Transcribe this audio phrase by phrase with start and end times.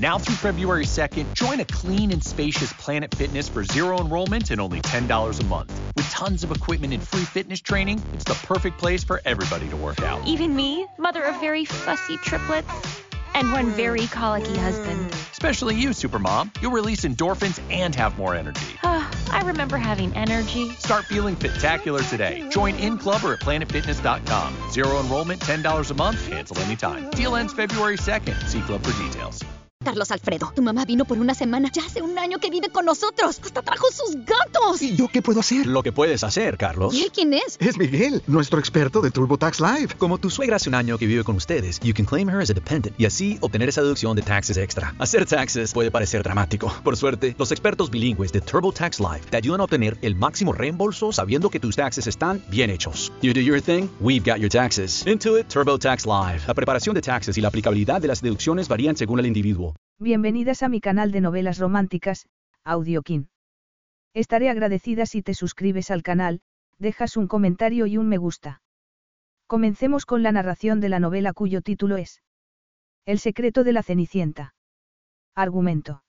[0.00, 4.60] Now through February 2nd, join a clean and spacious Planet Fitness for zero enrollment and
[4.60, 5.80] only $10 a month.
[5.96, 9.76] With tons of equipment and free fitness training, it's the perfect place for everybody to
[9.76, 10.24] work out.
[10.24, 12.70] Even me, mother of very fussy triplets
[13.34, 15.12] and one very colicky husband.
[15.32, 16.56] Especially you, Supermom.
[16.62, 18.78] You'll release endorphins and have more energy.
[18.84, 20.70] Ah, I remember having energy.
[20.74, 22.48] Start feeling spectacular today.
[22.50, 24.70] Join in club or at planetfitness.com.
[24.70, 27.10] Zero enrollment, $10 a month, cancel anytime.
[27.10, 28.46] Deal ends February 2nd.
[28.46, 29.42] See club for details.
[29.84, 31.70] Carlos Alfredo, tu mamá vino por una semana.
[31.72, 33.40] Ya hace un año que vive con nosotros.
[33.42, 34.82] Hasta trajo sus gatos.
[34.82, 35.66] ¿Y yo qué puedo hacer?
[35.66, 36.92] Lo que puedes hacer, Carlos.
[36.92, 37.56] ¿Y él quién es?
[37.60, 39.94] Es Miguel, nuestro experto de TurboTax Live.
[39.96, 42.50] Como tu suegra hace un año que vive con ustedes, you can claim her as
[42.50, 44.94] a dependent y así obtener esa deducción de taxes extra.
[44.98, 46.72] Hacer taxes puede parecer dramático.
[46.82, 51.12] Por suerte, los expertos bilingües de TurboTax Live te ayudan a obtener el máximo reembolso
[51.12, 53.12] sabiendo que tus taxes están bien hechos.
[53.22, 55.06] You do your thing, we've got your taxes.
[55.06, 56.42] Intuit TurboTax Live.
[56.48, 59.67] La preparación de taxes y la aplicabilidad de las deducciones varían según el individuo.
[59.98, 62.28] Bienvenidas a mi canal de novelas románticas,
[62.64, 63.30] Audiokin.
[64.14, 66.40] Estaré agradecida si te suscribes al canal,
[66.78, 68.62] dejas un comentario y un me gusta.
[69.46, 72.22] Comencemos con la narración de la novela cuyo título es
[73.06, 74.54] El secreto de la Cenicienta.
[75.34, 76.04] Argumento.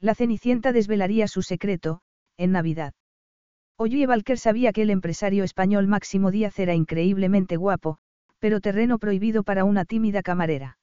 [0.00, 2.00] La Cenicienta desvelaría su secreto,
[2.36, 2.94] en Navidad.
[3.76, 7.98] Oye Valker sabía que el empresario español Máximo Díaz era increíblemente guapo,
[8.38, 10.78] pero terreno prohibido para una tímida camarera.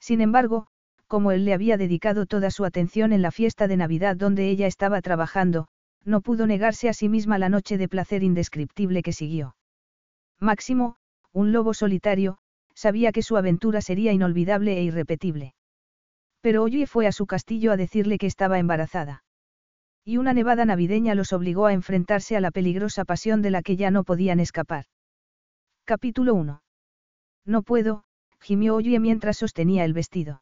[0.00, 0.66] Sin embargo,
[1.12, 4.66] como él le había dedicado toda su atención en la fiesta de Navidad donde ella
[4.66, 5.68] estaba trabajando,
[6.06, 9.54] no pudo negarse a sí misma la noche de placer indescriptible que siguió.
[10.40, 10.96] Máximo,
[11.30, 12.38] un lobo solitario,
[12.74, 15.52] sabía que su aventura sería inolvidable e irrepetible.
[16.40, 19.22] Pero Oye fue a su castillo a decirle que estaba embarazada.
[20.06, 23.76] Y una nevada navideña los obligó a enfrentarse a la peligrosa pasión de la que
[23.76, 24.86] ya no podían escapar.
[25.84, 26.62] Capítulo 1.
[27.44, 28.04] No puedo,
[28.40, 30.40] gimió Oye mientras sostenía el vestido.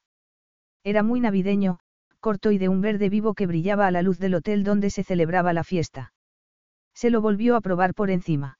[0.85, 1.79] Era muy navideño,
[2.21, 5.05] corto y de un verde vivo que brillaba a la luz del hotel donde se
[5.05, 6.13] celebraba la fiesta.
[6.95, 8.59] Se lo volvió a probar por encima.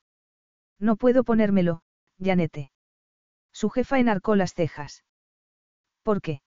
[0.79, 1.83] No puedo ponérmelo,
[2.19, 2.73] Janete.
[3.53, 5.05] Su jefa enarcó las cejas.
[6.03, 6.41] ¿Por qué?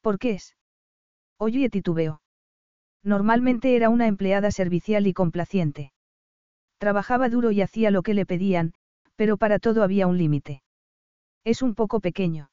[0.00, 0.56] ¿Por qué es?
[1.38, 2.20] Oye titubeó.
[3.02, 5.92] Normalmente era una empleada servicial y complaciente.
[6.78, 8.74] Trabajaba duro y hacía lo que le pedían,
[9.16, 10.62] pero para todo había un límite.
[11.44, 12.51] Es un poco pequeño.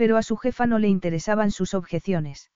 [0.00, 2.50] Pero a su jefa no le interesaban sus objeciones.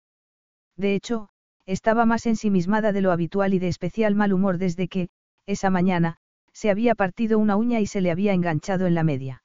[0.78, 1.28] De hecho,
[1.66, 5.10] estaba más ensimismada de lo habitual y de especial mal humor desde que,
[5.44, 6.16] esa mañana,
[6.54, 9.42] se había partido una uña y se le había enganchado en la media.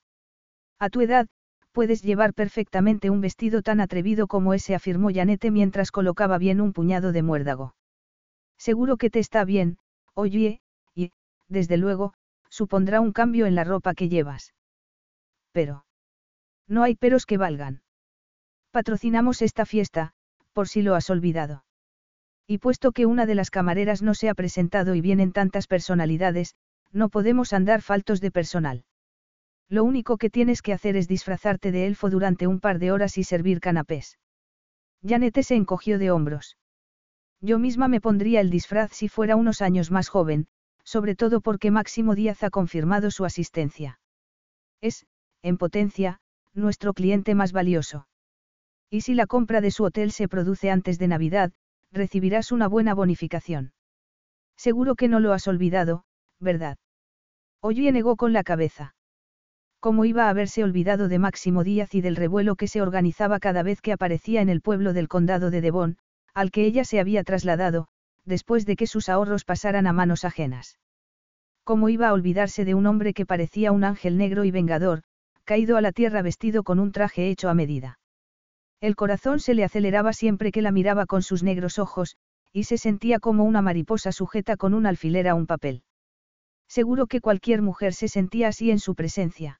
[0.79, 1.27] A tu edad,
[1.73, 6.71] puedes llevar perfectamente un vestido tan atrevido como ese, afirmó Janete mientras colocaba bien un
[6.71, 7.75] puñado de muérdago.
[8.57, 9.77] Seguro que te está bien,
[10.13, 10.61] oye,
[10.95, 11.11] y,
[11.49, 12.13] desde luego,
[12.49, 14.53] supondrá un cambio en la ropa que llevas.
[15.51, 15.83] Pero.
[16.65, 17.81] No hay peros que valgan.
[18.71, 20.11] Patrocinamos esta fiesta,
[20.53, 21.63] por si lo has olvidado.
[22.47, 26.55] Y puesto que una de las camareras no se ha presentado y vienen tantas personalidades,
[26.91, 28.85] no podemos andar faltos de personal.
[29.69, 33.17] Lo único que tienes que hacer es disfrazarte de elfo durante un par de horas
[33.17, 34.17] y servir canapés.
[35.03, 36.57] Janete se encogió de hombros.
[37.41, 40.47] Yo misma me pondría el disfraz si fuera unos años más joven,
[40.83, 43.99] sobre todo porque Máximo Díaz ha confirmado su asistencia.
[44.81, 45.05] Es,
[45.43, 46.19] en potencia,
[46.53, 48.07] nuestro cliente más valioso.
[48.89, 51.51] Y si la compra de su hotel se produce antes de Navidad,
[51.91, 53.73] recibirás una buena bonificación.
[54.57, 56.03] Seguro que no lo has olvidado,
[56.39, 56.77] ¿verdad?
[57.61, 58.95] Oye negó con la cabeza.
[59.79, 63.63] ¿Cómo iba a haberse olvidado de Máximo Díaz y del revuelo que se organizaba cada
[63.63, 65.97] vez que aparecía en el pueblo del condado de Devon,
[66.33, 67.87] al que ella se había trasladado,
[68.25, 70.79] después de que sus ahorros pasaran a manos ajenas?
[71.63, 75.03] ¿Cómo iba a olvidarse de un hombre que parecía un ángel negro y vengador,
[75.45, 77.99] caído a la tierra vestido con un traje hecho a medida?
[78.81, 82.15] El corazón se le aceleraba siempre que la miraba con sus negros ojos,
[82.53, 85.83] y se sentía como una mariposa sujeta con un alfiler a un papel.
[86.67, 89.59] Seguro que cualquier mujer se sentía así en su presencia.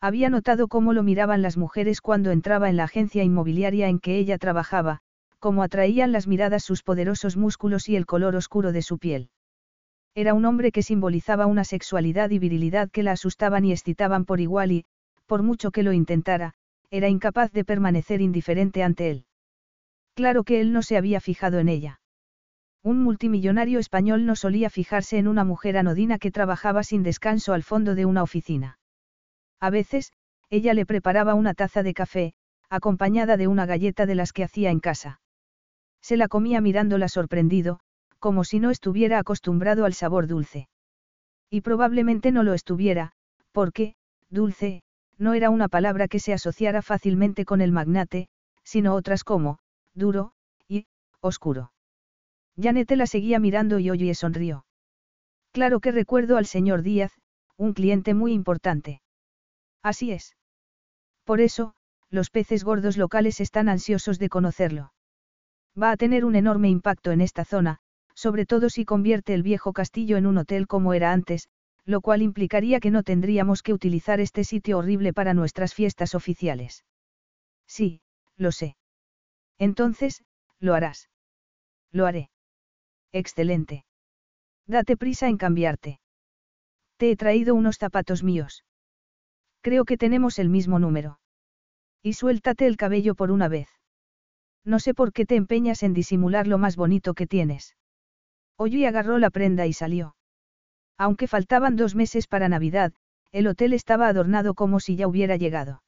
[0.00, 4.16] Había notado cómo lo miraban las mujeres cuando entraba en la agencia inmobiliaria en que
[4.18, 5.00] ella trabajaba,
[5.40, 9.30] cómo atraían las miradas sus poderosos músculos y el color oscuro de su piel.
[10.14, 14.40] Era un hombre que simbolizaba una sexualidad y virilidad que la asustaban y excitaban por
[14.40, 14.84] igual y,
[15.26, 16.54] por mucho que lo intentara,
[16.90, 19.24] era incapaz de permanecer indiferente ante él.
[20.14, 22.00] Claro que él no se había fijado en ella.
[22.82, 27.62] Un multimillonario español no solía fijarse en una mujer anodina que trabajaba sin descanso al
[27.62, 28.78] fondo de una oficina.
[29.60, 30.12] A veces,
[30.50, 32.34] ella le preparaba una taza de café,
[32.70, 35.20] acompañada de una galleta de las que hacía en casa.
[36.00, 37.80] Se la comía mirándola sorprendido,
[38.18, 40.68] como si no estuviera acostumbrado al sabor dulce.
[41.50, 43.12] Y probablemente no lo estuviera,
[43.52, 43.94] porque,
[44.30, 44.82] dulce,
[45.18, 48.28] no era una palabra que se asociara fácilmente con el magnate,
[48.62, 49.58] sino otras como,
[49.94, 50.32] duro,
[50.68, 50.86] y,
[51.20, 51.72] oscuro.
[52.60, 54.64] Janete la seguía mirando y Oye sonrió.
[55.52, 57.12] Claro que recuerdo al señor Díaz,
[57.56, 59.00] un cliente muy importante.
[59.82, 60.36] Así es.
[61.24, 61.74] Por eso,
[62.10, 64.92] los peces gordos locales están ansiosos de conocerlo.
[65.80, 67.78] Va a tener un enorme impacto en esta zona,
[68.14, 71.48] sobre todo si convierte el viejo castillo en un hotel como era antes,
[71.88, 76.84] lo cual implicaría que no tendríamos que utilizar este sitio horrible para nuestras fiestas oficiales.
[77.66, 78.02] Sí,
[78.36, 78.76] lo sé.
[79.58, 80.22] Entonces,
[80.60, 81.08] lo harás.
[81.90, 82.28] Lo haré.
[83.10, 83.86] Excelente.
[84.66, 85.98] Date prisa en cambiarte.
[86.98, 88.66] Te he traído unos zapatos míos.
[89.62, 91.20] Creo que tenemos el mismo número.
[92.02, 93.70] Y suéltate el cabello por una vez.
[94.62, 97.76] No sé por qué te empeñas en disimular lo más bonito que tienes.
[98.58, 100.17] Oye agarró la prenda y salió.
[100.98, 102.92] Aunque faltaban dos meses para Navidad,
[103.30, 105.82] el hotel estaba adornado como si ya hubiera llegado.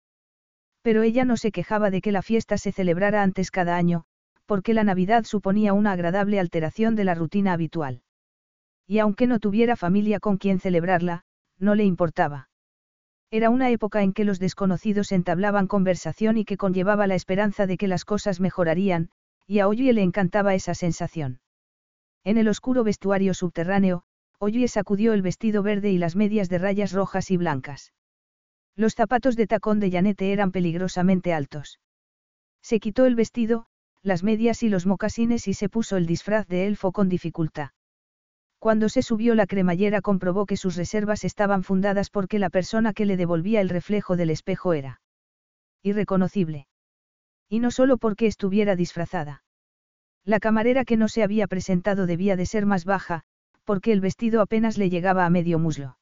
[0.83, 4.05] Pero ella no se quejaba de que la fiesta se celebrara antes cada año,
[4.47, 8.03] porque la Navidad suponía una agradable alteración de la rutina habitual.
[8.87, 11.25] Y aunque no tuviera familia con quien celebrarla,
[11.59, 12.49] no le importaba.
[13.31, 17.77] Era una época en que los desconocidos entablaban conversación y que conllevaba la esperanza de
[17.77, 19.11] que las cosas mejorarían,
[19.47, 21.41] y a Oye le encantaba esa sensación.
[22.25, 24.03] En el oscuro vestuario subterráneo,
[24.43, 27.93] Oye sacudió el vestido verde y las medias de rayas rojas y blancas.
[28.75, 31.79] Los zapatos de tacón de Janete eran peligrosamente altos.
[32.63, 33.67] Se quitó el vestido,
[34.03, 37.73] las medias y los mocasines y se puso el disfraz de elfo con dificultad.
[38.59, 43.05] Cuando se subió la cremallera comprobó que sus reservas estaban fundadas porque la persona que
[43.05, 45.03] le devolvía el reflejo del espejo era
[45.83, 46.67] irreconocible.
[47.47, 49.43] Y no solo porque estuviera disfrazada.
[50.25, 53.25] La camarera que no se había presentado debía de ser más baja,
[53.71, 55.97] porque el vestido apenas le llegaba a medio muslo.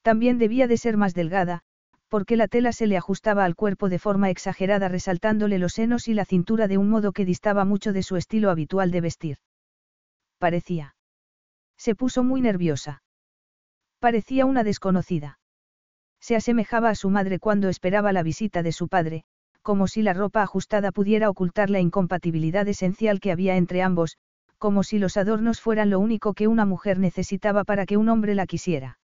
[0.00, 1.60] También debía de ser más delgada,
[2.08, 6.14] porque la tela se le ajustaba al cuerpo de forma exagerada resaltándole los senos y
[6.14, 9.36] la cintura de un modo que distaba mucho de su estilo habitual de vestir.
[10.38, 10.94] Parecía
[11.76, 13.02] se puso muy nerviosa.
[14.00, 15.38] Parecía una desconocida.
[16.20, 19.24] Se asemejaba a su madre cuando esperaba la visita de su padre,
[19.60, 24.16] como si la ropa ajustada pudiera ocultar la incompatibilidad esencial que había entre ambos,
[24.58, 28.34] como si los adornos fueran lo único que una mujer necesitaba para que un hombre
[28.34, 28.98] la quisiera.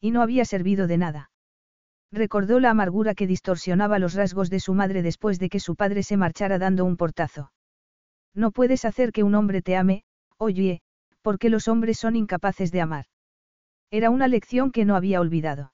[0.00, 1.30] Y no había servido de nada.
[2.10, 6.02] Recordó la amargura que distorsionaba los rasgos de su madre después de que su padre
[6.02, 7.52] se marchara dando un portazo.
[8.34, 10.04] No puedes hacer que un hombre te ame,
[10.38, 10.80] oye,
[11.22, 13.06] porque los hombres son incapaces de amar.
[13.90, 15.72] Era una lección que no había olvidado.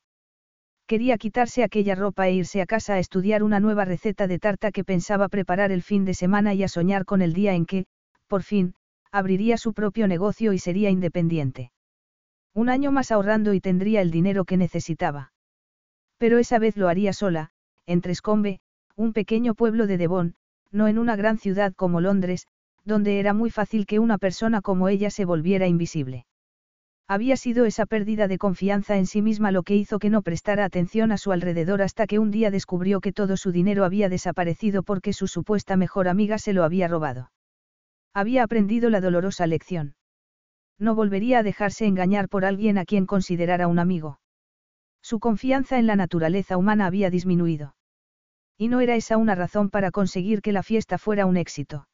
[0.86, 4.70] Quería quitarse aquella ropa e irse a casa a estudiar una nueva receta de tarta
[4.70, 7.86] que pensaba preparar el fin de semana y a soñar con el día en que,
[8.26, 8.74] por fin,
[9.14, 11.70] abriría su propio negocio y sería independiente.
[12.52, 15.32] Un año más ahorrando y tendría el dinero que necesitaba.
[16.18, 17.50] Pero esa vez lo haría sola,
[17.86, 18.58] en Trescombe,
[18.96, 20.34] un pequeño pueblo de Devon,
[20.72, 22.48] no en una gran ciudad como Londres,
[22.84, 26.26] donde era muy fácil que una persona como ella se volviera invisible.
[27.06, 30.64] Había sido esa pérdida de confianza en sí misma lo que hizo que no prestara
[30.64, 34.82] atención a su alrededor hasta que un día descubrió que todo su dinero había desaparecido
[34.82, 37.30] porque su supuesta mejor amiga se lo había robado.
[38.14, 39.96] Había aprendido la dolorosa lección.
[40.78, 44.20] No volvería a dejarse engañar por alguien a quien considerara un amigo.
[45.02, 47.74] Su confianza en la naturaleza humana había disminuido.
[48.56, 51.88] Y no era esa una razón para conseguir que la fiesta fuera un éxito.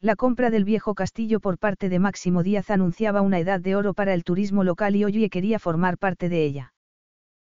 [0.00, 3.92] La compra del viejo castillo por parte de Máximo Díaz anunciaba una edad de oro
[3.92, 6.72] para el turismo local y Oye quería formar parte de ella.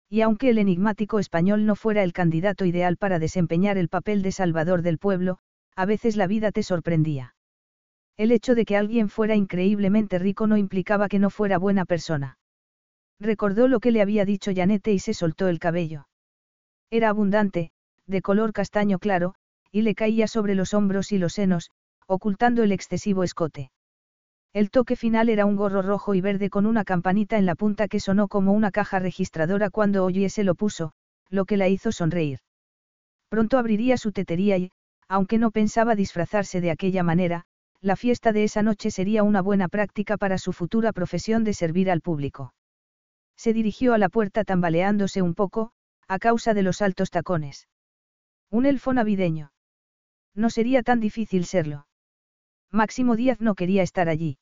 [0.09, 4.33] Y aunque el enigmático español no fuera el candidato ideal para desempeñar el papel de
[4.33, 5.38] salvador del pueblo,
[5.75, 7.35] a veces la vida te sorprendía.
[8.19, 12.37] El hecho de que alguien fuera increíblemente rico no implicaba que no fuera buena persona.
[13.21, 16.09] Recordó lo que le había dicho Janete y se soltó el cabello.
[16.91, 17.71] Era abundante,
[18.07, 19.35] de color castaño claro,
[19.71, 21.71] y le caía sobre los hombros y los senos,
[22.09, 23.71] ocultando el excesivo escote.
[24.53, 27.87] El toque final era un gorro rojo y verde con una campanita en la punta
[27.87, 30.93] que sonó como una caja registradora cuando Oye se lo puso,
[31.29, 32.41] lo que la hizo sonreír.
[33.29, 34.73] Pronto abriría su tetería y,
[35.07, 37.45] aunque no pensaba disfrazarse de aquella manera,
[37.81, 41.91] la fiesta de esa noche sería una buena práctica para su futura profesión de servir
[41.91, 42.55] al público.
[43.37, 45.71] Se dirigió a la puerta tambaleándose un poco,
[46.09, 47.69] a causa de los altos tacones.
[48.51, 49.53] Un elfo navideño.
[50.35, 51.87] No sería tan difícil serlo.
[52.73, 54.39] Máximo Díaz no quería estar allí.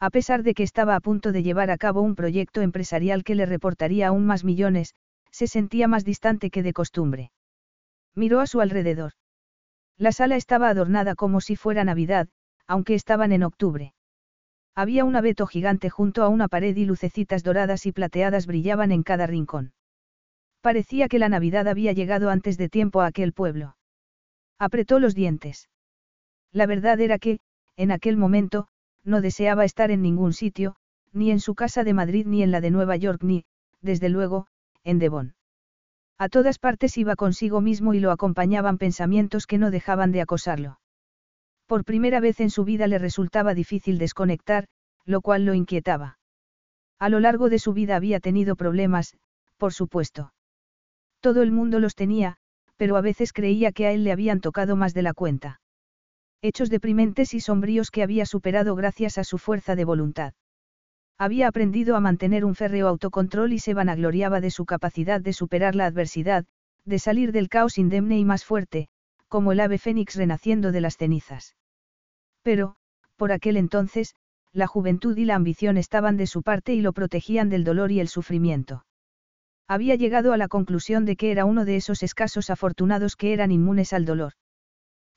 [0.00, 3.34] A pesar de que estaba a punto de llevar a cabo un proyecto empresarial que
[3.34, 4.94] le reportaría aún más millones,
[5.30, 7.32] se sentía más distante que de costumbre.
[8.14, 9.12] Miró a su alrededor.
[9.96, 12.28] La sala estaba adornada como si fuera Navidad,
[12.68, 13.94] aunque estaban en octubre.
[14.76, 19.02] Había un abeto gigante junto a una pared y lucecitas doradas y plateadas brillaban en
[19.02, 19.72] cada rincón.
[20.60, 23.76] Parecía que la Navidad había llegado antes de tiempo a aquel pueblo.
[24.58, 25.68] Apretó los dientes.
[26.52, 27.40] La verdad era que,
[27.76, 28.68] en aquel momento,
[29.02, 30.76] no deseaba estar en ningún sitio,
[31.12, 33.44] ni en su casa de Madrid ni en la de Nueva York ni,
[33.80, 34.46] desde luego,
[34.84, 35.34] en Devon.
[36.18, 40.80] A todas partes iba consigo mismo y lo acompañaban pensamientos que no dejaban de acosarlo.
[41.68, 44.68] Por primera vez en su vida le resultaba difícil desconectar,
[45.04, 46.18] lo cual lo inquietaba.
[46.98, 49.14] A lo largo de su vida había tenido problemas,
[49.58, 50.32] por supuesto.
[51.20, 52.38] Todo el mundo los tenía,
[52.78, 55.60] pero a veces creía que a él le habían tocado más de la cuenta.
[56.40, 60.32] Hechos deprimentes y sombríos que había superado gracias a su fuerza de voluntad.
[61.18, 65.74] Había aprendido a mantener un férreo autocontrol y se vanagloriaba de su capacidad de superar
[65.74, 66.46] la adversidad,
[66.86, 68.88] de salir del caos indemne y más fuerte,
[69.28, 71.56] como el ave fénix renaciendo de las cenizas.
[72.42, 72.76] Pero,
[73.16, 74.14] por aquel entonces,
[74.52, 78.00] la juventud y la ambición estaban de su parte y lo protegían del dolor y
[78.00, 78.84] el sufrimiento.
[79.66, 83.52] Había llegado a la conclusión de que era uno de esos escasos afortunados que eran
[83.52, 84.32] inmunes al dolor.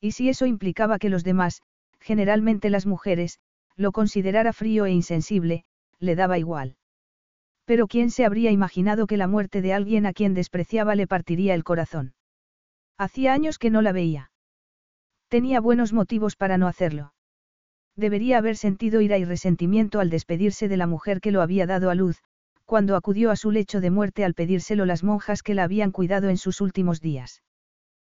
[0.01, 1.61] Y si eso implicaba que los demás,
[1.99, 3.39] generalmente las mujeres,
[3.77, 5.63] lo considerara frío e insensible,
[5.99, 6.75] le daba igual.
[7.65, 11.53] Pero ¿quién se habría imaginado que la muerte de alguien a quien despreciaba le partiría
[11.53, 12.13] el corazón?
[13.01, 14.29] Hacía años que no la veía.
[15.27, 17.15] Tenía buenos motivos para no hacerlo.
[17.95, 21.89] Debería haber sentido ira y resentimiento al despedirse de la mujer que lo había dado
[21.89, 22.21] a luz,
[22.63, 26.29] cuando acudió a su lecho de muerte al pedírselo las monjas que la habían cuidado
[26.29, 27.41] en sus últimos días.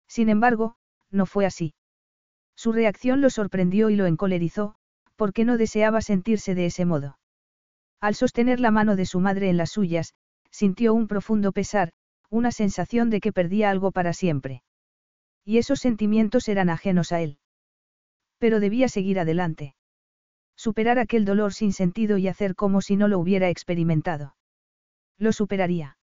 [0.09, 0.75] Sin embargo,
[1.11, 1.75] no fue así.
[2.53, 4.75] Su reacción lo sorprendió y lo encolerizó,
[5.15, 7.17] porque no deseaba sentirse de ese modo.
[8.01, 10.13] Al sostener la mano de su madre en las suyas,
[10.51, 11.93] sintió un profundo pesar,
[12.29, 14.61] una sensación de que perdía algo para siempre.
[15.45, 17.38] Y esos sentimientos eran ajenos a él.
[18.38, 19.75] Pero debía seguir adelante.
[20.55, 24.35] Superar aquel dolor sin sentido y hacer como si no lo hubiera experimentado.
[25.17, 25.97] Lo superaría.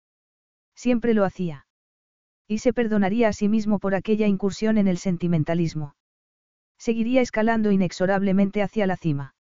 [0.75, 1.67] Siempre lo hacía.
[2.47, 5.95] Y se perdonaría a sí mismo por aquella incursión en el sentimentalismo.
[6.77, 9.35] Seguiría escalando inexorablemente hacia la cima.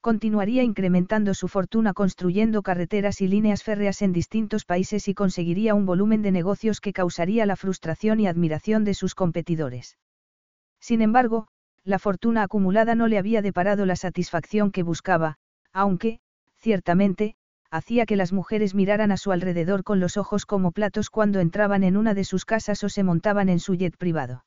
[0.00, 5.84] Continuaría incrementando su fortuna construyendo carreteras y líneas férreas en distintos países y conseguiría un
[5.84, 9.98] volumen de negocios que causaría la frustración y admiración de sus competidores.
[10.80, 11.48] Sin embargo,
[11.84, 15.36] la fortuna acumulada no le había deparado la satisfacción que buscaba,
[15.72, 16.20] aunque,
[16.56, 17.36] ciertamente,
[17.70, 21.84] hacía que las mujeres miraran a su alrededor con los ojos como platos cuando entraban
[21.84, 24.44] en una de sus casas o se montaban en su jet privado.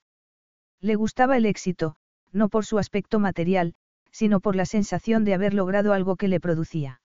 [0.82, 1.96] Le gustaba el éxito,
[2.32, 3.76] no por su aspecto material,
[4.14, 7.02] sino por la sensación de haber logrado algo que le producía.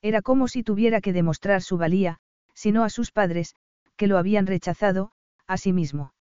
[0.00, 2.18] Era como si tuviera que demostrar su valía,
[2.54, 3.54] si no a sus padres,
[3.96, 5.12] que lo habían rechazado,
[5.46, 6.14] a sí mismo.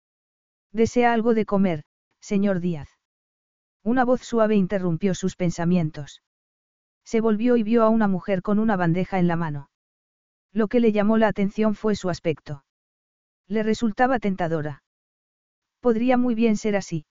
[0.73, 1.85] Desea algo de comer,
[2.21, 2.89] señor Díaz.
[3.85, 6.23] Una voz suave interrumpió sus pensamientos.
[7.05, 9.71] Se volvió y vio a una mujer con una bandeja en la mano.
[10.53, 12.65] Lo que le llamó la atención fue su aspecto.
[13.47, 14.83] Le resultaba tentadora.
[15.81, 17.07] Podría muy bien ser así.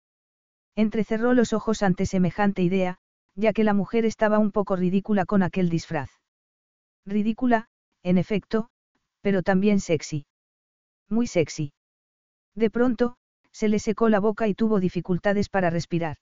[0.77, 2.99] Entrecerró los ojos ante semejante idea,
[3.35, 6.11] ya que la mujer estaba un poco ridícula con aquel disfraz.
[7.07, 7.69] Ridícula,
[8.03, 8.69] en efecto,
[9.23, 10.27] pero también sexy.
[11.09, 11.73] Muy sexy.
[12.55, 13.17] De pronto,
[13.53, 16.19] se le secó la boca y tuvo dificultades para respirar.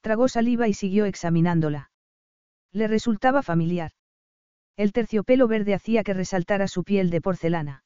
[0.00, 1.90] Tragó saliva y siguió examinándola.
[2.72, 3.92] Le resultaba familiar.
[4.76, 7.84] El terciopelo verde hacía que resaltara su piel de porcelana.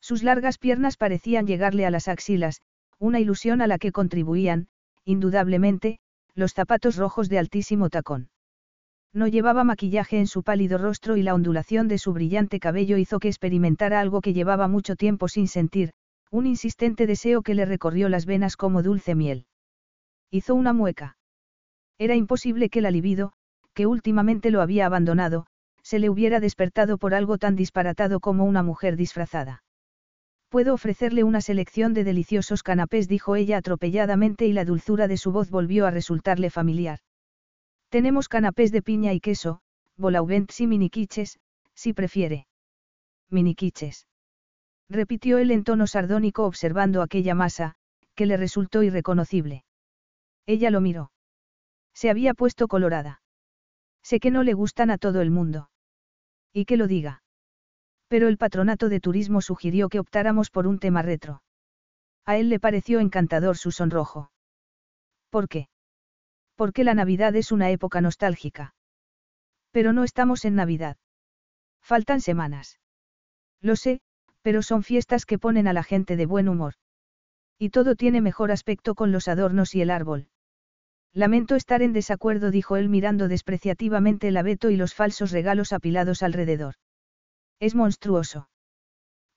[0.00, 2.62] Sus largas piernas parecían llegarle a las axilas,
[2.98, 4.68] una ilusión a la que contribuían,
[5.06, 5.98] indudablemente,
[6.34, 8.28] los zapatos rojos de altísimo tacón.
[9.14, 13.18] No llevaba maquillaje en su pálido rostro y la ondulación de su brillante cabello hizo
[13.18, 15.92] que experimentara algo que llevaba mucho tiempo sin sentir,
[16.30, 19.46] un insistente deseo que le recorrió las venas como dulce miel.
[20.30, 21.16] Hizo una mueca.
[21.98, 23.32] Era imposible que la libido,
[23.72, 25.46] que últimamente lo había abandonado,
[25.82, 29.62] se le hubiera despertado por algo tan disparatado como una mujer disfrazada.
[30.48, 35.32] Puedo ofrecerle una selección de deliciosos canapés, dijo ella atropelladamente y la dulzura de su
[35.32, 37.00] voz volvió a resultarle familiar.
[37.88, 39.60] Tenemos canapés de piña y queso,
[39.96, 41.38] volauvents y miniquiches,
[41.74, 42.46] si prefiere.
[43.30, 44.06] Miniquiches.
[44.88, 47.74] Repitió él en tono sardónico observando aquella masa,
[48.14, 49.64] que le resultó irreconocible.
[50.46, 51.10] Ella lo miró.
[51.92, 53.20] Se había puesto colorada.
[54.02, 55.70] Sé que no le gustan a todo el mundo.
[56.52, 57.22] Y que lo diga.
[58.08, 61.42] Pero el patronato de turismo sugirió que optáramos por un tema retro.
[62.24, 64.30] A él le pareció encantador su sonrojo.
[65.30, 65.68] ¿Por qué?
[66.54, 68.74] Porque la Navidad es una época nostálgica.
[69.70, 70.96] Pero no estamos en Navidad.
[71.82, 72.80] Faltan semanas.
[73.60, 74.00] Lo sé,
[74.42, 76.74] pero son fiestas que ponen a la gente de buen humor.
[77.58, 80.28] Y todo tiene mejor aspecto con los adornos y el árbol.
[81.12, 86.22] Lamento estar en desacuerdo, dijo él mirando despreciativamente el abeto y los falsos regalos apilados
[86.22, 86.74] alrededor.
[87.60, 88.48] Es monstruoso.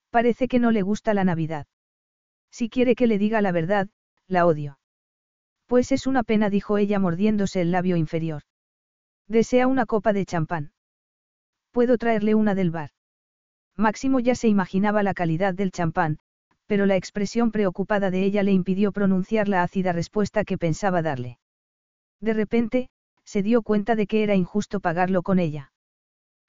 [0.10, 1.68] Parece que no le gusta la Navidad.
[2.52, 3.90] Si quiere que le diga la verdad,
[4.28, 4.80] la odio.
[5.68, 8.44] Pues es una pena, dijo ella mordiéndose el labio inferior.
[9.28, 10.72] Desea una copa de champán.
[11.72, 12.90] Puedo traerle una del bar.
[13.76, 16.18] Máximo ya se imaginaba la calidad del champán,
[16.66, 21.40] pero la expresión preocupada de ella le impidió pronunciar la ácida respuesta que pensaba darle.
[22.20, 22.90] De repente,
[23.24, 25.72] se dio cuenta de que era injusto pagarlo con ella.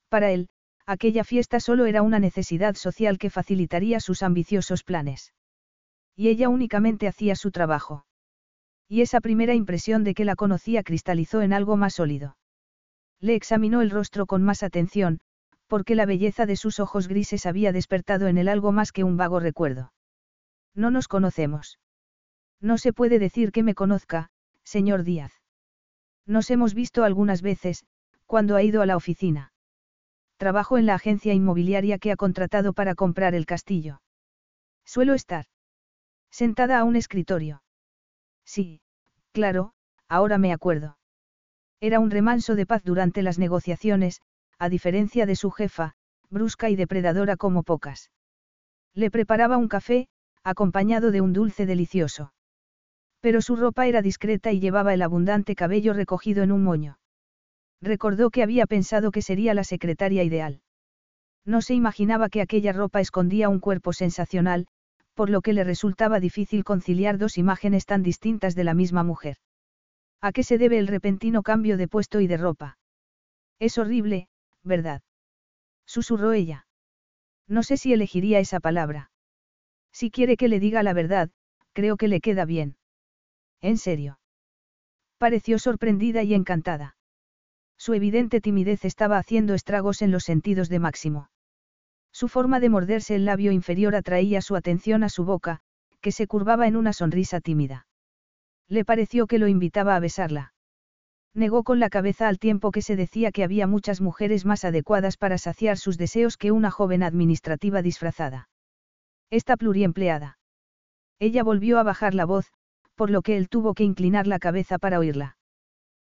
[0.08, 0.48] Para él,
[0.90, 5.32] aquella fiesta solo era una necesidad social que facilitaría sus ambiciosos planes.
[6.16, 8.06] Y ella únicamente hacía su trabajo.
[8.88, 12.36] Y esa primera impresión de que la conocía cristalizó en algo más sólido.
[13.20, 15.20] Le examinó el rostro con más atención,
[15.68, 19.16] porque la belleza de sus ojos grises había despertado en él algo más que un
[19.16, 19.92] vago recuerdo.
[20.74, 21.78] No nos conocemos.
[22.60, 24.30] No se puede decir que me conozca,
[24.64, 25.32] señor Díaz.
[26.26, 27.84] Nos hemos visto algunas veces,
[28.26, 29.49] cuando ha ido a la oficina.
[30.40, 34.00] Trabajo en la agencia inmobiliaria que ha contratado para comprar el castillo.
[34.86, 35.44] Suelo estar.
[36.30, 37.62] Sentada a un escritorio.
[38.46, 38.80] Sí,
[39.32, 39.74] claro,
[40.08, 40.96] ahora me acuerdo.
[41.78, 44.22] Era un remanso de paz durante las negociaciones,
[44.58, 45.92] a diferencia de su jefa,
[46.30, 48.10] brusca y depredadora como pocas.
[48.94, 50.08] Le preparaba un café,
[50.42, 52.32] acompañado de un dulce delicioso.
[53.20, 56.99] Pero su ropa era discreta y llevaba el abundante cabello recogido en un moño.
[57.80, 60.60] Recordó que había pensado que sería la secretaria ideal.
[61.44, 64.66] No se imaginaba que aquella ropa escondía un cuerpo sensacional,
[65.14, 69.36] por lo que le resultaba difícil conciliar dos imágenes tan distintas de la misma mujer.
[70.20, 72.78] ¿A qué se debe el repentino cambio de puesto y de ropa?
[73.58, 74.28] Es horrible,
[74.62, 75.02] ¿verdad?
[75.86, 76.66] Susurró ella.
[77.48, 79.10] No sé si elegiría esa palabra.
[79.92, 81.30] Si quiere que le diga la verdad,
[81.72, 82.76] creo que le queda bien.
[83.60, 84.20] ¿En serio?
[85.18, 86.96] Pareció sorprendida y encantada.
[87.80, 91.30] Su evidente timidez estaba haciendo estragos en los sentidos de Máximo.
[92.12, 95.62] Su forma de morderse el labio inferior atraía su atención a su boca,
[96.02, 97.86] que se curvaba en una sonrisa tímida.
[98.68, 100.52] Le pareció que lo invitaba a besarla.
[101.32, 105.16] Negó con la cabeza al tiempo que se decía que había muchas mujeres más adecuadas
[105.16, 108.50] para saciar sus deseos que una joven administrativa disfrazada.
[109.30, 110.38] Esta pluriempleada.
[111.18, 112.52] Ella volvió a bajar la voz,
[112.94, 115.38] por lo que él tuvo que inclinar la cabeza para oírla.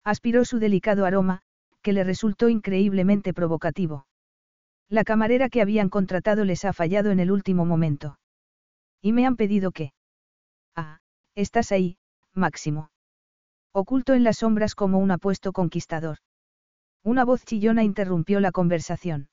[0.05, 1.43] Aspiró su delicado aroma,
[1.87, 4.09] que le resultó increíblemente provocativo.
[4.89, 8.19] La camarera que habían contratado les ha fallado en el último momento.
[9.01, 9.93] Y me han pedido que...
[10.75, 10.99] Ah,
[11.37, 11.97] estás ahí,
[12.35, 12.91] Máximo.
[13.73, 16.19] Oculto en las sombras como un apuesto conquistador.
[17.05, 19.29] Una voz chillona interrumpió la conversación.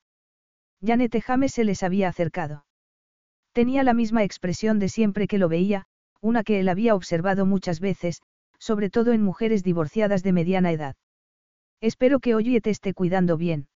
[0.80, 2.68] Janet James se les había acercado.
[3.52, 5.88] Tenía la misma expresión de siempre que lo veía,
[6.22, 8.22] una que él había observado muchas veces,
[8.60, 10.96] sobre todo en mujeres divorciadas de mediana edad.
[11.84, 13.68] Espero que Oye te esté cuidando bien.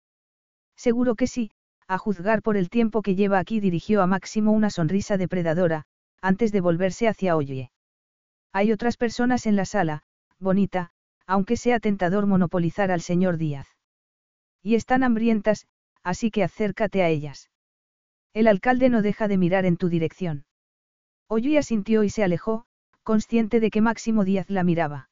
[0.77, 1.51] Seguro que sí,
[1.89, 5.83] a juzgar por el tiempo que lleva aquí dirigió a Máximo una sonrisa depredadora,
[6.21, 7.69] antes de volverse hacia Oye.
[8.53, 10.03] Hay otras personas en la sala,
[10.39, 10.91] bonita,
[11.25, 13.67] aunque sea tentador monopolizar al señor Díaz.
[14.63, 15.67] Y están hambrientas,
[16.01, 17.49] así que acércate a ellas.
[18.33, 20.45] El alcalde no deja de mirar en tu dirección.
[21.27, 22.67] Oye asintió y se alejó,
[23.03, 25.09] consciente de que Máximo Díaz la miraba.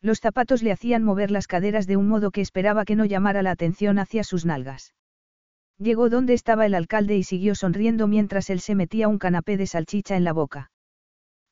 [0.00, 3.42] Los zapatos le hacían mover las caderas de un modo que esperaba que no llamara
[3.42, 4.94] la atención hacia sus nalgas.
[5.78, 9.66] Llegó donde estaba el alcalde y siguió sonriendo mientras él se metía un canapé de
[9.66, 10.70] salchicha en la boca.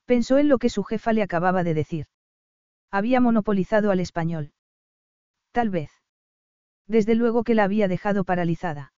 [0.04, 2.06] Pensó en lo que su jefa le acababa de decir.
[2.90, 4.52] Había monopolizado al español.
[5.52, 5.90] Tal vez.
[6.86, 8.92] Desde luego que la había dejado paralizada.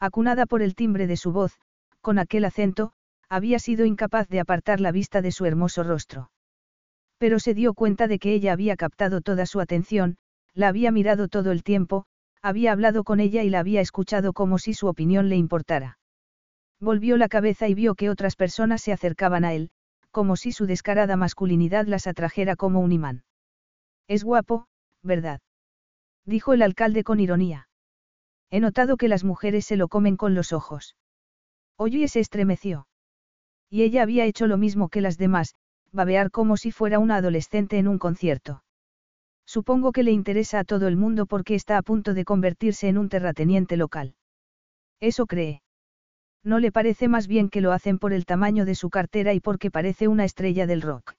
[0.00, 1.58] Acunada por el timbre de su voz,
[2.00, 2.92] con aquel acento,
[3.28, 6.30] había sido incapaz de apartar la vista de su hermoso rostro.
[7.22, 10.16] Pero se dio cuenta de que ella había captado toda su atención,
[10.54, 12.04] la había mirado todo el tiempo,
[12.42, 16.00] había hablado con ella y la había escuchado como si su opinión le importara.
[16.80, 19.70] Volvió la cabeza y vio que otras personas se acercaban a él,
[20.10, 23.22] como si su descarada masculinidad las atrajera como un imán.
[24.08, 24.66] Es guapo,
[25.04, 25.40] ¿verdad?
[26.26, 27.68] Dijo el alcalde con ironía.
[28.50, 30.96] He notado que las mujeres se lo comen con los ojos.
[31.76, 32.88] Oye se estremeció.
[33.70, 35.54] Y ella había hecho lo mismo que las demás,
[35.92, 38.62] babear como si fuera una adolescente en un concierto.
[39.46, 42.96] Supongo que le interesa a todo el mundo porque está a punto de convertirse en
[42.98, 44.14] un terrateniente local.
[45.00, 45.62] Eso cree.
[46.44, 49.40] ¿No le parece más bien que lo hacen por el tamaño de su cartera y
[49.40, 51.14] porque parece una estrella del rock?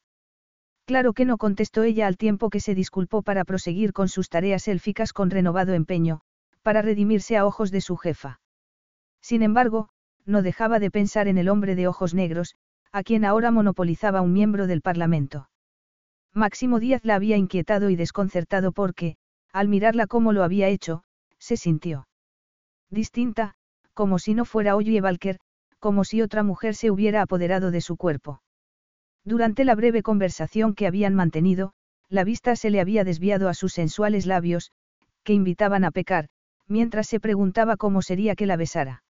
[0.85, 4.67] Claro que no contestó ella al tiempo que se disculpó para proseguir con sus tareas
[4.67, 6.21] élficas con renovado empeño,
[6.61, 8.41] para redimirse a ojos de su jefa.
[9.21, 9.89] Sin embargo,
[10.25, 12.55] no dejaba de pensar en el hombre de ojos negros,
[12.93, 15.49] a quien ahora monopolizaba un miembro del Parlamento.
[16.31, 19.17] Máximo Díaz la había inquietado y desconcertado porque,
[19.51, 21.03] al mirarla como lo había hecho,
[21.39, 22.07] se sintió
[22.89, 23.55] distinta,
[23.95, 25.39] como si no fuera Oye Valker,
[25.79, 28.41] como si otra mujer se hubiera apoderado de su cuerpo.
[29.25, 31.73] Durante la breve conversación que habían mantenido,
[32.09, 34.71] la vista se le había desviado a sus sensuales labios,
[35.23, 36.29] que invitaban a pecar,
[36.67, 39.03] mientras se preguntaba cómo sería que la besara.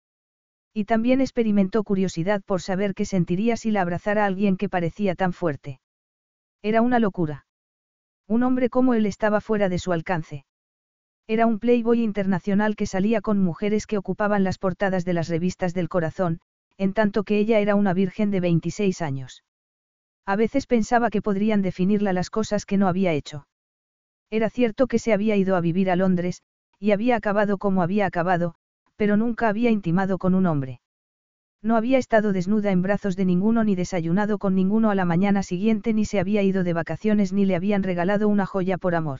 [0.74, 5.14] Y también experimentó curiosidad por saber qué sentiría si la abrazara a alguien que parecía
[5.14, 5.80] tan fuerte.
[6.62, 7.46] Era una locura.
[8.26, 10.44] Un hombre como él estaba fuera de su alcance.
[11.26, 15.74] Era un playboy internacional que salía con mujeres que ocupaban las portadas de las revistas
[15.74, 16.40] del corazón,
[16.78, 19.44] en tanto que ella era una virgen de 26 años.
[20.24, 23.46] A veces pensaba que podrían definirla las cosas que no había hecho.
[24.30, 26.42] Era cierto que se había ido a vivir a Londres,
[26.78, 28.54] y había acabado como había acabado,
[29.02, 30.80] pero nunca había intimado con un hombre.
[31.60, 35.42] No había estado desnuda en brazos de ninguno ni desayunado con ninguno a la mañana
[35.42, 39.18] siguiente ni se había ido de vacaciones ni le habían regalado una joya por amor.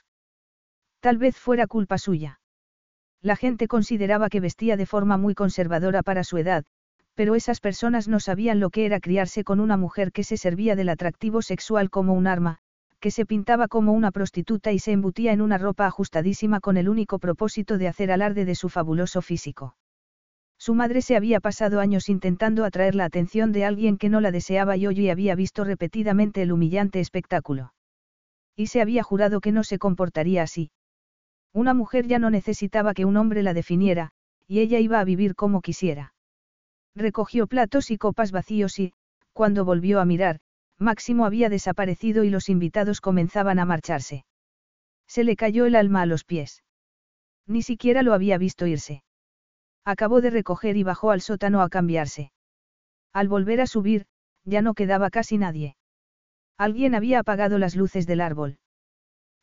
[1.01, 2.39] Tal vez fuera culpa suya.
[3.23, 6.63] La gente consideraba que vestía de forma muy conservadora para su edad,
[7.17, 10.77] pero esas personas no sabían lo que era criarse con una mujer que se servía
[10.77, 12.59] del atractivo sexual como un arma,
[13.03, 16.89] que se pintaba como una prostituta y se embutía en una ropa ajustadísima con el
[16.89, 19.75] único propósito de hacer alarde de su fabuloso físico.
[20.57, 24.31] Su madre se había pasado años intentando atraer la atención de alguien que no la
[24.31, 27.75] deseaba y hoy había visto repetidamente el humillante espectáculo.
[28.55, 30.71] Y se había jurado que no se comportaría así.
[31.53, 34.13] Una mujer ya no necesitaba que un hombre la definiera,
[34.47, 36.15] y ella iba a vivir como quisiera.
[36.95, 38.93] Recogió platos y copas vacíos y,
[39.33, 40.39] cuando volvió a mirar,
[40.83, 44.25] Máximo había desaparecido y los invitados comenzaban a marcharse.
[45.07, 46.63] Se le cayó el alma a los pies.
[47.47, 49.03] Ni siquiera lo había visto irse.
[49.85, 52.33] Acabó de recoger y bajó al sótano a cambiarse.
[53.13, 54.07] Al volver a subir,
[54.45, 55.77] ya no quedaba casi nadie.
[56.57, 58.59] Alguien había apagado las luces del árbol.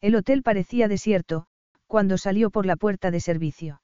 [0.02, 1.47] El hotel parecía desierto,
[1.88, 3.82] cuando salió por la puerta de servicio.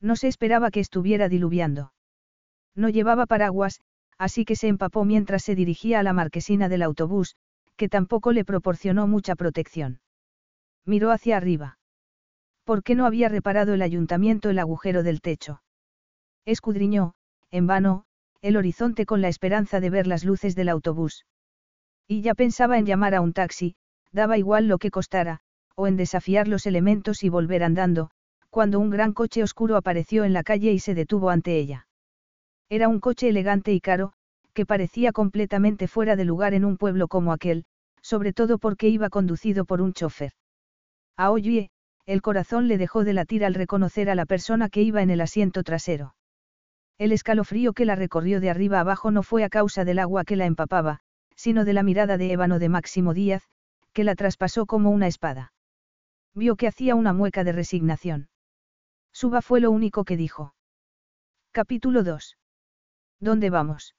[0.00, 1.92] No se esperaba que estuviera diluviando.
[2.74, 3.80] No llevaba paraguas,
[4.18, 7.36] así que se empapó mientras se dirigía a la marquesina del autobús,
[7.76, 10.00] que tampoco le proporcionó mucha protección.
[10.84, 11.78] Miró hacia arriba.
[12.64, 15.62] ¿Por qué no había reparado el ayuntamiento el agujero del techo?
[16.44, 17.14] Escudriñó,
[17.50, 18.04] en vano,
[18.42, 21.26] el horizonte con la esperanza de ver las luces del autobús.
[22.08, 23.76] Y ya pensaba en llamar a un taxi,
[24.12, 25.40] daba igual lo que costara,
[25.74, 28.10] o en desafiar los elementos y volver andando,
[28.48, 31.86] cuando un gran coche oscuro apareció en la calle y se detuvo ante ella.
[32.68, 34.12] Era un coche elegante y caro,
[34.52, 37.64] que parecía completamente fuera de lugar en un pueblo como aquel,
[38.02, 40.32] sobre todo porque iba conducido por un chofer.
[41.16, 41.70] A Oye,
[42.06, 45.20] el corazón le dejó de latir al reconocer a la persona que iba en el
[45.20, 46.14] asiento trasero.
[46.98, 50.36] El escalofrío que la recorrió de arriba abajo no fue a causa del agua que
[50.36, 51.00] la empapaba,
[51.34, 53.42] sino de la mirada de ébano de Máximo Díaz,
[53.92, 55.52] que la traspasó como una espada.
[56.34, 58.28] Vio que hacía una mueca de resignación.
[59.12, 60.54] Suba fue lo único que dijo.
[61.52, 62.36] Capítulo 2.
[63.20, 63.94] ¿Dónde vamos?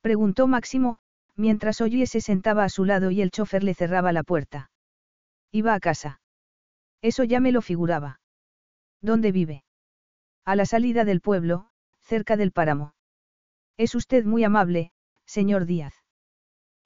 [0.00, 0.98] Preguntó Máximo,
[1.36, 4.70] mientras Oye se sentaba a su lado y el chofer le cerraba la puerta.
[5.52, 6.20] Iba a casa.
[7.02, 8.20] Eso ya me lo figuraba.
[9.00, 9.64] ¿Dónde vive?
[10.44, 11.68] A la salida del pueblo,
[12.00, 12.94] cerca del páramo.
[13.76, 14.92] Es usted muy amable,
[15.24, 15.94] señor Díaz.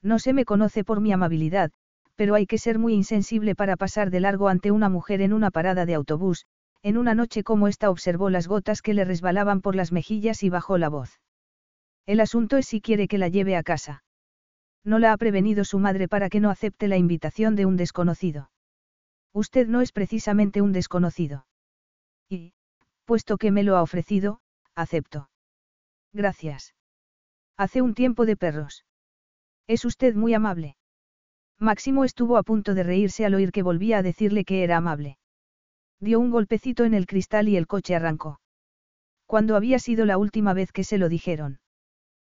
[0.02, 1.70] No se me conoce por mi amabilidad,
[2.16, 5.50] pero hay que ser muy insensible para pasar de largo ante una mujer en una
[5.50, 6.46] parada de autobús,
[6.82, 10.48] en una noche como esta observó las gotas que le resbalaban por las mejillas y
[10.48, 11.19] bajó la voz.
[12.10, 14.02] El asunto es si quiere que la lleve a casa.
[14.82, 18.50] No la ha prevenido su madre para que no acepte la invitación de un desconocido.
[19.32, 21.46] Usted no es precisamente un desconocido.
[22.28, 22.52] Y,
[23.04, 24.40] puesto que me lo ha ofrecido,
[24.74, 25.30] acepto.
[26.12, 26.74] Gracias.
[27.56, 28.84] Hace un tiempo de perros.
[29.68, 30.76] Es usted muy amable.
[31.60, 35.16] Máximo estuvo a punto de reírse al oír que volvía a decirle que era amable.
[36.00, 38.40] Dio un golpecito en el cristal y el coche arrancó.
[39.26, 41.60] ¿Cuándo había sido la última vez que se lo dijeron?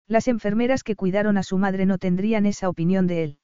[0.08, 3.38] Las enfermeras que cuidaron a su madre no tendrían esa opinión de él.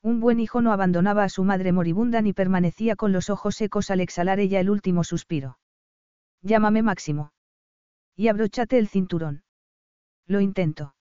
[0.00, 3.90] Un buen hijo no abandonaba a su madre moribunda ni permanecía con los ojos secos
[3.90, 5.58] al exhalar ella el último suspiro.
[6.42, 7.32] Llámame Máximo.
[8.16, 9.42] Y abróchate el cinturón.
[10.26, 10.94] Lo intento.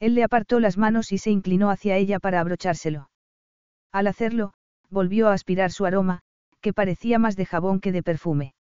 [0.00, 3.10] Él le apartó las manos y se inclinó hacia ella para abrochárselo.
[3.92, 4.52] Al hacerlo,
[4.90, 6.20] volvió a aspirar su aroma,
[6.60, 8.54] que parecía más de jabón que de perfume.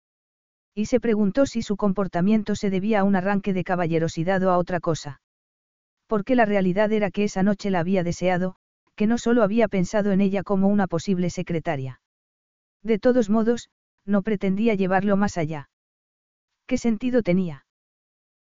[0.76, 4.58] Y se preguntó si su comportamiento se debía a un arranque de caballerosidad o a
[4.58, 5.22] otra cosa
[6.08, 8.56] porque la realidad era que esa noche la había deseado,
[8.96, 12.02] que no solo había pensado en ella como una posible secretaria.
[12.84, 13.70] De todos modos,
[14.06, 15.70] no pretendía llevarlo más allá.
[16.68, 17.66] ¿Qué sentido tenía?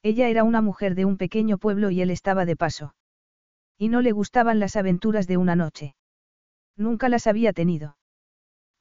[0.03, 2.95] Ella era una mujer de un pequeño pueblo y él estaba de paso.
[3.77, 5.95] Y no le gustaban las aventuras de una noche.
[6.77, 7.97] Nunca las había tenido.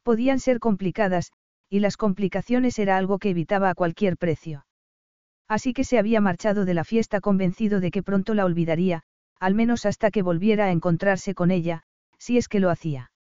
[0.03, 1.31] Podían ser complicadas,
[1.69, 4.66] y las complicaciones era algo que evitaba a cualquier precio.
[5.47, 9.03] Así que se había marchado de la fiesta convencido de que pronto la olvidaría,
[9.39, 11.83] al menos hasta que volviera a encontrarse con ella,
[12.17, 13.11] si es que lo hacía.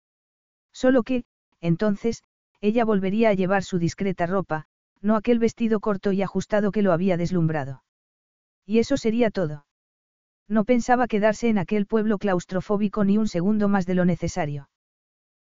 [0.72, 1.24] Solo que,
[1.60, 2.22] entonces,
[2.60, 4.66] ella volvería a llevar su discreta ropa,
[5.00, 7.82] no aquel vestido corto y ajustado que lo había deslumbrado.
[8.64, 9.66] Y eso sería todo.
[10.48, 14.68] No pensaba quedarse en aquel pueblo claustrofóbico ni un segundo más de lo necesario.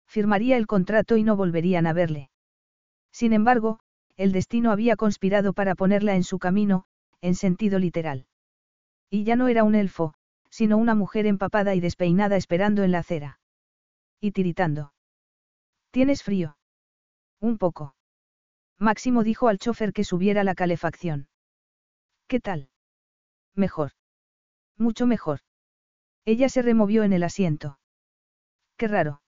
[0.07, 2.29] Firmaría el contrato y no volverían a verle.
[3.11, 3.79] Sin embargo,
[4.21, 6.85] el destino había conspirado para ponerla en su camino,
[7.21, 8.27] en sentido literal.
[9.09, 10.13] Y ya no era un elfo,
[10.51, 13.39] sino una mujer empapada y despeinada esperando en la acera.
[14.19, 14.93] Y tiritando.
[15.89, 16.55] ¿Tienes frío?
[17.39, 17.95] Un poco.
[18.77, 21.27] Máximo dijo al chofer que subiera la calefacción.
[22.27, 22.69] ¿Qué tal?
[23.55, 23.91] Mejor.
[24.77, 25.39] Mucho mejor.
[26.25, 27.79] Ella se removió en el asiento.
[28.77, 29.23] Qué raro.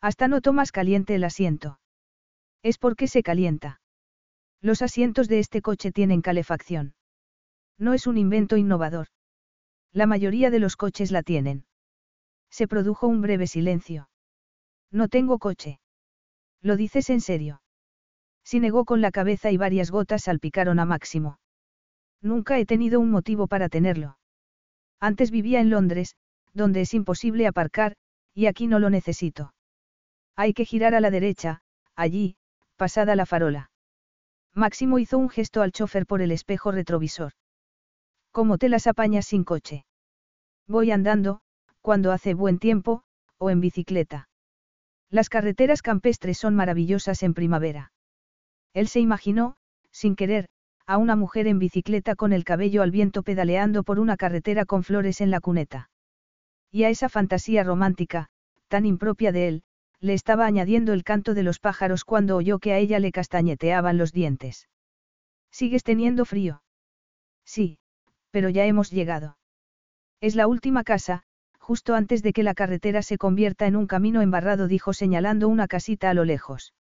[0.00, 1.78] Hasta no tomas caliente el asiento.
[2.64, 3.80] Es porque se calienta.
[4.60, 6.94] Los asientos de este coche tienen calefacción.
[7.78, 9.06] No es un invento innovador.
[9.92, 11.64] La mayoría de los coches la tienen.
[12.50, 14.08] Se produjo un breve silencio.
[14.90, 15.80] No tengo coche.
[16.60, 17.62] ¿Lo dices en serio?
[18.42, 21.38] Si negó con la cabeza y varias gotas salpicaron a Máximo.
[22.20, 24.18] Nunca he tenido un motivo para tenerlo.
[24.98, 26.16] Antes vivía en Londres,
[26.52, 27.94] donde es imposible aparcar,
[28.34, 29.54] y aquí no lo necesito.
[30.34, 31.62] Hay que girar a la derecha,
[31.94, 32.36] allí,
[32.76, 33.70] pasada la farola.
[34.54, 37.32] Máximo hizo un gesto al chofer por el espejo retrovisor.
[38.32, 39.84] ¿Cómo te las apañas sin coche?
[40.66, 41.40] Voy andando,
[41.80, 43.02] cuando hace buen tiempo,
[43.38, 44.28] o en bicicleta.
[45.10, 47.92] Las carreteras campestres son maravillosas en primavera.
[48.74, 49.56] Él se imaginó,
[49.90, 50.48] sin querer,
[50.86, 54.84] a una mujer en bicicleta con el cabello al viento pedaleando por una carretera con
[54.84, 55.90] flores en la cuneta.
[56.70, 58.28] Y a esa fantasía romántica,
[58.68, 59.62] tan impropia de él,
[60.00, 63.98] le estaba añadiendo el canto de los pájaros cuando oyó que a ella le castañeteaban
[63.98, 64.68] los dientes.
[65.50, 66.62] ¿Sigues teniendo frío?
[67.44, 67.78] Sí,
[68.30, 69.38] pero ya hemos llegado.
[70.20, 71.22] Es la última casa,
[71.58, 75.68] justo antes de que la carretera se convierta en un camino embarrado, dijo señalando una
[75.68, 76.74] casita a lo lejos.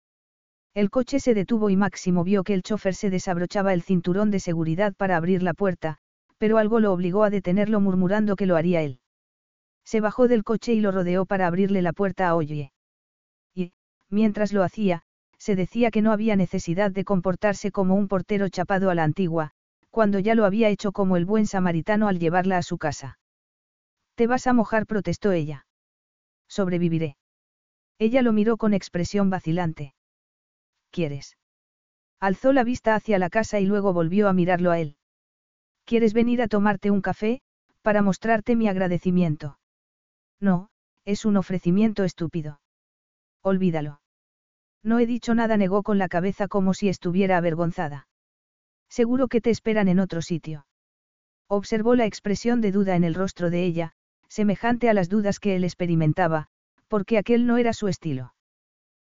[0.74, 4.40] El coche se detuvo y Máximo vio que el chofer se desabrochaba el cinturón de
[4.40, 5.98] seguridad para abrir la puerta,
[6.38, 9.00] pero algo lo obligó a detenerlo murmurando que lo haría él.
[9.85, 12.72] Se bajó del coche y lo rodeó para abrirle la puerta a Oye.
[14.11, 15.03] Mientras lo hacía,
[15.38, 19.53] se decía que no había necesidad de comportarse como un portero chapado a la antigua,
[19.90, 23.19] cuando ya lo había hecho como el buen samaritano al llevarla a su casa.
[24.14, 25.66] Te vas a mojar, protestó ella.
[26.49, 27.16] Sobreviviré.
[27.99, 29.95] Ella lo miró con expresión vacilante
[30.97, 31.37] quieres?
[32.21, 34.97] Alzó la vista hacia la casa y luego volvió a mirarlo a él.
[35.85, 37.42] ¿Quieres venir a tomarte un café,
[37.83, 39.59] para mostrarte mi agradecimiento?
[40.40, 40.71] No,
[41.05, 42.61] es un ofrecimiento estúpido.
[43.46, 44.00] Olvídalo.
[44.82, 48.09] No he dicho nada, negó con la cabeza como si estuviera avergonzada.
[48.88, 50.66] Seguro que te esperan en otro sitio.
[51.48, 53.92] Observó la expresión de duda en el rostro de ella,
[54.28, 56.48] semejante a las dudas que él experimentaba,
[56.88, 58.35] porque aquel no era su estilo.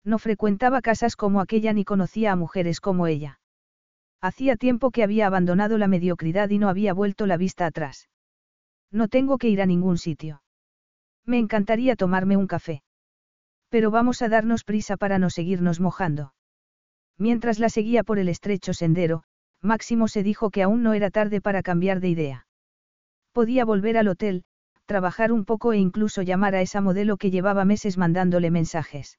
[0.03, 3.39] No frecuentaba casas como aquella ni conocía a mujeres como ella.
[4.21, 8.09] Hacía tiempo que había abandonado la mediocridad y no había vuelto la vista atrás.
[8.91, 10.43] No tengo que ir a ningún sitio.
[11.25, 12.84] Me encantaría tomarme un café.
[13.75, 16.33] Pero vamos a darnos prisa para no seguirnos mojando.
[17.19, 19.25] Mientras la seguía por el estrecho sendero,
[19.61, 22.47] Máximo se dijo que aún no era tarde para cambiar de idea.
[23.33, 24.45] Podía volver al hotel,
[24.87, 29.19] trabajar un poco e incluso llamar a esa modelo que llevaba meses mandándole mensajes.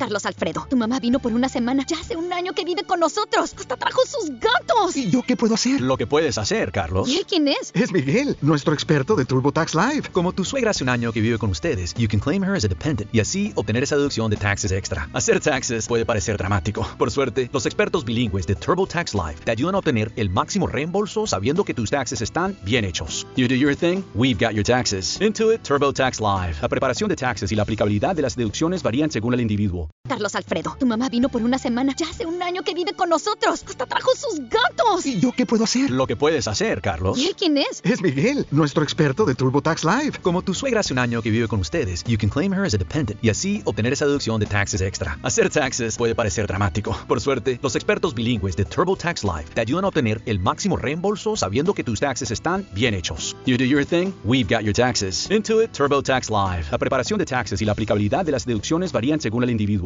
[0.00, 1.84] Carlos Alfredo, tu mamá vino por una semana.
[1.86, 3.54] Ya hace un año que vive con nosotros.
[3.54, 4.96] Hasta trajo sus gatos.
[4.96, 5.82] ¿Y yo qué puedo hacer?
[5.82, 7.06] Lo que puedes hacer, Carlos.
[7.06, 7.70] ¿Y él quién es?
[7.74, 10.08] Es Miguel, nuestro experto de TurboTax Live.
[10.10, 12.64] Como tu suegra hace un año que vive con ustedes, you can claim her as
[12.64, 15.06] a dependent y así obtener esa deducción de taxes extra.
[15.12, 16.82] Hacer taxes puede parecer dramático.
[16.96, 21.26] Por suerte, los expertos bilingües de TurboTax Live te ayudan a obtener el máximo reembolso
[21.26, 23.26] sabiendo que tus taxes están bien hechos.
[23.36, 25.20] You do your thing, we've got your taxes.
[25.20, 26.56] Intuit TurboTax Live.
[26.62, 29.89] La preparación de taxes y la aplicabilidad de las deducciones varían según el individuo.
[30.10, 30.76] Carlos Alfredo.
[30.78, 31.94] Tu mamá vino por una semana.
[31.96, 33.64] Ya hace un año que vive con nosotros.
[33.66, 35.06] Hasta trajo sus gatos.
[35.06, 35.90] ¿Y yo qué puedo hacer?
[35.90, 37.16] Lo que puedes hacer, Carlos.
[37.16, 37.80] ¿Y él quién es?
[37.84, 40.18] Es Miguel, nuestro experto de TurboTax Live.
[40.20, 42.74] Como tu suegra hace un año que vive con ustedes, you can claim her as
[42.74, 45.16] a dependent y así obtener esa deducción de taxes extra.
[45.22, 46.96] Hacer taxes puede parecer dramático.
[47.06, 51.36] Por suerte, los expertos bilingües de TurboTax Live te ayudan a obtener el máximo reembolso
[51.36, 53.36] sabiendo que tus taxes están bien hechos.
[53.46, 55.30] You do your thing, we've got your taxes.
[55.30, 56.66] Intuit TurboTax Live.
[56.72, 59.79] La preparación de taxes y la aplicabilidad de las deducciones varían según el individuo.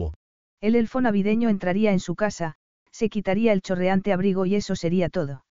[0.61, 2.55] El elfo navideño entraría en su casa,
[2.91, 5.45] se quitaría el chorreante abrigo y eso sería todo.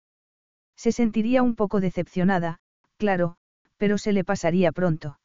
[0.75, 2.60] Se sentiría un poco decepcionada,
[2.97, 3.36] claro,
[3.77, 5.19] pero se le pasaría pronto.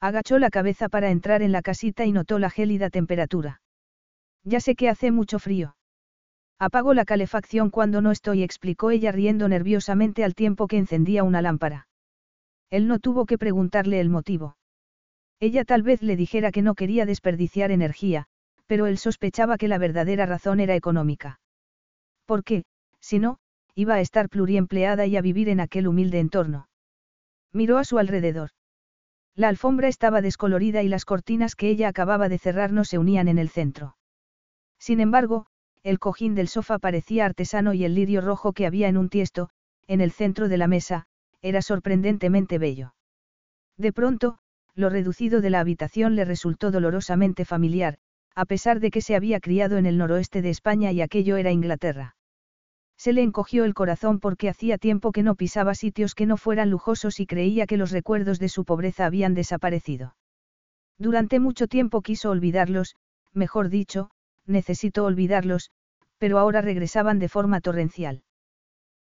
[0.00, 3.60] Agachó la cabeza para entrar en la casita y notó la gélida temperatura.
[4.44, 5.76] Ya sé que hace mucho frío.
[6.58, 11.42] Apago la calefacción cuando no estoy, explicó ella riendo nerviosamente al tiempo que encendía una
[11.42, 11.88] lámpara.
[12.70, 14.56] Él no tuvo que preguntarle el motivo.
[15.40, 18.28] Ella tal vez le dijera que no quería desperdiciar energía,
[18.72, 21.40] pero él sospechaba que la verdadera razón era económica.
[22.24, 22.64] ¿Por qué,
[23.00, 23.36] si no,
[23.74, 26.70] iba a estar pluriempleada y a vivir en aquel humilde entorno?
[27.52, 28.48] Miró a su alrededor.
[29.34, 33.28] La alfombra estaba descolorida y las cortinas que ella acababa de cerrar no se unían
[33.28, 33.98] en el centro.
[34.78, 35.48] Sin embargo,
[35.82, 39.50] el cojín del sofá parecía artesano y el lirio rojo que había en un tiesto,
[39.86, 41.04] en el centro de la mesa,
[41.42, 42.94] era sorprendentemente bello.
[43.76, 44.38] De pronto,
[44.74, 47.98] lo reducido de la habitación le resultó dolorosamente familiar,
[48.34, 51.50] a pesar de que se había criado en el noroeste de España y aquello era
[51.50, 52.16] Inglaterra.
[52.96, 56.70] Se le encogió el corazón porque hacía tiempo que no pisaba sitios que no fueran
[56.70, 60.14] lujosos y creía que los recuerdos de su pobreza habían desaparecido.
[60.98, 62.94] Durante mucho tiempo quiso olvidarlos,
[63.32, 64.10] mejor dicho,
[64.46, 65.70] necesitó olvidarlos,
[66.18, 68.22] pero ahora regresaban de forma torrencial.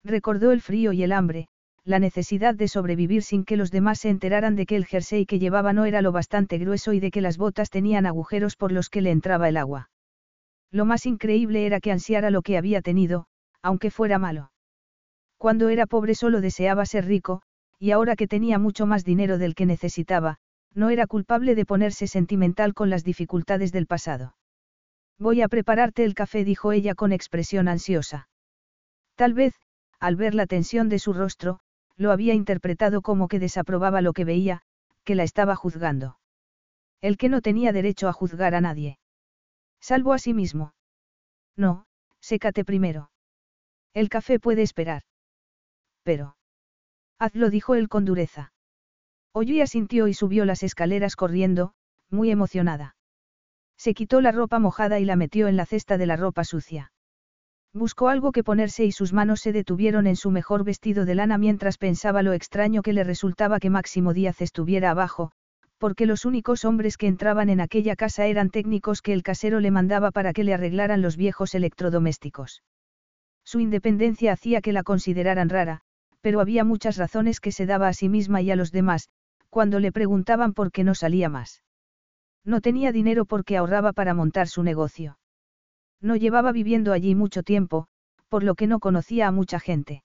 [0.04, 1.50] Recordó el frío y el hambre,
[1.90, 5.40] la necesidad de sobrevivir sin que los demás se enteraran de que el jersey que
[5.40, 8.90] llevaba no era lo bastante grueso y de que las botas tenían agujeros por los
[8.90, 9.90] que le entraba el agua.
[10.70, 13.26] Lo más increíble era que ansiara lo que había tenido,
[13.64, 14.52] aunque fuera malo.
[15.40, 17.42] Cuando era pobre solo deseaba ser rico,
[17.80, 20.38] y ahora que tenía mucho más dinero del que necesitaba,
[20.76, 24.36] no era culpable de ponerse sentimental con las dificultades del pasado.
[25.18, 28.30] Voy a prepararte el café, dijo ella con expresión ansiosa.
[29.16, 29.56] Tal vez,
[30.00, 31.62] al ver la tensión de su rostro,
[32.00, 34.62] lo había interpretado como que desaprobaba lo que veía,
[35.04, 36.18] que la estaba juzgando.
[37.02, 38.98] El que no tenía derecho a juzgar a nadie.
[39.82, 40.74] Salvo a sí mismo.
[41.58, 41.86] No,
[42.22, 43.12] sécate primero.
[43.94, 45.04] El café puede esperar.
[46.04, 46.38] Pero.
[47.20, 48.54] Hazlo, dijo él con dureza.
[49.34, 51.74] Ollí asintió y subió las escaleras corriendo,
[52.10, 52.96] muy emocionada.
[53.78, 56.94] Se quitó la ropa mojada y la metió en la cesta de la ropa sucia.
[57.74, 61.38] Buscó algo que ponerse y sus manos se detuvieron en su mejor vestido de lana
[61.38, 65.32] mientras pensaba lo extraño que le resultaba que Máximo Díaz estuviera abajo,
[65.78, 69.70] porque los únicos hombres que entraban en aquella casa eran técnicos que el casero le
[69.70, 72.64] mandaba para que le arreglaran los viejos electrodomésticos.
[73.46, 75.82] Su independencia hacía que la consideraran rara,
[76.22, 79.10] pero había muchas razones que se daba a sí misma y a los demás,
[79.52, 81.64] cuando le preguntaban por qué no salía más.
[82.44, 85.19] No tenía dinero porque ahorraba para montar su negocio.
[86.02, 87.88] No llevaba viviendo allí mucho tiempo,
[88.30, 90.04] por lo que no conocía a mucha gente.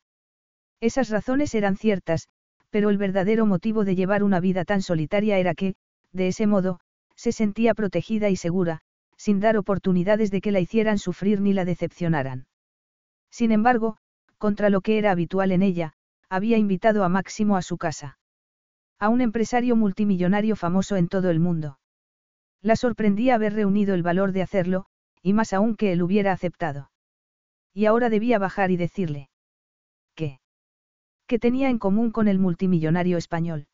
[0.80, 2.28] Esas razones eran ciertas,
[2.70, 5.76] pero el verdadero motivo de llevar una vida tan solitaria era que,
[6.12, 6.80] de ese modo,
[7.14, 8.80] se sentía protegida y segura,
[9.16, 12.46] sin dar oportunidades de que la hicieran sufrir ni la decepcionaran.
[13.30, 13.96] Sin embargo,
[14.38, 15.94] contra lo que era habitual en ella,
[16.28, 18.18] había invitado a Máximo a su casa.
[18.98, 21.78] A un empresario multimillonario famoso en todo el mundo.
[22.61, 24.87] La sorprendía haber reunido el valor de hacerlo,
[25.25, 26.91] y más aún que él hubiera aceptado.
[27.73, 29.31] Y ahora debía bajar y decirle.
[30.15, 30.39] ¿Qué?
[31.27, 33.67] ¿Qué tenía en común con el multimillonario español?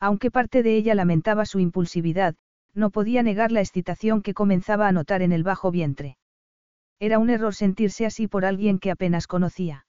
[0.00, 2.36] Aunque parte de ella lamentaba su impulsividad,
[2.72, 6.16] no podía negar la excitación que comenzaba a notar en el bajo vientre.
[6.98, 9.86] Era un error sentirse así por alguien que apenas conocía.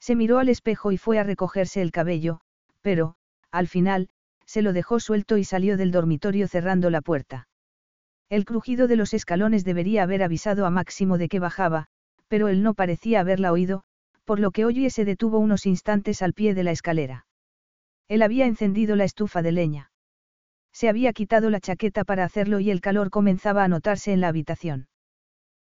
[0.00, 2.40] Se miró al espejo y fue a recogerse el cabello,
[2.82, 3.16] pero,
[3.50, 4.10] al final,
[4.44, 7.48] se lo dejó suelto y salió del dormitorio cerrando la puerta.
[8.34, 11.86] El crujido de los escalones debería haber avisado a Máximo de que bajaba,
[12.26, 13.84] pero él no parecía haberla oído,
[14.24, 17.26] por lo que Oye se detuvo unos instantes al pie de la escalera.
[18.08, 19.92] Él había encendido la estufa de leña.
[20.72, 24.26] Se había quitado la chaqueta para hacerlo y el calor comenzaba a notarse en la
[24.26, 24.88] habitación.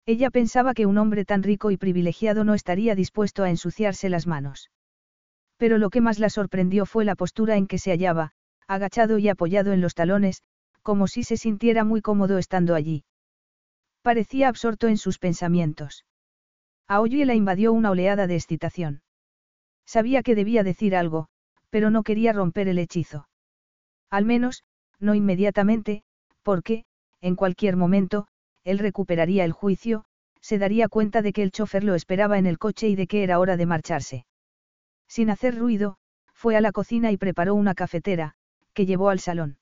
[0.04, 4.26] Ella pensaba que un hombre tan rico y privilegiado no estaría dispuesto a ensuciarse las
[4.26, 4.70] manos.
[5.57, 8.33] Pero lo que más la sorprendió fue la postura en que se hallaba,
[8.66, 10.42] agachado y apoyado en los talones,
[10.82, 13.04] como si se sintiera muy cómodo estando allí.
[14.02, 16.04] Parecía absorto en sus pensamientos.
[16.86, 19.02] A Oye la invadió una oleada de excitación.
[19.84, 21.28] Sabía que debía decir algo,
[21.70, 23.28] pero no quería romper el hechizo.
[24.10, 24.64] Al menos,
[24.98, 26.02] no inmediatamente,
[26.42, 26.84] porque,
[27.20, 28.26] en cualquier momento,
[28.64, 30.04] él recuperaría el juicio,
[30.40, 33.22] se daría cuenta de que el chofer lo esperaba en el coche y de que
[33.22, 34.26] era hora de marcharse.
[35.09, 35.98] Sin hacer ruido,
[36.32, 38.34] fue a la cocina y preparó una cafetera,
[38.72, 39.59] que llevó al salón.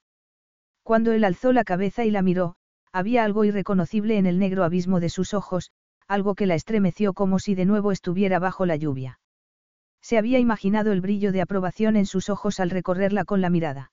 [0.87, 2.55] Cuando él alzó la cabeza y la miró,
[2.93, 5.73] había algo irreconocible en el negro abismo de sus ojos,
[6.07, 9.19] algo que la estremeció como si de nuevo estuviera bajo la lluvia.
[10.01, 13.91] Se había imaginado el brillo de aprobación en sus ojos al recorrerla con la mirada.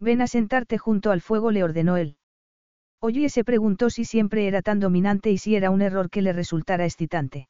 [0.00, 2.18] Ven a sentarte junto al fuego, le ordenó él.
[3.00, 6.34] Oye se preguntó si siempre era tan dominante y si era un error que le
[6.34, 7.48] resultara excitante.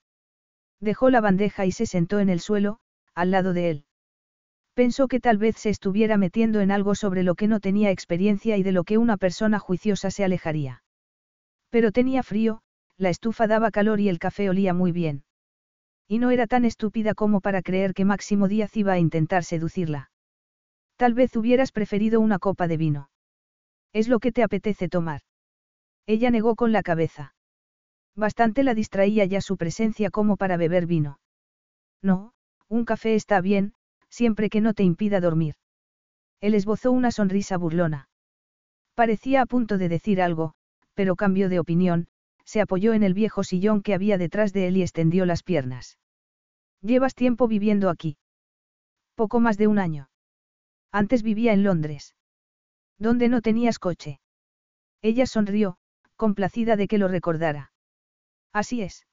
[0.79, 2.79] Dejó la bandeja y se sentó en el suelo,
[3.13, 3.85] al lado de él.
[4.75, 8.57] Pensó que tal vez se estuviera metiendo en algo sobre lo que no tenía experiencia
[8.57, 10.83] y de lo que una persona juiciosa se alejaría.
[11.69, 12.63] Pero tenía frío,
[12.97, 15.25] la estufa daba calor y el café olía muy bien.
[16.09, 20.11] Y no era tan estúpida como para creer que Máximo Díaz iba a intentar seducirla.
[20.97, 23.11] Tal vez hubieras preferido una copa de vino.
[23.93, 25.21] Es lo que te apetece tomar.
[26.07, 27.35] Ella negó con la cabeza.
[28.15, 31.19] Bastante la distraía ya su presencia como para beber vino.
[32.03, 32.33] No,
[32.69, 33.75] un café está bien,
[34.13, 35.55] siempre que no te impida dormir.
[36.41, 38.09] Él esbozó una sonrisa burlona.
[38.95, 40.53] Parecía a punto de decir algo,
[40.95, 42.09] pero cambió de opinión,
[42.45, 45.99] se apoyó en el viejo sillón que había detrás de él y extendió las piernas.
[46.83, 48.19] ¿Llevas tiempo viviendo aquí?
[49.15, 50.11] Poco más de un año.
[50.91, 52.15] Antes vivía en Londres.
[52.99, 54.21] ¿Dónde no tenías coche?
[55.01, 55.79] Ella sonrió,
[56.17, 57.73] complacida de que lo recordara.
[58.53, 59.07] Así es.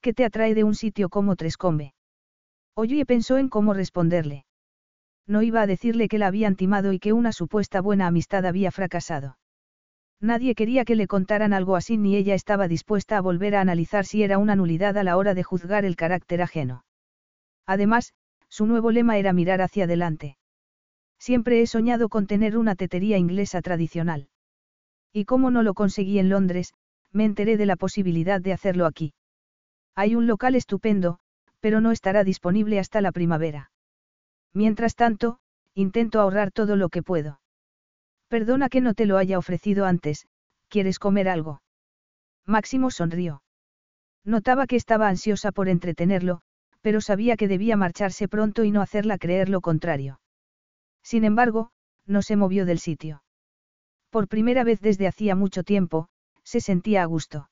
[0.00, 1.92] ¿Qué te atrae de un sitio como Trescombe?
[2.80, 4.44] Oye pensó en cómo responderle.
[5.26, 8.70] No iba a decirle que la habían timado y que una supuesta buena amistad había
[8.70, 9.36] fracasado.
[10.20, 14.04] Nadie quería que le contaran algo así ni ella estaba dispuesta a volver a analizar
[14.04, 16.84] si era una nulidad a la hora de juzgar el carácter ajeno.
[17.66, 18.12] Además,
[18.48, 20.38] su nuevo lema era mirar hacia adelante.
[21.18, 24.28] Siempre he soñado con tener una tetería inglesa tradicional.
[25.12, 26.74] Y como no lo conseguí en Londres,
[27.10, 29.14] me enteré de la posibilidad de hacerlo aquí.
[29.96, 31.18] Hay un local estupendo,
[31.60, 33.70] pero no estará disponible hasta la primavera.
[34.52, 35.38] Mientras tanto,
[35.74, 37.40] intento ahorrar todo lo que puedo.
[38.28, 40.26] Perdona que no te lo haya ofrecido antes,
[40.68, 41.62] ¿quieres comer algo?
[42.44, 43.42] Máximo sonrió.
[44.24, 46.42] Notaba que estaba ansiosa por entretenerlo,
[46.80, 50.20] pero sabía que debía marcharse pronto y no hacerla creer lo contrario.
[51.02, 51.70] Sin embargo,
[52.06, 53.22] no se movió del sitio.
[54.10, 56.08] Por primera vez desde hacía mucho tiempo,
[56.42, 57.50] se sentía a gusto.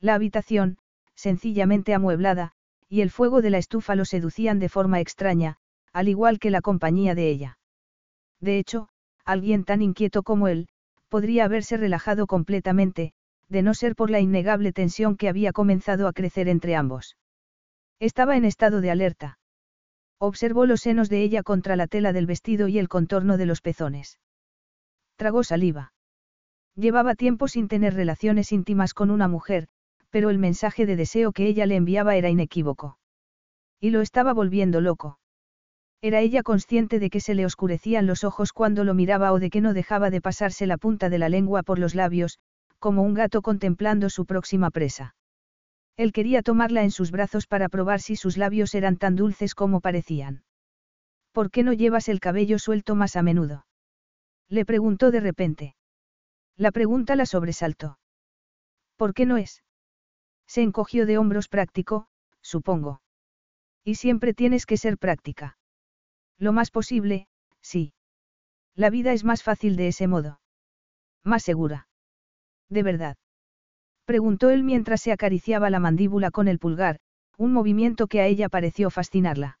[0.00, 0.78] La habitación,
[1.14, 2.55] sencillamente amueblada,
[2.88, 5.56] y el fuego de la estufa lo seducían de forma extraña,
[5.92, 7.58] al igual que la compañía de ella.
[8.40, 8.88] De hecho,
[9.24, 10.68] alguien tan inquieto como él,
[11.08, 13.12] podría haberse relajado completamente,
[13.48, 17.16] de no ser por la innegable tensión que había comenzado a crecer entre ambos.
[17.98, 19.38] Estaba en estado de alerta.
[20.18, 23.60] Observó los senos de ella contra la tela del vestido y el contorno de los
[23.60, 24.18] pezones.
[25.16, 25.92] Tragó saliva.
[26.74, 29.68] Llevaba tiempo sin tener relaciones íntimas con una mujer,
[30.16, 32.96] pero el mensaje de deseo que ella le enviaba era inequívoco.
[33.78, 35.18] Y lo estaba volviendo loco.
[36.00, 39.50] Era ella consciente de que se le oscurecían los ojos cuando lo miraba o de
[39.50, 42.38] que no dejaba de pasarse la punta de la lengua por los labios,
[42.78, 45.14] como un gato contemplando su próxima presa.
[45.98, 49.82] Él quería tomarla en sus brazos para probar si sus labios eran tan dulces como
[49.82, 50.44] parecían.
[51.32, 53.66] ¿Por qué no llevas el cabello suelto más a menudo?
[54.48, 55.76] Le preguntó de repente.
[56.56, 57.98] La pregunta la sobresaltó.
[58.96, 59.60] ¿Por qué no es?
[60.46, 62.06] Se encogió de hombros práctico,
[62.40, 63.00] supongo.
[63.84, 65.58] Y siempre tienes que ser práctica.
[66.38, 67.28] Lo más posible,
[67.60, 67.92] sí.
[68.74, 70.40] La vida es más fácil de ese modo.
[71.24, 71.88] Más segura.
[72.68, 73.16] ¿De verdad?
[74.04, 77.00] Preguntó él mientras se acariciaba la mandíbula con el pulgar,
[77.36, 79.58] un movimiento que a ella pareció fascinarla.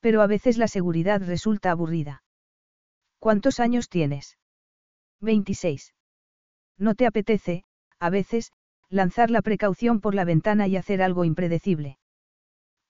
[0.00, 2.22] Pero a veces la seguridad resulta aburrida.
[3.18, 4.38] ¿Cuántos años tienes?
[5.20, 5.94] 26.
[6.78, 7.64] No te apetece,
[7.98, 8.52] a veces,
[8.90, 11.98] lanzar la precaución por la ventana y hacer algo impredecible.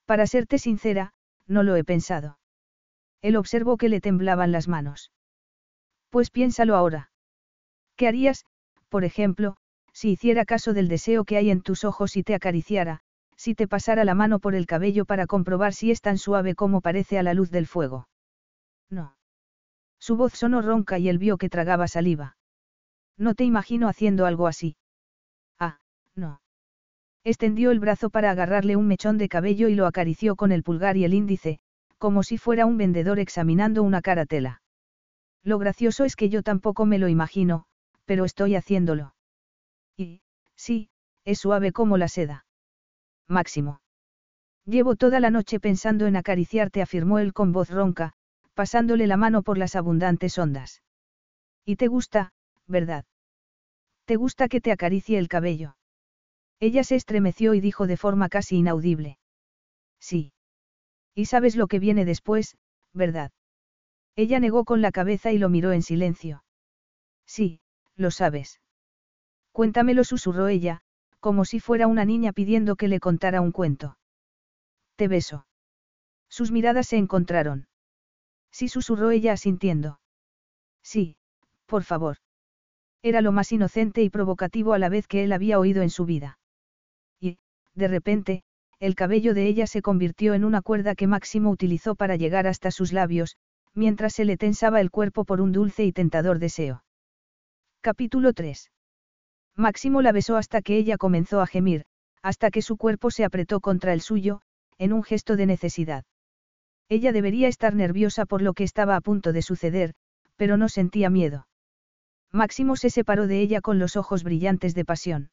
[0.06, 1.12] Para serte sincera,
[1.46, 2.38] no lo he pensado.
[3.22, 5.12] Él observó que le temblaban las manos.
[6.08, 7.12] Pues piénsalo ahora.
[7.96, 8.46] ¿Qué harías,
[8.88, 9.56] por ejemplo,
[9.92, 13.02] si hiciera caso del deseo que hay en tus ojos y te acariciara,
[13.36, 16.80] si te pasara la mano por el cabello para comprobar si es tan suave como
[16.80, 18.08] parece a la luz del fuego?
[18.88, 19.16] No.
[19.98, 22.36] Su voz sonó ronca y él vio que tragaba saliva.
[23.18, 24.76] No te imagino haciendo algo así.
[26.16, 26.40] No.
[27.24, 30.96] Extendió el brazo para agarrarle un mechón de cabello y lo acarició con el pulgar
[30.96, 31.58] y el índice,
[31.98, 34.62] como si fuera un vendedor examinando una caratela.
[35.42, 37.64] Lo gracioso es que yo tampoco me lo imagino,
[38.04, 39.14] pero estoy haciéndolo.
[39.96, 40.22] Y,
[40.56, 40.88] sí,
[41.24, 42.46] es suave como la seda.
[43.28, 43.80] Máximo.
[44.64, 48.12] Llevo toda la noche pensando en acariciarte, afirmó él con voz ronca,
[48.54, 50.82] pasándole la mano por las abundantes ondas.
[51.64, 52.32] ¿Y te gusta,
[52.66, 53.04] verdad?
[54.06, 55.76] ¿Te gusta que te acaricie el cabello?
[56.60, 59.18] Ella se estremeció y dijo de forma casi inaudible.
[59.98, 60.32] Sí.
[61.14, 62.58] Y sabes lo que viene después,
[62.92, 63.32] ¿verdad?
[64.14, 66.44] Ella negó con la cabeza y lo miró en silencio.
[67.26, 67.60] Sí,
[67.96, 68.60] lo sabes.
[69.52, 70.82] Cuéntamelo, susurró ella,
[71.18, 73.96] como si fuera una niña pidiendo que le contara un cuento.
[74.96, 75.46] Te beso.
[76.28, 77.68] Sus miradas se encontraron.
[78.50, 80.00] Sí, susurró ella asintiendo.
[80.82, 81.16] Sí,
[81.66, 82.18] por favor.
[83.02, 86.04] Era lo más inocente y provocativo a la vez que él había oído en su
[86.04, 86.38] vida.
[87.74, 88.42] De repente,
[88.78, 92.70] el cabello de ella se convirtió en una cuerda que Máximo utilizó para llegar hasta
[92.70, 93.36] sus labios,
[93.74, 96.82] mientras se le tensaba el cuerpo por un dulce y tentador deseo.
[97.80, 98.70] Capítulo 3.
[99.56, 101.84] Máximo la besó hasta que ella comenzó a gemir,
[102.22, 104.42] hasta que su cuerpo se apretó contra el suyo,
[104.78, 106.04] en un gesto de necesidad.
[106.88, 109.94] Ella debería estar nerviosa por lo que estaba a punto de suceder,
[110.36, 111.46] pero no sentía miedo.
[112.32, 115.30] Máximo se separó de ella con los ojos brillantes de pasión.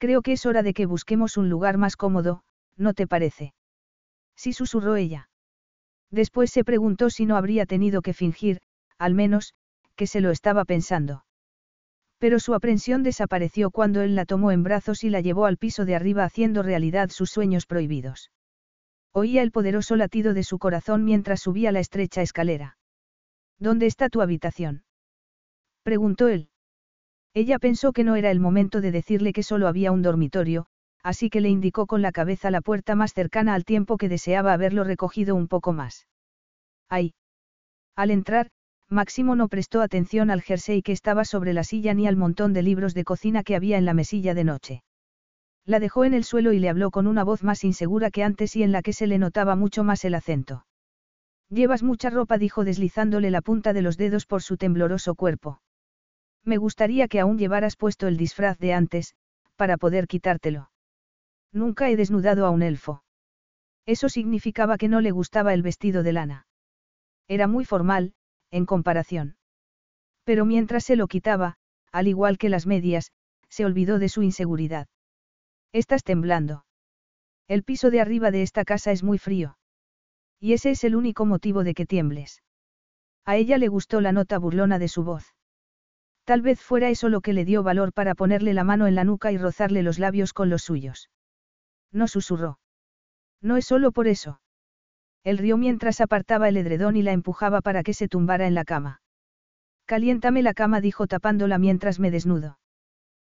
[0.00, 2.42] Creo que es hora de que busquemos un lugar más cómodo,
[2.78, 3.52] ¿no te parece?
[4.34, 5.28] Sí susurró ella.
[6.10, 8.62] Después se preguntó si no habría tenido que fingir,
[8.96, 9.52] al menos,
[9.96, 11.26] que se lo estaba pensando.
[12.18, 15.84] Pero su aprensión desapareció cuando él la tomó en brazos y la llevó al piso
[15.84, 18.30] de arriba haciendo realidad sus sueños prohibidos.
[19.12, 22.78] Oía el poderoso latido de su corazón mientras subía la estrecha escalera.
[23.58, 24.84] ¿Dónde está tu habitación?
[25.82, 26.49] preguntó él.
[27.32, 30.66] Ella pensó que no era el momento de decirle que solo había un dormitorio,
[31.02, 34.52] así que le indicó con la cabeza la puerta más cercana al tiempo que deseaba
[34.52, 36.08] haberlo recogido un poco más.
[36.88, 37.14] Ahí.
[37.94, 38.50] Al entrar,
[38.88, 42.62] Máximo no prestó atención al jersey que estaba sobre la silla ni al montón de
[42.62, 44.82] libros de cocina que había en la mesilla de noche.
[45.64, 48.56] La dejó en el suelo y le habló con una voz más insegura que antes
[48.56, 50.66] y en la que se le notaba mucho más el acento.
[51.48, 55.60] Llevas mucha ropa, dijo deslizándole la punta de los dedos por su tembloroso cuerpo.
[56.44, 59.14] Me gustaría que aún llevaras puesto el disfraz de antes,
[59.56, 60.70] para poder quitártelo.
[61.52, 63.02] Nunca he desnudado a un elfo.
[63.86, 66.46] Eso significaba que no le gustaba el vestido de lana.
[67.28, 68.14] Era muy formal,
[68.50, 69.36] en comparación.
[70.24, 71.56] Pero mientras se lo quitaba,
[71.92, 73.12] al igual que las medias,
[73.48, 74.88] se olvidó de su inseguridad.
[75.72, 76.64] Estás temblando.
[77.48, 79.58] El piso de arriba de esta casa es muy frío.
[80.38, 82.42] Y ese es el único motivo de que tiembles.
[83.24, 85.34] A ella le gustó la nota burlona de su voz.
[86.30, 89.02] Tal vez fuera eso lo que le dio valor para ponerle la mano en la
[89.02, 91.10] nuca y rozarle los labios con los suyos.
[91.90, 92.60] No susurró.
[93.42, 94.40] No es solo por eso.
[95.24, 98.64] Él rió mientras apartaba el edredón y la empujaba para que se tumbara en la
[98.64, 99.02] cama.
[99.86, 102.60] Caliéntame la cama, dijo tapándola mientras me desnudo.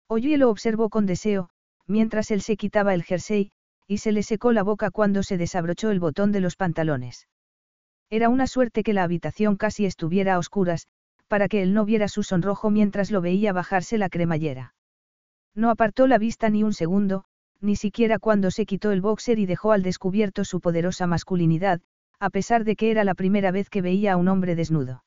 [0.08, 1.52] Oye lo observó con deseo,
[1.86, 3.52] mientras él se quitaba el jersey,
[3.86, 7.28] y se le secó la boca cuando se desabrochó el botón de los pantalones.
[8.10, 10.88] Era una suerte que la habitación casi estuviera a oscuras,
[11.28, 14.74] para que él no viera su sonrojo mientras lo veía bajarse la cremallera.
[15.56, 17.26] No apartó la vista ni un segundo,
[17.62, 21.82] ni siquiera cuando se quitó el boxer y dejó al descubierto su poderosa masculinidad,
[22.20, 25.04] a pesar de que era la primera vez que veía a un hombre desnudo.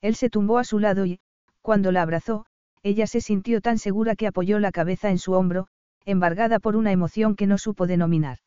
[0.00, 1.20] Él se tumbó a su lado y,
[1.60, 2.46] cuando la abrazó,
[2.82, 5.68] ella se sintió tan segura que apoyó la cabeza en su hombro,
[6.04, 8.38] embargada por una emoción que no supo denominar.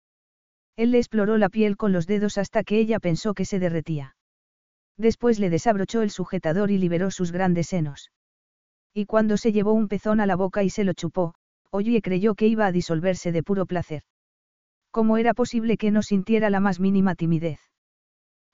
[0.75, 4.14] Él le exploró la piel con los dedos hasta que ella pensó que se derretía.
[4.97, 8.11] Después le desabrochó el sujetador y liberó sus grandes senos.
[8.93, 11.35] Y cuando se llevó un pezón a la boca y se lo chupó,
[11.71, 14.03] Oye creyó que iba a disolverse de puro placer.
[14.91, 17.59] ¿Cómo era posible que no sintiera la más mínima timidez?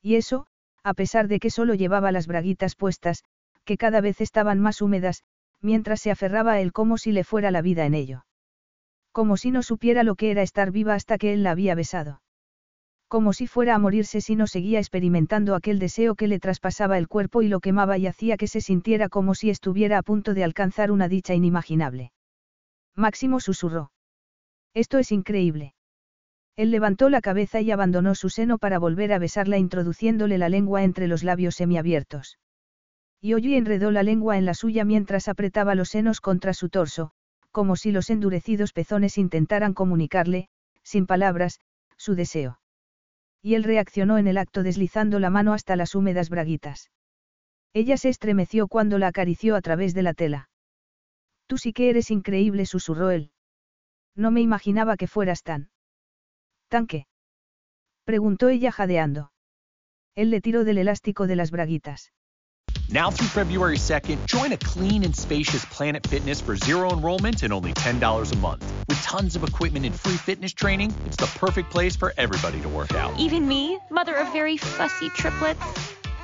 [0.01, 0.47] Y eso,
[0.83, 3.23] a pesar de que solo llevaba las braguitas puestas,
[3.63, 5.23] que cada vez estaban más húmedas,
[5.61, 8.25] mientras se aferraba a él como si le fuera la vida en ello.
[9.11, 12.21] Como si no supiera lo que era estar viva hasta que él la había besado.
[13.11, 17.09] Como si fuera a morirse si no seguía experimentando aquel deseo que le traspasaba el
[17.09, 20.45] cuerpo y lo quemaba y hacía que se sintiera como si estuviera a punto de
[20.45, 22.13] alcanzar una dicha inimaginable.
[22.95, 23.91] Máximo susurró.
[24.73, 25.73] Esto es increíble.
[26.55, 30.83] Él levantó la cabeza y abandonó su seno para volver a besarla introduciéndole la lengua
[30.83, 32.39] entre los labios semiabiertos.
[33.19, 37.11] Y Oye enredó la lengua en la suya mientras apretaba los senos contra su torso,
[37.51, 40.47] como si los endurecidos pezones intentaran comunicarle,
[40.81, 41.59] sin palabras,
[41.97, 42.60] su deseo.
[43.41, 46.91] Y él reaccionó en el acto deslizando la mano hasta las húmedas braguitas.
[47.73, 50.49] Ella se estremeció cuando la acarició a través de la tela.
[51.47, 53.31] Tú sí que eres increíble, susurró él.
[54.15, 55.69] No me imaginaba que fueras tan.
[56.67, 57.07] ¿Tan qué?
[58.03, 59.31] preguntó ella jadeando.
[60.15, 62.11] Él le tiró del elástico de las braguitas.
[62.93, 67.53] Now through February 2nd, join a clean and spacious Planet Fitness for zero enrollment and
[67.53, 68.69] only $10 a month.
[68.89, 72.67] With tons of equipment and free fitness training, it's the perfect place for everybody to
[72.67, 73.17] work out.
[73.17, 75.63] Even me, mother of very fussy triplets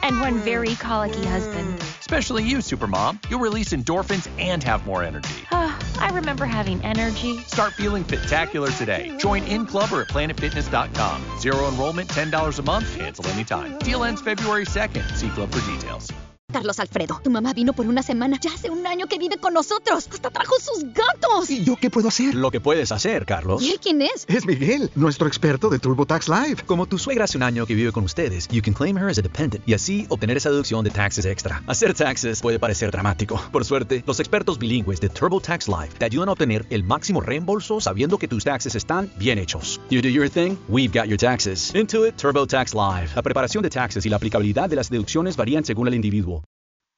[0.04, 1.80] and one very colicky husband.
[2.02, 3.24] Especially you, Supermom.
[3.30, 5.48] You'll release endorphins and have more energy.
[5.54, 7.38] Ah, I remember having energy.
[7.44, 9.16] Start feeling fit-tacular today.
[9.20, 11.40] Join in club or at planetfitness.com.
[11.40, 13.80] Zero enrollment, $10 a month, cancel anytime.
[13.80, 15.16] Deal ends February 2nd.
[15.16, 16.12] See club for details.
[16.50, 18.40] Carlos Alfredo, tu mamá vino por una semana.
[18.42, 20.08] Ya hace un año que vive con nosotros.
[20.10, 21.50] Hasta trajo sus gatos.
[21.50, 22.36] ¿Y yo qué puedo hacer?
[22.36, 23.62] Lo que puedes hacer, Carlos.
[23.62, 24.24] ¿Y él quién es?
[24.30, 26.64] Es Miguel, nuestro experto de TurboTax Live.
[26.66, 29.18] Como tu suegra hace un año que vive con ustedes, you can claim her as
[29.18, 31.62] a dependent y así obtener esa deducción de taxes extra.
[31.68, 33.42] Hacer taxes puede parecer dramático.
[33.52, 37.82] Por suerte, los expertos bilingües de TurboTax Live te ayudan a obtener el máximo reembolso
[37.82, 39.82] sabiendo que tus taxes están bien hechos.
[39.90, 41.76] You do your thing, we've got your taxes.
[41.76, 43.10] Intuit TurboTax Live.
[43.16, 46.38] La preparación de taxes y la aplicabilidad de las deducciones varían según el individuo.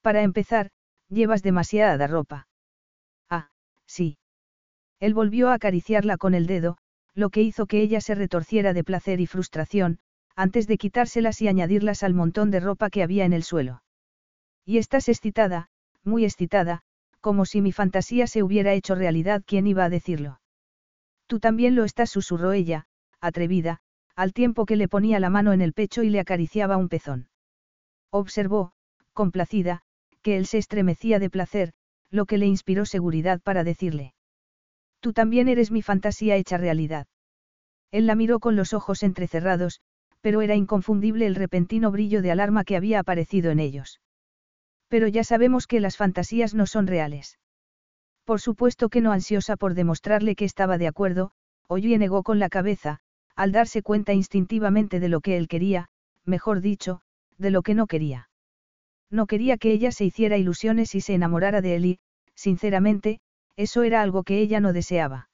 [0.02, 0.70] Para empezar,
[1.08, 2.48] llevas demasiada ropa.
[3.28, 3.50] Ah,
[3.86, 4.18] sí.
[4.98, 6.78] Él volvió a acariciarla con el dedo,
[7.14, 9.98] lo que hizo que ella se retorciera de placer y frustración,
[10.36, 13.82] antes de quitárselas y añadirlas al montón de ropa que había en el suelo.
[14.64, 15.68] Y estás excitada,
[16.04, 16.80] muy excitada,
[17.20, 20.40] como si mi fantasía se hubiera hecho realidad, ¿quién iba a decirlo?
[21.26, 22.86] Tú también lo estás, susurró ella,
[23.20, 23.80] atrevida,
[24.16, 27.28] al tiempo que le ponía la mano en el pecho y le acariciaba un pezón.
[28.10, 28.72] Observó,
[29.12, 29.82] complacida,
[30.22, 31.72] que él se estremecía de placer,
[32.10, 34.14] lo que le inspiró seguridad para decirle.
[35.00, 37.06] Tú también eres mi fantasía hecha realidad.
[37.90, 39.80] Él la miró con los ojos entrecerrados,
[40.20, 44.00] pero era inconfundible el repentino brillo de alarma que había aparecido en ellos.
[44.88, 47.38] Pero ya sabemos que las fantasías no son reales.
[48.24, 51.32] Por supuesto que no ansiosa por demostrarle que estaba de acuerdo,
[51.68, 52.98] Oye negó con la cabeza,
[53.36, 55.88] al darse cuenta instintivamente de lo que él quería,
[56.24, 57.00] mejor dicho,
[57.38, 58.29] de lo que no quería.
[59.10, 61.98] No quería que ella se hiciera ilusiones y se enamorara de él y,
[62.34, 63.20] sinceramente,
[63.56, 65.28] eso era algo que ella no deseaba.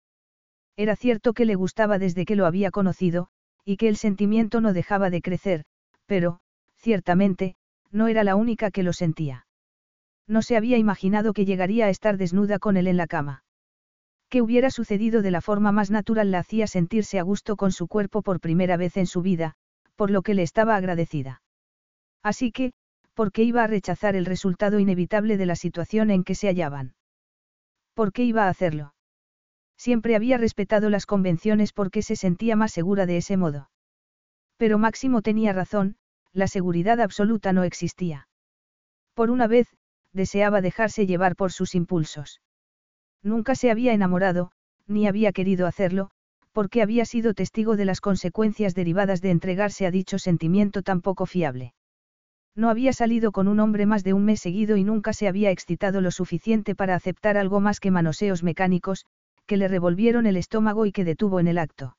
[0.77, 3.29] Era cierto que le gustaba desde que lo había conocido,
[3.65, 5.65] y que el sentimiento no dejaba de crecer,
[6.07, 6.41] pero,
[6.77, 7.57] ciertamente,
[7.91, 9.47] no era la única que lo sentía.
[10.27, 13.45] No se había imaginado que llegaría a estar desnuda con él en la cama.
[14.29, 17.87] Que hubiera sucedido de la forma más natural la hacía sentirse a gusto con su
[17.87, 19.55] cuerpo por primera vez en su vida,
[19.95, 21.43] por lo que le estaba agradecida.
[22.23, 22.73] Así que,
[23.17, 26.95] ¿por qué iba a rechazar el resultado inevitable de la situación en que se hallaban?
[27.95, 28.93] ¿Por qué iba a hacerlo?
[29.79, 33.71] Siempre había respetado las convenciones porque se sentía más segura de ese modo.
[34.59, 35.97] Pero Máximo tenía razón,
[36.35, 38.29] la seguridad absoluta no existía.
[39.15, 39.67] Por una vez,
[40.13, 42.43] deseaba dejarse llevar por sus impulsos.
[43.23, 44.53] Nunca se había enamorado,
[44.87, 46.11] ni había querido hacerlo,
[46.53, 51.25] porque había sido testigo de las consecuencias derivadas de entregarse a dicho sentimiento tan poco
[51.25, 51.73] fiable.
[52.57, 55.51] No había salido con un hombre más de un mes seguido y nunca se había
[55.51, 59.05] excitado lo suficiente para aceptar algo más que manoseos mecánicos,
[59.45, 61.99] que le revolvieron el estómago y que detuvo en el acto.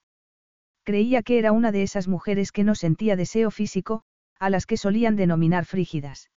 [0.83, 4.01] Creía que era una de esas mujeres que no sentía deseo físico,
[4.39, 6.31] a las que solían denominar frígidas.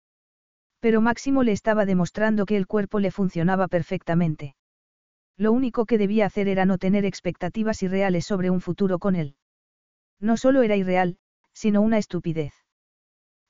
[0.80, 4.54] Pero Máximo le estaba demostrando que el cuerpo le funcionaba perfectamente.
[5.38, 9.36] Lo único que debía hacer era no tener expectativas irreales sobre un futuro con él.
[10.20, 11.16] No solo era irreal,
[11.54, 12.52] sino una estupidez.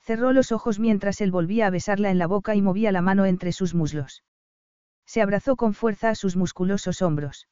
[0.03, 3.27] Cerró los ojos mientras él volvía a besarla en la boca y movía la mano
[3.27, 4.25] entre sus muslos.
[5.07, 7.49] Se abrazó con fuerza a sus musculosos hombros.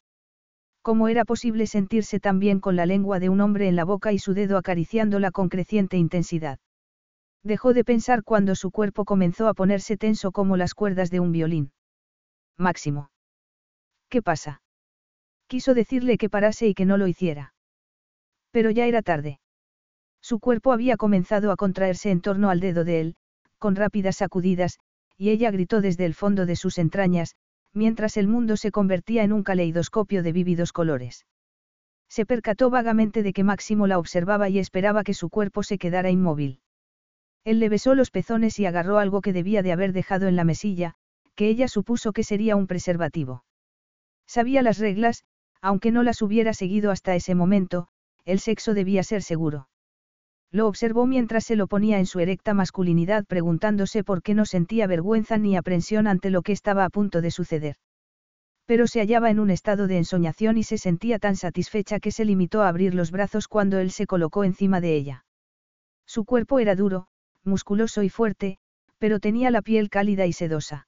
[0.82, 4.12] ¿Cómo era posible sentirse tan bien con la lengua de un hombre en la boca
[4.12, 6.58] y su dedo acariciándola con creciente intensidad?
[7.42, 11.32] Dejó de pensar cuando su cuerpo comenzó a ponerse tenso como las cuerdas de un
[11.32, 11.72] violín.
[12.56, 13.10] Máximo.
[14.08, 14.62] ¿Qué pasa?
[15.46, 17.54] Quiso decirle que parase y que no lo hiciera.
[18.50, 19.40] Pero ya era tarde.
[20.28, 23.16] Su cuerpo había comenzado a contraerse en torno al dedo de él,
[23.56, 24.78] con rápidas sacudidas,
[25.16, 27.34] y ella gritó desde el fondo de sus entrañas,
[27.72, 31.24] mientras el mundo se convertía en un caleidoscopio de vívidos colores.
[32.10, 36.10] Se percató vagamente de que Máximo la observaba y esperaba que su cuerpo se quedara
[36.10, 36.60] inmóvil.
[37.42, 40.44] Él le besó los pezones y agarró algo que debía de haber dejado en la
[40.44, 40.94] mesilla,
[41.36, 43.46] que ella supuso que sería un preservativo.
[44.26, 45.24] Sabía las reglas,
[45.62, 47.88] aunque no las hubiera seguido hasta ese momento,
[48.26, 49.68] el sexo debía ser seguro.
[50.50, 54.86] Lo observó mientras se lo ponía en su erecta masculinidad preguntándose por qué no sentía
[54.86, 57.76] vergüenza ni aprensión ante lo que estaba a punto de suceder.
[58.64, 62.24] Pero se hallaba en un estado de ensoñación y se sentía tan satisfecha que se
[62.24, 65.24] limitó a abrir los brazos cuando él se colocó encima de ella.
[66.06, 67.08] Su cuerpo era duro,
[67.44, 68.58] musculoso y fuerte,
[68.98, 70.86] pero tenía la piel cálida y sedosa.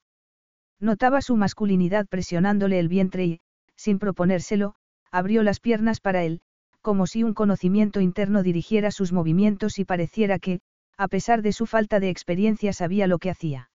[0.79, 3.41] Notaba su masculinidad presionándole el vientre y,
[3.77, 4.75] sin proponérselo,
[5.11, 6.41] abrió las piernas para él,
[6.81, 10.61] como si un conocimiento interno dirigiera sus movimientos y pareciera que,
[10.97, 13.71] a pesar de su falta de experiencia, sabía lo que hacía.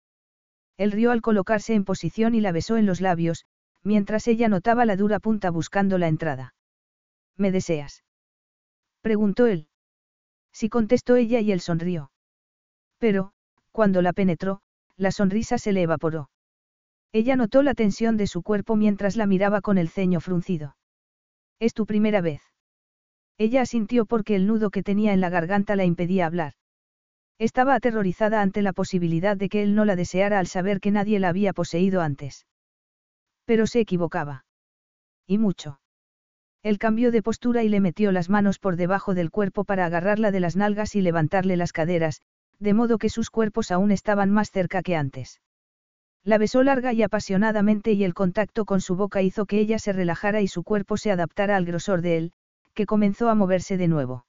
[0.77, 3.45] Él rió al colocarse en posición y la besó en los labios,
[3.83, 6.53] mientras ella notaba la dura punta buscando la entrada.
[7.37, 8.03] ¿Me deseas?
[9.01, 9.67] preguntó él.
[10.51, 12.11] Sí contestó ella y él sonrió.
[12.97, 13.33] Pero,
[13.71, 14.61] cuando la penetró,
[14.97, 16.29] la sonrisa se le evaporó.
[17.11, 20.75] Ella notó la tensión de su cuerpo mientras la miraba con el ceño fruncido.
[21.59, 22.41] Es tu primera vez.
[23.37, 26.53] Ella asintió porque el nudo que tenía en la garganta la impedía hablar.
[27.37, 31.19] Estaba aterrorizada ante la posibilidad de que él no la deseara al saber que nadie
[31.19, 32.45] la había poseído antes.
[33.45, 34.45] Pero se equivocaba.
[35.27, 35.81] Y mucho.
[36.63, 40.31] Él cambió de postura y le metió las manos por debajo del cuerpo para agarrarla
[40.31, 42.21] de las nalgas y levantarle las caderas,
[42.59, 45.41] de modo que sus cuerpos aún estaban más cerca que antes.
[46.23, 49.93] La besó larga y apasionadamente y el contacto con su boca hizo que ella se
[49.93, 52.33] relajara y su cuerpo se adaptara al grosor de él,
[52.75, 54.25] que comenzó a moverse de nuevo.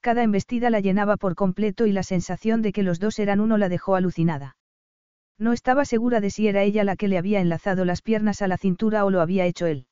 [0.00, 3.58] Cada embestida la llenaba por completo y la sensación de que los dos eran uno
[3.58, 4.56] la dejó alucinada.
[5.38, 8.48] No estaba segura de si era ella la que le había enlazado las piernas a
[8.48, 9.86] la cintura o lo había hecho él.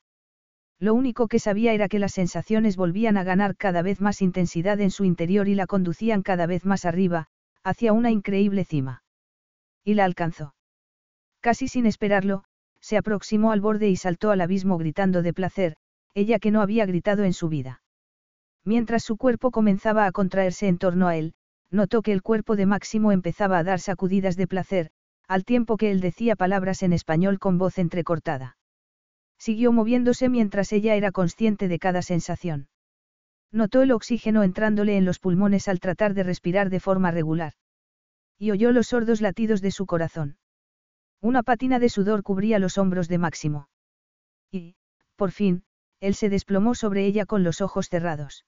[0.78, 4.80] Lo único que sabía era que las sensaciones volvían a ganar cada vez más intensidad
[4.80, 7.28] en su interior y la conducían cada vez más arriba,
[7.64, 9.02] hacia una increíble cima.
[9.84, 10.54] Y la alcanzó.
[11.40, 12.44] Casi sin esperarlo,
[12.80, 15.76] se aproximó al borde y saltó al abismo gritando de placer,
[16.14, 17.82] ella que no había gritado en su vida.
[18.64, 21.34] Mientras su cuerpo comenzaba a contraerse en torno a él,
[21.70, 24.90] notó que el cuerpo de Máximo empezaba a dar sacudidas de placer,
[25.26, 28.56] al tiempo que él decía palabras en español con voz entrecortada.
[29.38, 32.68] Siguió moviéndose mientras ella era consciente de cada sensación.
[33.50, 37.54] Notó el oxígeno entrándole en los pulmones al tratar de respirar de forma regular.
[38.38, 40.36] Y oyó los sordos latidos de su corazón.
[41.20, 43.68] Una patina de sudor cubría los hombros de Máximo.
[44.50, 44.76] Y,
[45.16, 45.64] por fin,
[46.02, 48.44] él se desplomó sobre ella con los ojos cerrados.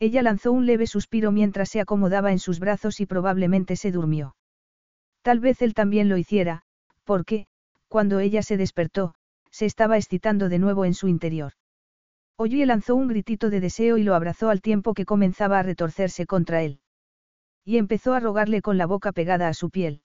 [0.00, 4.34] Ella lanzó un leve suspiro mientras se acomodaba en sus brazos y probablemente se durmió.
[5.22, 6.62] Tal vez él también lo hiciera,
[7.04, 7.46] porque,
[7.86, 9.14] cuando ella se despertó,
[9.52, 11.52] se estaba excitando de nuevo en su interior.
[12.36, 16.26] Oye lanzó un gritito de deseo y lo abrazó al tiempo que comenzaba a retorcerse
[16.26, 16.80] contra él.
[17.64, 20.02] Y empezó a rogarle con la boca pegada a su piel.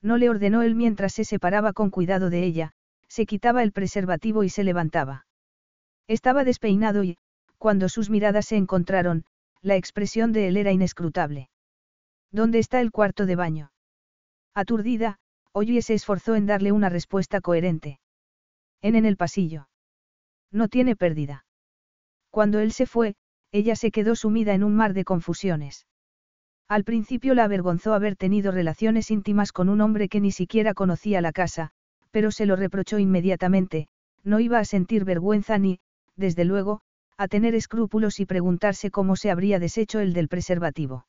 [0.00, 2.74] No le ordenó él mientras se separaba con cuidado de ella,
[3.08, 5.26] se quitaba el preservativo y se levantaba.
[6.10, 7.18] Estaba despeinado y,
[7.56, 9.24] cuando sus miradas se encontraron,
[9.62, 11.50] la expresión de él era inescrutable.
[12.32, 13.70] ¿Dónde está el cuarto de baño?
[14.52, 15.20] Aturdida,
[15.52, 18.00] Oye se esforzó en darle una respuesta coherente.
[18.82, 19.68] En en el pasillo.
[20.50, 21.44] No tiene pérdida.
[22.30, 23.14] Cuando él se fue,
[23.52, 25.86] ella se quedó sumida en un mar de confusiones.
[26.66, 31.20] Al principio la avergonzó haber tenido relaciones íntimas con un hombre que ni siquiera conocía
[31.20, 31.70] la casa,
[32.10, 33.86] pero se lo reprochó inmediatamente,
[34.24, 35.78] no iba a sentir vergüenza ni,
[36.20, 36.82] desde luego,
[37.16, 41.06] a tener escrúpulos y preguntarse cómo se habría deshecho el del preservativo.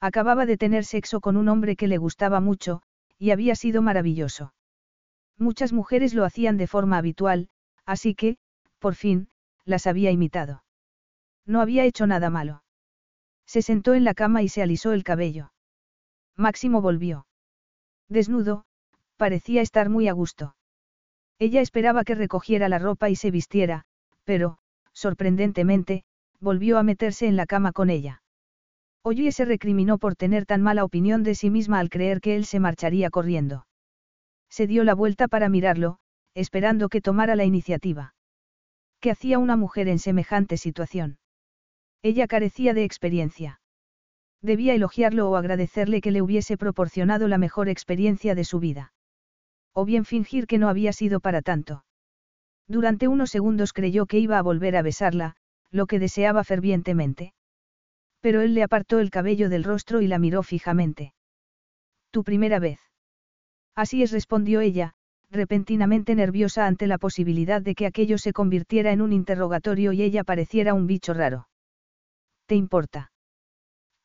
[0.00, 2.82] Acababa de tener sexo con un hombre que le gustaba mucho,
[3.18, 4.52] y había sido maravilloso.
[5.38, 7.48] Muchas mujeres lo hacían de forma habitual,
[7.86, 8.36] así que,
[8.80, 9.28] por fin,
[9.64, 10.64] las había imitado.
[11.46, 12.64] No había hecho nada malo.
[13.46, 15.52] Se sentó en la cama y se alisó el cabello.
[16.36, 17.26] Máximo volvió.
[18.08, 18.64] Desnudo,
[19.16, 20.56] parecía estar muy a gusto.
[21.38, 23.84] Ella esperaba que recogiera la ropa y se vistiera,
[24.24, 24.58] pero,
[24.92, 26.04] sorprendentemente,
[26.40, 28.22] volvió a meterse en la cama con ella.
[29.04, 32.44] Oye se recriminó por tener tan mala opinión de sí misma al creer que él
[32.44, 33.66] se marcharía corriendo.
[34.48, 35.98] Se dio la vuelta para mirarlo,
[36.34, 38.14] esperando que tomara la iniciativa.
[39.00, 41.18] ¿Qué hacía una mujer en semejante situación?
[42.02, 43.60] Ella carecía de experiencia.
[44.40, 48.92] Debía elogiarlo o agradecerle que le hubiese proporcionado la mejor experiencia de su vida.
[49.72, 51.84] O bien fingir que no había sido para tanto.
[52.68, 55.36] Durante unos segundos creyó que iba a volver a besarla,
[55.70, 57.34] lo que deseaba fervientemente.
[58.20, 61.14] Pero él le apartó el cabello del rostro y la miró fijamente.
[62.10, 62.78] Tu primera vez.
[63.74, 64.94] Así es, respondió ella,
[65.30, 70.24] repentinamente nerviosa ante la posibilidad de que aquello se convirtiera en un interrogatorio y ella
[70.24, 71.48] pareciera un bicho raro.
[72.46, 73.12] ¿Te importa?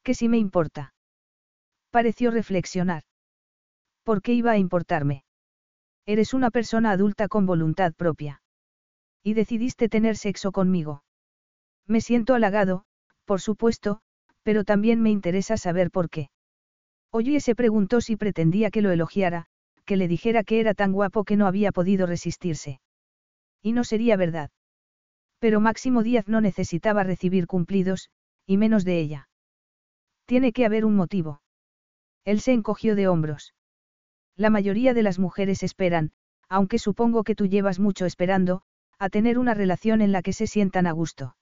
[0.04, 0.94] ¿Qué si me importa?
[1.92, 3.04] Pareció reflexionar.
[4.04, 5.26] ¿Por qué iba a importarme?
[6.06, 8.42] Eres una persona adulta con voluntad propia.
[9.28, 11.04] Y decidiste tener sexo conmigo.
[11.86, 12.86] Me siento halagado,
[13.26, 14.00] por supuesto,
[14.42, 16.30] pero también me interesa saber por qué.
[17.12, 19.48] Oye se preguntó si pretendía que lo elogiara,
[19.84, 22.80] que le dijera que era tan guapo que no había podido resistirse.
[23.62, 24.50] Y no sería verdad.
[25.40, 28.10] Pero Máximo Díaz no necesitaba recibir cumplidos,
[28.46, 29.30] y menos de ella.
[30.26, 31.42] Tiene que haber un motivo.
[32.24, 33.54] Él se encogió de hombros.
[34.38, 36.14] La mayoría de las mujeres esperan,
[36.48, 38.64] aunque supongo que tú llevas mucho esperando,
[39.00, 41.36] a tener una relación en la que se sientan a gusto.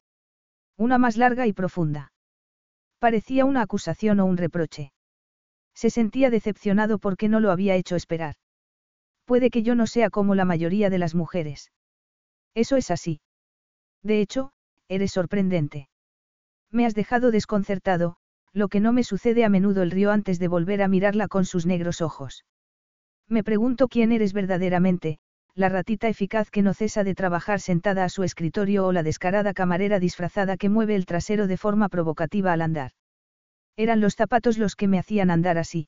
[0.78, 2.12] Una más larga y profunda.
[3.00, 4.92] Parecía una acusación o un reproche.
[5.74, 8.36] Se sentía decepcionado porque no lo había hecho esperar.
[9.26, 11.72] Puede que yo no sea como la mayoría de las mujeres.
[12.54, 13.22] Eso es así.
[14.04, 14.52] De hecho,
[14.88, 15.90] eres sorprendente.
[16.72, 18.18] Me has dejado desconcertado,
[18.54, 21.46] lo que no me sucede a menudo el río antes de volver a mirarla con
[21.46, 22.46] sus negros ojos.
[23.28, 25.20] Me pregunto quién eres verdaderamente,
[25.56, 29.54] la ratita eficaz que no cesa de trabajar sentada a su escritorio o la descarada
[29.54, 32.92] camarera disfrazada que mueve el trasero de forma provocativa al andar.
[33.78, 35.88] Eran los zapatos los que me hacían andar así.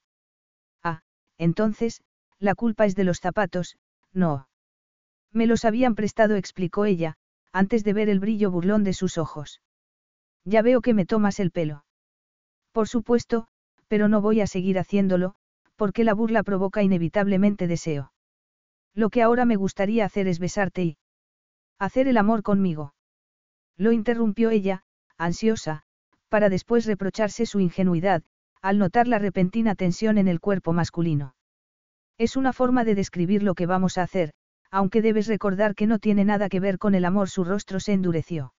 [0.84, 1.02] Ah,
[1.38, 2.02] entonces,
[2.40, 3.78] la culpa es de los zapatos,
[4.14, 4.48] no.
[5.34, 7.16] Me los habían prestado, explicó ella,
[7.52, 9.62] antes de ver el brillo burlón de sus ojos.
[10.46, 11.84] Ya veo que me tomas el pelo.
[12.72, 13.48] Por supuesto,
[13.90, 15.36] pero no voy a seguir haciéndolo,
[15.76, 18.12] porque la burla provoca inevitablemente deseo.
[18.98, 20.98] Lo que ahora me gustaría hacer es besarte y...
[21.78, 22.96] hacer el amor conmigo.
[23.78, 24.82] Lo interrumpió ella,
[25.20, 25.84] ansiosa,
[26.30, 28.24] para después reprocharse su ingenuidad,
[28.60, 31.36] al notar la repentina tensión en el cuerpo masculino.
[32.18, 34.34] Es una forma de describir lo que vamos a hacer,
[34.72, 37.94] aunque debes recordar que no tiene nada que ver con el amor, su rostro se
[37.94, 38.56] endureció.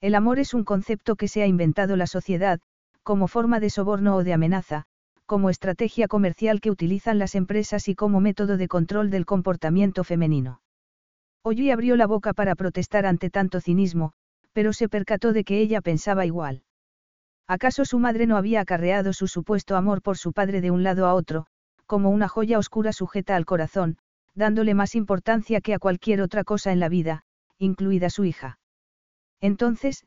[0.00, 2.58] El amor es un concepto que se ha inventado la sociedad,
[3.04, 4.86] como forma de soborno o de amenaza,
[5.32, 10.60] como estrategia comercial que utilizan las empresas y como método de control del comportamiento femenino.
[11.42, 14.12] Ollí abrió la boca para protestar ante tanto cinismo,
[14.52, 16.64] pero se percató de que ella pensaba igual.
[17.48, 21.06] ¿Acaso su madre no había acarreado su supuesto amor por su padre de un lado
[21.06, 21.46] a otro,
[21.86, 23.96] como una joya oscura sujeta al corazón,
[24.34, 27.24] dándole más importancia que a cualquier otra cosa en la vida,
[27.56, 28.58] incluida su hija?
[29.40, 30.04] Entonces,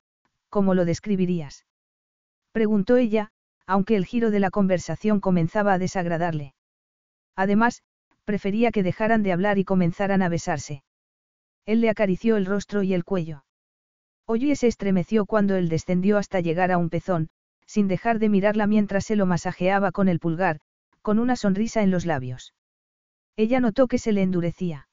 [0.50, 1.66] ¿cómo lo describirías?
[2.52, 3.32] Preguntó ella,
[3.68, 6.54] aunque el giro de la conversación comenzaba a desagradarle.
[7.36, 7.84] Además,
[8.24, 10.84] prefería que dejaran de hablar y comenzaran a besarse.
[11.66, 13.44] Él le acarició el rostro y el cuello.
[14.28, 17.30] Oye se estremeció cuando él descendió hasta llegar a un pezón,
[17.66, 20.60] sin dejar de mirarla mientras se lo masajeaba con el pulgar,
[21.02, 22.54] con una sonrisa en los labios.
[23.36, 24.88] Ella notó que se le endurecía.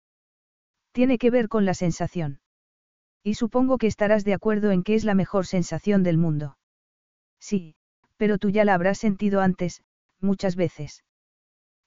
[0.93, 2.41] Tiene que ver con la sensación.
[3.23, 6.59] Y supongo que estarás de acuerdo en que es la mejor sensación del mundo.
[7.39, 7.77] Sí,
[8.17, 9.83] pero tú ya la habrás sentido antes,
[10.21, 11.05] muchas veces.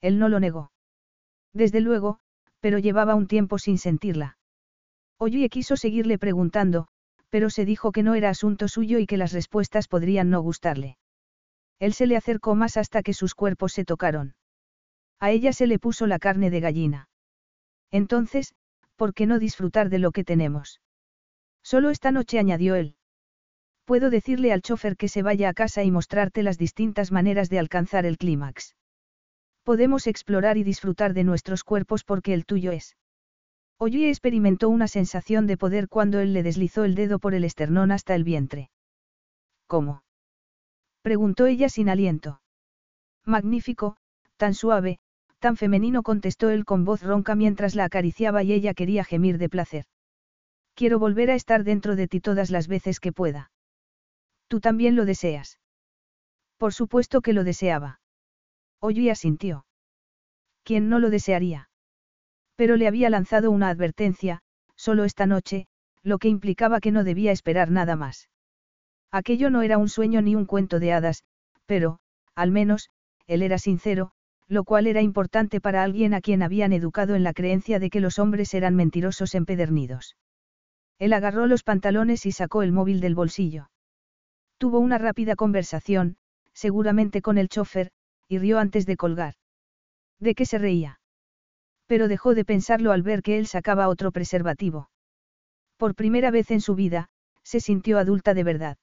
[0.00, 0.72] Él no lo negó.
[1.52, 2.18] Desde luego,
[2.60, 4.38] pero llevaba un tiempo sin sentirla.
[5.18, 6.88] Oye quiso seguirle preguntando,
[7.30, 10.98] pero se dijo que no era asunto suyo y que las respuestas podrían no gustarle.
[11.78, 14.34] Él se le acercó más hasta que sus cuerpos se tocaron.
[15.18, 17.08] A ella se le puso la carne de gallina.
[17.90, 18.54] Entonces,
[18.96, 20.80] ¿por qué no disfrutar de lo que tenemos?
[21.62, 22.96] Solo esta noche añadió él.
[23.86, 27.60] Puedo decirle al chofer que se vaya a casa y mostrarte las distintas maneras de
[27.60, 28.74] alcanzar el clímax.
[29.62, 32.96] Podemos explorar y disfrutar de nuestros cuerpos porque el tuyo es.
[33.78, 37.92] Oye experimentó una sensación de poder cuando él le deslizó el dedo por el esternón
[37.92, 38.70] hasta el vientre.
[39.68, 40.02] ¿Cómo?
[41.02, 42.40] preguntó ella sin aliento.
[43.24, 43.98] Magnífico,
[44.36, 44.98] tan suave,
[45.38, 49.48] tan femenino contestó él con voz ronca mientras la acariciaba y ella quería gemir de
[49.48, 49.84] placer.
[50.74, 53.52] Quiero volver a estar dentro de ti todas las veces que pueda.
[54.48, 55.58] Tú también lo deseas.
[56.56, 58.00] Por supuesto que lo deseaba.
[58.80, 59.66] Oye asintió.
[60.62, 61.68] ¿Quién no lo desearía?
[62.56, 64.40] Pero le había lanzado una advertencia,
[64.74, 65.66] solo esta noche,
[66.02, 68.28] lo que implicaba que no debía esperar nada más.
[69.10, 71.24] Aquello no era un sueño ni un cuento de hadas,
[71.66, 71.98] pero,
[72.34, 72.90] al menos,
[73.26, 74.12] él era sincero,
[74.48, 78.00] lo cual era importante para alguien a quien habían educado en la creencia de que
[78.00, 80.16] los hombres eran mentirosos empedernidos.
[80.98, 83.68] Él agarró los pantalones y sacó el móvil del bolsillo.
[84.58, 86.16] Tuvo una rápida conversación,
[86.52, 87.90] seguramente con el chofer,
[88.28, 89.34] y rió antes de colgar.
[90.18, 91.00] ¿De qué se reía?
[91.86, 94.90] Pero dejó de pensarlo al ver que él sacaba otro preservativo.
[95.76, 97.10] Por primera vez en su vida,
[97.42, 98.78] se sintió adulta de verdad.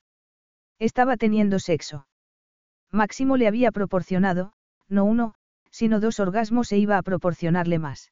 [0.80, 2.08] Estaba teniendo sexo.
[2.92, 4.54] Máximo le había proporcionado,
[4.88, 5.34] no uno,
[5.72, 8.12] sino dos orgasmos e iba a proporcionarle más.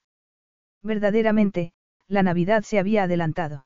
[0.81, 1.73] Verdaderamente,
[2.07, 3.65] la Navidad se había adelantado.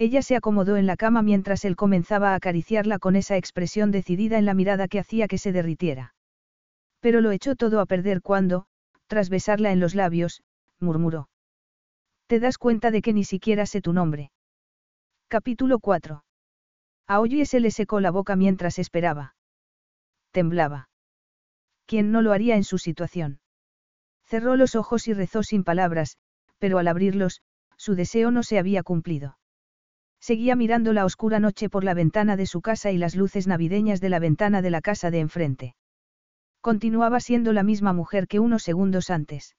[0.00, 4.38] Ella se acomodó en la cama mientras él comenzaba a acariciarla con esa expresión decidida
[4.38, 6.14] en la mirada que hacía que se derritiera.
[7.00, 8.64] Pero lo echó todo a perder cuando,
[9.08, 10.42] tras besarla en los labios,
[10.78, 11.28] murmuró.
[12.28, 14.32] Te das cuenta de que ni siquiera sé tu nombre.
[15.28, 16.24] Capítulo 4.
[17.06, 19.34] A Oye se le secó la boca mientras esperaba.
[20.30, 20.88] Temblaba.
[21.84, 23.40] ¿Quién no lo haría en su situación?
[24.24, 26.16] Cerró los ojos y rezó sin palabras,
[26.58, 27.42] pero al abrirlos,
[27.76, 29.36] su deseo no se había cumplido.
[30.30, 34.00] Seguía mirando la oscura noche por la ventana de su casa y las luces navideñas
[34.00, 35.74] de la ventana de la casa de enfrente.
[36.60, 39.56] Continuaba siendo la misma mujer que unos segundos antes.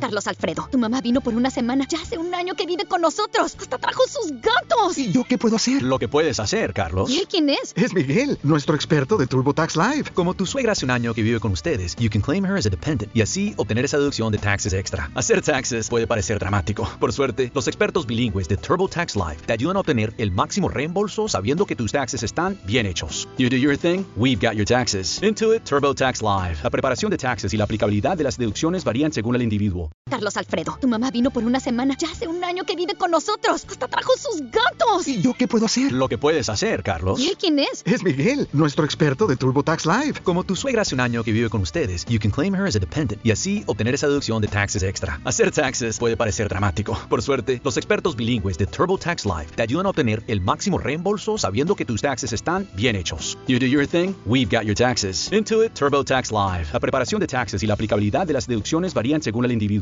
[0.00, 1.86] Carlos Alfredo, tu mamá vino por una semana.
[1.88, 3.56] Ya hace un año que vive con nosotros.
[3.58, 4.98] Hasta trajo sus gatos.
[4.98, 5.82] ¿Y yo qué puedo hacer?
[5.82, 7.08] Lo que puedes hacer, Carlos.
[7.08, 7.72] ¿Y él quién es?
[7.76, 10.10] Es Miguel, nuestro experto de TurboTax Live.
[10.12, 12.66] Como tu suegra hace un año que vive con ustedes, you can claim her as
[12.66, 15.10] a dependent y así obtener esa deducción de taxes extra.
[15.14, 16.88] Hacer taxes puede parecer dramático.
[16.98, 21.28] Por suerte, los expertos bilingües de TurboTax Live te ayudan a obtener el máximo reembolso
[21.28, 23.28] sabiendo que tus taxes están bien hechos.
[23.38, 25.22] You do your thing, we've got your taxes.
[25.22, 26.58] Intuit TurboTax Live.
[26.64, 29.83] La preparación de taxes y la aplicabilidad de las deducciones varían según el individuo.
[30.08, 31.96] Carlos Alfredo, tu mamá vino por una semana.
[31.98, 33.64] Ya hace un año que vive con nosotros.
[33.68, 35.08] Hasta trajo sus gatos.
[35.08, 35.92] ¿Y yo qué puedo hacer?
[35.92, 37.18] Lo que puedes hacer, Carlos.
[37.18, 37.82] ¿Y él quién es?
[37.84, 40.20] Es Miguel, nuestro experto de TurboTax Live.
[40.22, 42.76] Como tu suegra hace un año que vive con ustedes, you can claim her as
[42.76, 45.20] a dependent y así obtener esa deducción de taxes extra.
[45.24, 46.96] Hacer taxes puede parecer dramático.
[47.08, 51.38] Por suerte, los expertos bilingües de TurboTax Live te ayudan a obtener el máximo reembolso
[51.38, 53.36] sabiendo que tus taxes están bien hechos.
[53.48, 55.32] You do your thing, we've got your taxes.
[55.32, 56.68] Intuit TurboTax Live.
[56.72, 59.73] La preparación de taxes y la aplicabilidad de las deducciones varían según el individuo.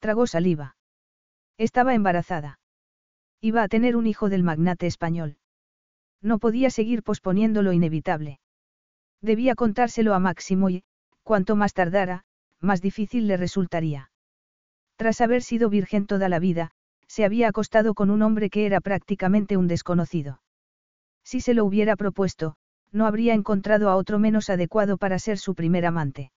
[0.00, 0.76] Tragó saliva.
[1.58, 2.58] Estaba embarazada.
[3.40, 5.36] Iba a tener un hijo del magnate español.
[6.22, 8.40] No podía seguir posponiendo lo inevitable.
[9.22, 10.84] Debía contárselo a Máximo y,
[11.22, 12.24] cuanto más tardara,
[12.60, 14.10] más difícil le resultaría.
[14.96, 16.70] Tras haber sido virgen toda la vida,
[17.06, 20.40] se había acostado con un hombre que era prácticamente un desconocido.
[21.22, 22.56] Si se lo hubiera propuesto,
[22.92, 26.32] no habría encontrado a otro menos adecuado para ser su primer amante.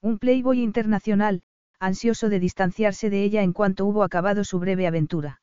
[0.00, 1.42] Un playboy internacional,
[1.78, 5.40] ansioso de distanciarse de ella en cuanto hubo acabado su breve aventura.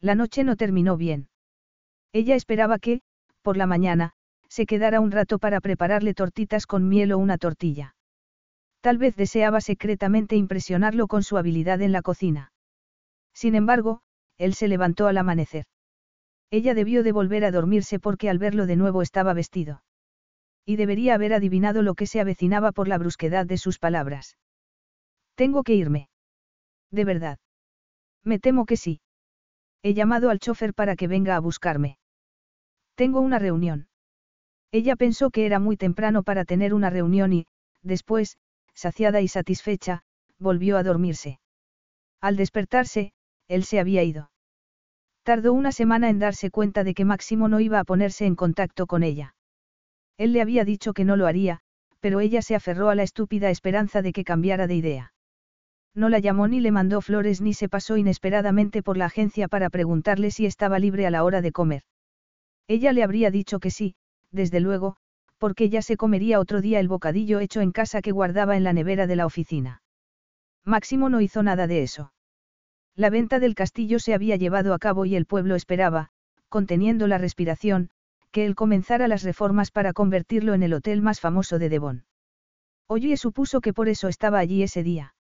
[0.00, 1.28] La noche no terminó bien.
[2.12, 3.02] Ella esperaba que,
[3.42, 4.12] por la mañana,
[4.48, 7.94] se quedara un rato para prepararle tortitas con miel o una tortilla.
[8.80, 12.52] Tal vez deseaba secretamente impresionarlo con su habilidad en la cocina.
[13.32, 14.02] Sin embargo,
[14.38, 15.64] él se levantó al amanecer.
[16.50, 19.82] Ella debió de volver a dormirse porque al verlo de nuevo estaba vestido.
[20.66, 24.36] Y debería haber adivinado lo que se avecinaba por la brusquedad de sus palabras.
[25.34, 26.08] Tengo que irme.
[26.90, 27.38] ¿De verdad?
[28.22, 29.00] Me temo que sí.
[29.82, 31.98] He llamado al chofer para que venga a buscarme.
[32.94, 33.88] Tengo una reunión.
[34.70, 37.46] Ella pensó que era muy temprano para tener una reunión y,
[37.82, 38.38] después,
[38.74, 40.02] saciada y satisfecha,
[40.38, 41.40] volvió a dormirse.
[42.20, 43.12] Al despertarse,
[43.48, 44.30] él se había ido.
[45.24, 48.86] Tardó una semana en darse cuenta de que Máximo no iba a ponerse en contacto
[48.86, 49.34] con ella.
[50.16, 51.60] Él le había dicho que no lo haría,
[52.00, 55.12] pero ella se aferró a la estúpida esperanza de que cambiara de idea.
[55.94, 59.68] No la llamó ni le mandó flores ni se pasó inesperadamente por la agencia para
[59.68, 61.82] preguntarle si estaba libre a la hora de comer.
[62.66, 63.94] Ella le habría dicho que sí,
[64.30, 64.96] desde luego,
[65.38, 68.72] porque ya se comería otro día el bocadillo hecho en casa que guardaba en la
[68.72, 69.82] nevera de la oficina.
[70.64, 72.12] Máximo no hizo nada de eso.
[72.94, 76.10] La venta del castillo se había llevado a cabo y el pueblo esperaba,
[76.48, 77.90] conteniendo la respiración,
[78.30, 82.04] que él comenzara las reformas para convertirlo en el hotel más famoso de Devon.
[82.86, 85.14] Oye supuso que por eso estaba allí ese día.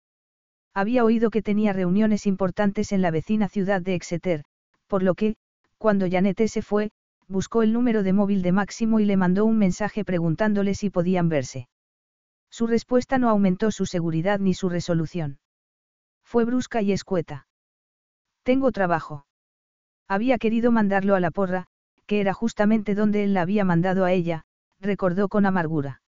[0.74, 4.44] Había oído que tenía reuniones importantes en la vecina ciudad de Exeter,
[4.86, 5.36] por lo que,
[5.78, 6.90] cuando Janete se fue,
[7.26, 11.28] buscó el número de móvil de Máximo y le mandó un mensaje preguntándole si podían
[11.28, 11.68] verse.
[12.50, 15.38] Su respuesta no aumentó su seguridad ni su resolución.
[16.24, 17.46] Fue brusca y escueta.
[18.42, 19.26] Tengo trabajo.
[20.08, 21.66] Había querido mandarlo a la porra,
[22.06, 24.44] que era justamente donde él la había mandado a ella,
[24.80, 26.02] recordó con amargura.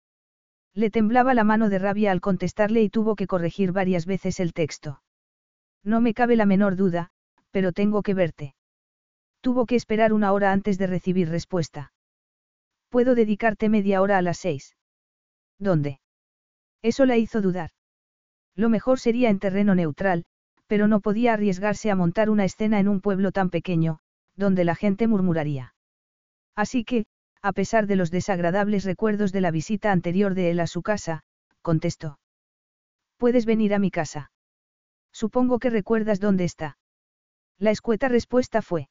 [0.74, 4.54] Le temblaba la mano de rabia al contestarle y tuvo que corregir varias veces el
[4.54, 5.02] texto.
[5.84, 7.10] No me cabe la menor duda,
[7.52, 8.56] pero tengo que verte.
[9.42, 11.92] Tuvo que esperar una hora antes de recibir respuesta.
[12.90, 14.76] Puedo dedicarte media hora a las seis.
[15.58, 16.00] ¿Dónde?
[16.82, 17.72] Eso la hizo dudar.
[18.56, 20.26] Lo mejor sería en terreno neutral,
[20.68, 24.00] pero no podía arriesgarse a montar una escena en un pueblo tan pequeño,
[24.36, 25.74] donde la gente murmuraría.
[26.56, 27.06] Así que,
[27.42, 31.22] a pesar de los desagradables recuerdos de la visita anterior de él a su casa,
[31.62, 32.20] contestó.
[33.18, 34.32] Puedes venir a mi casa.
[35.12, 36.78] Supongo que recuerdas dónde está.
[37.58, 38.90] La escueta respuesta fue.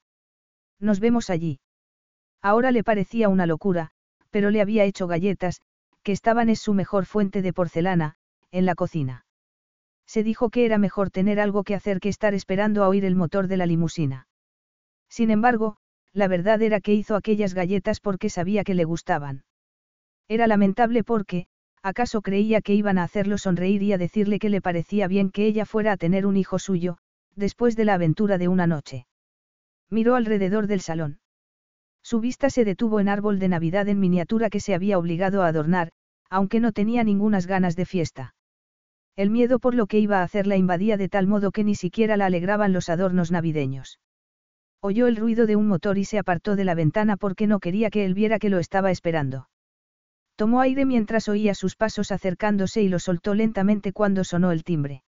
[0.79, 1.61] Nos vemos allí.
[2.43, 3.91] Ahora le parecía una locura,
[4.31, 5.61] pero le había hecho galletas,
[6.03, 8.17] que estaban es su mejor fuente de porcelana,
[8.51, 9.25] en la cocina
[10.11, 13.15] se dijo que era mejor tener algo que hacer que estar esperando a oír el
[13.15, 14.27] motor de la limusina.
[15.09, 15.77] Sin embargo,
[16.13, 19.45] la verdad era que hizo aquellas galletas porque sabía que le gustaban.
[20.29, 21.47] Era lamentable porque,
[21.83, 25.47] acaso creía que iban a hacerlo sonreír y a decirle que le parecía bien que
[25.47, 26.99] ella fuera a tener un hijo suyo,
[27.37, 29.07] después de la aventura de una noche.
[29.89, 31.21] Miró alrededor del salón.
[32.03, 35.49] Su vista se detuvo en árbol de Navidad en miniatura que se había obligado a
[35.49, 35.91] adornar,
[36.29, 38.35] aunque no tenía ningunas ganas de fiesta.
[39.17, 41.75] El miedo por lo que iba a hacer la invadía de tal modo que ni
[41.75, 43.99] siquiera la alegraban los adornos navideños.
[44.83, 47.91] Oyó el ruido de un motor y se apartó de la ventana porque no quería
[47.91, 49.49] que él viera que lo estaba esperando.
[50.37, 55.03] Tomó aire mientras oía sus pasos acercándose y lo soltó lentamente cuando sonó el timbre.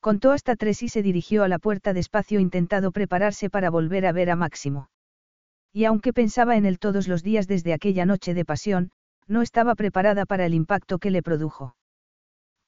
[0.00, 4.12] Contó hasta tres y se dirigió a la puerta despacio intentado prepararse para volver a
[4.12, 4.90] ver a Máximo.
[5.72, 8.90] Y aunque pensaba en él todos los días desde aquella noche de pasión,
[9.26, 11.76] no estaba preparada para el impacto que le produjo.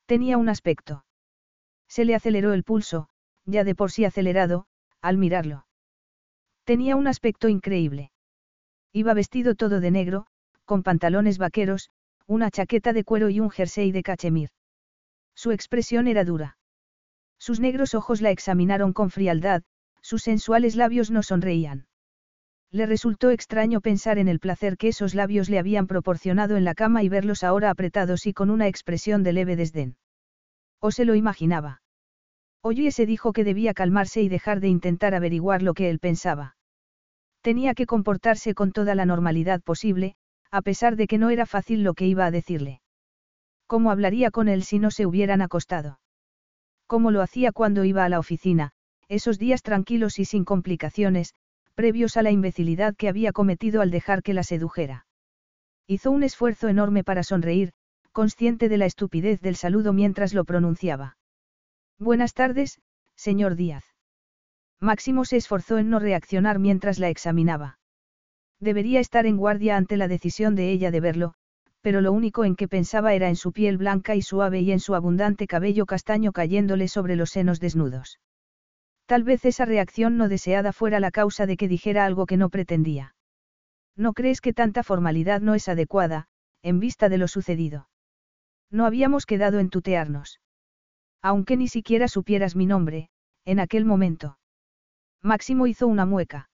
[0.06, 1.04] Tenía un aspecto.
[1.86, 3.08] Se le aceleró el pulso,
[3.44, 4.66] ya de por sí acelerado,
[5.02, 5.66] al mirarlo.
[6.64, 8.10] Tenía un aspecto increíble.
[8.92, 10.26] Iba vestido todo de negro,
[10.64, 11.90] con pantalones vaqueros,
[12.26, 14.48] una chaqueta de cuero y un jersey de cachemir.
[15.34, 16.56] Su expresión era dura.
[17.38, 19.62] Sus negros ojos la examinaron con frialdad,
[20.00, 21.86] sus sensuales labios no sonreían.
[22.70, 26.74] Le resultó extraño pensar en el placer que esos labios le habían proporcionado en la
[26.74, 29.96] cama y verlos ahora apretados y con una expresión de leve desdén.
[30.80, 31.83] O se lo imaginaba.
[32.66, 36.56] Oye se dijo que debía calmarse y dejar de intentar averiguar lo que él pensaba.
[37.42, 40.16] Tenía que comportarse con toda la normalidad posible,
[40.50, 42.80] a pesar de que no era fácil lo que iba a decirle.
[43.66, 46.00] ¿Cómo hablaría con él si no se hubieran acostado?
[46.86, 48.70] ¿Cómo lo hacía cuando iba a la oficina,
[49.08, 51.34] esos días tranquilos y sin complicaciones,
[51.74, 55.04] previos a la imbecilidad que había cometido al dejar que la sedujera.
[55.86, 57.74] Hizo un esfuerzo enorme para sonreír,
[58.12, 61.18] consciente de la estupidez del saludo mientras lo pronunciaba.
[61.98, 62.80] Buenas tardes,
[63.14, 63.84] señor Díaz.
[64.80, 67.78] Máximo se esforzó en no reaccionar mientras la examinaba.
[68.58, 71.34] Debería estar en guardia ante la decisión de ella de verlo,
[71.82, 74.80] pero lo único en que pensaba era en su piel blanca y suave y en
[74.80, 78.18] su abundante cabello castaño cayéndole sobre los senos desnudos.
[79.06, 82.48] Tal vez esa reacción no deseada fuera la causa de que dijera algo que no
[82.48, 83.14] pretendía.
[83.96, 86.26] ¿No crees que tanta formalidad no es adecuada,
[86.62, 87.88] en vista de lo sucedido?
[88.70, 90.40] No habíamos quedado en tutearnos.
[91.24, 93.08] Aunque ni siquiera supieras mi nombre,
[93.46, 94.36] en aquel momento.
[95.22, 96.50] Máximo hizo una mueca.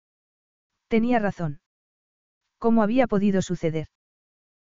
[0.89, 1.61] Tenía razón.
[2.59, 3.87] ¿Cómo había podido suceder?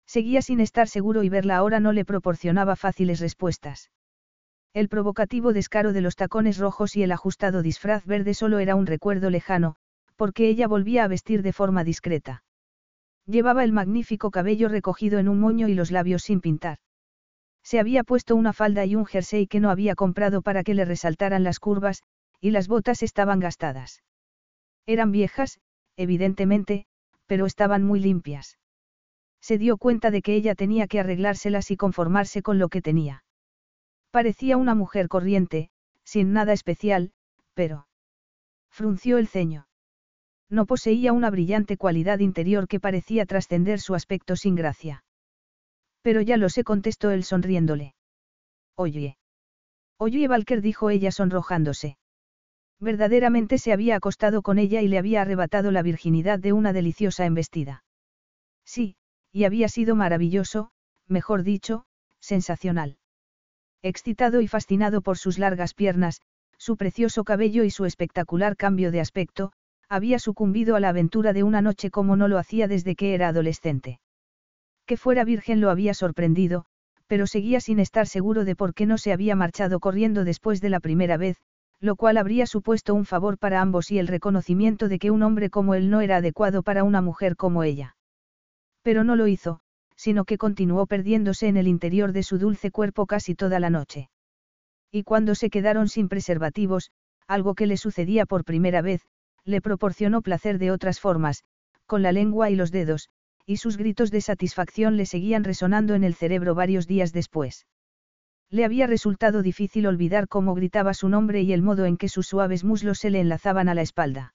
[0.06, 3.90] Seguía sin estar seguro y verla ahora no le proporcionaba fáciles respuestas.
[4.72, 8.86] El provocativo descaro de los tacones rojos y el ajustado disfraz verde solo era un
[8.86, 9.76] recuerdo lejano,
[10.16, 12.42] porque ella volvía a vestir de forma discreta.
[13.26, 16.78] Llevaba el magnífico cabello recogido en un moño y los labios sin pintar.
[17.62, 20.84] Se había puesto una falda y un jersey que no había comprado para que le
[20.84, 22.02] resaltaran las curvas,
[22.40, 24.02] y las botas estaban gastadas.
[24.86, 25.60] Eran viejas,
[25.96, 26.86] evidentemente,
[27.26, 28.58] pero estaban muy limpias.
[29.40, 33.24] Se dio cuenta de que ella tenía que arreglárselas y conformarse con lo que tenía.
[34.10, 35.70] Parecía una mujer corriente,
[36.04, 37.12] sin nada especial,
[37.54, 37.86] pero...
[38.70, 39.68] Frunció el ceño.
[40.48, 45.04] No poseía una brillante cualidad interior que parecía trascender su aspecto sin gracia.
[46.02, 47.94] Pero ya lo sé, contestó él sonriéndole.
[48.76, 49.16] Oye.
[49.98, 51.98] Oye, Valker dijo ella sonrojándose.
[52.80, 57.26] Verdaderamente se había acostado con ella y le había arrebatado la virginidad de una deliciosa
[57.26, 57.84] embestida.
[58.64, 58.96] Sí,
[59.32, 60.70] y había sido maravilloso,
[61.06, 61.84] mejor dicho,
[62.20, 62.96] sensacional.
[63.82, 66.22] Excitado y fascinado por sus largas piernas,
[66.56, 69.52] su precioso cabello y su espectacular cambio de aspecto,
[69.88, 73.28] había sucumbido a la aventura de una noche como no lo hacía desde que era
[73.28, 74.00] adolescente.
[74.90, 76.64] Que fuera virgen lo había sorprendido,
[77.06, 80.68] pero seguía sin estar seguro de por qué no se había marchado corriendo después de
[80.68, 81.36] la primera vez,
[81.78, 85.48] lo cual habría supuesto un favor para ambos y el reconocimiento de que un hombre
[85.48, 87.94] como él no era adecuado para una mujer como ella.
[88.82, 89.60] Pero no lo hizo,
[89.94, 94.10] sino que continuó perdiéndose en el interior de su dulce cuerpo casi toda la noche.
[94.90, 96.90] Y cuando se quedaron sin preservativos,
[97.28, 99.02] algo que le sucedía por primera vez,
[99.44, 101.44] le proporcionó placer de otras formas,
[101.86, 103.08] con la lengua y los dedos,
[103.50, 107.66] y sus gritos de satisfacción le seguían resonando en el cerebro varios días después.
[108.48, 112.28] Le había resultado difícil olvidar cómo gritaba su nombre y el modo en que sus
[112.28, 114.34] suaves muslos se le enlazaban a la espalda.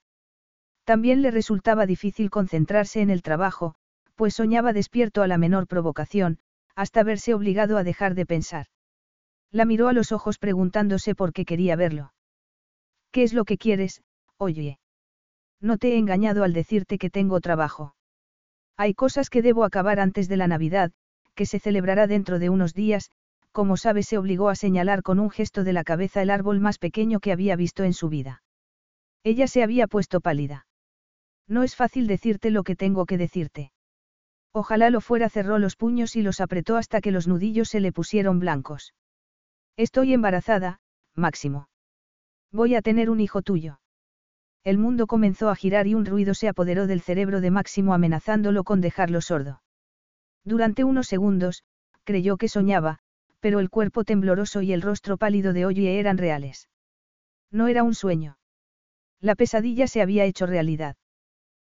[0.83, 3.75] También le resultaba difícil concentrarse en el trabajo,
[4.15, 6.39] pues soñaba despierto a la menor provocación,
[6.75, 8.65] hasta verse obligado a dejar de pensar.
[9.49, 12.13] La miró a los ojos preguntándose por qué quería verlo.
[13.11, 14.03] ¿Qué es lo que quieres,
[14.35, 14.77] oye?
[15.61, 17.94] No te he engañado al decirte que tengo trabajo.
[18.77, 20.91] Hay cosas que debo acabar antes de la Navidad,
[21.33, 23.11] que se celebrará dentro de unos días,
[23.51, 26.77] como sabe se obligó a señalar con un gesto de la cabeza el árbol más
[26.77, 28.43] pequeño que había visto en su vida.
[29.23, 30.67] Ella se había puesto pálida.
[31.47, 33.71] No es fácil decirte lo que tengo que decirte.
[34.51, 37.91] Ojalá lo fuera, cerró los puños y los apretó hasta que los nudillos se le
[37.91, 38.93] pusieron blancos.
[39.77, 40.79] Estoy embarazada,
[41.13, 41.69] Máximo.
[42.51, 43.79] Voy a tener un hijo tuyo.
[44.65, 48.63] El mundo comenzó a girar y un ruido se apoderó del cerebro de Máximo amenazándolo
[48.63, 49.61] con dejarlo sordo.
[50.43, 51.63] Durante unos segundos,
[52.03, 52.97] creyó que soñaba,
[53.39, 56.67] pero el cuerpo tembloroso y el rostro pálido de Oye eran reales.
[57.51, 58.39] No era un sueño.
[59.21, 60.95] La pesadilla se había hecho realidad.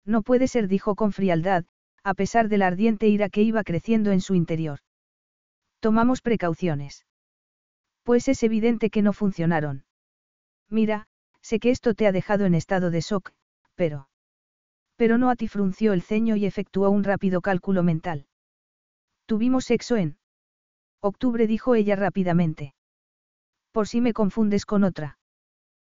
[0.05, 1.67] No puede ser, dijo con frialdad,
[2.03, 4.81] a pesar de la ardiente ira que iba creciendo en su interior.
[5.79, 7.07] Tomamos precauciones.
[8.03, 9.85] Pues es evidente que no funcionaron.
[10.69, 11.07] Mira,
[11.43, 13.33] sé que esto te ha dejado en estado de shock,
[13.75, 14.09] pero...
[14.97, 18.27] Pero no a ti frunció el ceño y efectuó un rápido cálculo mental.
[19.27, 20.19] Tuvimos sexo en...
[21.01, 22.75] Octubre dijo ella rápidamente.
[23.73, 25.19] Por si me confundes con otra.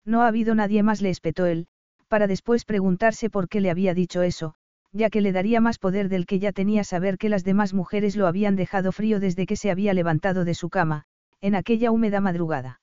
[0.05, 1.68] No ha habido nadie más, le espetó él,
[2.09, 4.55] para después preguntarse por qué le había dicho eso,
[4.93, 8.16] ya que le daría más poder del que ya tenía saber que las demás mujeres
[8.16, 11.05] lo habían dejado frío desde que se había levantado de su cama,
[11.40, 12.81] en aquella húmeda madrugada.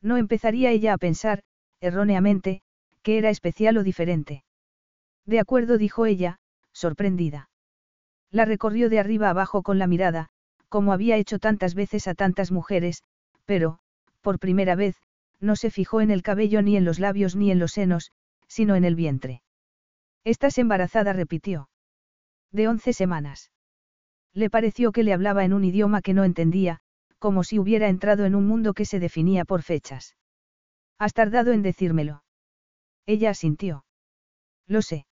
[0.00, 1.42] No empezaría ella a pensar,
[1.80, 2.62] erróneamente,
[3.02, 4.44] que era especial o diferente.
[5.24, 6.38] De acuerdo, dijo ella,
[6.72, 7.50] sorprendida.
[8.30, 10.28] La recorrió de arriba abajo con la mirada,
[10.68, 13.02] como había hecho tantas veces a tantas mujeres,
[13.44, 13.78] pero,
[14.20, 14.96] por primera vez,
[15.40, 18.12] no se fijó en el cabello ni en los labios ni en los senos,
[18.48, 19.42] sino en el vientre.
[20.24, 21.68] Estás embarazada, repitió.
[22.50, 23.52] De once semanas.
[24.32, 26.80] Le pareció que le hablaba en un idioma que no entendía,
[27.18, 30.16] como si hubiera entrado en un mundo que se definía por fechas.
[30.98, 32.22] Has tardado en decírmelo.
[33.06, 33.84] Ella asintió.
[34.66, 35.06] Lo sé.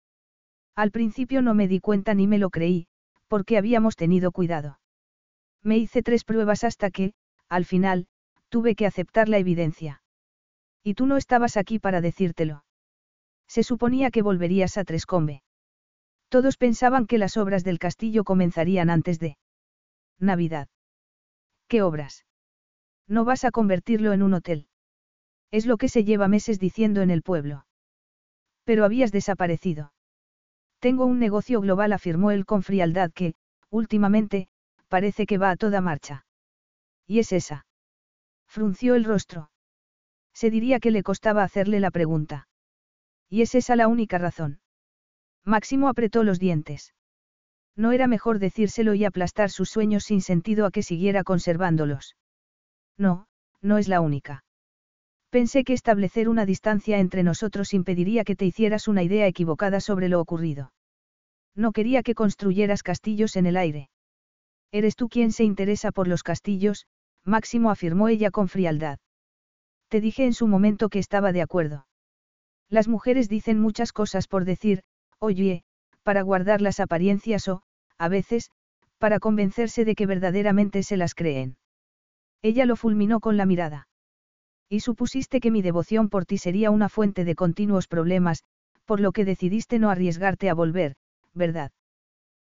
[0.74, 2.88] Al principio no me di cuenta ni me lo creí,
[3.28, 4.80] porque habíamos tenido cuidado.
[5.62, 7.14] Me hice tres pruebas hasta que,
[7.48, 8.06] al final,
[8.48, 10.02] tuve que aceptar la evidencia.
[10.82, 12.64] Y tú no estabas aquí para decírtelo.
[13.46, 15.42] Se suponía que volverías a Trescombe.
[16.28, 19.38] Todos pensaban que las obras del castillo comenzarían antes de
[20.18, 20.68] Navidad.
[21.68, 22.24] ¿Qué obras?
[23.06, 24.66] No vas a convertirlo en un hotel.
[25.58, 27.64] Es lo que se lleva meses diciendo en el pueblo.
[28.64, 29.92] Pero habías desaparecido.
[30.80, 33.36] Tengo un negocio global, afirmó él con frialdad que,
[33.70, 34.48] últimamente,
[34.88, 36.26] parece que va a toda marcha.
[37.06, 37.66] ¿Y es esa?
[38.48, 39.52] Frunció el rostro.
[40.32, 42.48] Se diría que le costaba hacerle la pregunta.
[43.30, 44.58] ¿Y es esa la única razón?
[45.44, 46.94] Máximo apretó los dientes.
[47.76, 52.16] No era mejor decírselo y aplastar sus sueños sin sentido a que siguiera conservándolos.
[52.98, 53.28] No,
[53.60, 54.43] no es la única.
[55.34, 60.08] Pensé que establecer una distancia entre nosotros impediría que te hicieras una idea equivocada sobre
[60.08, 60.72] lo ocurrido.
[61.56, 63.90] No quería que construyeras castillos en el aire.
[64.70, 66.86] Eres tú quien se interesa por los castillos,
[67.24, 69.00] Máximo afirmó ella con frialdad.
[69.88, 71.88] Te dije en su momento que estaba de acuerdo.
[72.68, 74.84] Las mujeres dicen muchas cosas por decir,
[75.18, 75.64] oye,
[76.04, 77.62] para guardar las apariencias o,
[77.98, 78.52] a veces,
[78.98, 81.56] para convencerse de que verdaderamente se las creen.
[82.40, 83.88] Ella lo fulminó con la mirada.
[84.74, 88.42] Y supusiste que mi devoción por ti sería una fuente de continuos problemas,
[88.84, 90.96] por lo que decidiste no arriesgarte a volver,
[91.32, 91.70] ¿verdad?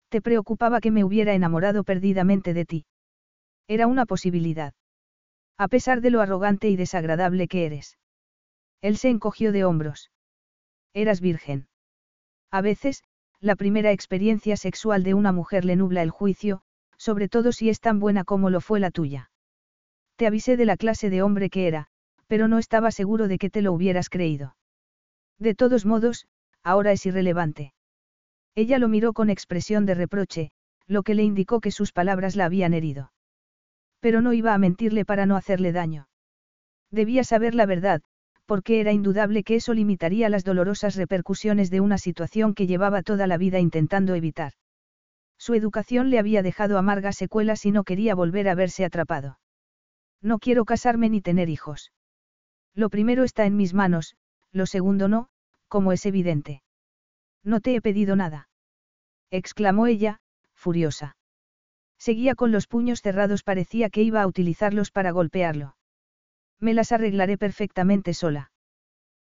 [0.09, 2.85] Te preocupaba que me hubiera enamorado perdidamente de ti.
[3.67, 4.73] Era una posibilidad.
[5.59, 7.99] A pesar de lo arrogante y desagradable que eres.
[8.83, 10.13] Él se encogió de hombros.
[10.95, 11.67] Eras virgen.
[12.53, 13.03] A veces,
[13.41, 16.63] la primera experiencia sexual de una mujer le nubla el juicio,
[16.99, 19.33] sobre todo si es tan buena como lo fue la tuya.
[20.15, 21.89] Te avisé de la clase de hombre que era,
[22.33, 24.57] pero no estaba seguro de que te lo hubieras creído.
[25.39, 26.27] De todos modos,
[26.63, 27.75] ahora es irrelevante.
[28.55, 30.51] Ella lo miró con expresión de reproche,
[30.87, 33.13] lo que le indicó que sus palabras la habían herido.
[34.01, 36.09] Pero no iba a mentirle para no hacerle daño.
[36.91, 38.01] Debía saber la verdad,
[38.47, 43.27] porque era indudable que eso limitaría las dolorosas repercusiones de una situación que llevaba toda
[43.27, 44.55] la vida intentando evitar.
[45.37, 49.39] Su educación le había dejado amargas secuelas y no quería volver a verse atrapado.
[50.23, 51.93] No quiero casarme ni tener hijos.
[52.75, 54.17] Lo primero está en mis manos,
[54.53, 55.29] lo segundo no,
[55.69, 56.63] como es evidente.
[57.45, 58.49] No te he pedido nada.
[59.31, 60.21] exclamó ella,
[60.55, 61.17] furiosa.
[61.99, 65.77] Seguía con los puños cerrados, parecía que iba a utilizarlos para golpearlo.
[66.59, 68.53] Me las arreglaré perfectamente sola.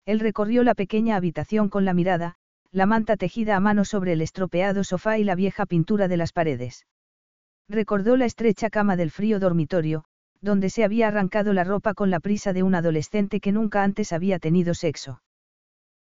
[0.04, 2.36] Él recorrió la pequeña habitación con la mirada,
[2.70, 6.32] la manta tejida a mano sobre el estropeado sofá y la vieja pintura de las
[6.32, 6.86] paredes.
[7.68, 10.04] Recordó la estrecha cama del frío dormitorio,
[10.44, 14.12] donde se había arrancado la ropa con la prisa de un adolescente que nunca antes
[14.12, 15.22] había tenido sexo.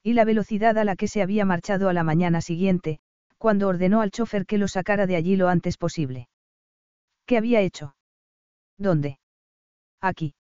[0.03, 2.99] Y la velocidad a la que se había marchado a la mañana siguiente,
[3.38, 6.28] cuando ordenó al chofer que lo sacara de allí lo antes posible.
[7.26, 7.95] ¿Qué había hecho?
[8.78, 9.18] ¿Dónde?
[10.02, 10.36] Aquí.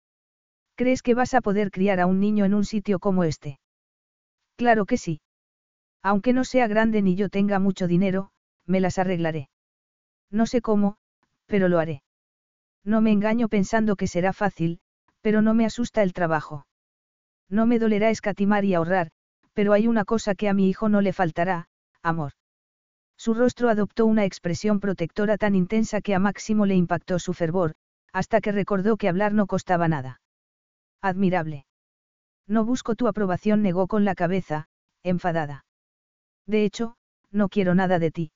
[0.76, 3.58] ¿Crees que vas a poder criar a un niño en un sitio como este?
[4.56, 5.20] Claro que sí.
[6.04, 8.30] Aunque no sea grande ni yo tenga mucho dinero,
[8.64, 9.48] me las arreglaré.
[10.30, 10.98] No sé cómo,
[11.46, 12.02] pero lo haré.
[12.84, 14.80] No me engaño pensando que será fácil,
[15.20, 16.66] pero no me asusta el trabajo.
[17.48, 19.10] No me dolerá escatimar y ahorrar,
[19.52, 21.68] pero hay una cosa que a mi hijo no le faltará,
[22.02, 22.32] amor.
[23.16, 27.74] Su rostro adoptó una expresión protectora tan intensa que a Máximo le impactó su fervor,
[28.12, 30.20] hasta que recordó que hablar no costaba nada.
[31.02, 31.66] Admirable.
[32.46, 34.68] No busco tu aprobación, negó con la cabeza,
[35.02, 35.64] enfadada.
[36.46, 36.96] De hecho,
[37.30, 38.32] no quiero nada de ti.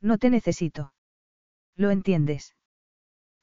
[0.00, 0.92] No te necesito.
[1.76, 2.54] ¿Lo entiendes?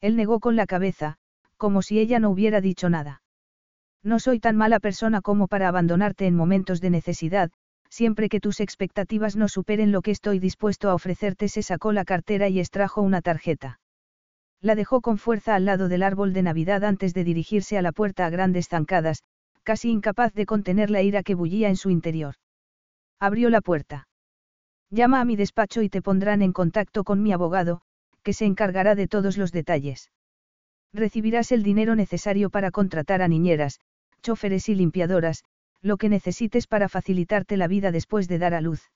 [0.03, 1.15] Él negó con la cabeza,
[1.55, 3.21] como si ella no hubiera dicho nada.
[4.03, 7.51] No soy tan mala persona como para abandonarte en momentos de necesidad,
[7.89, 11.47] siempre que tus expectativas no superen lo que estoy dispuesto a ofrecerte.
[11.47, 13.79] Se sacó la cartera y extrajo una tarjeta.
[14.59, 17.93] La dejó con fuerza al lado del árbol de Navidad antes de dirigirse a la
[17.93, 19.23] puerta a grandes zancadas,
[19.63, 22.35] casi incapaz de contener la ira que bullía en su interior.
[23.21, 24.09] Abrió la puerta.
[24.89, 27.83] Llama a mi despacho y te pondrán en contacto con mi abogado,
[28.23, 30.11] que se encargará de todos los detalles.
[30.93, 33.79] Recibirás el dinero necesario para contratar a niñeras,
[34.21, 35.43] choferes y limpiadoras,
[35.81, 38.89] lo que necesites para facilitarte la vida después de dar a luz.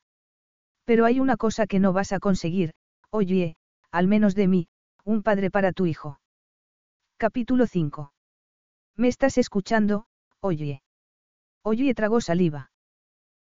[0.85, 2.73] Pero hay una cosa que no vas a conseguir,
[3.09, 3.57] oye,
[3.91, 4.67] al menos de mí,
[5.03, 6.19] un padre para tu hijo.
[7.17, 8.13] Capítulo 5.
[8.95, 10.05] ¿Me estás escuchando,
[10.39, 10.81] oye?
[11.63, 12.71] Oye tragó saliva.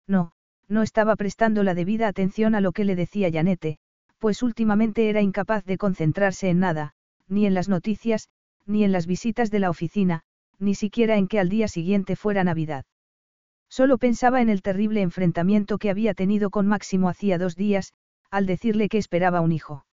[0.07, 0.31] No,
[0.68, 3.80] no estaba prestando la debida atención a lo que le decía Janete,
[4.23, 6.93] pues últimamente era incapaz de concentrarse en nada,
[7.27, 8.29] ni en las noticias,
[8.65, 10.21] ni en las visitas de la oficina,
[10.59, 12.85] ni siquiera en que al día siguiente fuera Navidad.
[13.67, 17.91] Solo pensaba en el terrible enfrentamiento que había tenido con Máximo hacía dos días,
[18.31, 19.85] al decirle que esperaba un hijo.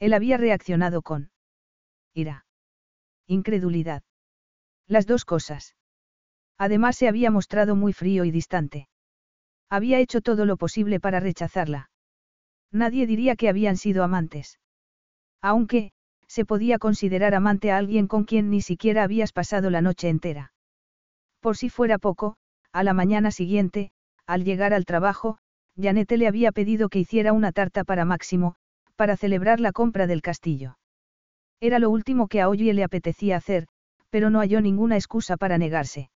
[0.00, 1.30] Él había reaccionado con
[2.12, 2.46] ira.
[3.28, 4.02] Incredulidad.
[4.88, 5.76] Las dos cosas.
[6.58, 8.88] Además se había mostrado muy frío y distante.
[9.70, 11.90] Había hecho todo lo posible para rechazarla.
[12.74, 14.58] Nadie diría que habían sido amantes.
[15.40, 15.92] Aunque,
[16.26, 20.52] se podía considerar amante a alguien con quien ni siquiera habías pasado la noche entera.
[21.40, 22.36] Por si fuera poco,
[22.72, 23.92] a la mañana siguiente,
[24.26, 25.38] al llegar al trabajo,
[25.80, 28.56] Janete le había pedido que hiciera una tarta para Máximo,
[28.96, 30.76] para celebrar la compra del castillo.
[31.60, 33.68] Era lo último que a Oye le apetecía hacer,
[34.10, 36.10] pero no halló ninguna excusa para negarse.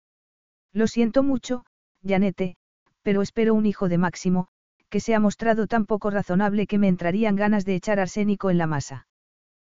[0.72, 1.66] Lo siento mucho,
[2.08, 2.56] Janete,
[3.02, 4.48] pero espero un hijo de Máximo,
[4.90, 8.58] que se ha mostrado tan poco razonable que me entrarían ganas de echar arsénico en
[8.58, 9.08] la masa.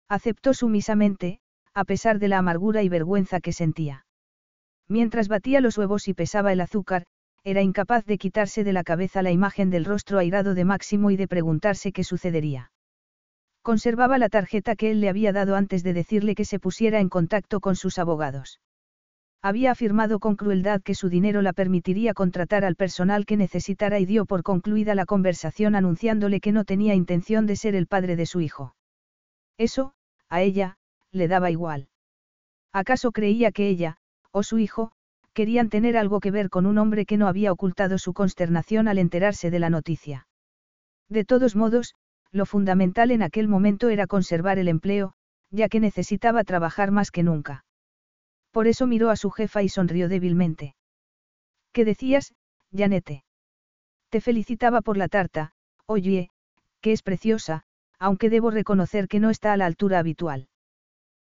[0.08, 1.40] Aceptó sumisamente,
[1.74, 4.06] a pesar de la amargura y vergüenza que sentía.
[4.88, 7.06] Mientras batía los huevos y pesaba el azúcar,
[7.44, 11.16] era incapaz de quitarse de la cabeza la imagen del rostro airado de Máximo y
[11.16, 12.72] de preguntarse qué sucedería.
[13.62, 17.08] Conservaba la tarjeta que él le había dado antes de decirle que se pusiera en
[17.08, 18.60] contacto con sus abogados.
[19.46, 24.04] Había afirmado con crueldad que su dinero la permitiría contratar al personal que necesitara y
[24.04, 28.26] dio por concluida la conversación anunciándole que no tenía intención de ser el padre de
[28.26, 28.74] su hijo.
[29.56, 29.92] Eso,
[30.28, 30.78] a ella,
[31.12, 31.86] le daba igual.
[32.72, 33.98] ¿Acaso creía que ella,
[34.32, 34.90] o su hijo,
[35.32, 38.98] querían tener algo que ver con un hombre que no había ocultado su consternación al
[38.98, 40.26] enterarse de la noticia?
[41.08, 41.94] De todos modos,
[42.32, 45.12] lo fundamental en aquel momento era conservar el empleo,
[45.52, 47.65] ya que necesitaba trabajar más que nunca.
[48.56, 50.76] Por eso miró a su jefa y sonrió débilmente.
[51.72, 52.34] ¿Qué decías,
[52.74, 53.22] Janete?
[54.08, 55.52] Te felicitaba por la tarta,
[55.84, 56.30] oye,
[56.80, 57.64] que es preciosa,
[57.98, 60.48] aunque debo reconocer que no está a la altura habitual.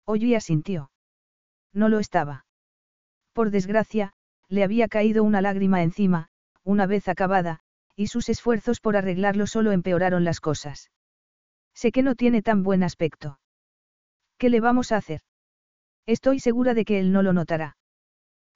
[0.06, 0.90] Oye asintió.
[1.72, 2.46] No lo estaba.
[3.32, 4.12] Por desgracia,
[4.48, 6.30] le había caído una lágrima encima,
[6.64, 7.60] una vez acabada,
[7.94, 10.90] y sus esfuerzos por arreglarlo solo empeoraron las cosas.
[11.74, 13.38] Sé que no tiene tan buen aspecto.
[14.36, 15.20] ¿Qué le vamos a hacer?
[16.06, 17.76] Estoy segura de que él no lo notará.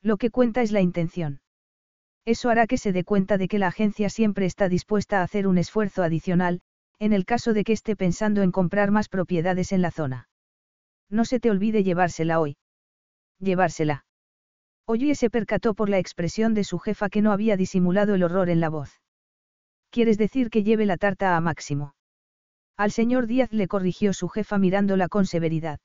[0.03, 1.41] Lo que cuenta es la intención.
[2.25, 5.47] Eso hará que se dé cuenta de que la agencia siempre está dispuesta a hacer
[5.47, 6.63] un esfuerzo adicional,
[6.99, 10.29] en el caso de que esté pensando en comprar más propiedades en la zona.
[11.11, 12.57] No se te olvide llevársela hoy.
[13.39, 14.07] Llevársela.
[14.87, 18.49] Oye se percató por la expresión de su jefa que no había disimulado el horror
[18.49, 19.01] en la voz.
[19.91, 21.95] ¿Quieres decir que lleve la tarta a Máximo?
[22.77, 25.79] Al señor Díaz le corrigió su jefa mirándola con severidad.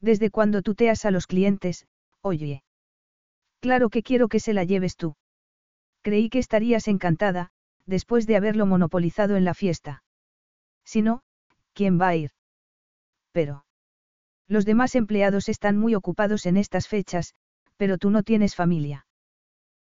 [0.00, 1.86] Desde cuando tuteas a los clientes,
[2.22, 2.62] oye.
[3.60, 5.16] Claro que quiero que se la lleves tú.
[6.02, 7.50] Creí que estarías encantada,
[7.86, 10.02] después de haberlo monopolizado en la fiesta.
[10.84, 11.22] Si no,
[11.74, 12.30] ¿quién va a ir?
[13.32, 13.64] Pero.
[14.48, 17.34] Los demás empleados están muy ocupados en estas fechas,
[17.76, 19.06] pero tú no tienes familia.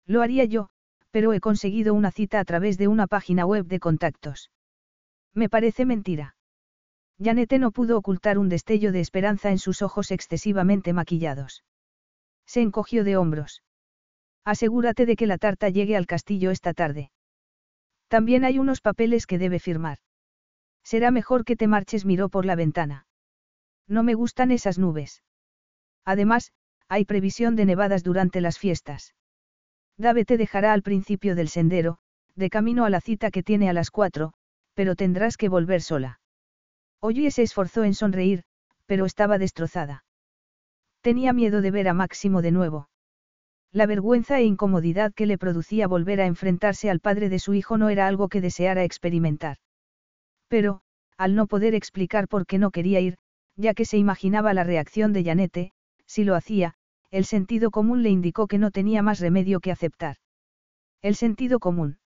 [0.06, 0.68] Lo haría yo,
[1.10, 4.50] pero he conseguido una cita a través de una página web de contactos.
[5.34, 6.36] Me parece mentira.
[7.20, 11.64] Janete no pudo ocultar un destello de esperanza en sus ojos excesivamente maquillados.
[12.46, 13.62] Se encogió de hombros.
[14.44, 17.10] Asegúrate de que la tarta llegue al castillo esta tarde.
[18.06, 19.98] También hay unos papeles que debe firmar.
[20.82, 23.06] Será mejor que te marches, miró por la ventana.
[23.86, 25.22] No me gustan esas nubes.
[26.04, 26.52] Además,
[26.88, 29.14] hay previsión de nevadas durante las fiestas.
[29.98, 31.98] Dave te dejará al principio del sendero,
[32.34, 34.32] de camino a la cita que tiene a las cuatro,
[34.74, 36.20] pero tendrás que volver sola.
[37.00, 38.42] Oye se esforzó en sonreír,
[38.86, 40.04] pero estaba destrozada.
[41.00, 42.88] Tenía miedo de ver a Máximo de nuevo.
[43.70, 47.76] La vergüenza e incomodidad que le producía volver a enfrentarse al padre de su hijo
[47.78, 49.58] no era algo que deseara experimentar.
[50.48, 50.80] Pero,
[51.16, 53.18] al no poder explicar por qué no quería ir,
[53.56, 55.72] ya que se imaginaba la reacción de Janete,
[56.06, 56.74] si lo hacía,
[57.10, 60.16] el sentido común le indicó que no tenía más remedio que aceptar.
[61.02, 61.98] El sentido común.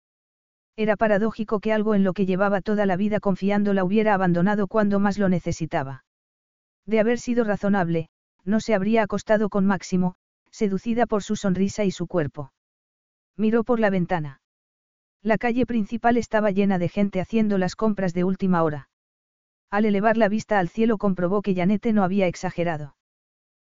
[0.76, 4.66] Era paradójico que algo en lo que llevaba toda la vida confiando la hubiera abandonado
[4.66, 6.04] cuando más lo necesitaba.
[6.86, 8.08] De haber sido razonable,
[8.44, 10.14] no se habría acostado con Máximo,
[10.50, 12.52] seducida por su sonrisa y su cuerpo.
[13.36, 14.40] Miró por la ventana.
[15.22, 18.88] La calle principal estaba llena de gente haciendo las compras de última hora.
[19.70, 22.96] Al elevar la vista al cielo comprobó que Janete no había exagerado.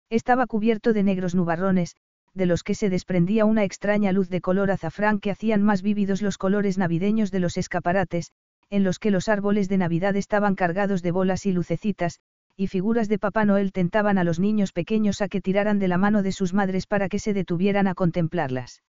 [0.09, 1.95] Estaba cubierto de negros nubarrones,
[2.33, 6.21] de los que se desprendía una extraña luz de color azafrán que hacían más vívidos
[6.21, 8.31] los colores navideños de los escaparates,
[8.69, 12.19] en los que los árboles de Navidad estaban cargados de bolas y lucecitas,
[12.55, 15.97] y figuras de Papá Noel tentaban a los niños pequeños a que tiraran de la
[15.97, 18.83] mano de sus madres para que se detuvieran a contemplarlas.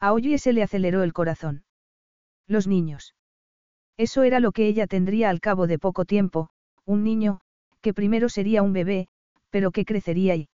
[0.00, 1.64] A Oye se le aceleró el corazón.
[2.46, 3.14] Los niños.
[3.96, 6.50] Eso era lo que ella tendría al cabo de poco tiempo,
[6.84, 7.40] un niño,
[7.80, 9.08] que primero sería un bebé,
[9.50, 10.48] pero que crecería y...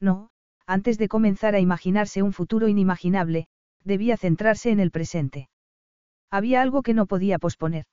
[0.00, 0.30] No,
[0.68, 3.46] antes de comenzar a imaginarse un futuro inimaginable,
[3.84, 5.48] debía centrarse en el presente.
[6.30, 7.86] Había algo que no podía posponer.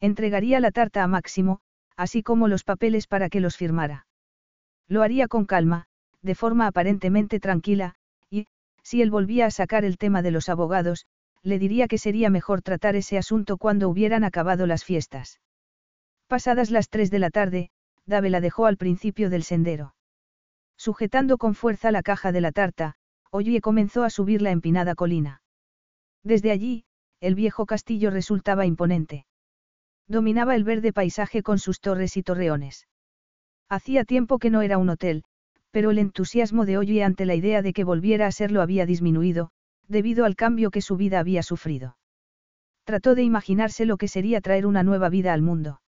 [0.00, 1.58] Entregaría la tarta a Máximo,
[1.96, 4.06] así como los papeles para que los firmara.
[4.86, 5.86] Lo haría con calma,
[6.22, 7.96] de forma aparentemente tranquila,
[8.30, 8.46] y,
[8.84, 11.04] si él volvía a sacar el tema de los abogados,
[11.42, 15.40] le diría que sería mejor tratar ese asunto cuando hubieran acabado las fiestas.
[16.28, 17.70] Pasadas las tres de la tarde,
[18.06, 19.94] Dave la dejó al principio del sendero.
[20.78, 22.94] Sujetando con fuerza la caja de la tarta,
[23.30, 25.42] Oye comenzó a subir la empinada colina.
[26.22, 26.84] Desde allí,
[27.20, 29.26] el viejo castillo resultaba imponente.
[30.06, 32.86] Dominaba el verde paisaje con sus torres y torreones.
[33.68, 35.24] Hacía tiempo que no era un hotel,
[35.72, 39.50] pero el entusiasmo de Oye ante la idea de que volviera a serlo había disminuido,
[39.88, 41.98] debido al cambio que su vida había sufrido.
[42.84, 45.82] Trató de imaginarse lo que sería traer una nueva vida al mundo.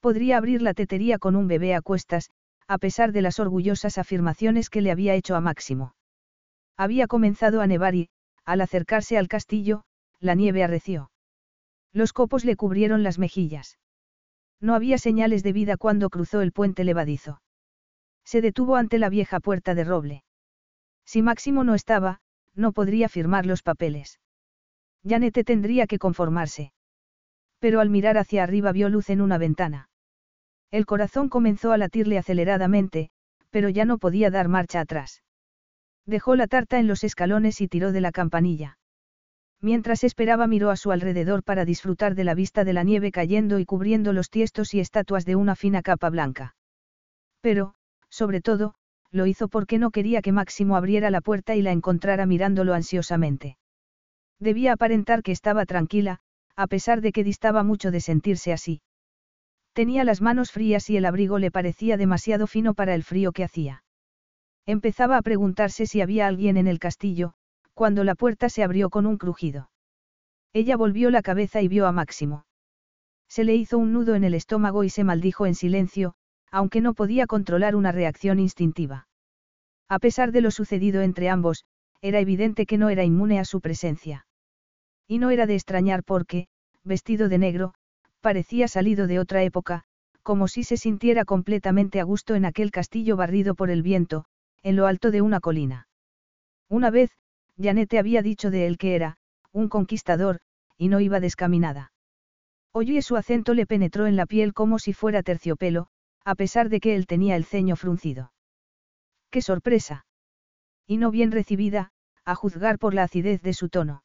[0.00, 2.30] Podría abrir la tetería con un bebé a cuestas,
[2.70, 5.96] a pesar de las orgullosas afirmaciones que le había hecho a Máximo.
[6.76, 8.10] Había comenzado a nevar y,
[8.44, 9.82] al acercarse al castillo,
[10.20, 11.10] la nieve arreció.
[11.92, 13.80] Los copos le cubrieron las mejillas.
[14.60, 17.42] No había señales de vida cuando cruzó el puente levadizo.
[18.24, 20.22] Se detuvo ante la vieja puerta de roble.
[21.04, 22.20] Si Máximo no estaba,
[22.54, 24.20] no podría firmar los papeles.
[25.04, 26.72] Janete tendría que conformarse.
[27.58, 29.89] Pero al mirar hacia arriba vio luz en una ventana.
[30.70, 33.10] El corazón comenzó a latirle aceleradamente,
[33.50, 35.22] pero ya no podía dar marcha atrás.
[36.06, 38.78] Dejó la tarta en los escalones y tiró de la campanilla.
[39.60, 43.58] Mientras esperaba miró a su alrededor para disfrutar de la vista de la nieve cayendo
[43.58, 46.54] y cubriendo los tiestos y estatuas de una fina capa blanca.
[47.42, 47.74] Pero,
[48.08, 48.74] sobre todo,
[49.10, 53.58] lo hizo porque no quería que Máximo abriera la puerta y la encontrara mirándolo ansiosamente.
[54.38, 56.20] Debía aparentar que estaba tranquila,
[56.56, 58.80] a pesar de que distaba mucho de sentirse así.
[59.72, 63.44] Tenía las manos frías y el abrigo le parecía demasiado fino para el frío que
[63.44, 63.84] hacía.
[64.66, 67.34] Empezaba a preguntarse si había alguien en el castillo,
[67.74, 69.70] cuando la puerta se abrió con un crujido.
[70.52, 72.44] Ella volvió la cabeza y vio a Máximo.
[73.28, 76.14] Se le hizo un nudo en el estómago y se maldijo en silencio,
[76.50, 79.06] aunque no podía controlar una reacción instintiva.
[79.88, 81.64] A pesar de lo sucedido entre ambos,
[82.02, 84.26] era evidente que no era inmune a su presencia.
[85.06, 86.48] Y no era de extrañar porque,
[86.82, 87.74] vestido de negro,
[88.20, 89.84] parecía salido de otra época,
[90.22, 94.26] como si se sintiera completamente a gusto en aquel castillo barrido por el viento,
[94.62, 95.88] en lo alto de una colina.
[96.68, 97.10] Una vez,
[97.58, 99.16] Janete había dicho de él que era,
[99.52, 100.40] un conquistador,
[100.76, 101.92] y no iba descaminada.
[102.72, 105.88] Oye su acento le penetró en la piel como si fuera terciopelo,
[106.24, 108.32] a pesar de que él tenía el ceño fruncido.
[109.30, 110.06] ¡Qué sorpresa!
[110.86, 111.90] Y no bien recibida,
[112.24, 114.04] a juzgar por la acidez de su tono.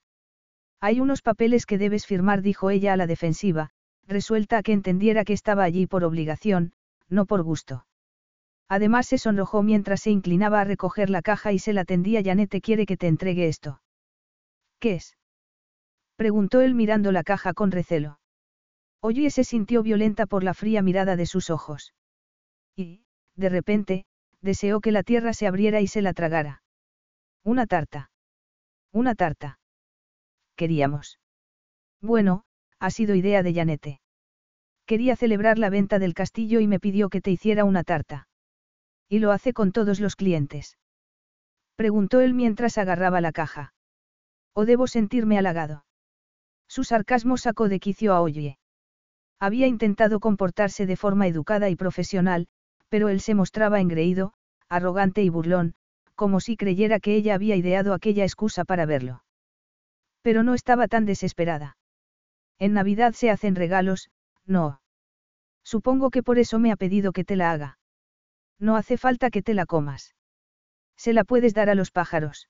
[0.79, 3.71] Hay unos papeles que debes firmar, dijo ella a la defensiva,
[4.07, 6.73] resuelta a que entendiera que estaba allí por obligación,
[7.09, 7.85] no por gusto.
[8.67, 12.61] Además se sonrojó mientras se inclinaba a recoger la caja y se la tendía Janete
[12.61, 13.81] quiere que te entregue esto.
[14.79, 15.17] ¿Qué es?
[16.15, 18.19] Preguntó él mirando la caja con recelo.
[19.01, 21.93] Oye se sintió violenta por la fría mirada de sus ojos.
[22.75, 23.03] Y,
[23.35, 24.05] de repente,
[24.41, 26.63] deseó que la tierra se abriera y se la tragara.
[27.43, 28.09] Una tarta.
[28.91, 29.59] Una tarta.
[30.55, 31.19] Queríamos.
[32.01, 32.45] Bueno,
[32.85, 33.99] ha sido idea de Janete.
[34.85, 38.27] Quería celebrar la venta del castillo y me pidió que te hiciera una tarta.
[39.09, 40.77] ¿Y lo hace con todos los clientes?
[41.75, 43.73] Preguntó él mientras agarraba la caja.
[44.53, 45.83] ¿O debo sentirme halagado?
[46.67, 48.59] Su sarcasmo sacó de quicio a Oye.
[49.39, 52.45] Había intentado comportarse de forma educada y profesional,
[52.89, 54.33] pero él se mostraba engreído,
[54.69, 55.73] arrogante y burlón,
[56.13, 59.23] como si creyera que ella había ideado aquella excusa para verlo.
[60.21, 61.77] Pero no estaba tan desesperada.
[62.59, 64.09] En Navidad se hacen regalos,
[64.45, 64.81] no.
[65.63, 67.79] Supongo que por eso me ha pedido que te la haga.
[68.59, 70.15] No hace falta que te la comas.
[70.95, 72.49] Se la puedes dar a los pájaros.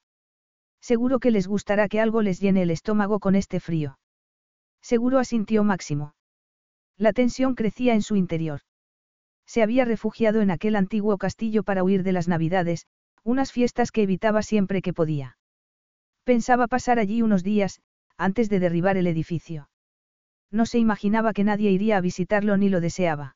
[0.82, 3.98] Seguro que les gustará que algo les llene el estómago con este frío.
[4.82, 6.14] Seguro asintió Máximo.
[6.98, 8.62] La tensión crecía en su interior.
[9.48, 12.86] Se había refugiado en aquel antiguo castillo para huir de las navidades,
[13.24, 15.38] unas fiestas que evitaba siempre que podía.
[16.24, 17.82] Pensaba pasar allí unos días,
[18.18, 19.70] antes de derribar el edificio.
[20.52, 23.36] No se imaginaba que nadie iría a visitarlo ni lo deseaba.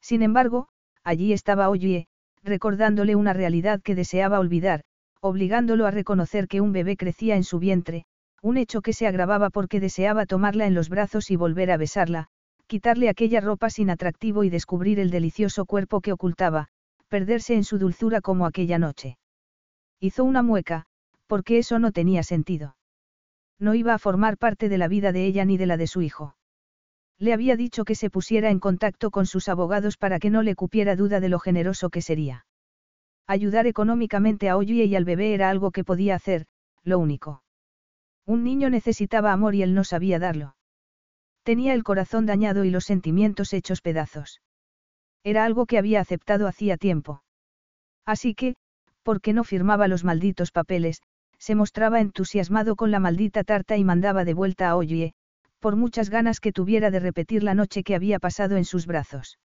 [0.00, 0.68] Sin embargo,
[1.02, 2.06] allí estaba Oye,
[2.42, 4.82] recordándole una realidad que deseaba olvidar,
[5.20, 8.04] obligándolo a reconocer que un bebé crecía en su vientre,
[8.42, 12.28] un hecho que se agravaba porque deseaba tomarla en los brazos y volver a besarla,
[12.66, 16.68] quitarle aquella ropa sin atractivo y descubrir el delicioso cuerpo que ocultaba,
[17.08, 19.18] perderse en su dulzura como aquella noche.
[19.98, 20.84] Hizo una mueca,
[21.26, 22.76] porque eso no tenía sentido.
[23.58, 26.02] No iba a formar parte de la vida de ella ni de la de su
[26.02, 26.36] hijo.
[27.18, 30.54] Le había dicho que se pusiera en contacto con sus abogados para que no le
[30.54, 32.46] cupiera duda de lo generoso que sería.
[33.26, 36.46] Ayudar económicamente a Oye y al bebé era algo que podía hacer,
[36.84, 37.42] lo único.
[38.24, 40.54] Un niño necesitaba amor y él no sabía darlo.
[41.42, 44.40] Tenía el corazón dañado y los sentimientos hechos pedazos.
[45.24, 47.22] Era algo que había aceptado hacía tiempo.
[48.06, 48.54] Así que,
[49.02, 51.02] porque no firmaba los malditos papeles,
[51.38, 55.14] se mostraba entusiasmado con la maldita tarta y mandaba de vuelta a Oye,
[55.60, 59.38] por muchas ganas que tuviera de repetir la noche que había pasado en sus brazos.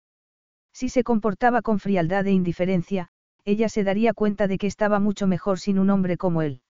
[0.73, 3.09] Si se comportaba con frialdad e indiferencia,
[3.45, 6.63] ella se daría cuenta de que estaba mucho mejor sin un hombre como él.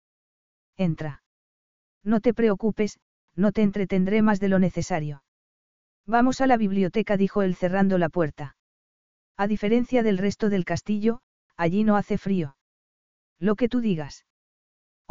[0.76, 1.22] Entra.
[2.02, 2.98] No te preocupes,
[3.36, 5.22] no te entretendré más de lo necesario.
[6.06, 8.56] Vamos a la biblioteca, dijo él cerrando la puerta.
[9.36, 11.20] A diferencia del resto del castillo,
[11.56, 12.56] allí no hace frío.
[13.38, 14.24] Lo que tú digas.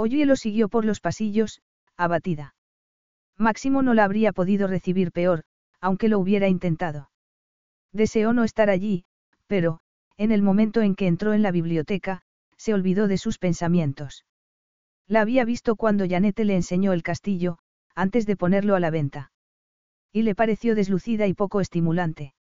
[0.01, 1.61] Oye lo siguió por los pasillos,
[1.97, 2.55] abatida.
[3.38, 5.43] Máximo no la habría podido recibir peor,
[5.81, 7.11] aunque lo hubiera intentado.
[7.91, 9.03] Deseó no estar allí,
[9.45, 9.81] pero,
[10.15, 12.21] en el momento en que entró en la biblioteca,
[12.55, 14.23] se olvidó de sus pensamientos.
[15.05, 17.57] La había visto cuando Janete le enseñó el castillo,
[17.93, 19.34] antes de ponerlo a la venta.
[20.13, 22.34] Y le pareció deslucida y poco estimulante.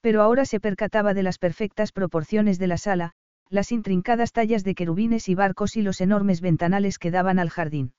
[0.00, 3.12] Pero ahora se percataba de las perfectas proporciones de la sala,
[3.50, 7.92] las intrincadas tallas de querubines y barcos y los enormes ventanales que daban al jardín.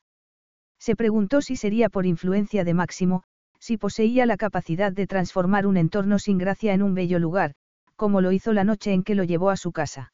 [0.79, 3.23] Se preguntó si sería por influencia de Máximo,
[3.59, 7.53] si poseía la capacidad de transformar un entorno sin gracia en un bello lugar,
[7.95, 10.13] como lo hizo la noche en que lo llevó a su casa.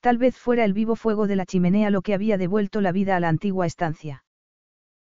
[0.00, 3.16] Tal vez fuera el vivo fuego de la chimenea lo que había devuelto la vida
[3.16, 4.24] a la antigua estancia.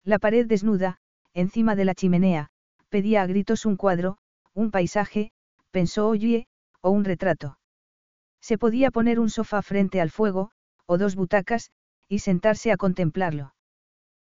[0.02, 0.98] La pared desnuda,
[1.34, 2.48] encima de la chimenea,
[2.88, 4.18] pedía a gritos un cuadro,
[4.54, 5.30] un paisaje,
[5.70, 6.46] pensó Oye,
[6.80, 7.58] o un retrato.
[8.43, 10.51] Se podía poner un sofá frente al fuego,
[10.85, 11.70] o dos butacas,
[12.09, 13.55] y sentarse a contemplarlo.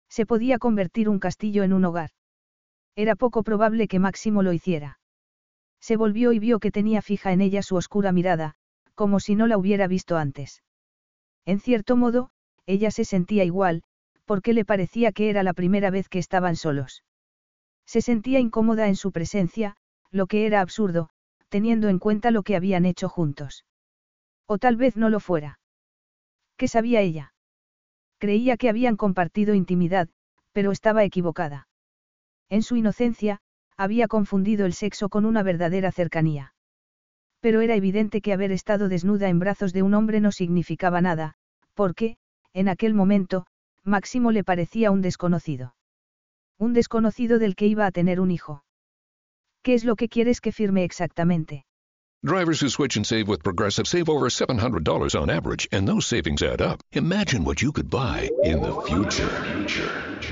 [0.09, 2.11] Se podía convertir un castillo en un hogar.
[2.95, 5.01] Era poco probable que Máximo lo hiciera.
[5.81, 8.55] Se volvió y vio que tenía fija en ella su oscura mirada,
[8.95, 10.63] como si no la hubiera visto antes.
[11.45, 12.31] En cierto modo,
[12.67, 13.83] ella se sentía igual,
[14.25, 17.05] porque le parecía que era la primera vez que estaban solos.
[17.85, 19.77] Se sentía incómoda en su presencia,
[20.11, 21.11] lo que era absurdo,
[21.49, 23.65] teniendo en cuenta lo que habían hecho juntos.
[24.47, 25.59] O tal vez no lo fuera.
[26.57, 27.35] ¿Qué sabía ella?
[28.19, 30.09] Creía que habían compartido intimidad,
[30.53, 31.69] pero estaba equivocada.
[32.49, 33.41] En su inocencia,
[33.77, 36.55] había confundido el sexo con una verdadera cercanía.
[37.41, 41.35] Pero era evidente que haber estado desnuda en brazos de un hombre no significaba nada,
[41.75, 42.17] porque,
[42.53, 43.47] en aquel momento,
[43.83, 45.75] Máximo le parecía un desconocido.
[46.59, 48.65] Un desconocido del que iba a tener un hijo.
[49.63, 51.67] ¿Qué es lo que quieres que firme exactamente?
[52.25, 56.43] Drivers who switch and save with Progressive save over $700 on average, and those savings
[56.43, 56.83] add up.
[56.93, 59.29] Imagine what you could buy in the future.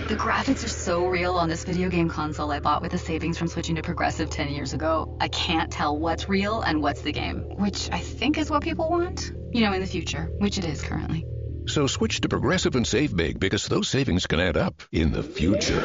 [0.08, 3.36] The graphics are so real on this video game console I bought with the savings
[3.36, 5.18] from switching to Progressive 10 years ago.
[5.20, 8.88] I can't tell what's real and what's the game, which I think is what people
[8.88, 9.30] want.
[9.52, 11.26] You know, in the future, which it is currently.
[11.72, 15.22] So switch to Progressive and save big because those savings can add up in the
[15.22, 15.80] future.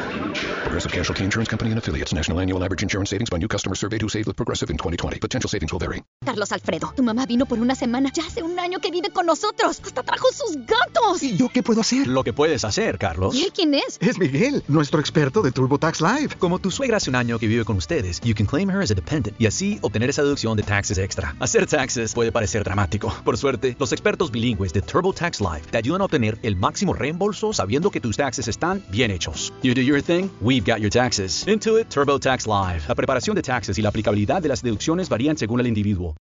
[0.64, 2.12] Progressive Casualty Insurance Company and affiliates.
[2.12, 5.18] National annual average insurance savings by new customers surveyed who saved with Progressive in 2020.
[5.18, 6.04] Potential savings will vary.
[6.26, 8.10] Carlos Alfredo, tu mamá vino por una semana.
[8.12, 9.80] Ya hace un año que vive con nosotros.
[9.82, 11.22] Hasta trajo sus gatos.
[11.22, 12.06] ¿Y yo qué puedo hacer?
[12.06, 13.34] Lo que puedes hacer, Carlos.
[13.34, 13.96] ¿Y él quién es?
[14.02, 16.34] Es Miguel, nuestro experto de TurboTax Live.
[16.38, 18.90] Como tu suegra hace un año que vive con ustedes, you can claim her as
[18.90, 21.34] a dependent y así obtener esa deducción de taxes extra.
[21.40, 23.10] Hacer taxes puede parecer dramático.
[23.24, 27.90] Por suerte, los expertos bilingües de TurboTax Live ayudan a obtener el máximo reembolso sabiendo
[27.90, 29.52] que tus taxes están bien hechos.
[29.62, 31.46] You do your thing, we've got your taxes.
[31.48, 32.82] Intuit TurboTax Live.
[32.88, 36.16] La preparación de taxes y la aplicabilidad de las deducciones varían según el individuo.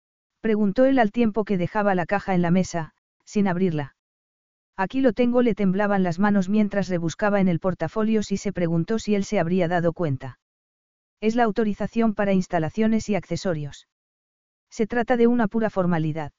[0.42, 2.94] Preguntó él al tiempo que dejaba la caja en la mesa,
[3.24, 3.96] sin abrirla.
[4.76, 9.00] Aquí lo tengo, le temblaban las manos mientras rebuscaba en el portafolio y se preguntó
[9.00, 10.40] si él se habría dado cuenta.
[11.22, 13.88] Es la autorización para instalaciones y accesorios.
[14.70, 16.32] Se trata de una pura formalidad.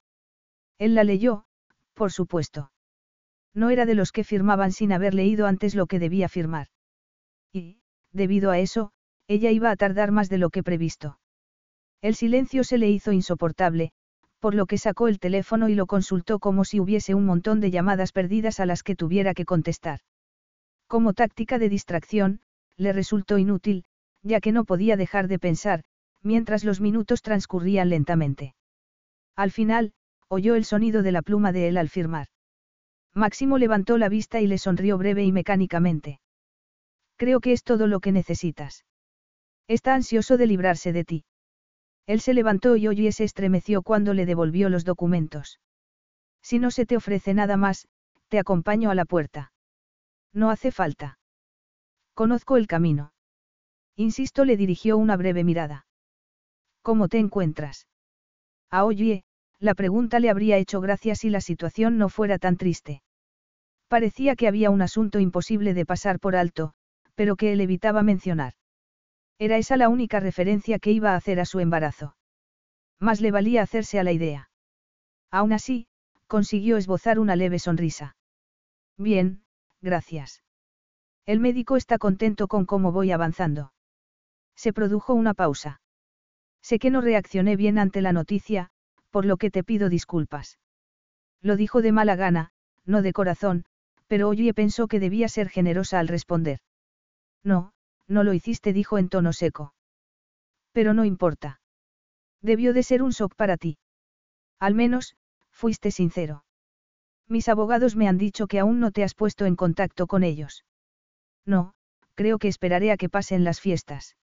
[0.79, 1.47] Él la leyó,
[1.95, 2.73] por supuesto.
[3.55, 6.67] No era de los que firmaban sin haber leído antes lo que debía firmar.
[7.53, 7.79] Y,
[8.13, 8.91] debido a eso,
[9.29, 11.19] ella iba a tardar más de lo que previsto.
[12.03, 13.93] El silencio se le hizo insoportable,
[14.41, 17.71] por lo que sacó el teléfono y lo consultó como si hubiese un montón de
[17.71, 20.01] llamadas perdidas a las que tuviera que contestar.
[20.87, 22.41] Como táctica de distracción,
[22.77, 23.85] le resultó inútil,
[24.23, 25.85] ya que no podía dejar de pensar,
[26.23, 28.55] mientras los minutos transcurrían lentamente.
[29.37, 29.93] Al final,
[30.29, 32.27] oyó el sonido de la pluma de él al firmar.
[33.15, 36.21] Máximo levantó la vista y le sonrió breve y mecánicamente.
[37.17, 38.85] Creo que es todo lo que necesitas.
[39.69, 41.25] Está ansioso de librarse de ti.
[42.07, 45.61] Él se levantó y Oye se estremeció cuando le devolvió los documentos.
[46.43, 47.89] Si no se te ofrece nada más,
[48.29, 49.53] te acompaño a la puerta.
[50.33, 51.19] No hace falta.
[52.15, 53.13] Conozco el camino.
[53.97, 55.87] Insisto, le dirigió una breve mirada.
[56.83, 57.87] ¿Cómo te encuentras?
[58.71, 59.25] A Oye,
[59.61, 63.04] la pregunta le habría hecho gracia si la situación no fuera tan triste.
[63.95, 66.73] Parecía que había un asunto imposible de pasar por alto,
[67.15, 68.55] pero que él evitaba mencionar.
[69.39, 72.17] Era esa la única referencia que iba a hacer a su embarazo.
[72.99, 74.51] Más le valía hacerse a la idea.
[75.31, 75.87] Aún así,
[76.27, 78.17] consiguió esbozar una leve sonrisa.
[78.99, 79.45] Bien,
[79.81, 80.43] gracias.
[81.25, 83.73] El médico está contento con cómo voy avanzando.
[84.57, 85.81] Se produjo una pausa.
[86.63, 88.71] Sé que no reaccioné bien ante la noticia,
[89.11, 90.59] por lo que te pido disculpas.
[91.41, 92.51] Lo dijo de mala gana,
[92.85, 93.67] no de corazón,
[94.15, 96.61] pero Oye pensó que debía ser generosa al responder.
[97.43, 97.73] No,
[98.07, 99.75] no lo hiciste, dijo en tono seco.
[100.71, 101.61] Pero no importa.
[102.41, 103.77] Debió de ser un shock para ti.
[104.61, 105.17] Al menos,
[105.51, 106.45] fuiste sincero.
[107.27, 110.65] Mis abogados me han dicho que aún no te has puesto en contacto con ellos.
[111.45, 111.75] No,
[112.15, 114.17] creo que esperaré a que pasen las fiestas.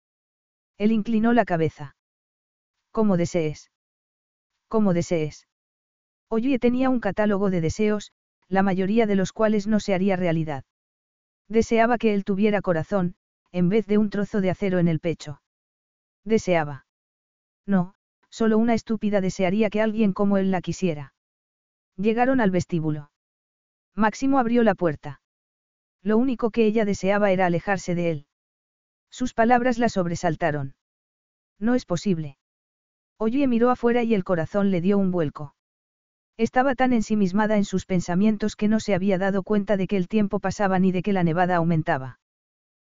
[0.78, 1.96] Él inclinó la cabeza.
[2.92, 3.70] Como desees.
[4.68, 5.46] Como desees.
[6.30, 8.10] Oye tenía un catálogo de deseos,
[8.52, 10.64] la mayoría de los cuales no se haría realidad.
[11.48, 13.14] Deseaba que él tuviera corazón,
[13.50, 15.40] en vez de un trozo de acero en el pecho.
[16.22, 16.84] Deseaba.
[17.66, 17.94] No,
[18.28, 21.14] solo una estúpida desearía que alguien como él la quisiera.
[21.96, 23.10] Llegaron al vestíbulo.
[23.94, 25.22] Máximo abrió la puerta.
[26.02, 28.26] Lo único que ella deseaba era alejarse de él.
[29.08, 30.74] Sus palabras la sobresaltaron.
[31.58, 32.36] No es posible.
[33.16, 35.54] Oye miró afuera y el corazón le dio un vuelco.
[36.38, 40.08] Estaba tan ensimismada en sus pensamientos que no se había dado cuenta de que el
[40.08, 42.20] tiempo pasaba ni de que la nevada aumentaba.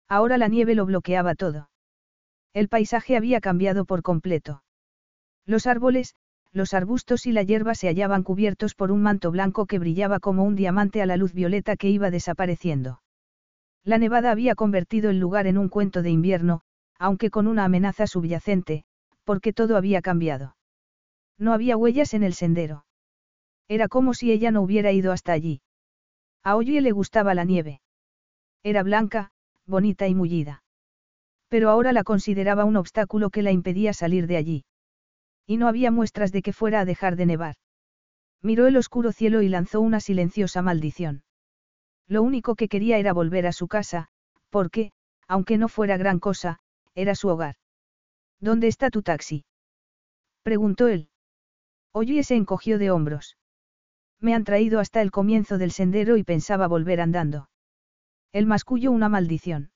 [0.09, 1.71] Ahora la nieve lo bloqueaba todo.
[2.53, 4.63] El paisaje había cambiado por completo.
[5.47, 6.15] Los árboles,
[6.53, 10.45] los arbustos y la hierba se hallaban cubiertos por un manto blanco que brillaba como
[10.45, 13.03] un diamante a la luz violeta que iba desapareciendo.
[13.85, 16.63] La nevada había convertido el lugar en un cuento de invierno,
[16.99, 18.85] aunque con una amenaza subyacente,
[19.25, 20.57] porque todo había cambiado.
[21.39, 22.85] No había huellas en el sendero.
[23.71, 25.63] Era como si ella no hubiera ido hasta allí.
[26.43, 27.81] A Oye le gustaba la nieve.
[28.65, 29.31] Era blanca,
[29.65, 30.65] bonita y mullida.
[31.49, 34.65] Pero ahora la consideraba un obstáculo que la impedía salir de allí.
[35.47, 37.55] Y no había muestras de que fuera a dejar de nevar.
[38.43, 41.23] Miró el oscuro cielo y lanzó una silenciosa maldición.
[42.09, 44.09] Lo único que quería era volver a su casa,
[44.49, 44.91] porque,
[45.29, 46.59] aunque no fuera gran cosa,
[46.97, 47.55] era su hogar.
[48.41, 49.45] ¿Dónde está tu taxi?
[50.43, 51.09] preguntó él.
[51.93, 53.37] Oye se encogió de hombros.
[54.21, 57.49] Me han traído hasta el comienzo del sendero y pensaba volver andando.
[58.33, 59.73] El mascullo una maldición.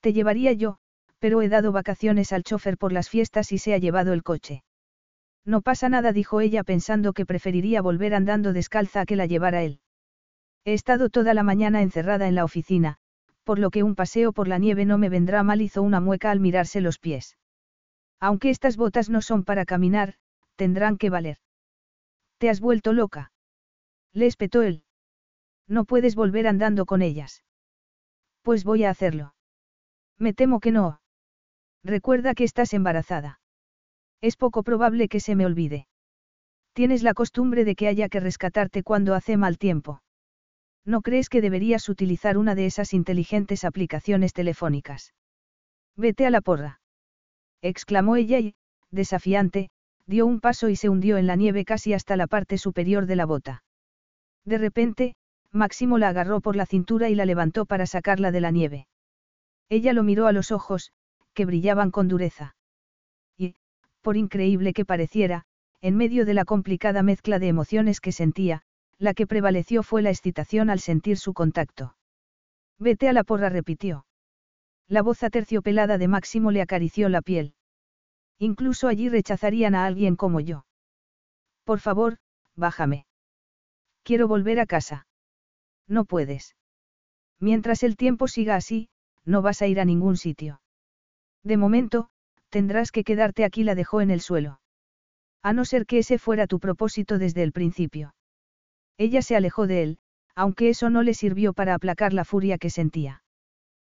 [0.00, 0.78] Te llevaría yo,
[1.18, 4.64] pero he dado vacaciones al chofer por las fiestas y se ha llevado el coche.
[5.44, 9.62] No pasa nada, dijo ella pensando que preferiría volver andando descalza a que la llevara
[9.62, 9.80] él.
[10.64, 12.98] He estado toda la mañana encerrada en la oficina,
[13.44, 16.30] por lo que un paseo por la nieve no me vendrá mal, hizo una mueca
[16.30, 17.36] al mirarse los pies.
[18.20, 20.14] Aunque estas botas no son para caminar,
[20.54, 21.38] tendrán que valer.
[22.38, 23.31] ¿Te has vuelto loca?
[24.12, 24.84] Le espetó él.
[25.68, 27.44] No puedes volver andando con ellas.
[28.42, 29.34] Pues voy a hacerlo.
[30.18, 31.00] Me temo que no.
[31.84, 33.40] Recuerda que estás embarazada.
[34.20, 35.86] Es poco probable que se me olvide.
[36.74, 40.02] Tienes la costumbre de que haya que rescatarte cuando hace mal tiempo.
[40.84, 45.14] ¿No crees que deberías utilizar una de esas inteligentes aplicaciones telefónicas?
[45.96, 46.80] Vete a la porra.
[47.60, 48.54] exclamó ella y,
[48.90, 49.70] desafiante,
[50.06, 53.16] dio un paso y se hundió en la nieve casi hasta la parte superior de
[53.16, 53.62] la bota.
[54.44, 55.14] De repente,
[55.52, 58.86] Máximo la agarró por la cintura y la levantó para sacarla de la nieve.
[59.68, 60.92] Ella lo miró a los ojos,
[61.34, 62.56] que brillaban con dureza.
[63.36, 63.54] Y,
[64.00, 65.44] por increíble que pareciera,
[65.80, 68.62] en medio de la complicada mezcla de emociones que sentía,
[68.98, 71.96] la que prevaleció fue la excitación al sentir su contacto.
[72.78, 74.06] Vete a la porra, repitió.
[74.88, 77.54] La voz aterciopelada de Máximo le acarició la piel.
[78.38, 80.66] Incluso allí rechazarían a alguien como yo.
[81.64, 82.18] Por favor,
[82.56, 83.06] bájame.
[84.02, 85.06] Quiero volver a casa.
[85.86, 86.56] No puedes.
[87.38, 88.88] Mientras el tiempo siga así,
[89.24, 90.60] no vas a ir a ningún sitio.
[91.42, 92.08] De momento,
[92.48, 94.60] tendrás que quedarte aquí, la dejó en el suelo.
[95.42, 98.14] A no ser que ese fuera tu propósito desde el principio.
[98.96, 99.98] Ella se alejó de él,
[100.34, 103.22] aunque eso no le sirvió para aplacar la furia que sentía.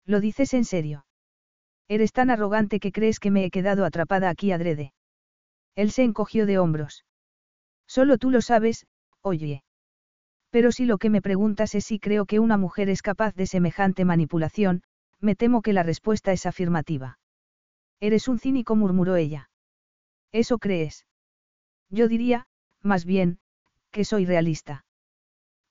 [0.06, 1.06] ¿Lo dices en serio?
[1.88, 4.94] Eres tan arrogante que crees que me he quedado atrapada aquí adrede.
[5.76, 7.06] Él se encogió de hombros.
[7.88, 8.86] Solo tú lo sabes,
[9.22, 9.64] oye.
[10.54, 13.48] Pero si lo que me preguntas es si creo que una mujer es capaz de
[13.48, 14.84] semejante manipulación,
[15.20, 17.18] me temo que la respuesta es afirmativa.
[18.00, 19.50] Eres un cínico, murmuró ella.
[20.32, 21.08] ¿Eso crees?
[21.90, 22.46] Yo diría,
[22.84, 23.40] más bien,
[23.90, 24.86] que soy realista.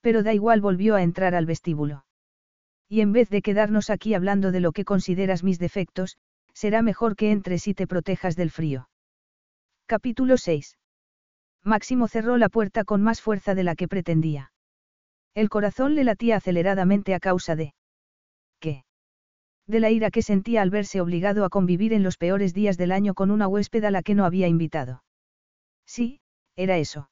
[0.00, 2.04] Pero da igual, volvió a entrar al vestíbulo.
[2.88, 6.16] Y en vez de quedarnos aquí hablando de lo que consideras mis defectos,
[6.54, 8.88] será mejor que entres y te protejas del frío.
[9.86, 10.76] Capítulo 6.
[11.62, 14.51] Máximo cerró la puerta con más fuerza de la que pretendía.
[15.34, 17.74] El corazón le latía aceleradamente a causa de...
[18.60, 18.84] ¿Qué?
[19.66, 22.92] De la ira que sentía al verse obligado a convivir en los peores días del
[22.92, 25.02] año con una huésped a la que no había invitado.
[25.86, 26.20] Sí,
[26.56, 27.08] era eso.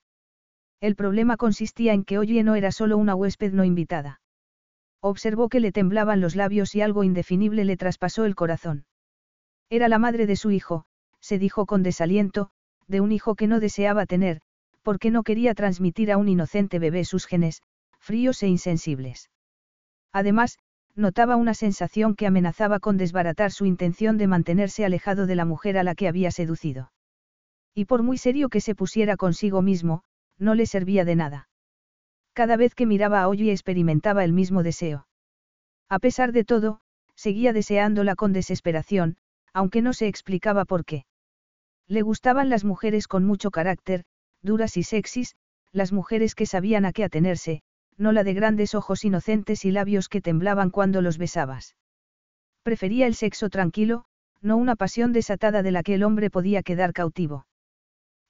[0.81, 4.21] El problema consistía en que Oye no era solo una huésped no invitada.
[5.01, 8.85] Observó que le temblaban los labios y algo indefinible le traspasó el corazón.
[9.71, 10.85] Era la madre de su hijo,
[11.21, 12.51] se dijo con desaliento,
[12.87, 14.41] de un hijo que no deseaba tener,
[14.83, 17.63] porque no quería transmitir a un inocente bebé sus genes,
[18.11, 19.31] fríos e insensibles.
[20.13, 20.59] Además,
[20.97, 25.79] notaba una sensación que amenazaba con desbaratar su intención de mantenerse alejado de la mujer
[25.79, 26.91] a la que había seducido.
[27.73, 30.03] Y por muy serio que se pusiera consigo mismo,
[30.39, 31.49] no le servía de nada.
[32.33, 35.07] Cada vez que miraba a Ollie experimentaba el mismo deseo.
[35.89, 36.81] A pesar de todo,
[37.15, 39.19] seguía deseándola con desesperación,
[39.53, 41.05] aunque no se explicaba por qué.
[41.87, 44.03] Le gustaban las mujeres con mucho carácter,
[44.43, 45.37] duras y sexys,
[45.71, 47.63] las mujeres que sabían a qué atenerse,
[48.01, 51.77] no la de grandes ojos inocentes y labios que temblaban cuando los besabas.
[52.63, 54.07] Prefería el sexo tranquilo,
[54.41, 57.47] no una pasión desatada de la que el hombre podía quedar cautivo.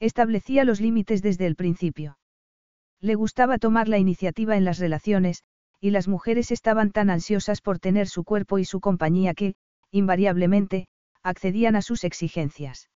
[0.00, 2.18] Establecía los límites desde el principio.
[3.00, 5.44] Le gustaba tomar la iniciativa en las relaciones,
[5.78, 9.54] y las mujeres estaban tan ansiosas por tener su cuerpo y su compañía que,
[9.92, 10.88] invariablemente,
[11.22, 12.90] accedían a sus exigencias.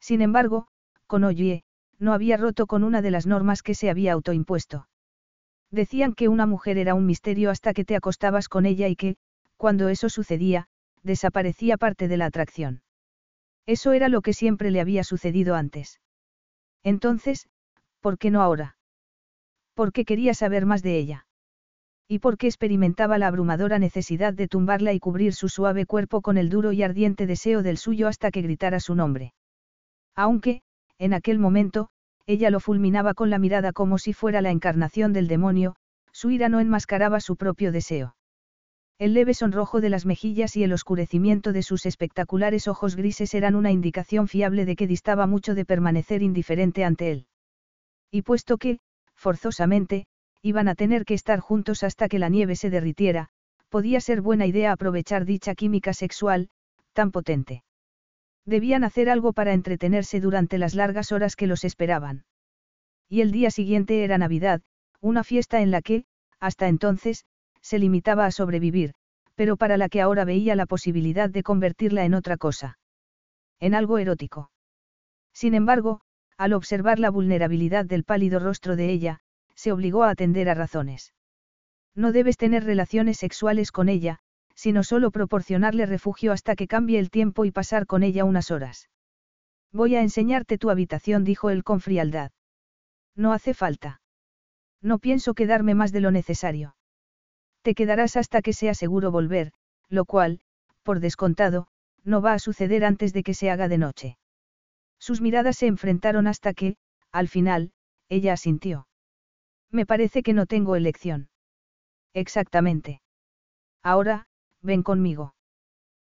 [0.00, 0.68] Sin embargo,
[1.06, 1.64] con Oye,
[1.98, 4.86] no había roto con una de las normas que se había autoimpuesto.
[5.70, 9.16] Decían que una mujer era un misterio hasta que te acostabas con ella y que,
[9.56, 10.68] cuando eso sucedía,
[11.02, 12.82] desaparecía parte de la atracción.
[13.66, 16.00] Eso era lo que siempre le había sucedido antes.
[16.82, 17.48] Entonces,
[18.00, 18.76] ¿por qué no ahora?
[19.74, 21.26] Porque quería saber más de ella.
[22.08, 26.48] Y porque experimentaba la abrumadora necesidad de tumbarla y cubrir su suave cuerpo con el
[26.48, 29.34] duro y ardiente deseo del suyo hasta que gritara su nombre.
[30.14, 30.62] Aunque,
[30.98, 31.90] en aquel momento,
[32.28, 35.76] ella lo fulminaba con la mirada como si fuera la encarnación del demonio,
[36.12, 38.16] su ira no enmascaraba su propio deseo.
[38.98, 43.54] El leve sonrojo de las mejillas y el oscurecimiento de sus espectaculares ojos grises eran
[43.54, 47.26] una indicación fiable de que distaba mucho de permanecer indiferente ante él.
[48.10, 48.80] Y puesto que,
[49.14, 50.04] forzosamente,
[50.42, 53.30] iban a tener que estar juntos hasta que la nieve se derritiera,
[53.70, 56.50] podía ser buena idea aprovechar dicha química sexual,
[56.92, 57.62] tan potente.
[58.48, 62.24] Debían hacer algo para entretenerse durante las largas horas que los esperaban.
[63.06, 64.62] Y el día siguiente era Navidad,
[65.02, 66.06] una fiesta en la que,
[66.40, 67.26] hasta entonces,
[67.60, 68.94] se limitaba a sobrevivir,
[69.34, 72.78] pero para la que ahora veía la posibilidad de convertirla en otra cosa.
[73.60, 74.50] En algo erótico.
[75.34, 76.00] Sin embargo,
[76.38, 79.20] al observar la vulnerabilidad del pálido rostro de ella,
[79.56, 81.12] se obligó a atender a razones.
[81.94, 84.20] No debes tener relaciones sexuales con ella,
[84.58, 88.88] sino solo proporcionarle refugio hasta que cambie el tiempo y pasar con ella unas horas.
[89.72, 92.32] Voy a enseñarte tu habitación, dijo él con frialdad.
[93.14, 94.00] No hace falta.
[94.82, 96.74] No pienso quedarme más de lo necesario.
[97.62, 99.52] Te quedarás hasta que sea seguro volver,
[99.88, 100.40] lo cual,
[100.82, 101.68] por descontado,
[102.02, 104.18] no va a suceder antes de que se haga de noche.
[104.98, 106.78] Sus miradas se enfrentaron hasta que,
[107.12, 107.70] al final,
[108.08, 108.88] ella asintió.
[109.70, 111.28] Me parece que no tengo elección.
[112.12, 113.02] Exactamente.
[113.84, 114.27] Ahora,
[114.62, 115.34] ven conmigo.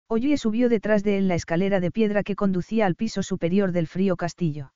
[0.09, 3.87] Oye subió detrás de él la escalera de piedra que conducía al piso superior del
[3.87, 4.73] frío castillo.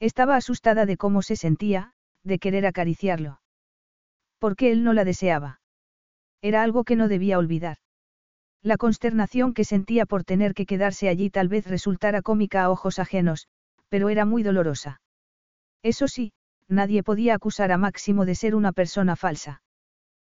[0.00, 1.92] Estaba asustada de cómo se sentía,
[2.22, 3.40] de querer acariciarlo.
[4.38, 5.60] Porque él no la deseaba.
[6.40, 7.78] Era algo que no debía olvidar.
[8.62, 12.98] La consternación que sentía por tener que quedarse allí tal vez resultara cómica a ojos
[12.98, 13.48] ajenos,
[13.88, 15.00] pero era muy dolorosa.
[15.82, 16.32] Eso sí,
[16.68, 19.62] nadie podía acusar a Máximo de ser una persona falsa.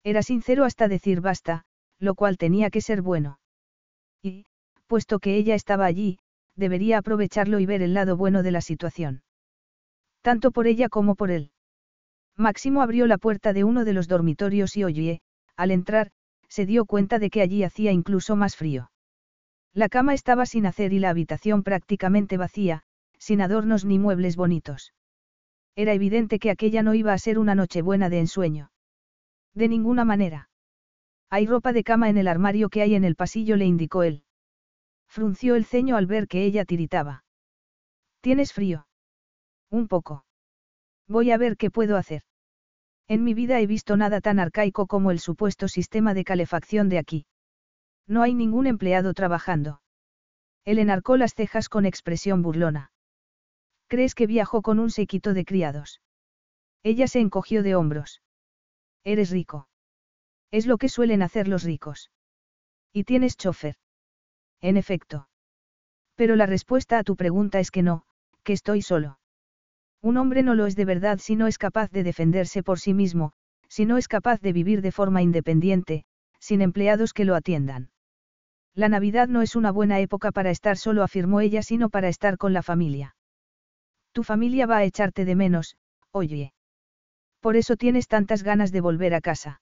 [0.05, 1.65] Era sincero hasta decir basta,
[1.99, 3.39] lo cual tenía que ser bueno.
[4.23, 4.47] Y,
[4.87, 6.19] puesto que ella estaba allí,
[6.57, 9.23] debería aprovecharlo y ver el lado bueno de la situación.
[10.23, 11.51] Tanto por ella como por él.
[12.37, 15.21] Máximo abrió la puerta de uno de los dormitorios y oye,
[15.57, 16.11] al entrar,
[16.49, 18.91] se dio cuenta de que allí hacía incluso más frío.
[19.73, 22.83] La cama estaba sin hacer y la habitación prácticamente vacía,
[23.19, 24.93] sin adornos ni muebles bonitos.
[25.77, 28.71] Era evidente que aquella no iba a ser una noche buena de ensueño.
[29.55, 30.49] De ninguna manera.
[31.35, 34.23] Hay ropa de cama en el armario que hay en el pasillo, le indicó él.
[35.09, 37.25] Frunció el ceño al ver que ella tiritaba.
[38.21, 38.87] ¿Tienes frío?
[39.69, 40.25] Un poco.
[41.09, 42.23] Voy a ver qué puedo hacer.
[43.09, 46.99] En mi vida he visto nada tan arcaico como el supuesto sistema de calefacción de
[46.99, 47.27] aquí.
[48.07, 49.83] No hay ningún empleado trabajando.
[50.65, 52.93] Él enarcó las cejas con expresión burlona.
[53.89, 56.01] ¿Crees que viajó con un séquito de criados?
[56.85, 58.23] Ella se encogió de hombros.
[59.03, 59.67] Eres rico.
[60.55, 62.13] Es lo que suelen hacer los ricos.
[62.93, 63.75] ¿Y tienes chofer?
[64.61, 65.29] En efecto.
[66.15, 68.05] Pero la respuesta a tu pregunta es que no,
[68.45, 69.19] que estoy solo.
[70.01, 72.95] Un hombre no lo es de verdad si no es capaz de defenderse por sí
[72.95, 73.33] mismo,
[73.69, 76.05] si no es capaz de vivir de forma independiente,
[76.39, 77.91] sin empleados que lo atiendan.
[78.77, 82.39] La Navidad no es una buena época para estar solo, afirmó ella, sino para estar
[82.39, 83.17] con la familia.
[84.13, 85.77] Tu familia va a echarte de menos,
[86.13, 86.55] oye.
[87.41, 89.61] Por eso tienes tantas ganas de volver a casa.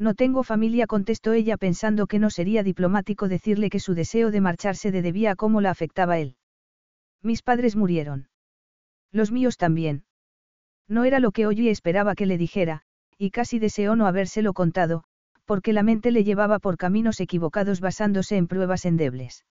[0.00, 4.40] No tengo familia, contestó ella pensando que no sería diplomático decirle que su deseo de
[4.40, 6.36] marcharse de debía a cómo la afectaba él.
[7.22, 8.30] Mis padres murieron.
[9.12, 10.04] Los míos también.
[10.88, 12.80] No era lo que Ollie esperaba que le dijera,
[13.18, 15.04] y casi deseó no habérselo contado,
[15.44, 19.44] porque la mente le llevaba por caminos equivocados basándose en pruebas endebles.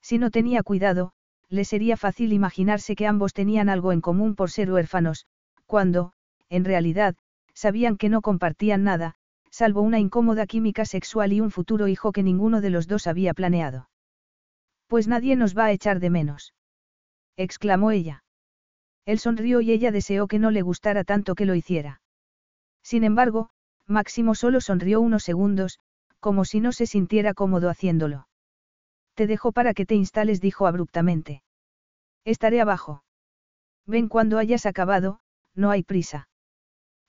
[0.00, 1.14] Si no tenía cuidado,
[1.48, 5.26] le sería fácil imaginarse que ambos tenían algo en común por ser huérfanos,
[5.66, 6.12] cuando,
[6.48, 7.16] en realidad,
[7.54, 9.16] sabían que no compartían nada,
[9.54, 13.34] salvo una incómoda química sexual y un futuro hijo que ninguno de los dos había
[13.34, 13.88] planeado.
[14.88, 16.54] Pues nadie nos va a echar de menos.
[17.36, 18.24] exclamó ella.
[19.06, 22.00] Él sonrió y ella deseó que no le gustara tanto que lo hiciera.
[22.82, 23.50] Sin embargo,
[23.86, 25.78] Máximo solo sonrió unos segundos,
[26.18, 28.26] como si no se sintiera cómodo haciéndolo.
[29.14, 31.44] Te dejo para que te instales, dijo abruptamente.
[32.24, 33.04] Estaré abajo.
[33.86, 35.20] Ven cuando hayas acabado,
[35.54, 36.28] no hay prisa.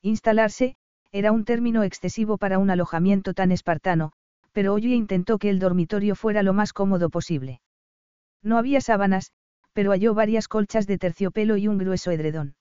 [0.00, 0.76] Instalarse,
[1.12, 4.12] era un término excesivo para un alojamiento tan espartano,
[4.52, 7.60] pero Oye intentó que el dormitorio fuera lo más cómodo posible.
[8.42, 9.32] No había sábanas,
[9.72, 12.54] pero halló varias colchas de terciopelo y un grueso edredón.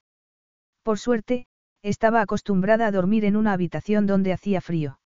[0.83, 1.47] Por suerte,
[1.81, 4.99] estaba acostumbrada a dormir en una habitación donde hacía frío.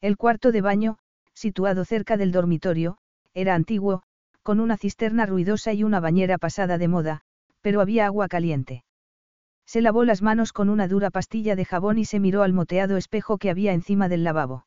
[0.00, 0.98] El cuarto de baño,
[1.32, 2.98] situado cerca del dormitorio,
[3.34, 4.02] era antiguo,
[4.42, 7.22] con una cisterna ruidosa y una bañera pasada de moda,
[7.62, 8.84] pero había agua caliente.
[9.66, 12.96] Se lavó las manos con una dura pastilla de jabón y se miró al moteado
[12.96, 14.66] espejo que había encima del lavabo.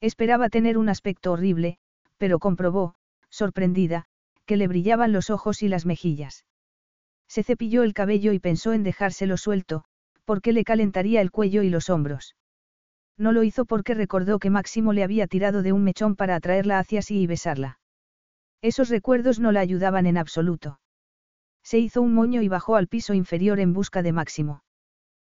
[0.00, 1.78] Esperaba tener un aspecto horrible,
[2.16, 2.94] pero comprobó,
[3.30, 4.06] sorprendida,
[4.46, 6.44] que le brillaban los ojos y las mejillas.
[7.28, 9.84] Se cepilló el cabello y pensó en dejárselo suelto,
[10.24, 12.36] porque le calentaría el cuello y los hombros.
[13.18, 16.78] No lo hizo porque recordó que Máximo le había tirado de un mechón para atraerla
[16.78, 17.78] hacia sí y besarla.
[18.62, 20.78] Esos recuerdos no la ayudaban en absoluto.
[21.66, 24.62] Se hizo un moño y bajó al piso inferior en busca de Máximo.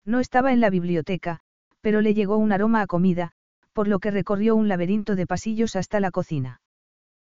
[0.04, 1.38] No estaba en la biblioteca,
[1.80, 3.30] pero le llegó un aroma a comida,
[3.72, 6.60] por lo que recorrió un laberinto de pasillos hasta la cocina.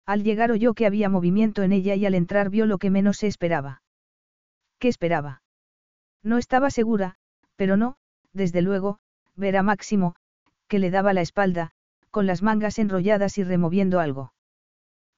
[0.06, 3.18] Al llegar oyó que había movimiento en ella y al entrar vio lo que menos
[3.18, 3.84] se esperaba.
[4.80, 5.44] ¿Qué esperaba?
[6.24, 7.14] No estaba segura,
[7.54, 7.94] pero no,
[8.32, 8.98] desde luego,
[9.36, 10.16] ver a Máximo,
[10.66, 11.70] que le daba la espalda,
[12.10, 14.32] con las mangas enrolladas y removiendo algo.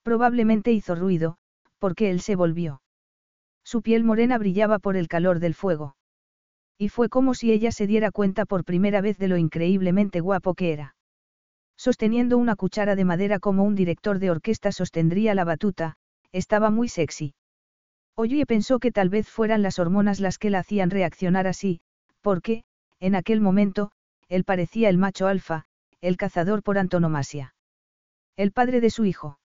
[0.02, 1.38] Probablemente hizo ruido,
[1.78, 2.82] porque él se volvió.
[3.64, 5.96] Su piel morena brillaba por el calor del fuego.
[6.78, 10.54] Y fue como si ella se diera cuenta por primera vez de lo increíblemente guapo
[10.54, 10.96] que era.
[11.76, 15.96] Sosteniendo una cuchara de madera como un director de orquesta sostendría la batuta,
[16.32, 17.34] estaba muy sexy.
[18.14, 21.80] Oye pensó que tal vez fueran las hormonas las que la hacían reaccionar así,
[22.20, 22.64] porque,
[23.00, 23.90] en aquel momento,
[24.28, 25.64] él parecía el macho alfa,
[26.00, 27.54] el cazador por antonomasia.
[28.36, 29.38] El padre de su hijo.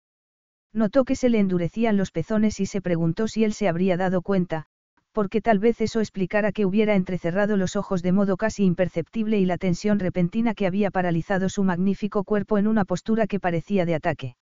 [0.74, 4.22] Notó que se le endurecían los pezones y se preguntó si él se habría dado
[4.22, 4.66] cuenta,
[5.12, 9.46] porque tal vez eso explicara que hubiera entrecerrado los ojos de modo casi imperceptible y
[9.46, 13.94] la tensión repentina que había paralizado su magnífico cuerpo en una postura que parecía de
[13.94, 14.36] ataque.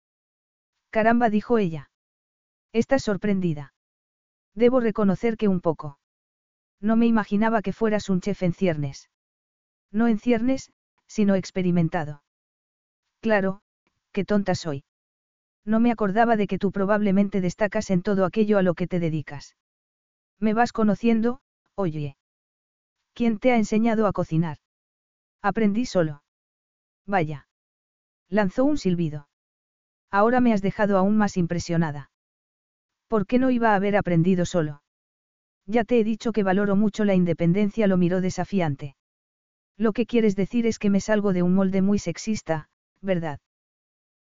[0.89, 1.89] Caramba, dijo ella.
[2.71, 3.73] Estás sorprendida.
[4.55, 5.99] Debo reconocer que un poco.
[6.79, 9.09] No me imaginaba que fueras un chef en ciernes.
[9.91, 10.71] No en ciernes,
[11.07, 12.23] sino experimentado.
[13.19, 13.61] Claro,
[14.13, 14.85] qué tonta soy.
[15.65, 18.99] No me acordaba de que tú probablemente destacas en todo aquello a lo que te
[18.99, 19.55] dedicas.
[20.39, 21.41] Me vas conociendo,
[21.75, 22.17] oye.
[23.13, 24.57] ¿Quién te ha enseñado a cocinar?
[25.41, 26.23] Aprendí solo.
[27.05, 27.47] Vaya.
[28.29, 29.27] Lanzó un silbido.
[30.09, 32.11] Ahora me has dejado aún más impresionada.
[33.07, 34.81] ¿Por qué no iba a haber aprendido solo?
[35.65, 38.95] Ya te he dicho que valoro mucho la independencia, lo miró desafiante.
[39.77, 42.69] Lo que quieres decir es que me salgo de un molde muy sexista,
[43.01, 43.39] ¿verdad?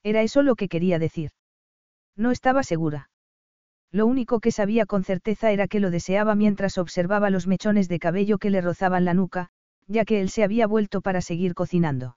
[0.03, 1.31] Era eso lo que quería decir.
[2.17, 3.11] No estaba segura.
[3.93, 7.99] Lo único que sabía con certeza era que lo deseaba mientras observaba los mechones de
[7.99, 9.51] cabello que le rozaban la nuca,
[9.89, 12.17] ya que él se había vuelto para seguir cocinando.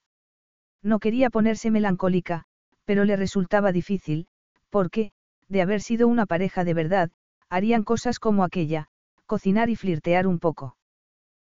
[0.84, 2.45] No quería ponerse melancólica,
[2.85, 4.27] pero le resultaba difícil,
[4.69, 5.11] porque,
[5.47, 7.11] de haber sido una pareja de verdad,
[7.49, 8.88] harían cosas como aquella,
[9.26, 10.77] cocinar y flirtear un poco.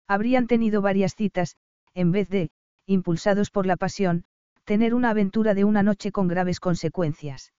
[0.07, 1.57] Habrían tenido varias citas,
[1.95, 2.51] en vez de,
[2.87, 4.25] impulsados por la pasión,
[4.65, 7.53] tener una aventura de una noche con graves consecuencias.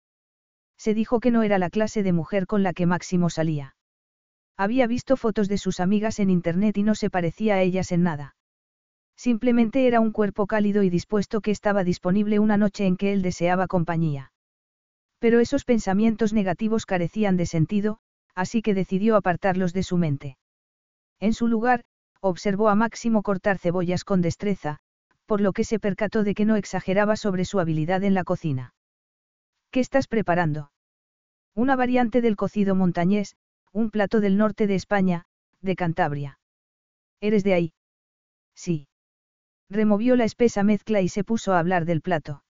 [0.76, 3.76] Se dijo que no era la clase de mujer con la que Máximo salía.
[4.56, 8.02] Había visto fotos de sus amigas en internet y no se parecía a ellas en
[8.02, 8.36] nada.
[9.16, 13.22] Simplemente era un cuerpo cálido y dispuesto que estaba disponible una noche en que él
[13.22, 14.32] deseaba compañía.
[15.18, 17.98] Pero esos pensamientos negativos carecían de sentido,
[18.34, 20.36] así que decidió apartarlos de su mente.
[21.20, 21.84] En su lugar,
[22.20, 24.78] observó a Máximo cortar cebollas con destreza,
[25.26, 28.74] por lo que se percató de que no exageraba sobre su habilidad en la cocina.
[29.70, 30.70] ¿Qué estás preparando?
[31.54, 33.36] Una variante del cocido montañés,
[33.72, 35.24] un plato del norte de España,
[35.60, 36.38] de Cantabria.
[37.20, 37.72] ¿Eres de ahí?
[38.54, 38.86] Sí.
[39.70, 42.44] Removió la espesa mezcla y se puso a hablar del plato.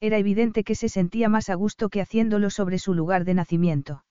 [0.00, 4.04] Era evidente que se sentía más a gusto que haciéndolo sobre su lugar de nacimiento.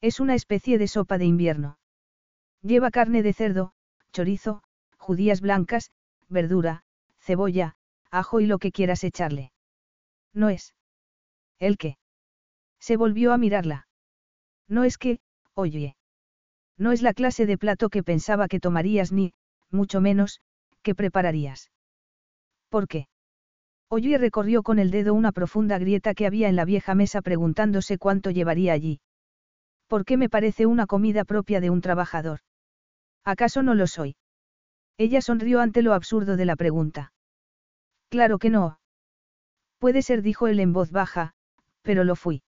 [0.00, 1.78] Es una especie de sopa de invierno.
[2.62, 3.72] Lleva carne de cerdo,
[4.12, 4.62] chorizo,
[4.96, 5.90] judías blancas,
[6.28, 6.82] verdura,
[7.22, 7.74] cebolla,
[8.10, 9.52] ajo y lo que quieras echarle.
[10.34, 10.74] ¿No es?
[11.58, 11.96] ¿El qué?
[12.80, 13.86] Se volvió a mirarla.
[14.68, 15.20] No es que,
[15.54, 15.96] oye.
[16.76, 19.34] No es la clase de plato que pensaba que tomarías ni,
[19.70, 20.40] mucho menos,
[20.82, 21.70] que prepararías.
[22.68, 23.06] ¿Por qué?
[23.88, 27.98] Oye recorrió con el dedo una profunda grieta que había en la vieja mesa preguntándose
[27.98, 29.00] cuánto llevaría allí.
[29.86, 32.40] ¿Por qué me parece una comida propia de un trabajador?
[33.24, 34.16] ¿Acaso no lo soy?
[34.98, 37.12] Ella sonrió ante lo absurdo de la pregunta.
[38.08, 38.78] Claro que no.
[39.78, 41.32] Puede ser, dijo él en voz baja,
[41.82, 42.42] pero lo fui.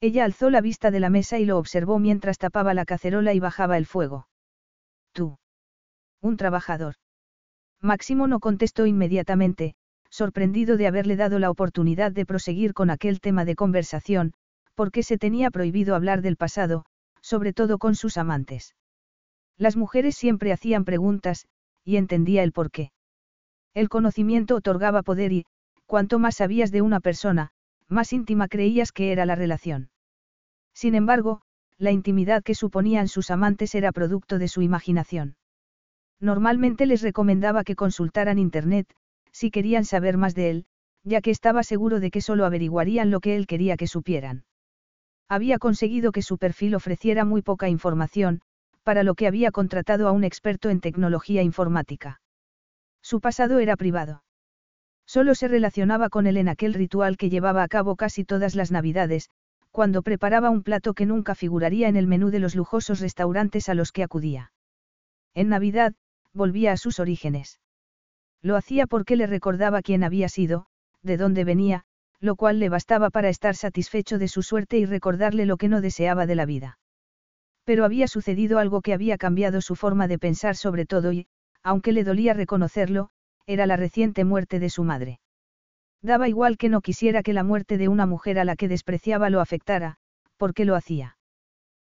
[0.00, 3.40] Ella alzó la vista de la mesa y lo observó mientras tapaba la cacerola y
[3.40, 4.28] bajaba el fuego.
[5.12, 5.38] Tú.
[6.20, 6.94] Un trabajador.
[7.80, 9.74] Máximo no contestó inmediatamente,
[10.10, 14.32] sorprendido de haberle dado la oportunidad de proseguir con aquel tema de conversación,
[14.74, 16.84] porque se tenía prohibido hablar del pasado,
[17.20, 18.74] sobre todo con sus amantes.
[19.56, 21.46] Las mujeres siempre hacían preguntas,
[21.88, 22.92] y entendía el porqué.
[23.72, 25.46] El conocimiento otorgaba poder y,
[25.86, 27.48] cuanto más sabías de una persona,
[27.88, 29.88] más íntima creías que era la relación.
[30.74, 31.40] Sin embargo,
[31.78, 35.36] la intimidad que suponían sus amantes era producto de su imaginación.
[36.20, 38.86] Normalmente les recomendaba que consultaran Internet,
[39.32, 40.66] si querían saber más de él,
[41.04, 44.44] ya que estaba seguro de que solo averiguarían lo que él quería que supieran.
[45.26, 48.42] Había conseguido que su perfil ofreciera muy poca información,
[48.88, 52.22] para lo que había contratado a un experto en tecnología informática.
[53.02, 54.22] Su pasado era privado.
[55.06, 58.72] Solo se relacionaba con él en aquel ritual que llevaba a cabo casi todas las
[58.72, 59.28] navidades,
[59.72, 63.74] cuando preparaba un plato que nunca figuraría en el menú de los lujosos restaurantes a
[63.74, 64.52] los que acudía.
[65.34, 65.92] En Navidad,
[66.32, 67.60] volvía a sus orígenes.
[68.40, 70.64] Lo hacía porque le recordaba quién había sido,
[71.02, 71.82] de dónde venía,
[72.20, 75.82] lo cual le bastaba para estar satisfecho de su suerte y recordarle lo que no
[75.82, 76.78] deseaba de la vida.
[77.68, 81.26] Pero había sucedido algo que había cambiado su forma de pensar sobre todo y,
[81.62, 83.10] aunque le dolía reconocerlo,
[83.46, 85.20] era la reciente muerte de su madre.
[86.00, 89.28] Daba igual que no quisiera que la muerte de una mujer a la que despreciaba
[89.28, 89.98] lo afectara,
[90.38, 91.18] porque lo hacía.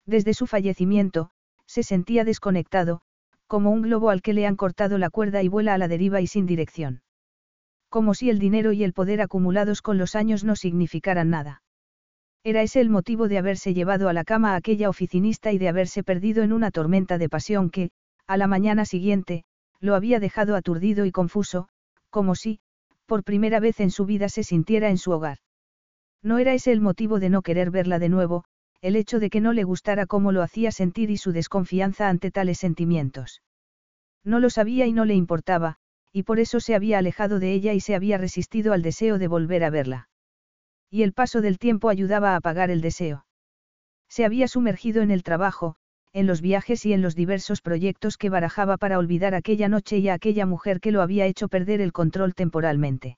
[0.05, 1.31] Desde su fallecimiento,
[1.65, 3.01] se sentía desconectado,
[3.45, 6.21] como un globo al que le han cortado la cuerda y vuela a la deriva
[6.21, 7.01] y sin dirección.
[7.89, 11.63] Como si el dinero y el poder acumulados con los años no significaran nada.
[12.45, 15.67] Era ese el motivo de haberse llevado a la cama a aquella oficinista y de
[15.67, 17.89] haberse perdido en una tormenta de pasión que,
[18.27, 19.45] a la mañana siguiente,
[19.79, 21.69] lo había dejado aturdido y confuso,
[22.11, 22.59] como si,
[23.07, 25.39] por primera vez en su vida se sintiera en su hogar.
[26.21, 28.43] No era ese el motivo de no querer verla de nuevo,
[28.79, 32.29] el hecho de que no le gustara cómo lo hacía sentir y su desconfianza ante
[32.29, 33.41] tales sentimientos.
[34.23, 35.77] No lo sabía y no le importaba,
[36.13, 39.27] y por eso se había alejado de ella y se había resistido al deseo de
[39.27, 40.09] volver a verla.
[40.89, 43.25] Y el paso del tiempo ayudaba a apagar el deseo.
[44.07, 45.75] Se había sumergido en el trabajo,
[46.13, 50.07] en los viajes y en los diversos proyectos que barajaba para olvidar aquella noche y
[50.07, 53.17] a aquella mujer que lo había hecho perder el control temporalmente.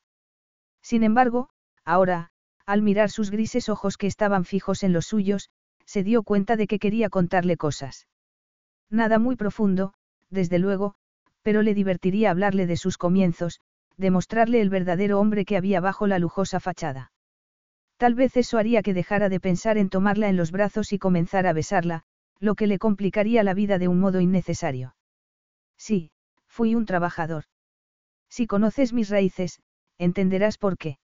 [0.81, 1.49] Sin embargo,
[1.85, 2.31] ahora,
[2.65, 5.49] al mirar sus grises ojos que estaban fijos en los suyos,
[5.85, 8.07] se dio cuenta de que quería contarle cosas.
[8.89, 9.93] Nada muy profundo,
[10.29, 10.95] desde luego,
[11.43, 13.61] pero le divertiría hablarle de sus comienzos,
[13.95, 17.11] demostrarle el verdadero hombre que había bajo la lujosa fachada.
[17.97, 21.47] Tal vez eso haría que dejara de pensar en tomarla en los brazos y comenzar
[21.47, 22.03] a besarla,
[22.39, 24.95] lo que le complicaría la vida de un modo innecesario.
[25.77, 26.11] Sí,
[26.47, 27.45] fui un trabajador.
[28.29, 29.61] Si conoces mis raíces,
[29.97, 30.99] entenderás por qué.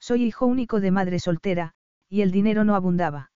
[0.00, 1.74] Soy hijo único de madre soltera,
[2.08, 3.30] y el dinero no abundaba.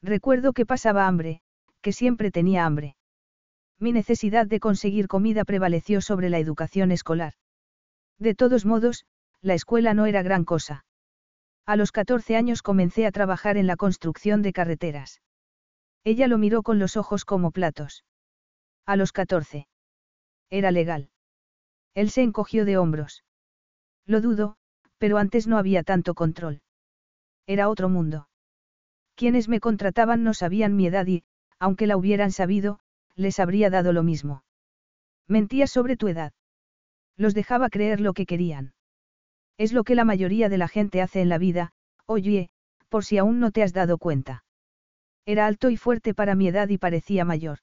[0.00, 1.40] Recuerdo que pasaba hambre,
[1.80, 2.96] que siempre tenía hambre.
[3.78, 7.34] Mi necesidad de conseguir comida prevaleció sobre la educación escolar.
[8.18, 9.06] De todos modos,
[9.42, 10.85] la escuela no era gran cosa.
[11.66, 15.20] A los 14 años comencé a trabajar en la construcción de carreteras.
[16.04, 18.04] Ella lo miró con los ojos como platos.
[18.86, 19.66] A los 14.
[20.48, 21.10] Era legal.
[21.94, 23.24] Él se encogió de hombros.
[24.06, 24.56] Lo dudo,
[24.98, 26.62] pero antes no había tanto control.
[27.48, 28.28] Era otro mundo.
[29.16, 31.24] Quienes me contrataban no sabían mi edad y,
[31.58, 32.78] aunque la hubieran sabido,
[33.16, 34.44] les habría dado lo mismo.
[35.26, 36.32] Mentía sobre tu edad.
[37.16, 38.75] Los dejaba creer lo que querían.
[39.58, 41.72] Es lo que la mayoría de la gente hace en la vida,
[42.04, 42.50] oye,
[42.88, 44.44] por si aún no te has dado cuenta.
[45.24, 47.58] Era alto y fuerte para mi edad y parecía mayor.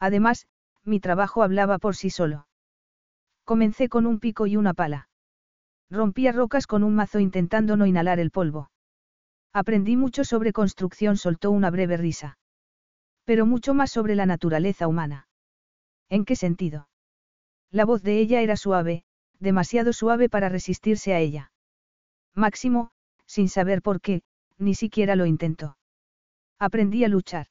[0.00, 0.46] Además,
[0.84, 2.48] mi trabajo hablaba por sí solo.
[3.44, 5.08] Comencé con un pico y una pala.
[5.90, 8.70] Rompía rocas con un mazo intentando no inhalar el polvo.
[9.52, 12.38] Aprendí mucho sobre construcción, soltó una breve risa.
[13.24, 15.28] Pero mucho más sobre la naturaleza humana.
[16.08, 16.88] ¿En qué sentido?
[17.70, 19.04] La voz de ella era suave,
[19.42, 21.52] demasiado suave para resistirse a ella.
[22.34, 22.90] Máximo,
[23.26, 24.22] sin saber por qué,
[24.56, 25.76] ni siquiera lo intentó.
[26.58, 27.48] Aprendí a luchar.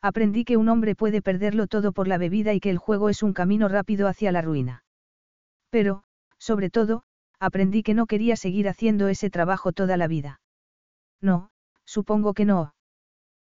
[0.00, 3.22] Aprendí que un hombre puede perderlo todo por la bebida y que el juego es
[3.22, 4.84] un camino rápido hacia la ruina.
[5.70, 6.02] Pero,
[6.38, 7.04] sobre todo,
[7.38, 10.40] aprendí que no quería seguir haciendo ese trabajo toda la vida.
[11.20, 11.50] No,
[11.84, 12.74] supongo que no.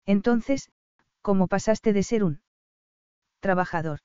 [0.06, 0.70] Entonces,
[1.22, 2.40] ¿cómo pasaste de ser un
[3.40, 4.00] trabajador?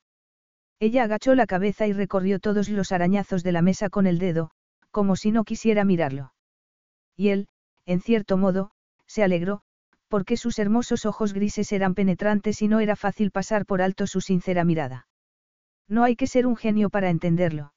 [0.79, 4.51] Ella agachó la cabeza y recorrió todos los arañazos de la mesa con el dedo,
[4.91, 6.33] como si no quisiera mirarlo.
[7.15, 7.47] Y él,
[7.85, 8.71] en cierto modo,
[9.07, 9.61] se alegró,
[10.07, 14.21] porque sus hermosos ojos grises eran penetrantes y no era fácil pasar por alto su
[14.21, 15.07] sincera mirada.
[15.87, 17.73] No hay que ser un genio para entenderlo.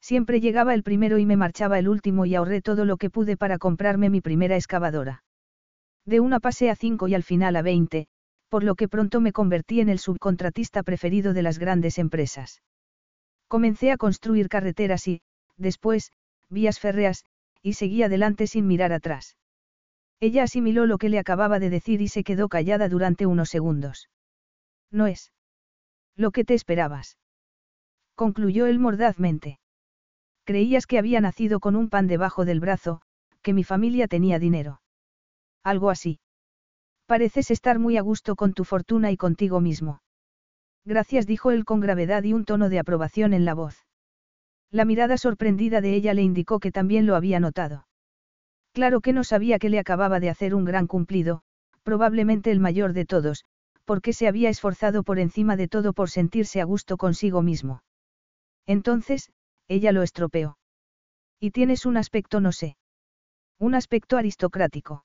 [0.00, 3.36] Siempre llegaba el primero y me marchaba el último y ahorré todo lo que pude
[3.36, 5.22] para comprarme mi primera excavadora.
[6.06, 8.08] De una pasé a cinco y al final a veinte,
[8.50, 12.62] por lo que pronto me convertí en el subcontratista preferido de las grandes empresas.
[13.48, 15.22] Comencé a construir carreteras y,
[15.56, 16.12] después,
[16.48, 17.24] vías férreas,
[17.62, 19.36] y seguí adelante sin mirar atrás.
[20.18, 24.10] Ella asimiló lo que le acababa de decir y se quedó callada durante unos segundos.
[24.90, 25.32] No es.
[26.16, 27.18] Lo que te esperabas.
[28.16, 29.60] Concluyó él mordazmente.
[30.44, 33.00] Creías que había nacido con un pan debajo del brazo,
[33.42, 34.82] que mi familia tenía dinero.
[35.62, 36.18] Algo así.
[37.10, 40.00] Pareces estar muy a gusto con tu fortuna y contigo mismo.
[40.84, 43.84] Gracias, dijo él con gravedad y un tono de aprobación en la voz.
[44.70, 47.88] La mirada sorprendida de ella le indicó que también lo había notado.
[48.72, 51.42] Claro que no sabía que le acababa de hacer un gran cumplido,
[51.82, 53.44] probablemente el mayor de todos,
[53.84, 57.82] porque se había esforzado por encima de todo por sentirse a gusto consigo mismo.
[58.66, 59.32] Entonces,
[59.66, 60.58] ella lo estropeó.
[61.40, 62.76] Y tienes un aspecto no sé.
[63.58, 65.02] Un aspecto aristocrático.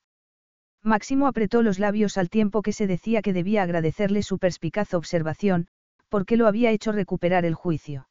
[0.86, 5.68] Máximo apretó los labios al tiempo que se decía que debía agradecerle su perspicaz observación,
[6.10, 8.08] porque lo había hecho recuperar el juicio.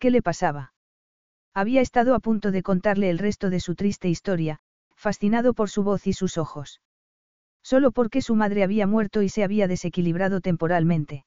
[0.00, 0.72] ¿Qué le pasaba?
[1.54, 4.58] Había estado a punto de contarle el resto de su triste historia,
[4.96, 6.80] fascinado por su voz y sus ojos.
[7.62, 11.26] Solo porque su madre había muerto y se había desequilibrado temporalmente.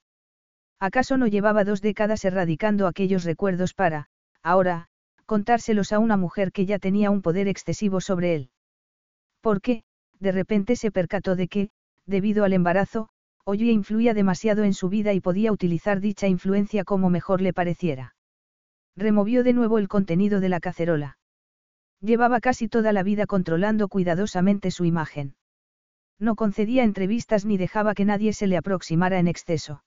[0.81, 4.09] ¿Acaso no llevaba dos décadas erradicando aquellos recuerdos para,
[4.43, 4.89] ahora,
[5.25, 8.49] contárselos a una mujer que ya tenía un poder excesivo sobre él?
[9.39, 9.83] Porque,
[10.21, 11.69] de repente se percató de que,
[12.05, 13.09] debido al embarazo,
[13.43, 18.15] Oye influía demasiado en su vida y podía utilizar dicha influencia como mejor le pareciera.
[18.95, 21.17] Removió de nuevo el contenido de la cacerola.
[22.01, 25.35] Llevaba casi toda la vida controlando cuidadosamente su imagen.
[26.19, 29.83] No concedía entrevistas ni dejaba que nadie se le aproximara en exceso.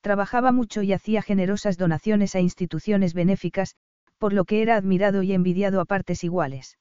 [0.00, 3.76] Trabajaba mucho y hacía generosas donaciones a instituciones benéficas,
[4.18, 6.78] por lo que era admirado y envidiado a partes iguales.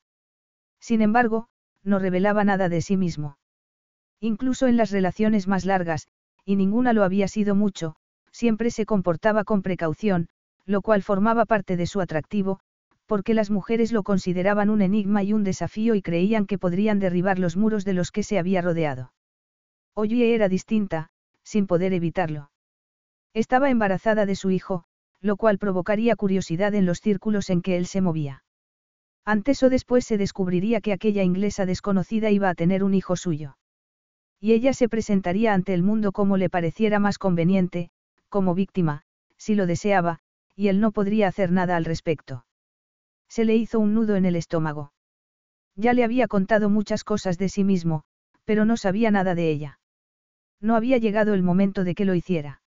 [0.79, 1.47] Sin embargo,
[1.83, 3.37] no revelaba nada de sí mismo.
[4.19, 6.07] Incluso en las relaciones más largas,
[6.45, 7.95] y ninguna lo había sido mucho,
[8.31, 10.29] siempre se comportaba con precaución,
[10.65, 12.59] lo cual formaba parte de su atractivo,
[13.05, 17.39] porque las mujeres lo consideraban un enigma y un desafío y creían que podrían derribar
[17.39, 19.11] los muros de los que se había rodeado.
[19.93, 21.09] Oye era distinta,
[21.43, 22.51] sin poder evitarlo.
[23.33, 24.85] Estaba embarazada de su hijo,
[25.19, 28.40] lo cual provocaría curiosidad en los círculos en que él se movía.
[29.25, 33.57] Antes o después se descubriría que aquella inglesa desconocida iba a tener un hijo suyo.
[34.39, 37.91] Y ella se presentaría ante el mundo como le pareciera más conveniente,
[38.29, 39.03] como víctima,
[39.37, 40.19] si lo deseaba,
[40.55, 42.45] y él no podría hacer nada al respecto.
[43.29, 44.93] Se le hizo un nudo en el estómago.
[45.75, 48.03] Ya le había contado muchas cosas de sí mismo,
[48.45, 49.79] pero no sabía nada de ella.
[50.59, 52.61] No había llegado el momento de que lo hiciera.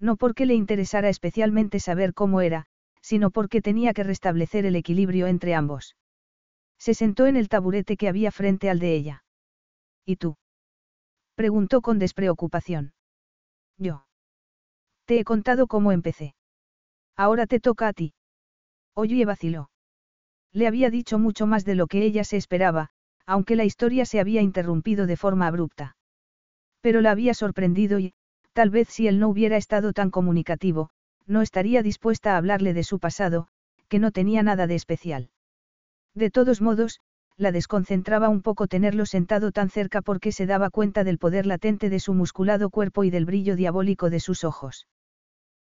[0.00, 2.66] No porque le interesara especialmente saber cómo era,
[3.08, 5.96] sino porque tenía que restablecer el equilibrio entre ambos.
[6.78, 9.24] Se sentó en el taburete que había frente al de ella.
[10.04, 10.36] ¿Y tú?
[11.34, 12.92] preguntó con despreocupación.
[13.78, 14.04] Yo.
[15.06, 16.34] Te he contado cómo empecé.
[17.16, 18.12] Ahora te toca a ti.
[18.92, 19.70] Oye vaciló.
[20.52, 22.90] Le había dicho mucho más de lo que ella se esperaba,
[23.24, 25.96] aunque la historia se había interrumpido de forma abrupta.
[26.82, 28.12] Pero la había sorprendido y,
[28.52, 30.90] tal vez si él no hubiera estado tan comunicativo,
[31.28, 33.48] no estaría dispuesta a hablarle de su pasado,
[33.88, 35.30] que no tenía nada de especial.
[36.14, 37.00] De todos modos,
[37.36, 41.88] la desconcentraba un poco tenerlo sentado tan cerca porque se daba cuenta del poder latente
[41.88, 44.88] de su musculado cuerpo y del brillo diabólico de sus ojos.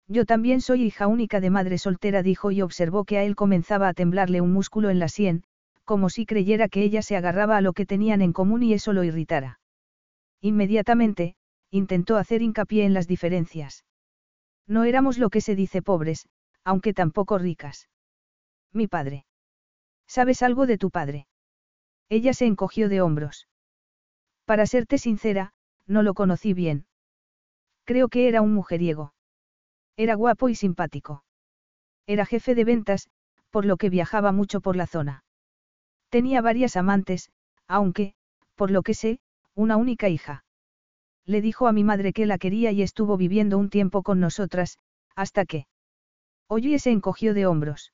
[0.07, 3.89] Yo también soy hija única de madre soltera, dijo y observó que a él comenzaba
[3.89, 5.43] a temblarle un músculo en la sien,
[5.83, 8.93] como si creyera que ella se agarraba a lo que tenían en común y eso
[8.93, 9.59] lo irritara.
[10.41, 11.35] Inmediatamente,
[11.71, 13.83] intentó hacer hincapié en las diferencias.
[14.67, 16.27] No éramos lo que se dice pobres,
[16.63, 17.89] aunque tampoco ricas.
[18.71, 19.25] Mi padre.
[20.07, 21.27] ¿Sabes algo de tu padre?
[22.09, 23.47] Ella se encogió de hombros.
[24.45, 25.53] Para serte sincera,
[25.87, 26.87] no lo conocí bien.
[27.83, 29.13] Creo que era un mujeriego.
[29.97, 31.23] Era guapo y simpático.
[32.07, 33.09] Era jefe de ventas,
[33.49, 35.23] por lo que viajaba mucho por la zona.
[36.09, 37.31] Tenía varias amantes,
[37.67, 38.15] aunque,
[38.55, 39.19] por lo que sé,
[39.53, 40.44] una única hija.
[41.25, 44.77] Le dijo a mi madre que la quería y estuvo viviendo un tiempo con nosotras,
[45.15, 45.65] hasta que...
[46.47, 47.93] Oye se encogió de hombros.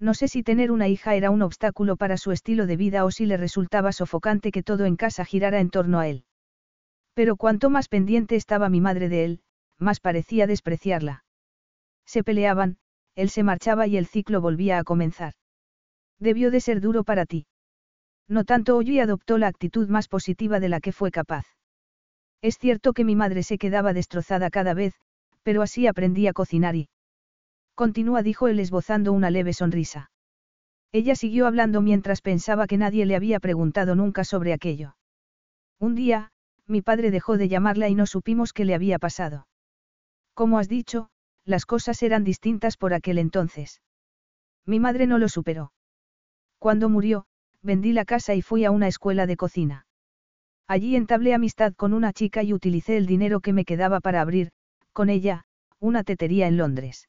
[0.00, 3.10] No sé si tener una hija era un obstáculo para su estilo de vida o
[3.10, 6.24] si le resultaba sofocante que todo en casa girara en torno a él.
[7.14, 9.40] Pero cuanto más pendiente estaba mi madre de él,
[9.78, 11.24] más parecía despreciarla.
[12.06, 12.78] Se peleaban,
[13.14, 15.34] él se marchaba y el ciclo volvía a comenzar.
[16.18, 17.46] Debió de ser duro para ti.
[18.26, 21.46] No tanto Oye adoptó la actitud más positiva de la que fue capaz.
[22.42, 24.94] Es cierto que mi madre se quedaba destrozada cada vez,
[25.42, 26.88] pero así aprendí a cocinar y...
[27.74, 30.10] Continúa, dijo él esbozando una leve sonrisa.
[30.92, 34.96] Ella siguió hablando mientras pensaba que nadie le había preguntado nunca sobre aquello.
[35.78, 36.30] Un día,
[36.66, 39.46] mi padre dejó de llamarla y no supimos qué le había pasado.
[40.34, 41.10] Como has dicho,
[41.44, 43.80] las cosas eran distintas por aquel entonces.
[44.66, 45.72] Mi madre no lo superó.
[46.58, 47.24] Cuando murió,
[47.62, 49.86] vendí la casa y fui a una escuela de cocina.
[50.70, 54.52] Allí entablé amistad con una chica y utilicé el dinero que me quedaba para abrir,
[54.92, 55.42] con ella,
[55.80, 57.08] una tetería en Londres.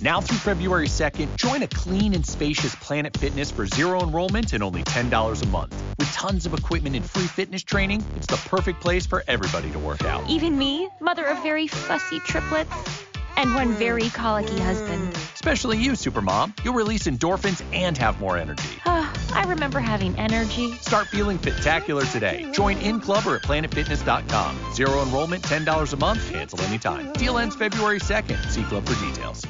[0.00, 4.62] Now through February 2nd, join a clean and spacious Planet Fitness for zero enrollment and
[4.62, 5.82] only $10 a month.
[5.98, 9.78] With tons of equipment and free fitness training, it's the perfect place for everybody to
[9.78, 10.28] work out.
[10.28, 12.70] Even me, mother of very fussy triplets
[13.36, 15.14] and one very colicky husband.
[15.34, 16.52] Especially you, Supermom.
[16.64, 18.68] You'll release endorphins and have more energy.
[18.86, 20.72] I remember having energy.
[20.74, 22.50] Start feeling spectacular today.
[22.52, 24.74] Join in club or at planetfitness.com.
[24.74, 27.12] Zero enrollment, $10 a month, cancel anytime.
[27.14, 28.50] Deal ends February 2nd.
[28.50, 29.45] See club for details.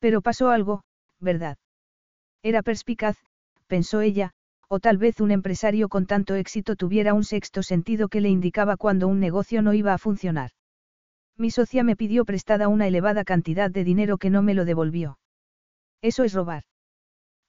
[0.00, 0.82] Pero pasó algo,
[1.20, 1.56] ¿verdad?
[2.42, 3.16] Era perspicaz,
[3.66, 4.32] pensó ella,
[4.68, 8.76] o tal vez un empresario con tanto éxito tuviera un sexto sentido que le indicaba
[8.76, 10.50] cuando un negocio no iba a funcionar.
[11.36, 15.18] Mi socia me pidió prestada una elevada cantidad de dinero que no me lo devolvió.
[16.02, 16.64] Eso es robar.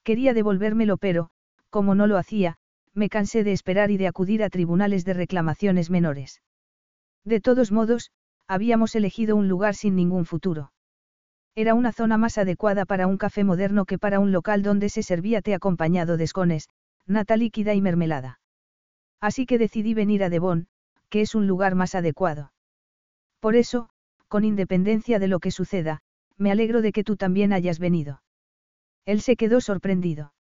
[0.03, 1.30] Quería devolvérmelo pero,
[1.69, 2.57] como no lo hacía,
[2.94, 6.41] me cansé de esperar y de acudir a tribunales de reclamaciones menores.
[7.23, 8.11] De todos modos,
[8.48, 10.72] habíamos elegido un lugar sin ningún futuro.
[11.56, 15.03] Era una zona más adecuada para un café moderno que para un local donde se
[15.03, 16.69] servía té acompañado de escones,
[17.06, 18.40] nata líquida y mermelada.
[19.19, 20.68] Así que decidí venir a Devon,
[21.10, 22.53] que es un lugar más adecuado.
[23.40, 23.90] Por eso,
[24.30, 25.99] con independencia de lo que suceda,
[26.38, 28.23] me alegro de que tú también hayas venido.
[29.06, 30.34] Él se quedó sorprendido.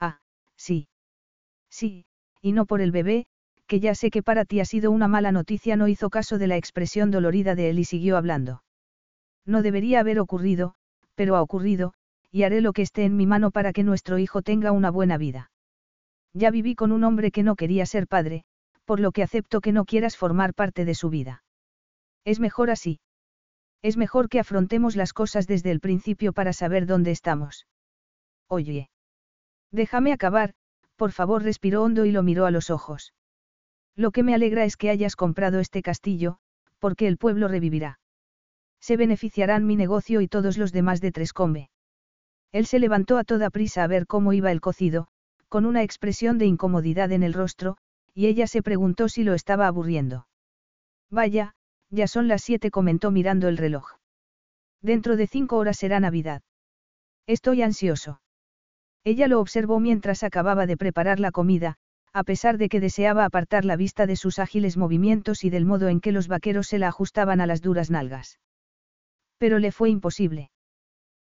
[0.00, 0.18] Ah,
[0.56, 0.88] sí.
[1.70, 2.06] Sí,
[2.40, 3.26] y no por el bebé,
[3.66, 6.48] que ya sé que para ti ha sido una mala noticia, no hizo caso de
[6.48, 8.62] la expresión dolorida de él y siguió hablando.
[9.46, 10.74] No debería haber ocurrido,
[11.14, 11.94] pero ha ocurrido,
[12.30, 15.18] y haré lo que esté en mi mano para que nuestro hijo tenga una buena
[15.18, 15.50] vida.
[16.32, 18.44] Ya viví con un hombre que no quería ser padre,
[18.84, 21.44] por lo que acepto que no quieras formar parte de su vida.
[22.24, 23.00] Es mejor así.
[23.82, 27.66] Es mejor que afrontemos las cosas desde el principio para saber dónde estamos.
[28.48, 28.88] Oye.
[29.70, 30.54] Déjame acabar,
[30.96, 33.12] por favor respiró hondo y lo miró a los ojos.
[33.94, 36.38] Lo que me alegra es que hayas comprado este castillo,
[36.78, 37.98] porque el pueblo revivirá.
[38.86, 41.70] Se beneficiarán mi negocio y todos los demás de Trescombe.
[42.52, 45.08] Él se levantó a toda prisa a ver cómo iba el cocido,
[45.48, 47.78] con una expresión de incomodidad en el rostro,
[48.12, 50.26] y ella se preguntó si lo estaba aburriendo.
[51.10, 51.54] Vaya,
[51.88, 53.92] ya son las siete, comentó mirando el reloj.
[54.82, 56.42] Dentro de cinco horas será Navidad.
[57.26, 58.20] Estoy ansioso.
[59.02, 61.76] Ella lo observó mientras acababa de preparar la comida,
[62.12, 65.88] a pesar de que deseaba apartar la vista de sus ágiles movimientos y del modo
[65.88, 68.38] en que los vaqueros se la ajustaban a las duras nalgas.
[69.38, 70.50] Pero le fue imposible.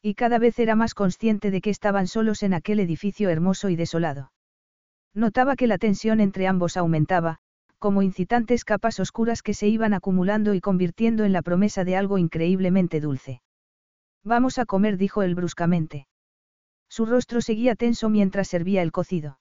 [0.03, 3.77] Y cada vez era más consciente de que estaban solos en aquel edificio hermoso y
[3.77, 4.33] desolado.
[5.15, 7.39] Notaba que la tensión entre ambos aumentaba,
[7.79, 12.19] como incitantes capas oscuras que se iban acumulando y convirtiendo en la promesa de algo
[12.19, 13.43] increíblemente dulce.
[14.25, 16.07] Vamos a comer, dijo él bruscamente.
[16.89, 19.39] Su rostro seguía tenso mientras servía el cocido.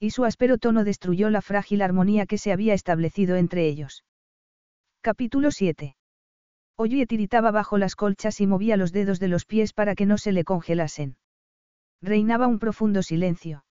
[0.00, 4.04] Y su áspero tono destruyó la frágil armonía que se había establecido entre ellos.
[5.00, 5.96] Capítulo 7.
[6.76, 10.18] Oye tiritaba bajo las colchas y movía los dedos de los pies para que no
[10.18, 11.16] se le congelasen.
[12.00, 13.64] Reinaba un profundo silencio.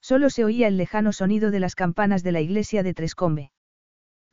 [0.00, 3.52] Solo se oía el lejano sonido de las campanas de la iglesia de Trescombe.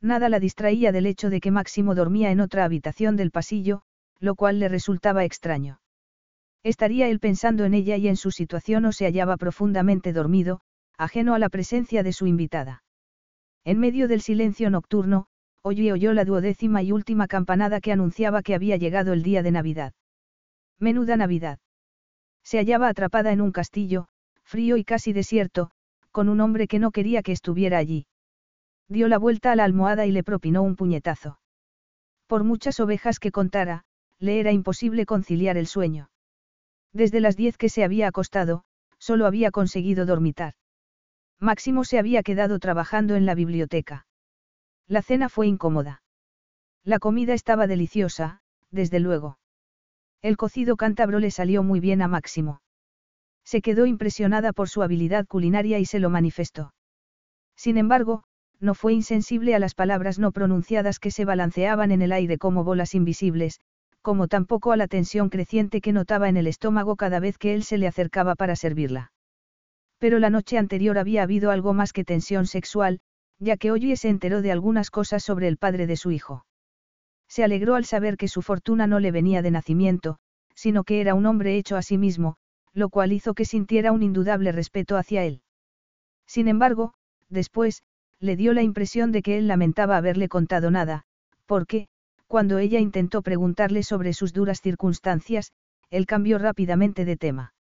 [0.00, 3.82] Nada la distraía del hecho de que Máximo dormía en otra habitación del pasillo,
[4.20, 5.80] lo cual le resultaba extraño.
[6.62, 10.60] Estaría él pensando en ella y en su situación o se hallaba profundamente dormido,
[10.96, 12.82] ajeno a la presencia de su invitada.
[13.64, 15.26] En medio del silencio nocturno,
[15.66, 19.50] oyó oyó la duodécima y última campanada que anunciaba que había llegado el día de
[19.50, 19.94] Navidad.
[20.78, 21.58] Menuda Navidad.
[22.42, 24.06] Se hallaba atrapada en un castillo,
[24.42, 25.70] frío y casi desierto,
[26.10, 28.06] con un hombre que no quería que estuviera allí.
[28.88, 31.38] Dio la vuelta a la almohada y le propinó un puñetazo.
[32.26, 33.84] Por muchas ovejas que contara,
[34.18, 36.10] le era imposible conciliar el sueño.
[36.92, 38.64] Desde las diez que se había acostado,
[38.98, 40.54] solo había conseguido dormitar.
[41.40, 44.06] Máximo se había quedado trabajando en la biblioteca.
[44.88, 46.02] La cena fue incómoda.
[46.84, 48.40] La comida estaba deliciosa,
[48.70, 49.38] desde luego.
[50.20, 52.60] El cocido cántabro le salió muy bien a Máximo.
[53.44, 56.74] Se quedó impresionada por su habilidad culinaria y se lo manifestó.
[57.56, 58.24] Sin embargo,
[58.60, 62.64] no fue insensible a las palabras no pronunciadas que se balanceaban en el aire como
[62.64, 63.60] bolas invisibles,
[64.02, 67.64] como tampoco a la tensión creciente que notaba en el estómago cada vez que él
[67.64, 69.12] se le acercaba para servirla.
[69.98, 73.00] Pero la noche anterior había habido algo más que tensión sexual,
[73.38, 76.46] ya que Oye se enteró de algunas cosas sobre el padre de su hijo.
[77.28, 80.18] Se alegró al saber que su fortuna no le venía de nacimiento,
[80.54, 82.36] sino que era un hombre hecho a sí mismo,
[82.72, 85.42] lo cual hizo que sintiera un indudable respeto hacia él.
[86.26, 86.94] Sin embargo,
[87.28, 87.82] después,
[88.20, 91.04] le dio la impresión de que él lamentaba haberle contado nada,
[91.46, 91.88] porque,
[92.26, 95.52] cuando ella intentó preguntarle sobre sus duras circunstancias,
[95.90, 97.54] él cambió rápidamente de tema.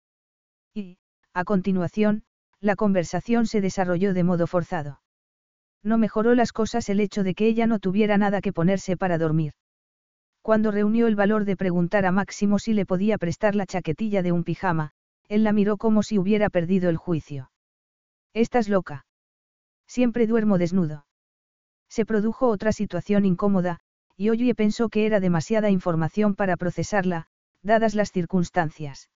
[0.74, 0.98] Y,
[1.34, 2.24] a continuación,
[2.60, 5.03] la conversación se desarrolló de modo forzado.
[5.84, 9.18] No mejoró las cosas el hecho de que ella no tuviera nada que ponerse para
[9.18, 9.54] dormir.
[10.42, 14.32] Cuando reunió el valor de preguntar a Máximo si le podía prestar la chaquetilla de
[14.32, 14.92] un pijama,
[15.28, 17.52] él la miró como si hubiera perdido el juicio.
[18.34, 19.06] Estás loca.
[19.88, 21.06] Siempre duermo desnudo.
[21.90, 23.80] Se produjo otra situación incómoda,
[24.18, 27.28] y Oye pensó que era demasiada información para procesarla,
[27.62, 29.10] dadas las circunstancias.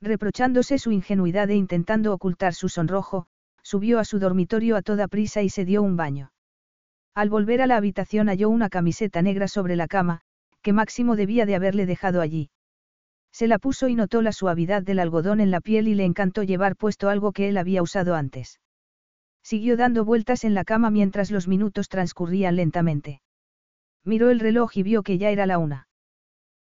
[0.00, 3.26] Reprochándose su ingenuidad e intentando ocultar su sonrojo,
[3.72, 6.30] subió a su dormitorio a toda prisa y se dio un baño.
[7.14, 10.20] Al volver a la habitación halló una camiseta negra sobre la cama,
[10.60, 12.50] que Máximo debía de haberle dejado allí.
[13.32, 16.42] Se la puso y notó la suavidad del algodón en la piel y le encantó
[16.42, 18.60] llevar puesto algo que él había usado antes.
[19.42, 23.22] Siguió dando vueltas en la cama mientras los minutos transcurrían lentamente.
[24.04, 25.88] Miró el reloj y vio que ya era la una.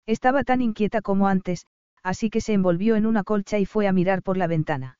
[0.05, 1.65] Estaba tan inquieta como antes,
[2.03, 4.98] así que se envolvió en una colcha y fue a mirar por la ventana.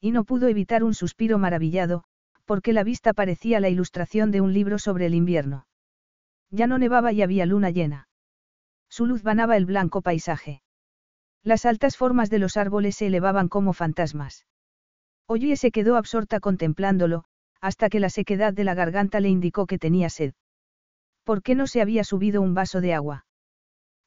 [0.00, 2.04] Y no pudo evitar un suspiro maravillado,
[2.44, 5.66] porque la vista parecía la ilustración de un libro sobre el invierno.
[6.50, 8.08] Ya no nevaba y había luna llena.
[8.88, 10.62] Su luz banaba el blanco paisaje.
[11.42, 14.46] Las altas formas de los árboles se elevaban como fantasmas.
[15.26, 17.24] Oye se quedó absorta contemplándolo,
[17.60, 20.34] hasta que la sequedad de la garganta le indicó que tenía sed.
[21.24, 23.26] ¿Por qué no se había subido un vaso de agua?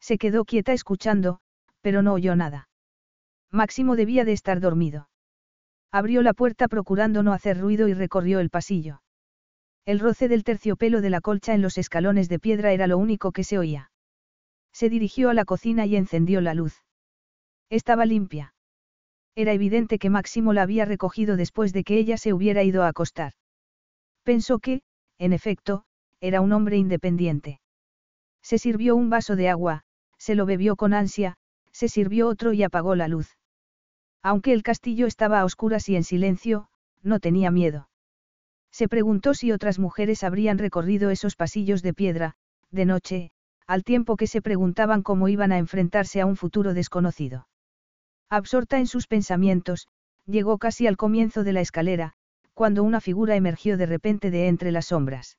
[0.01, 1.39] Se quedó quieta escuchando,
[1.81, 2.67] pero no oyó nada.
[3.51, 5.07] Máximo debía de estar dormido.
[5.93, 9.03] Abrió la puerta procurando no hacer ruido y recorrió el pasillo.
[9.85, 13.31] El roce del terciopelo de la colcha en los escalones de piedra era lo único
[13.31, 13.91] que se oía.
[14.71, 16.81] Se dirigió a la cocina y encendió la luz.
[17.69, 18.55] Estaba limpia.
[19.35, 22.87] Era evidente que Máximo la había recogido después de que ella se hubiera ido a
[22.87, 23.33] acostar.
[24.23, 24.81] Pensó que,
[25.19, 25.85] en efecto,
[26.21, 27.61] era un hombre independiente.
[28.41, 29.83] Se sirvió un vaso de agua,
[30.17, 31.35] se lo bebió con ansia,
[31.71, 33.37] se sirvió otro y apagó la luz.
[34.23, 36.69] Aunque el castillo estaba a oscuras y en silencio,
[37.01, 37.89] no tenía miedo.
[38.71, 42.35] Se preguntó si otras mujeres habrían recorrido esos pasillos de piedra,
[42.71, 43.31] de noche,
[43.67, 47.47] al tiempo que se preguntaban cómo iban a enfrentarse a un futuro desconocido.
[48.29, 49.87] Absorta en sus pensamientos,
[50.25, 52.13] llegó casi al comienzo de la escalera,
[52.53, 55.37] cuando una figura emergió de repente de entre las sombras.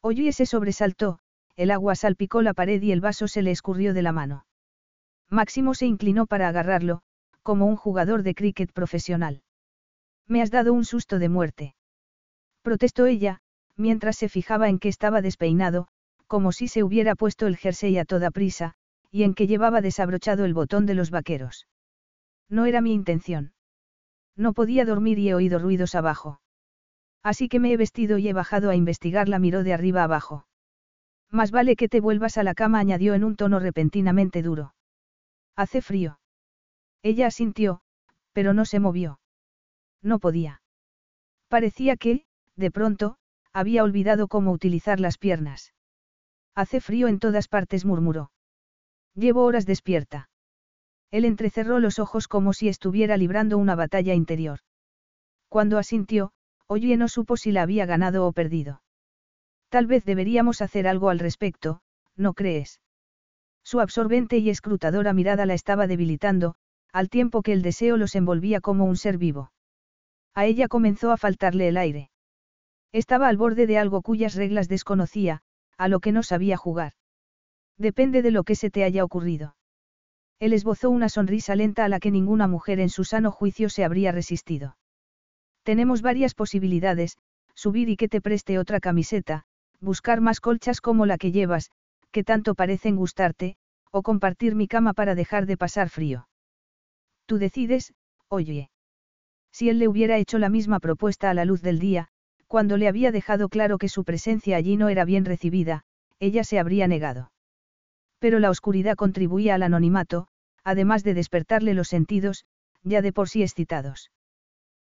[0.00, 1.20] Oye se sobresaltó,
[1.56, 4.46] el agua salpicó la pared y el vaso se le escurrió de la mano.
[5.30, 7.02] Máximo se inclinó para agarrarlo,
[7.44, 9.42] como un jugador de cricket profesional.
[10.26, 11.74] Me has dado un susto de muerte.
[12.62, 13.40] Protestó ella,
[13.76, 15.86] mientras se fijaba en que estaba despeinado,
[16.26, 18.74] como si se hubiera puesto el jersey a toda prisa,
[19.10, 21.68] y en que llevaba desabrochado el botón de los vaqueros.
[22.48, 23.52] No era mi intención.
[24.34, 26.40] No podía dormir y he oído ruidos abajo.
[27.22, 30.46] Así que me he vestido y he bajado a investigar, la miró de arriba abajo.
[31.30, 34.74] Más vale que te vuelvas a la cama, añadió en un tono repentinamente duro.
[35.56, 36.18] Hace frío.
[37.04, 37.82] Ella asintió,
[38.32, 39.20] pero no se movió.
[40.02, 40.62] No podía.
[41.48, 42.24] Parecía que,
[42.56, 43.18] de pronto,
[43.52, 45.74] había olvidado cómo utilizar las piernas.
[46.54, 48.32] Hace frío en todas partes, murmuró.
[49.14, 50.30] Llevo horas despierta.
[51.10, 54.60] Él entrecerró los ojos como si estuviera librando una batalla interior.
[55.50, 56.32] Cuando asintió,
[56.66, 58.82] Oye no supo si la había ganado o perdido.
[59.68, 61.82] Tal vez deberíamos hacer algo al respecto,
[62.16, 62.80] ¿no crees?
[63.62, 66.56] Su absorbente y escrutadora mirada la estaba debilitando,
[66.94, 69.50] al tiempo que el deseo los envolvía como un ser vivo.
[70.32, 72.10] A ella comenzó a faltarle el aire.
[72.92, 75.42] Estaba al borde de algo cuyas reglas desconocía,
[75.76, 76.92] a lo que no sabía jugar.
[77.76, 79.56] Depende de lo que se te haya ocurrido.
[80.38, 83.84] Él esbozó una sonrisa lenta a la que ninguna mujer en su sano juicio se
[83.84, 84.76] habría resistido.
[85.64, 87.18] Tenemos varias posibilidades,
[87.56, 89.46] subir y que te preste otra camiseta,
[89.80, 91.72] buscar más colchas como la que llevas,
[92.12, 93.56] que tanto parecen gustarte,
[93.90, 96.28] o compartir mi cama para dejar de pasar frío.
[97.26, 97.94] Tú decides,
[98.28, 98.70] oye.
[99.52, 102.08] Si él le hubiera hecho la misma propuesta a la luz del día,
[102.46, 105.84] cuando le había dejado claro que su presencia allí no era bien recibida,
[106.18, 107.32] ella se habría negado.
[108.18, 110.28] Pero la oscuridad contribuía al anonimato,
[110.62, 112.44] además de despertarle los sentidos,
[112.82, 114.10] ya de por sí excitados.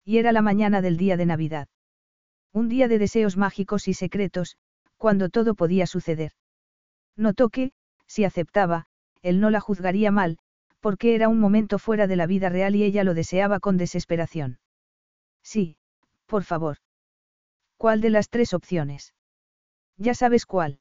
[0.03, 1.67] Y era la mañana del día de Navidad.
[2.53, 4.57] Un día de deseos mágicos y secretos,
[4.97, 6.31] cuando todo podía suceder.
[7.15, 7.71] Notó que,
[8.07, 8.87] si aceptaba,
[9.21, 10.37] él no la juzgaría mal,
[10.85, 14.59] porque era un momento fuera de la vida real y ella lo deseaba con desesperación.
[15.41, 15.77] Sí,
[16.27, 16.77] por favor.
[17.75, 19.15] ¿Cuál de las tres opciones?
[19.97, 20.79] Ya sabes cuál.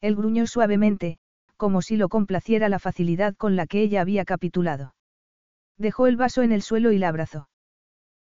[0.00, 1.20] Él gruñó suavemente,
[1.56, 4.96] como si lo complaciera la facilidad con la que ella había capitulado.
[5.78, 7.48] Dejó el vaso en el suelo y la abrazó.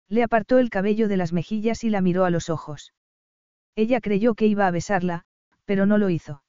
[0.09, 2.93] Le apartó el cabello de las mejillas y la miró a los ojos.
[3.73, 5.23] Ella creyó que iba a besarla,
[5.63, 6.43] pero no lo hizo.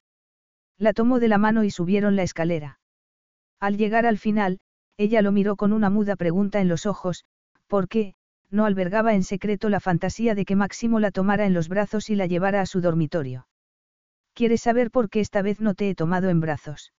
[0.77, 2.80] La tomó de la mano y subieron la escalera.
[3.61, 4.59] Al llegar al final,
[4.97, 7.25] ella lo miró con una muda pregunta en los ojos,
[7.67, 8.15] ¿por qué?
[8.49, 12.15] no albergaba en secreto la fantasía de que Máximo la tomara en los brazos y
[12.15, 13.47] la llevara a su dormitorio.
[14.33, 16.91] ¿Quieres saber por qué esta vez no te he tomado en brazos?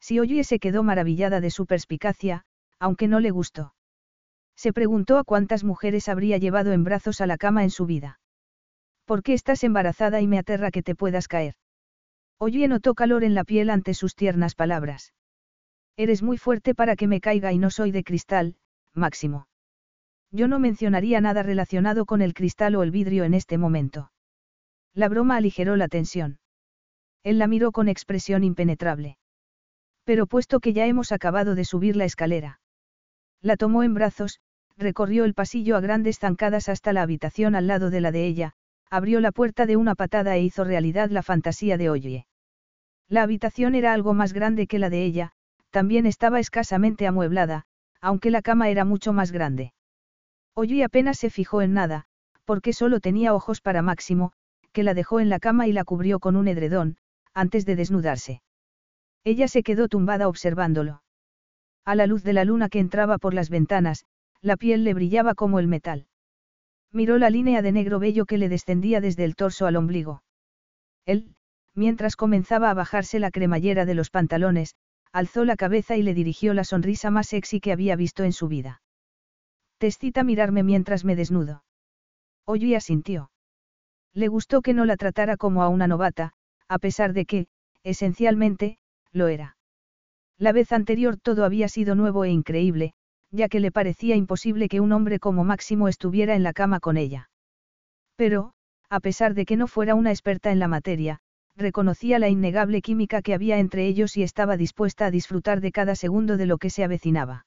[0.00, 2.44] Si Oye se quedó maravillada de su perspicacia,
[2.78, 3.74] aunque no le gustó.
[4.56, 8.20] Se preguntó a cuántas mujeres habría llevado en brazos a la cama en su vida.
[9.04, 11.54] ¿Por qué estás embarazada y me aterra que te puedas caer?
[12.38, 15.14] Oye notó calor en la piel ante sus tiernas palabras.
[15.96, 18.56] Eres muy fuerte para que me caiga y no soy de cristal,
[18.92, 19.48] Máximo.
[20.30, 24.10] Yo no mencionaría nada relacionado con el cristal o el vidrio en este momento.
[24.94, 26.38] La broma aligeró la tensión.
[27.22, 29.18] Él la miró con expresión impenetrable.
[30.04, 32.60] Pero puesto que ya hemos acabado de subir la escalera.
[33.40, 34.40] La tomó en brazos,
[34.76, 38.52] recorrió el pasillo a grandes zancadas hasta la habitación al lado de la de ella,
[38.90, 42.26] abrió la puerta de una patada e hizo realidad la fantasía de Oye.
[43.08, 45.32] La habitación era algo más grande que la de ella,
[45.70, 47.64] también estaba escasamente amueblada,
[48.00, 49.72] aunque la cama era mucho más grande.
[50.54, 52.04] Oye apenas se fijó en nada,
[52.44, 54.32] porque solo tenía ojos para Máximo,
[54.72, 56.96] que la dejó en la cama y la cubrió con un edredón,
[57.34, 58.42] antes de desnudarse.
[59.24, 61.02] Ella se quedó tumbada observándolo.
[61.84, 64.06] A la luz de la luna que entraba por las ventanas,
[64.40, 66.06] la piel le brillaba como el metal.
[66.92, 70.22] Miró la línea de negro bello que le descendía desde el torso al ombligo.
[71.04, 71.34] Él,
[71.74, 74.74] mientras comenzaba a bajarse la cremallera de los pantalones,
[75.16, 78.48] alzó la cabeza y le dirigió la sonrisa más sexy que había visto en su
[78.48, 78.82] vida.
[79.78, 79.90] Te
[80.24, 81.64] mirarme mientras me desnudo.
[82.44, 83.30] Oye asintió.
[84.12, 86.34] Le gustó que no la tratara como a una novata,
[86.68, 87.46] a pesar de que,
[87.82, 88.78] esencialmente,
[89.10, 89.56] lo era.
[90.36, 92.92] La vez anterior todo había sido nuevo e increíble,
[93.30, 96.98] ya que le parecía imposible que un hombre como Máximo estuviera en la cama con
[96.98, 97.30] ella.
[98.16, 98.52] Pero,
[98.90, 101.20] a pesar de que no fuera una experta en la materia,
[101.56, 105.94] reconocía la innegable química que había entre ellos y estaba dispuesta a disfrutar de cada
[105.94, 107.46] segundo de lo que se avecinaba.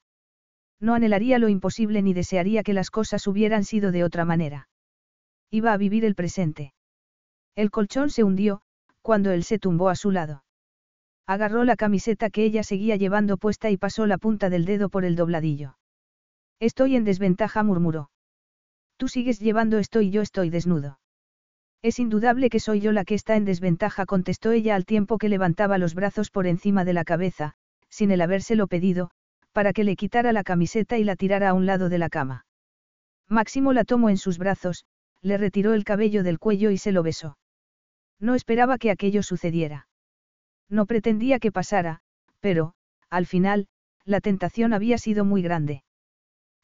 [0.80, 4.70] No anhelaría lo imposible ni desearía que las cosas hubieran sido de otra manera.
[5.52, 6.74] Iba a vivir el presente.
[7.56, 8.62] El colchón se hundió,
[9.02, 10.44] cuando él se tumbó a su lado.
[11.28, 15.06] Agarró la camiseta que ella seguía llevando puesta y pasó la punta del dedo por
[15.06, 15.78] el dobladillo.
[16.60, 18.10] Estoy en desventaja, murmuró.
[18.98, 21.00] Tú sigues llevando esto y yo estoy desnudo.
[21.82, 25.30] Es indudable que soy yo la que está en desventaja, contestó ella al tiempo que
[25.30, 27.54] levantaba los brazos por encima de la cabeza,
[27.90, 29.12] sin el habérselo pedido,
[29.54, 32.46] para que le quitara la camiseta y la tirara a un lado de la cama.
[33.30, 34.86] Máximo la tomó en sus brazos,
[35.22, 37.38] le retiró el cabello del cuello y se lo besó.
[38.20, 39.88] No esperaba que aquello sucediera.
[40.68, 42.02] No pretendía que pasara,
[42.42, 42.74] pero,
[43.10, 43.68] al final,
[44.06, 45.84] la tentación había sido muy grande.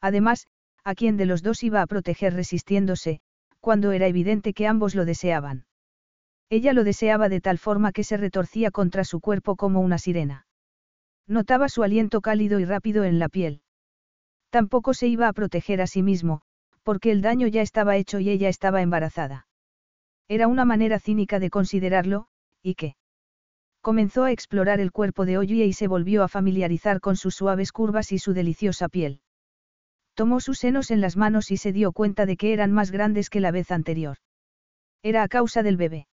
[0.02, 0.48] Además,
[0.84, 3.22] a quién de los dos iba a proteger resistiéndose,
[3.66, 5.66] cuando era evidente que ambos lo deseaban.
[6.52, 10.46] Ella lo deseaba de tal forma que se retorcía contra su cuerpo como una sirena.
[11.26, 13.64] Notaba su aliento cálido y rápido en la piel.
[14.52, 16.44] Tampoco se iba a proteger a sí mismo,
[16.84, 19.48] porque el daño ya estaba hecho y ella estaba embarazada.
[20.28, 22.28] Era una manera cínica de considerarlo,
[22.62, 22.96] y qué.
[23.82, 27.72] Comenzó a explorar el cuerpo de Oye y se volvió a familiarizar con sus suaves
[27.72, 29.22] curvas y su deliciosa piel.
[30.16, 33.30] Tomó sus senos en las manos y se dio cuenta de que eran más grandes
[33.30, 34.18] que la vez anterior.
[35.04, 36.08] Era a causa del bebé.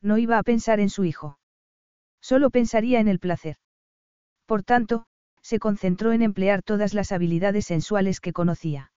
[0.00, 1.38] No iba a pensar en su hijo.
[2.20, 3.56] Solo pensaría en el placer.
[4.46, 5.04] Por tanto,
[5.42, 8.92] se concentró en emplear todas las habilidades sensuales que conocía.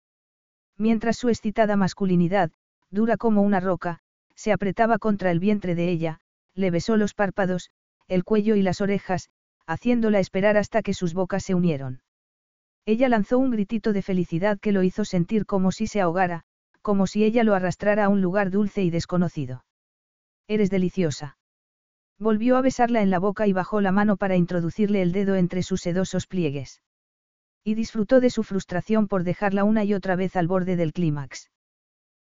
[0.78, 2.52] Mientras su excitada masculinidad,
[2.90, 4.00] dura como una roca,
[4.36, 6.20] se apretaba contra el vientre de ella,
[6.56, 7.70] le besó los párpados,
[8.08, 9.30] el cuello y las orejas,
[9.68, 12.02] haciéndola esperar hasta que sus bocas se unieron.
[12.86, 16.44] Ella lanzó un gritito de felicidad que lo hizo sentir como si se ahogara,
[16.82, 19.66] como si ella lo arrastrara a un lugar dulce y desconocido.
[20.48, 21.38] Eres deliciosa.
[22.18, 25.64] Volvió a besarla en la boca y bajó la mano para introducirle el dedo entre
[25.64, 26.82] sus sedosos pliegues.
[27.64, 31.52] Y disfrutó de su frustración por dejarla una y otra vez al borde del clímax.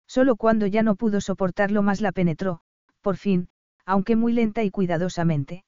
[0.07, 2.61] Solo cuando ya no pudo soportarlo más la penetró,
[3.01, 3.49] por fin,
[3.85, 5.65] aunque muy lenta y cuidadosamente.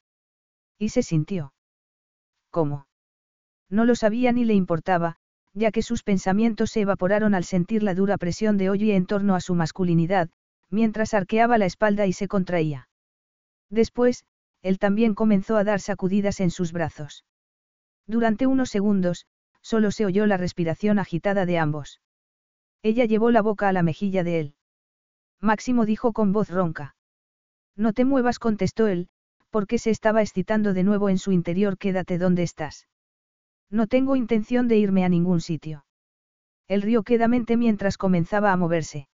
[0.79, 1.53] Y se sintió.
[2.49, 2.86] ¿Cómo?
[3.69, 5.17] No lo sabía ni le importaba,
[5.53, 9.35] ya que sus pensamientos se evaporaron al sentir la dura presión de Oye en torno
[9.35, 10.29] a su masculinidad,
[10.69, 12.89] mientras arqueaba la espalda y se contraía.
[13.69, 14.25] Después,
[14.61, 17.25] él también comenzó a dar sacudidas en sus brazos.
[18.05, 19.25] Durante unos segundos,
[19.61, 21.99] solo se oyó la respiración agitada de ambos.
[22.83, 24.55] Ella llevó la boca a la mejilla de él.
[25.41, 26.95] Máximo dijo con voz ronca.
[27.75, 29.09] No te muevas, contestó él,
[29.49, 31.77] porque se estaba excitando de nuevo en su interior.
[31.77, 32.87] Quédate donde estás.
[33.69, 35.85] No tengo intención de irme a ningún sitio.
[36.67, 39.07] El río quedamente mientras comenzaba a moverse.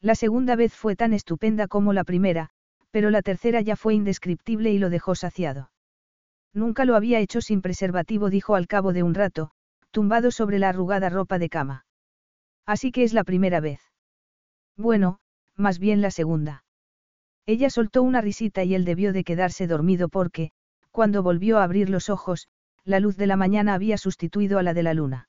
[0.00, 2.50] La segunda vez fue tan estupenda como la primera,
[2.90, 5.70] pero la tercera ya fue indescriptible y lo dejó saciado.
[6.52, 9.50] Nunca lo había hecho sin preservativo, dijo al cabo de un rato,
[9.90, 11.86] tumbado sobre la arrugada ropa de cama.
[12.66, 13.80] Así que es la primera vez.
[14.76, 15.18] Bueno,
[15.56, 16.64] más bien la segunda.
[17.46, 20.50] Ella soltó una risita y él debió de quedarse dormido porque,
[20.90, 22.48] cuando volvió a abrir los ojos,
[22.88, 25.28] la luz de la mañana había sustituido a la de la luna.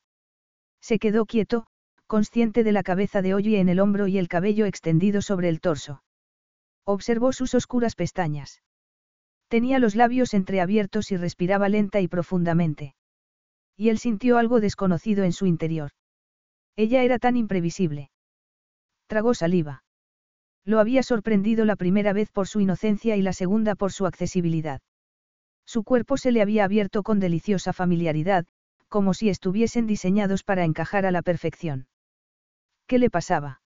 [0.80, 1.68] Se quedó quieto,
[2.07, 5.60] consciente de la cabeza de Oye en el hombro y el cabello extendido sobre el
[5.60, 6.02] torso.
[6.86, 8.61] Observó sus oscuras pestañas.
[9.49, 12.95] Tenía los labios entreabiertos y respiraba lenta y profundamente.
[13.76, 15.91] Y él sintió algo desconocido en su interior.
[16.77, 18.10] Ella era tan imprevisible.
[19.07, 19.84] Tragó saliva.
[20.64, 24.80] Lo había sorprendido la primera vez por su inocencia y la segunda por su accesibilidad.
[25.70, 28.48] Su cuerpo se le había abierto con deliciosa familiaridad,
[28.88, 31.86] como si estuviesen diseñados para encajar a la perfección.
[32.88, 33.62] ¿Qué le pasaba?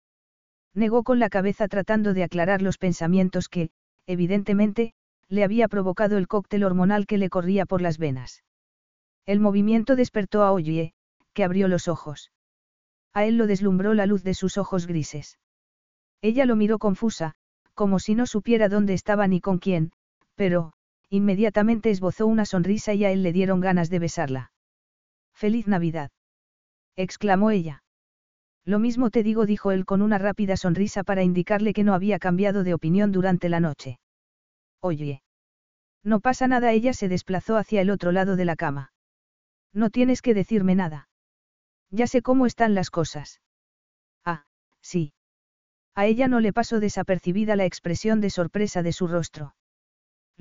[0.74, 3.70] Negó con la cabeza tratando de aclarar los pensamientos que,
[4.08, 4.96] evidentemente,
[5.28, 8.44] le había provocado el cóctel hormonal que le corría por las venas.
[9.28, 10.96] El movimiento despertó a Oye,
[11.34, 12.32] que abrió los ojos.
[13.14, 15.38] A él lo deslumbró la luz de sus ojos grises.
[16.24, 17.36] Ella lo miró confusa,
[17.76, 19.92] como si no supiera dónde estaba ni con quién,
[20.34, 20.74] pero,
[21.12, 24.52] inmediatamente esbozó una sonrisa y a él le dieron ganas de besarla.
[25.34, 26.10] ¡Feliz Navidad!
[26.96, 27.84] exclamó ella.
[28.64, 32.18] Lo mismo te digo, dijo él con una rápida sonrisa para indicarle que no había
[32.18, 34.00] cambiado de opinión durante la noche.
[34.80, 35.22] Oye.
[36.04, 38.94] No pasa nada, ella se desplazó hacia el otro lado de la cama.
[39.74, 41.10] No tienes que decirme nada.
[41.90, 43.42] Ya sé cómo están las cosas.
[44.24, 44.46] Ah,
[44.82, 45.14] sí.
[45.94, 49.56] A ella no le pasó desapercibida la expresión de sorpresa de su rostro.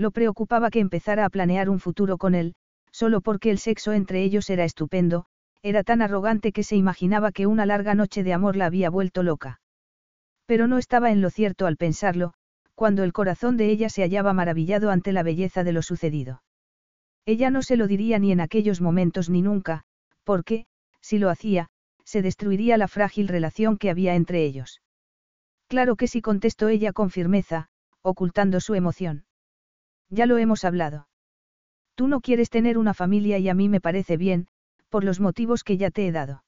[0.01, 2.55] Lo preocupaba que empezara a planear un futuro con él,
[2.90, 5.27] solo porque el sexo entre ellos era estupendo,
[5.62, 9.22] era tan arrogante que se imaginaba que una larga noche de amor la había vuelto
[9.22, 9.60] loca.
[10.47, 12.32] Pero no estaba en lo cierto al pensarlo,
[12.74, 16.43] cuando el corazón de ella se hallaba maravillado ante la belleza de lo sucedido.
[17.27, 19.82] Ella no se lo diría ni en aquellos momentos ni nunca,
[20.24, 20.64] porque,
[21.02, 21.68] si lo hacía,
[22.06, 24.81] se destruiría la frágil relación que había entre ellos.
[25.68, 27.68] Claro que sí contestó ella con firmeza,
[28.01, 29.27] ocultando su emoción.
[30.11, 31.09] Ya lo hemos hablado.
[31.95, 34.49] Tú no quieres tener una familia y a mí me parece bien,
[34.89, 36.45] por los motivos que ya te he dado.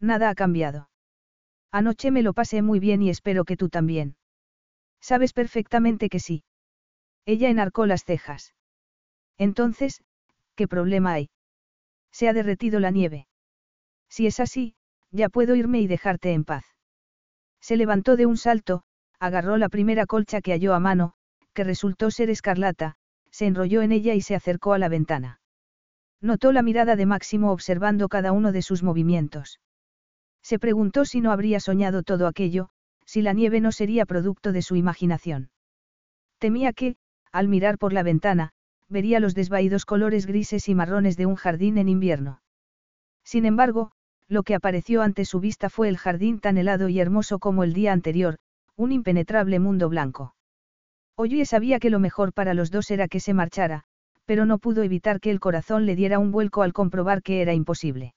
[0.00, 0.90] Nada ha cambiado.
[1.72, 4.16] Anoche me lo pasé muy bien y espero que tú también.
[5.00, 6.44] Sabes perfectamente que sí.
[7.26, 8.54] Ella enarcó las cejas.
[9.38, 10.02] Entonces,
[10.54, 11.30] ¿qué problema hay?
[12.12, 13.26] Se ha derretido la nieve.
[14.08, 14.76] Si es así,
[15.10, 16.64] ya puedo irme y dejarte en paz.
[17.60, 18.82] Se levantó de un salto,
[19.18, 21.14] agarró la primera colcha que halló a mano,
[21.54, 22.96] que resultó ser escarlata,
[23.30, 25.40] se enrolló en ella y se acercó a la ventana.
[26.20, 29.60] Notó la mirada de Máximo observando cada uno de sus movimientos.
[30.42, 32.68] Se preguntó si no habría soñado todo aquello,
[33.06, 35.50] si la nieve no sería producto de su imaginación.
[36.38, 36.96] Temía que,
[37.32, 38.50] al mirar por la ventana,
[38.88, 42.40] vería los desvaídos colores grises y marrones de un jardín en invierno.
[43.24, 43.90] Sin embargo,
[44.28, 47.72] lo que apareció ante su vista fue el jardín tan helado y hermoso como el
[47.72, 48.36] día anterior,
[48.76, 50.34] un impenetrable mundo blanco.
[51.16, 53.84] Oye sabía que lo mejor para los dos era que se marchara,
[54.24, 57.54] pero no pudo evitar que el corazón le diera un vuelco al comprobar que era
[57.54, 58.14] imposible.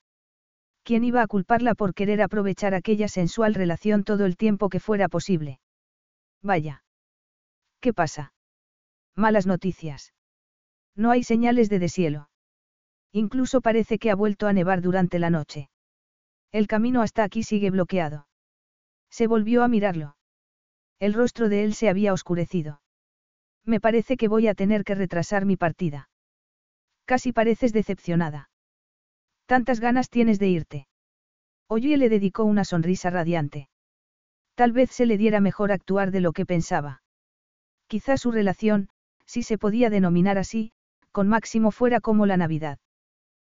[0.83, 5.09] ¿Quién iba a culparla por querer aprovechar aquella sensual relación todo el tiempo que fuera
[5.09, 5.59] posible?
[6.41, 6.83] Vaya.
[7.81, 8.33] ¿Qué pasa?
[9.15, 10.13] Malas noticias.
[10.95, 12.29] No hay señales de deshielo.
[13.11, 15.69] Incluso parece que ha vuelto a nevar durante la noche.
[16.51, 18.27] El camino hasta aquí sigue bloqueado.
[19.09, 20.15] Se volvió a mirarlo.
[20.99, 22.81] El rostro de él se había oscurecido.
[23.67, 26.09] Me parece que voy a tener que retrasar mi partida.
[27.05, 28.49] Casi pareces decepcionada.
[29.45, 30.87] Tantas ganas tienes de irte.
[31.67, 33.67] Oye le dedicó una sonrisa radiante.
[34.55, 37.01] Tal vez se le diera mejor actuar de lo que pensaba.
[37.87, 38.87] Quizá su relación,
[39.25, 40.71] si se podía denominar así,
[41.11, 42.79] con Máximo fuera como la Navidad.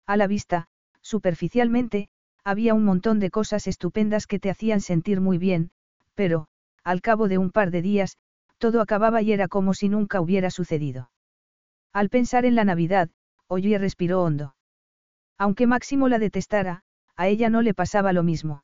[0.05, 0.67] A la vista,
[1.01, 2.09] superficialmente,
[2.43, 5.71] había un montón de cosas estupendas que te hacían sentir muy bien,
[6.15, 6.47] pero,
[6.83, 8.17] al cabo de un par de días,
[8.61, 11.09] todo acababa y era como si nunca hubiera sucedido.
[11.91, 13.09] Al pensar en la Navidad,
[13.47, 14.55] Oye respiró hondo.
[15.37, 16.83] Aunque Máximo la detestara,
[17.15, 18.63] a ella no le pasaba lo mismo.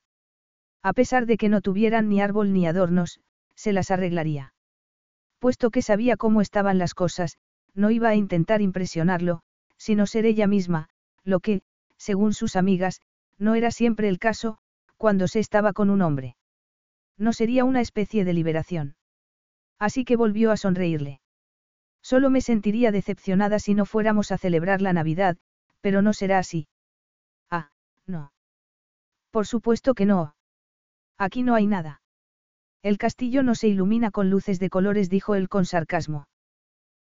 [0.84, 3.20] A pesar de que no tuvieran ni árbol ni adornos,
[3.56, 4.54] se las arreglaría.
[5.40, 7.40] Puesto que sabía cómo estaban las cosas,
[7.74, 9.42] no iba a intentar impresionarlo,
[9.78, 10.90] sino ser ella misma,
[11.24, 11.64] lo que,
[11.98, 13.02] según sus amigas,
[13.40, 14.60] no era siempre el caso,
[14.96, 16.38] cuando se estaba con un hombre.
[17.18, 18.96] No sería una especie de liberación.
[19.80, 21.22] Así que volvió a sonreírle.
[22.02, 25.38] Solo me sentiría decepcionada si no fuéramos a celebrar la Navidad,
[25.82, 26.68] pero no será así.
[27.50, 27.70] Ah,
[28.06, 28.32] no.
[29.32, 30.36] Por supuesto que no.
[31.18, 32.02] Aquí no hay nada.
[32.82, 36.28] El castillo no se ilumina con luces de colores, dijo él con sarcasmo.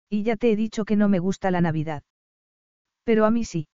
[0.09, 2.03] Y ya te he dicho que no me gusta la Navidad.
[3.05, 3.69] Pero a mí sí.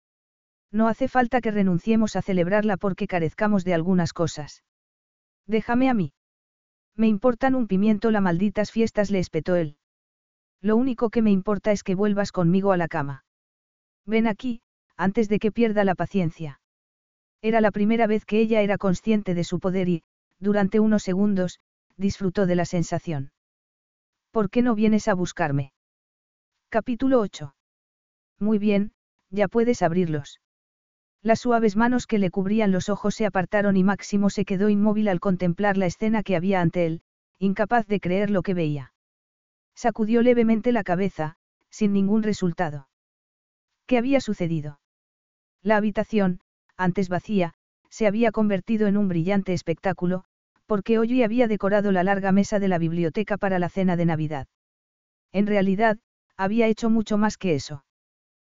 [0.71, 4.63] No hace falta que renunciemos a celebrarla porque carezcamos de algunas cosas.
[5.47, 6.13] Déjame a mí.
[6.99, 9.77] Me importan un pimiento las malditas fiestas, le espetó él.
[10.61, 13.25] Lo único que me importa es que vuelvas conmigo a la cama.
[14.05, 14.63] Ven aquí,
[14.97, 16.61] antes de que pierda la paciencia.
[17.41, 20.03] Era la primera vez que ella era consciente de su poder y,
[20.41, 21.61] durante unos segundos,
[21.97, 23.31] disfrutó de la sensación.
[24.33, 25.73] ¿Por qué no vienes a buscarme?
[26.69, 27.55] Capítulo 8.
[28.41, 28.91] Muy bien,
[29.31, 30.41] ya puedes abrirlos.
[31.23, 35.09] Las suaves manos que le cubrían los ojos se apartaron y Máximo se quedó inmóvil
[35.09, 37.03] al contemplar la escena que había ante él,
[37.39, 38.93] incapaz de creer lo que veía.
[39.75, 41.37] Sacudió levemente la cabeza,
[41.71, 42.89] sin ningún resultado.
[43.87, 44.81] ¿Qué había sucedido?
[45.63, 46.41] La habitación,
[46.77, 47.55] antes vacía,
[47.91, 50.25] se había convertido en un brillante espectáculo,
[50.67, 54.47] porque hoy había decorado la larga mesa de la biblioteca para la cena de Navidad.
[55.33, 55.99] En realidad,
[56.37, 57.85] había hecho mucho más que eso.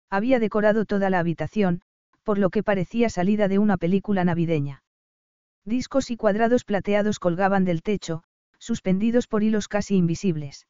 [0.09, 1.81] Había decorado toda la habitación,
[2.23, 4.83] por lo que parecía salida de una película navideña.
[5.65, 8.23] Discos y cuadrados plateados colgaban del techo,
[8.57, 10.67] suspendidos por hilos casi invisibles.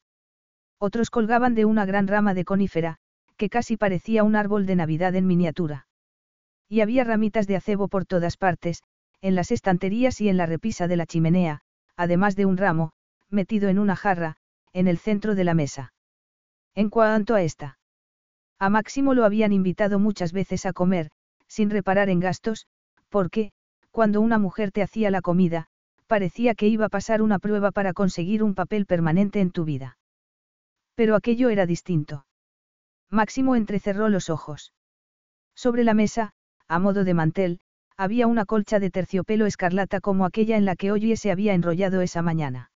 [0.79, 2.97] Otros colgaban de una gran rama de conífera,
[3.37, 5.87] que casi parecía un árbol de Navidad en miniatura.
[6.67, 8.83] Y había ramitas de acebo por todas partes,
[9.21, 11.61] en las estanterías y en la repisa de la chimenea,
[11.95, 12.91] además de un ramo,
[13.29, 14.37] metido en una jarra,
[14.73, 15.93] en el centro de la mesa.
[16.73, 17.77] En cuanto a esta.
[18.57, 21.11] A Máximo lo habían invitado muchas veces a comer,
[21.51, 22.65] sin reparar en gastos,
[23.09, 23.51] porque,
[23.91, 25.67] cuando una mujer te hacía la comida,
[26.07, 29.97] parecía que iba a pasar una prueba para conseguir un papel permanente en tu vida.
[30.95, 32.25] Pero aquello era distinto.
[33.09, 34.73] Máximo entrecerró los ojos.
[35.53, 36.31] Sobre la mesa,
[36.69, 37.59] a modo de mantel,
[37.97, 41.99] había una colcha de terciopelo escarlata como aquella en la que Oye se había enrollado
[41.99, 42.71] esa mañana.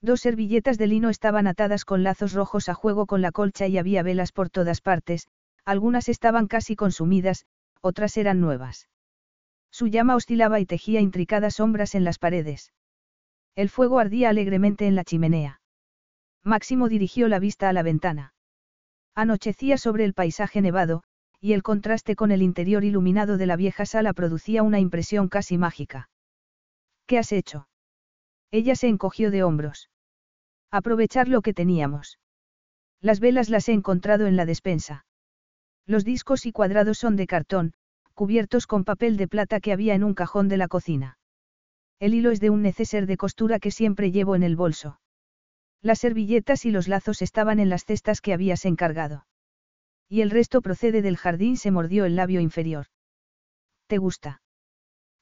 [0.00, 3.76] Dos servilletas de lino estaban atadas con lazos rojos a juego con la colcha y
[3.76, 5.28] había velas por todas partes,
[5.66, 7.44] algunas estaban casi consumidas,
[7.80, 8.88] otras eran nuevas.
[9.70, 12.72] Su llama oscilaba y tejía intricadas sombras en las paredes.
[13.54, 15.60] El fuego ardía alegremente en la chimenea.
[16.42, 18.34] Máximo dirigió la vista a la ventana.
[19.14, 21.02] Anochecía sobre el paisaje nevado,
[21.40, 25.58] y el contraste con el interior iluminado de la vieja sala producía una impresión casi
[25.58, 26.08] mágica.
[27.06, 27.68] ¿Qué has hecho?
[28.50, 29.90] Ella se encogió de hombros.
[30.70, 32.18] Aprovechar lo que teníamos.
[33.00, 35.04] Las velas las he encontrado en la despensa.
[35.90, 37.72] Los discos y cuadrados son de cartón,
[38.14, 41.18] cubiertos con papel de plata que había en un cajón de la cocina.
[41.98, 45.00] El hilo es de un neceser de costura que siempre llevo en el bolso.
[45.82, 49.26] Las servilletas y los lazos estaban en las cestas que habías encargado.
[50.08, 52.86] Y el resto procede del jardín, se mordió el labio inferior.
[53.88, 54.42] ¿Te gusta?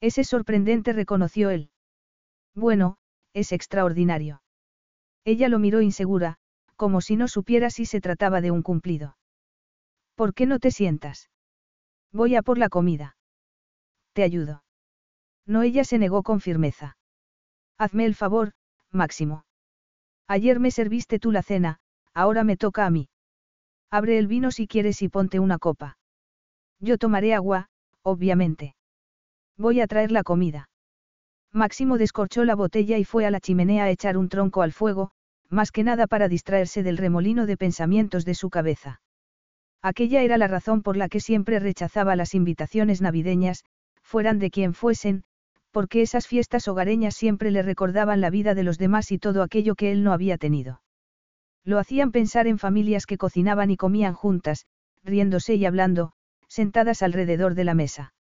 [0.03, 1.71] Ese sorprendente, reconoció él.
[2.55, 2.99] Bueno,
[3.33, 4.43] es extraordinario.
[5.25, 6.37] Ella lo miró insegura,
[6.77, 9.18] como si no supiera si se trataba de un cumplido.
[10.19, 11.31] ¿Por qué no te sientas?
[12.13, 13.17] Voy a por la comida.
[14.15, 14.65] Te ayudo.
[15.47, 16.97] No, ella se negó con firmeza.
[17.79, 18.51] Hazme el favor,
[18.91, 19.45] Máximo.
[20.27, 21.79] Ayer me serviste tú la cena,
[22.15, 23.09] ahora me toca a mí.
[23.93, 25.99] Abre el vino si quieres y ponte una copa.
[26.81, 27.69] Yo tomaré agua,
[28.03, 28.75] obviamente.
[29.57, 30.69] Voy a traer la comida.
[31.53, 35.13] Máximo descorchó la botella y fue a la chimenea a echar un tronco al fuego,
[35.49, 39.01] más que nada para distraerse del remolino de pensamientos de su cabeza.
[39.83, 43.65] Aquella era la razón por la que siempre rechazaba las invitaciones navideñas,
[44.03, 45.23] fueran de quien fuesen,
[45.71, 49.75] porque esas fiestas hogareñas siempre le recordaban la vida de los demás y todo aquello
[49.75, 50.83] que él no había tenido.
[51.65, 54.67] Lo hacían pensar en familias que cocinaban y comían juntas,
[55.05, 56.13] riéndose y hablando,
[56.49, 58.15] sentadas alrededor de la mesa.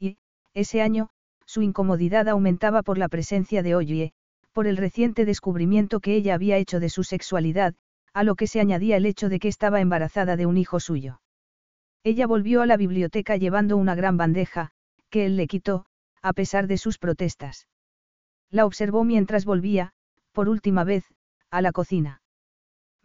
[0.00, 0.16] Y,
[0.54, 1.10] ese año,
[1.46, 4.12] su incomodidad aumentaba por la presencia de Oye,
[4.52, 7.74] por el reciente descubrimiento que ella había hecho de su sexualidad,
[8.14, 11.20] a lo que se añadía el hecho de que estaba embarazada de un hijo suyo.
[12.04, 14.72] Ella volvió a la biblioteca llevando una gran bandeja,
[15.08, 15.86] que él le quitó,
[16.20, 17.68] a pesar de sus protestas.
[18.50, 19.92] La observó mientras volvía,
[20.32, 21.04] por última vez,
[21.50, 22.22] a la cocina.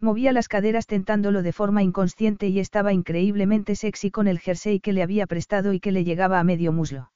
[0.00, 4.92] Movía las caderas tentándolo de forma inconsciente y estaba increíblemente sexy con el jersey que
[4.92, 7.10] le había prestado y que le llegaba a medio muslo.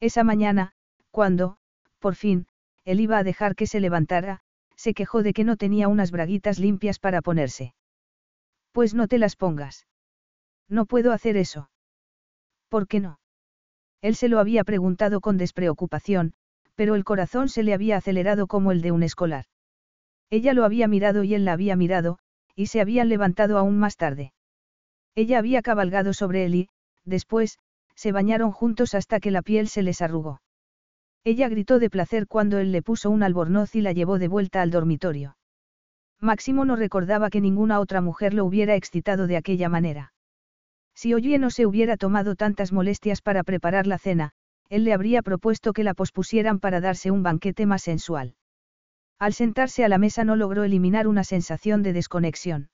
[0.00, 0.72] Esa mañana,
[1.10, 1.56] cuando,
[1.98, 2.46] por fin,
[2.84, 4.42] él iba a dejar que se levantara,
[4.76, 7.74] se quejó de que no tenía unas braguitas limpias para ponerse.
[8.72, 9.86] Pues no te las pongas.
[10.68, 11.70] No puedo hacer eso.
[12.68, 13.20] ¿Por qué no?
[14.00, 16.34] Él se lo había preguntado con despreocupación,
[16.74, 19.46] pero el corazón se le había acelerado como el de un escolar.
[20.30, 22.18] Ella lo había mirado y él la había mirado,
[22.56, 24.32] y se habían levantado aún más tarde.
[25.14, 26.68] Ella había cabalgado sobre él y,
[27.04, 27.58] después,
[27.94, 30.40] se bañaron juntos hasta que la piel se les arrugó.
[31.24, 34.60] Ella gritó de placer cuando él le puso un albornoz y la llevó de vuelta
[34.60, 35.36] al dormitorio.
[36.20, 40.12] Máximo no recordaba que ninguna otra mujer lo hubiera excitado de aquella manera.
[40.94, 44.32] Si Oye no se hubiera tomado tantas molestias para preparar la cena,
[44.68, 48.34] él le habría propuesto que la pospusieran para darse un banquete más sensual.
[49.18, 52.68] Al sentarse a la mesa no logró eliminar una sensación de desconexión.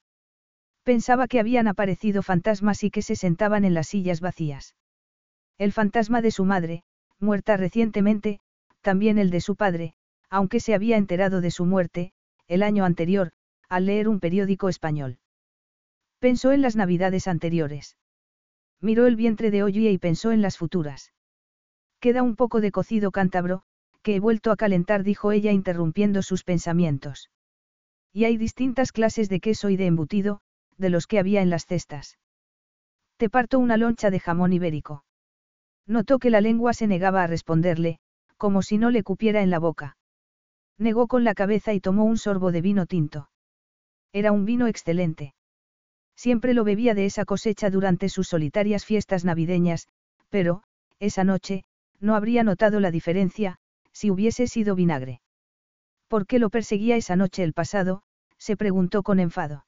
[0.82, 4.74] Pensaba que habían aparecido fantasmas y que se sentaban en las sillas vacías.
[5.58, 6.84] El fantasma de su madre,
[7.20, 8.40] muerta recientemente,
[8.80, 9.94] también el de su padre,
[10.28, 12.12] aunque se había enterado de su muerte,
[12.48, 13.32] el año anterior,
[13.68, 15.18] al leer un periódico español.
[16.18, 17.96] Pensó en las navidades anteriores.
[18.80, 21.12] Miró el vientre de Oye y pensó en las futuras.
[22.00, 23.62] Queda un poco de cocido cántabro,
[24.02, 27.30] que he vuelto a calentar, dijo ella interrumpiendo sus pensamientos.
[28.12, 30.40] Y hay distintas clases de queso y de embutido,
[30.78, 32.18] de los que había en las cestas.
[33.18, 35.04] Te parto una loncha de jamón ibérico.
[35.86, 37.98] Notó que la lengua se negaba a responderle,
[38.36, 39.96] como si no le cupiera en la boca.
[40.78, 43.30] Negó con la cabeza y tomó un sorbo de vino tinto.
[44.12, 45.34] Era un vino excelente.
[46.16, 49.88] Siempre lo bebía de esa cosecha durante sus solitarias fiestas navideñas,
[50.28, 50.62] pero,
[50.98, 51.64] esa noche,
[51.98, 53.56] no habría notado la diferencia,
[53.92, 55.20] si hubiese sido vinagre.
[56.08, 58.02] ¿Por qué lo perseguía esa noche el pasado?
[58.38, 59.66] se preguntó con enfado.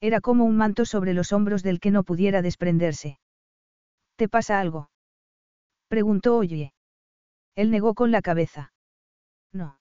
[0.00, 3.18] Era como un manto sobre los hombros del que no pudiera desprenderse.
[4.16, 4.90] ¿Te pasa algo?
[5.92, 6.72] Preguntó Oye.
[7.54, 8.72] Él negó con la cabeza.
[9.52, 9.78] No.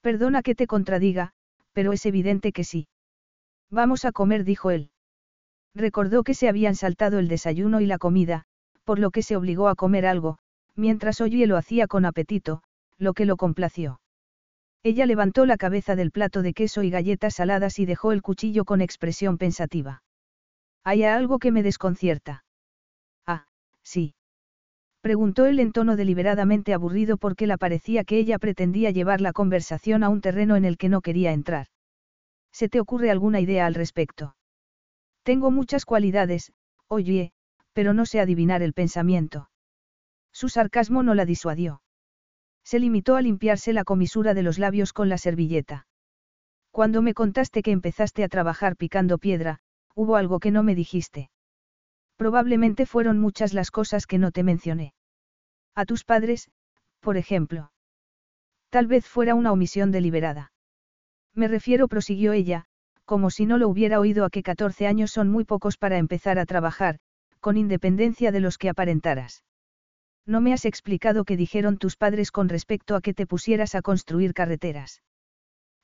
[0.00, 1.32] Perdona que te contradiga,
[1.72, 2.86] pero es evidente que sí.
[3.68, 4.92] Vamos a comer, dijo él.
[5.74, 8.44] Recordó que se habían saltado el desayuno y la comida,
[8.84, 10.38] por lo que se obligó a comer algo,
[10.76, 12.62] mientras Oye lo hacía con apetito,
[12.96, 14.00] lo que lo complació.
[14.84, 18.64] Ella levantó la cabeza del plato de queso y galletas saladas y dejó el cuchillo
[18.64, 20.04] con expresión pensativa.
[20.84, 22.44] ¿Hay algo que me desconcierta?
[23.26, 23.48] Ah,
[23.82, 24.14] sí.
[25.06, 30.02] Preguntó él en tono deliberadamente aburrido porque le parecía que ella pretendía llevar la conversación
[30.02, 31.68] a un terreno en el que no quería entrar.
[32.50, 34.34] ¿Se te ocurre alguna idea al respecto?
[35.22, 36.52] Tengo muchas cualidades,
[36.88, 37.30] oye,
[37.72, 39.48] pero no sé adivinar el pensamiento.
[40.32, 41.82] Su sarcasmo no la disuadió.
[42.64, 45.86] Se limitó a limpiarse la comisura de los labios con la servilleta.
[46.72, 49.60] Cuando me contaste que empezaste a trabajar picando piedra,
[49.94, 51.30] hubo algo que no me dijiste.
[52.16, 54.94] Probablemente fueron muchas las cosas que no te mencioné.
[55.76, 56.50] A tus padres,
[57.00, 57.70] por ejemplo.
[58.70, 60.52] Tal vez fuera una omisión deliberada.
[61.34, 62.64] Me refiero, prosiguió ella,
[63.04, 66.38] como si no lo hubiera oído a que 14 años son muy pocos para empezar
[66.38, 66.98] a trabajar,
[67.40, 69.44] con independencia de los que aparentaras.
[70.24, 73.82] No me has explicado qué dijeron tus padres con respecto a que te pusieras a
[73.82, 75.02] construir carreteras.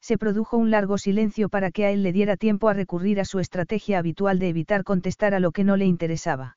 [0.00, 3.24] Se produjo un largo silencio para que a él le diera tiempo a recurrir a
[3.24, 6.56] su estrategia habitual de evitar contestar a lo que no le interesaba.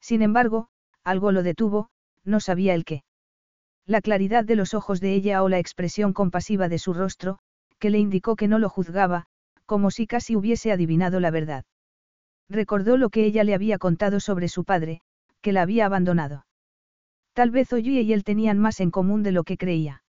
[0.00, 0.68] Sin embargo,
[1.02, 1.90] algo lo detuvo,
[2.24, 3.04] no sabía el qué.
[3.86, 7.38] La claridad de los ojos de ella o la expresión compasiva de su rostro,
[7.78, 9.26] que le indicó que no lo juzgaba,
[9.66, 11.64] como si casi hubiese adivinado la verdad.
[12.48, 15.00] Recordó lo que ella le había contado sobre su padre,
[15.40, 16.46] que la había abandonado.
[17.34, 20.02] Tal vez Oye y él tenían más en común de lo que creía.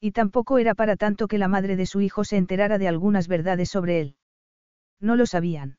[0.00, 3.28] Y tampoco era para tanto que la madre de su hijo se enterara de algunas
[3.28, 4.16] verdades sobre él.
[5.00, 5.78] No lo sabían.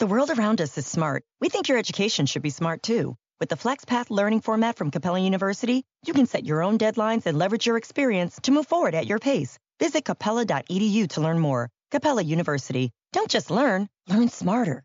[0.00, 1.24] The world around us is smart.
[1.42, 3.16] We think your education should be smart too.
[3.38, 7.36] With the FlexPath learning format from Capella University, you can set your own deadlines and
[7.36, 9.58] leverage your experience to move forward at your pace.
[9.78, 11.68] Visit capella.edu to learn more.
[11.90, 12.90] Capella University.
[13.12, 14.84] Don't just learn, learn smarter.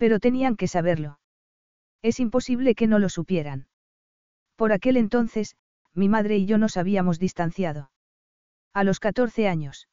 [0.00, 1.20] Pero tenían que saberlo.
[2.02, 3.68] Es imposible que no lo supieran.
[4.56, 5.54] Por aquel entonces,
[5.94, 7.92] mi madre y yo nos habíamos distanciado.
[8.74, 9.86] A los 14 años.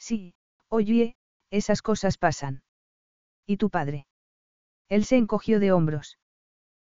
[0.00, 0.34] Sí,
[0.68, 1.14] oye,
[1.52, 2.64] esas cosas pasan.
[3.46, 4.06] ¿Y tu padre?
[4.88, 6.18] Él se encogió de hombros.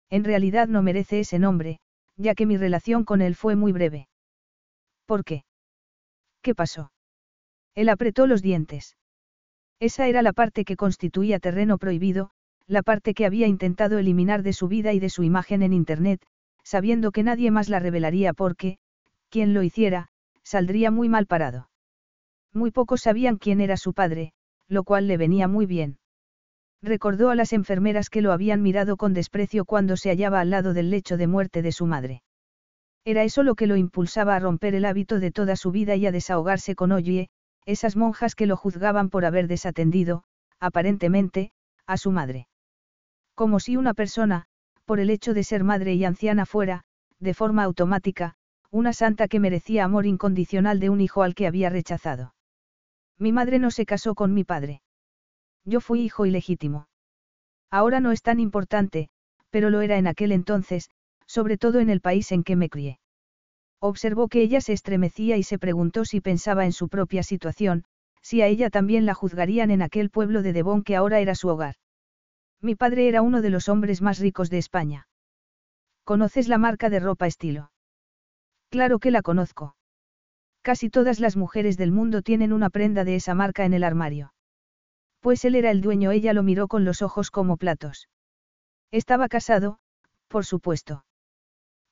[0.09, 1.79] En realidad no merece ese nombre,
[2.17, 4.07] ya que mi relación con él fue muy breve.
[5.05, 5.45] ¿Por qué?
[6.41, 6.91] ¿Qué pasó?
[7.75, 8.97] Él apretó los dientes.
[9.79, 12.31] Esa era la parte que constituía terreno prohibido,
[12.67, 16.25] la parte que había intentado eliminar de su vida y de su imagen en Internet,
[16.63, 18.77] sabiendo que nadie más la revelaría porque,
[19.29, 20.09] quien lo hiciera,
[20.43, 21.69] saldría muy mal parado.
[22.53, 24.33] Muy pocos sabían quién era su padre,
[24.67, 25.97] lo cual le venía muy bien.
[26.83, 30.73] Recordó a las enfermeras que lo habían mirado con desprecio cuando se hallaba al lado
[30.73, 32.23] del lecho de muerte de su madre.
[33.05, 36.05] Era eso lo que lo impulsaba a romper el hábito de toda su vida y
[36.05, 37.29] a desahogarse con Oye,
[37.65, 40.23] esas monjas que lo juzgaban por haber desatendido,
[40.59, 41.51] aparentemente,
[41.85, 42.47] a su madre.
[43.35, 44.45] Como si una persona,
[44.85, 46.83] por el hecho de ser madre y anciana fuera,
[47.19, 48.35] de forma automática,
[48.71, 52.33] una santa que merecía amor incondicional de un hijo al que había rechazado.
[53.17, 54.81] Mi madre no se casó con mi padre.
[55.65, 56.87] Yo fui hijo ilegítimo.
[57.69, 59.09] Ahora no es tan importante,
[59.49, 60.89] pero lo era en aquel entonces,
[61.25, 62.99] sobre todo en el país en que me crié.
[63.79, 67.83] Observó que ella se estremecía y se preguntó si pensaba en su propia situación,
[68.21, 71.47] si a ella también la juzgarían en aquel pueblo de Devon que ahora era su
[71.47, 71.75] hogar.
[72.61, 75.07] Mi padre era uno de los hombres más ricos de España.
[76.03, 77.71] ¿Conoces la marca de ropa estilo?
[78.69, 79.75] Claro que la conozco.
[80.61, 84.31] Casi todas las mujeres del mundo tienen una prenda de esa marca en el armario.
[85.21, 88.09] Pues él era el dueño, ella lo miró con los ojos como platos.
[88.91, 89.79] Estaba casado,
[90.27, 91.05] por supuesto.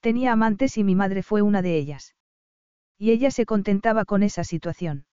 [0.01, 2.16] Tenía amantes y mi madre fue una de ellas.
[2.98, 5.06] Y ella se contentaba con esa situación.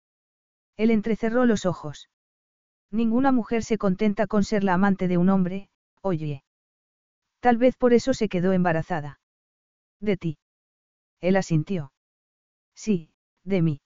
[0.76, 2.08] Él entrecerró los ojos.
[2.90, 5.68] Ninguna mujer se contenta con ser la amante de un hombre,
[6.00, 6.42] oye.
[7.40, 9.20] Tal vez por eso se quedó embarazada.
[10.00, 10.38] De ti.
[11.20, 11.92] Él asintió.
[12.74, 13.10] Sí,
[13.44, 13.80] de mí.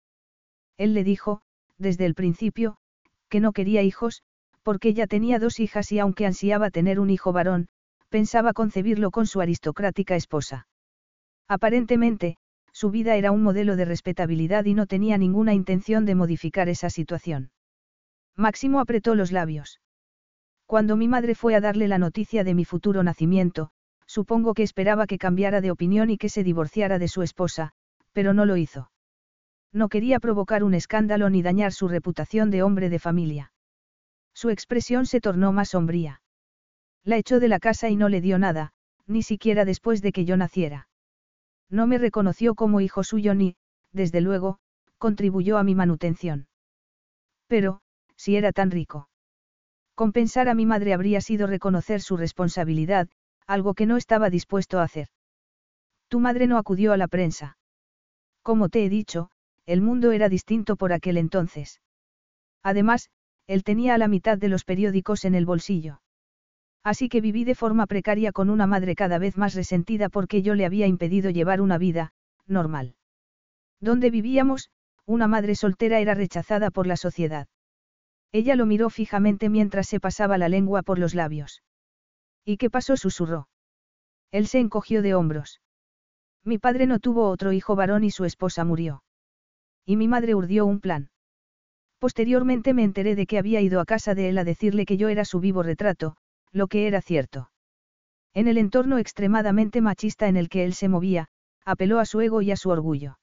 [0.76, 1.42] Él le dijo,
[1.78, 2.78] desde el principio,
[3.30, 4.22] que no quería hijos,
[4.62, 7.68] porque ya tenía dos hijas y aunque ansiaba tener un hijo varón,
[8.10, 10.66] pensaba concebirlo con su aristocrática esposa.
[11.48, 12.36] Aparentemente,
[12.72, 16.90] su vida era un modelo de respetabilidad y no tenía ninguna intención de modificar esa
[16.90, 17.50] situación.
[18.36, 19.80] Máximo apretó los labios.
[20.66, 23.70] Cuando mi madre fue a darle la noticia de mi futuro nacimiento,
[24.06, 27.72] supongo que esperaba que cambiara de opinión y que se divorciara de su esposa,
[28.12, 28.90] pero no lo hizo.
[29.72, 33.52] No quería provocar un escándalo ni dañar su reputación de hombre de familia.
[34.34, 36.22] Su expresión se tornó más sombría.
[37.04, 38.72] La echó de la casa y no le dio nada,
[39.06, 40.88] ni siquiera después de que yo naciera.
[41.68, 43.56] No me reconoció como hijo suyo ni,
[43.92, 44.58] desde luego,
[44.98, 46.48] contribuyó a mi manutención.
[47.46, 47.80] Pero,
[48.16, 49.08] si era tan rico.
[49.94, 53.08] Compensar a mi madre habría sido reconocer su responsabilidad,
[53.46, 55.08] algo que no estaba dispuesto a hacer.
[56.08, 57.56] Tu madre no acudió a la prensa.
[58.42, 59.30] Como te he dicho,
[59.70, 61.80] el mundo era distinto por aquel entonces.
[62.64, 63.08] Además,
[63.46, 66.02] él tenía a la mitad de los periódicos en el bolsillo.
[66.82, 70.56] Así que viví de forma precaria con una madre cada vez más resentida porque yo
[70.56, 72.10] le había impedido llevar una vida,
[72.48, 72.96] normal.
[73.80, 74.70] Donde vivíamos,
[75.06, 77.46] una madre soltera era rechazada por la sociedad.
[78.32, 81.62] Ella lo miró fijamente mientras se pasaba la lengua por los labios.
[82.44, 82.96] ¿Y qué pasó?
[82.96, 83.48] susurró.
[84.32, 85.60] Él se encogió de hombros.
[86.42, 89.04] Mi padre no tuvo otro hijo varón y su esposa murió.
[89.90, 91.10] Y mi madre urdió un plan.
[91.98, 95.08] Posteriormente me enteré de que había ido a casa de él a decirle que yo
[95.08, 96.14] era su vivo retrato,
[96.52, 97.50] lo que era cierto.
[98.32, 101.26] En el entorno extremadamente machista en el que él se movía,
[101.64, 103.18] apeló a su ego y a su orgullo.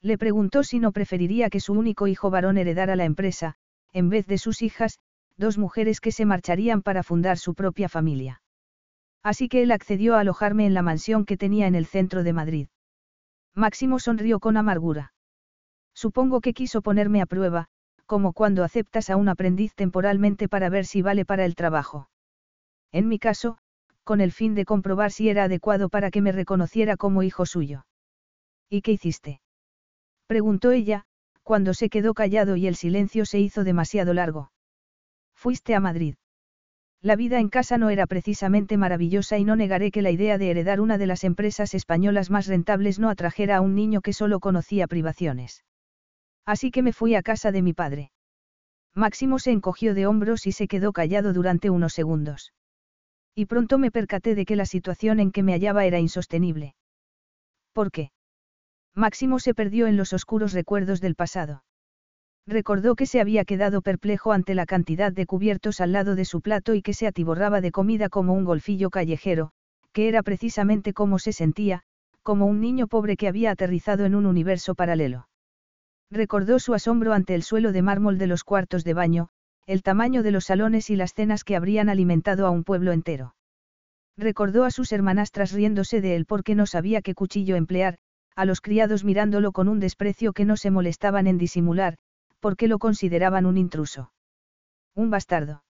[0.00, 3.56] Le preguntó si no preferiría que su único hijo varón heredara la empresa,
[3.92, 5.00] en vez de sus hijas,
[5.36, 8.42] dos mujeres que se marcharían para fundar su propia familia.
[9.24, 12.32] Así que él accedió a alojarme en la mansión que tenía en el centro de
[12.32, 12.68] Madrid.
[13.56, 15.12] Máximo sonrió con amargura.
[15.94, 17.66] Supongo que quiso ponerme a prueba,
[18.06, 22.08] como cuando aceptas a un aprendiz temporalmente para ver si vale para el trabajo.
[22.92, 23.58] En mi caso,
[24.02, 27.86] con el fin de comprobar si era adecuado para que me reconociera como hijo suyo.
[28.68, 29.40] ¿Y qué hiciste?
[30.26, 31.04] preguntó ella,
[31.42, 34.52] cuando se quedó callado y el silencio se hizo demasiado largo.
[35.34, 36.16] Fuiste a Madrid.
[37.02, 40.50] La vida en casa no era precisamente maravillosa y no negaré que la idea de
[40.50, 44.38] heredar una de las empresas españolas más rentables no atrajera a un niño que solo
[44.38, 45.64] conocía privaciones.
[46.46, 48.10] Así que me fui a casa de mi padre.
[48.94, 52.52] Máximo se encogió de hombros y se quedó callado durante unos segundos.
[53.34, 56.74] Y pronto me percaté de que la situación en que me hallaba era insostenible.
[57.72, 58.10] ¿Por qué?
[58.94, 61.62] Máximo se perdió en los oscuros recuerdos del pasado.
[62.46, 66.40] Recordó que se había quedado perplejo ante la cantidad de cubiertos al lado de su
[66.40, 69.52] plato y que se atiborraba de comida como un golfillo callejero,
[69.92, 71.82] que era precisamente como se sentía,
[72.22, 75.29] como un niño pobre que había aterrizado en un universo paralelo.
[76.10, 79.28] Recordó su asombro ante el suelo de mármol de los cuartos de baño,
[79.66, 83.36] el tamaño de los salones y las cenas que habrían alimentado a un pueblo entero.
[84.16, 87.98] Recordó a sus hermanastras riéndose de él porque no sabía qué cuchillo emplear,
[88.34, 91.96] a los criados mirándolo con un desprecio que no se molestaban en disimular,
[92.40, 94.12] porque lo consideraban un intruso.
[94.96, 95.62] Un bastardo.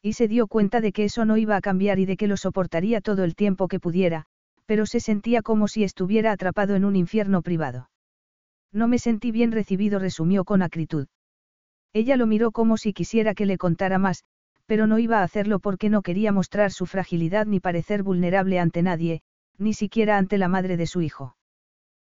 [0.00, 2.36] Y se dio cuenta de que eso no iba a cambiar y de que lo
[2.36, 4.26] soportaría todo el tiempo que pudiera,
[4.66, 7.88] pero se sentía como si estuviera atrapado en un infierno privado.
[8.76, 11.06] No me sentí bien recibido, resumió con acritud.
[11.94, 14.22] Ella lo miró como si quisiera que le contara más,
[14.66, 18.82] pero no iba a hacerlo porque no quería mostrar su fragilidad ni parecer vulnerable ante
[18.82, 19.22] nadie,
[19.56, 21.38] ni siquiera ante la madre de su hijo.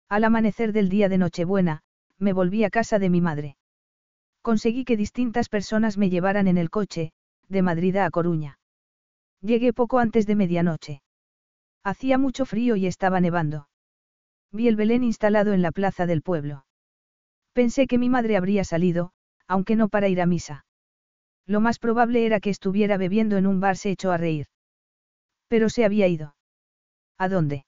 [0.10, 1.84] Al amanecer del día de Nochebuena,
[2.18, 3.56] me volví a casa de mi madre.
[4.42, 7.14] Conseguí que distintas personas me llevaran en el coche,
[7.48, 8.60] de Madrid a Coruña.
[9.40, 11.02] Llegué poco antes de medianoche.
[11.82, 13.70] Hacía mucho frío y estaba nevando.
[14.52, 16.66] Vi el Belén instalado en la plaza del pueblo.
[17.54, 19.12] Pensé que mi madre habría salido,
[19.48, 20.66] aunque no para ir a misa.
[21.46, 24.48] Lo más probable era que estuviera bebiendo en un bar se echó a reír.
[25.48, 26.36] Pero se había ido.
[27.18, 27.66] ¿A dónde?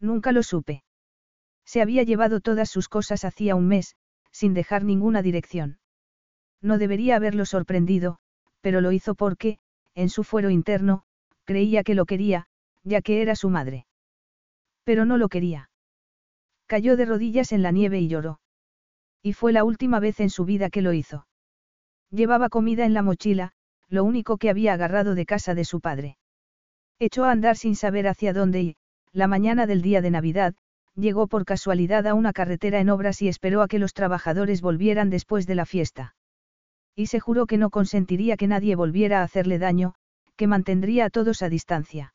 [0.00, 0.84] Nunca lo supe.
[1.64, 3.96] Se había llevado todas sus cosas hacía un mes,
[4.32, 5.78] sin dejar ninguna dirección.
[6.60, 8.18] No debería haberlo sorprendido,
[8.60, 9.58] pero lo hizo porque,
[9.94, 11.04] en su fuero interno,
[11.44, 12.46] creía que lo quería,
[12.84, 13.86] ya que era su madre.
[14.84, 15.69] Pero no lo quería.
[16.70, 18.38] Cayó de rodillas en la nieve y lloró.
[19.24, 21.26] Y fue la última vez en su vida que lo hizo.
[22.12, 23.50] Llevaba comida en la mochila,
[23.88, 26.16] lo único que había agarrado de casa de su padre.
[27.00, 28.76] Echó a andar sin saber hacia dónde y,
[29.10, 30.54] la mañana del día de Navidad,
[30.94, 35.10] llegó por casualidad a una carretera en obras y esperó a que los trabajadores volvieran
[35.10, 36.14] después de la fiesta.
[36.94, 39.94] Y se juró que no consentiría que nadie volviera a hacerle daño,
[40.36, 42.14] que mantendría a todos a distancia.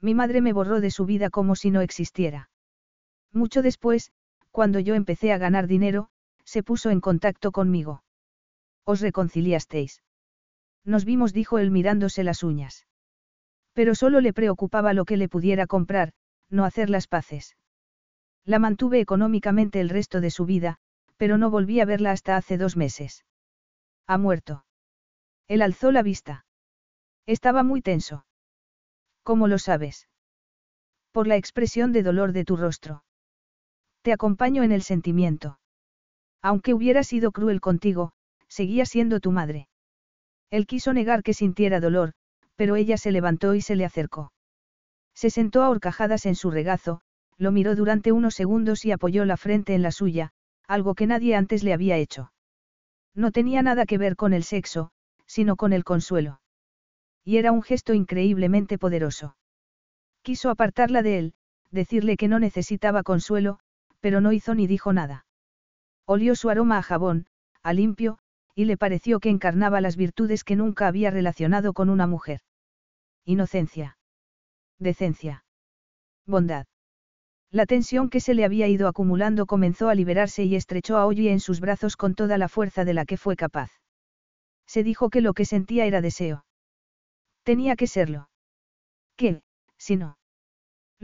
[0.00, 2.50] Mi madre me borró de su vida como si no existiera.
[3.34, 4.12] Mucho después,
[4.52, 6.08] cuando yo empecé a ganar dinero,
[6.44, 8.04] se puso en contacto conmigo.
[8.84, 10.02] ¿Os reconciliasteis?
[10.84, 12.86] Nos vimos, dijo él mirándose las uñas.
[13.72, 16.12] Pero solo le preocupaba lo que le pudiera comprar,
[16.48, 17.56] no hacer las paces.
[18.44, 20.76] La mantuve económicamente el resto de su vida,
[21.16, 23.24] pero no volví a verla hasta hace dos meses.
[24.06, 24.64] Ha muerto.
[25.48, 26.46] Él alzó la vista.
[27.26, 28.26] Estaba muy tenso.
[29.22, 30.08] ¿Cómo lo sabes?
[31.10, 33.03] Por la expresión de dolor de tu rostro.
[34.04, 35.58] Te acompaño en el sentimiento.
[36.42, 38.12] Aunque hubiera sido cruel contigo,
[38.48, 39.66] seguía siendo tu madre.
[40.50, 42.12] Él quiso negar que sintiera dolor,
[42.54, 44.30] pero ella se levantó y se le acercó.
[45.14, 47.00] Se sentó a horcajadas en su regazo,
[47.38, 50.32] lo miró durante unos segundos y apoyó la frente en la suya,
[50.68, 52.30] algo que nadie antes le había hecho.
[53.14, 54.90] No tenía nada que ver con el sexo,
[55.24, 56.42] sino con el consuelo.
[57.24, 59.34] Y era un gesto increíblemente poderoso.
[60.20, 61.34] Quiso apartarla de él,
[61.70, 63.60] decirle que no necesitaba consuelo,
[64.04, 65.24] pero no hizo ni dijo nada.
[66.04, 67.24] Olió su aroma a jabón,
[67.62, 68.18] a limpio,
[68.54, 72.40] y le pareció que encarnaba las virtudes que nunca había relacionado con una mujer.
[73.24, 73.96] Inocencia.
[74.78, 75.46] Decencia.
[76.26, 76.66] Bondad.
[77.50, 81.32] La tensión que se le había ido acumulando comenzó a liberarse y estrechó a Ollie
[81.32, 83.70] en sus brazos con toda la fuerza de la que fue capaz.
[84.66, 86.44] Se dijo que lo que sentía era deseo.
[87.42, 88.28] Tenía que serlo.
[89.16, 89.40] ¿Qué,
[89.78, 90.18] si no?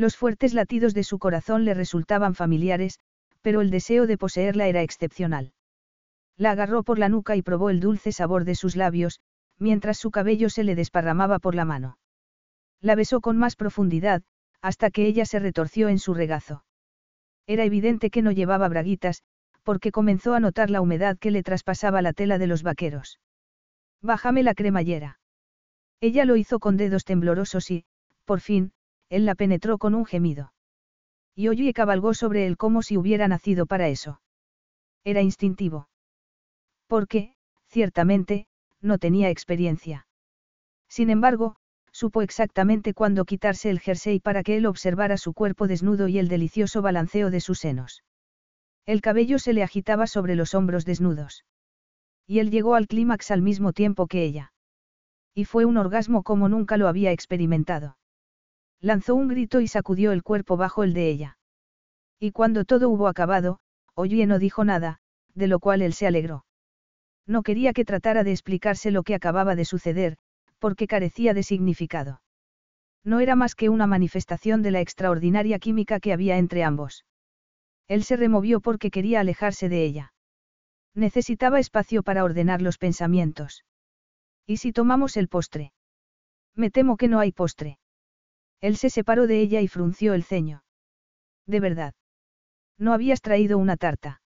[0.00, 2.98] Los fuertes latidos de su corazón le resultaban familiares,
[3.42, 5.52] pero el deseo de poseerla era excepcional.
[6.38, 9.20] La agarró por la nuca y probó el dulce sabor de sus labios,
[9.58, 11.98] mientras su cabello se le desparramaba por la mano.
[12.80, 14.22] La besó con más profundidad,
[14.62, 16.64] hasta que ella se retorció en su regazo.
[17.46, 19.22] Era evidente que no llevaba braguitas,
[19.64, 23.20] porque comenzó a notar la humedad que le traspasaba la tela de los vaqueros.
[24.00, 25.20] Bájame la cremallera.
[26.00, 27.84] Ella lo hizo con dedos temblorosos y,
[28.24, 28.72] por fin,
[29.10, 30.52] él la penetró con un gemido.
[31.34, 34.20] Y Oye cabalgó sobre él como si hubiera nacido para eso.
[35.04, 35.88] Era instintivo.
[36.86, 37.34] Porque,
[37.66, 38.46] ciertamente,
[38.80, 40.06] no tenía experiencia.
[40.88, 41.56] Sin embargo,
[41.92, 46.28] supo exactamente cuándo quitarse el jersey para que él observara su cuerpo desnudo y el
[46.28, 48.02] delicioso balanceo de sus senos.
[48.86, 51.44] El cabello se le agitaba sobre los hombros desnudos.
[52.26, 54.52] Y él llegó al clímax al mismo tiempo que ella.
[55.34, 57.96] Y fue un orgasmo como nunca lo había experimentado.
[58.80, 61.38] Lanzó un grito y sacudió el cuerpo bajo el de ella.
[62.18, 63.58] Y cuando todo hubo acabado,
[63.94, 64.98] Oye no dijo nada,
[65.34, 66.44] de lo cual él se alegró.
[67.26, 70.16] No quería que tratara de explicarse lo que acababa de suceder,
[70.58, 72.22] porque carecía de significado.
[73.04, 77.04] No era más que una manifestación de la extraordinaria química que había entre ambos.
[77.88, 80.12] Él se removió porque quería alejarse de ella.
[80.94, 83.64] Necesitaba espacio para ordenar los pensamientos.
[84.46, 85.72] ¿Y si tomamos el postre?
[86.54, 87.78] Me temo que no hay postre.
[88.60, 90.62] Él se separó de ella y frunció el ceño.
[91.46, 91.94] De verdad.
[92.78, 94.20] No habías traído una tarta.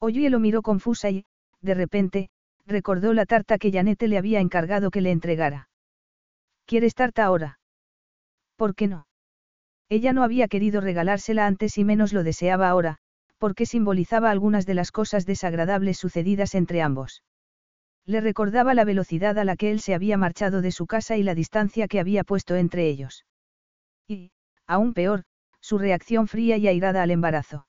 [0.00, 1.24] Oye lo miró confusa y,
[1.60, 2.30] de repente,
[2.66, 5.68] recordó la tarta que Janete le había encargado que le entregara.
[6.66, 7.58] ¿Quieres tarta ahora?
[8.56, 9.06] ¿Por qué no?
[9.88, 12.98] Ella no había querido regalársela antes y menos lo deseaba ahora,
[13.38, 17.22] porque simbolizaba algunas de las cosas desagradables sucedidas entre ambos.
[18.04, 21.22] Le recordaba la velocidad a la que él se había marchado de su casa y
[21.22, 23.24] la distancia que había puesto entre ellos.
[24.68, 25.24] Aún peor,
[25.60, 27.66] su reacción fría y airada al embarazo.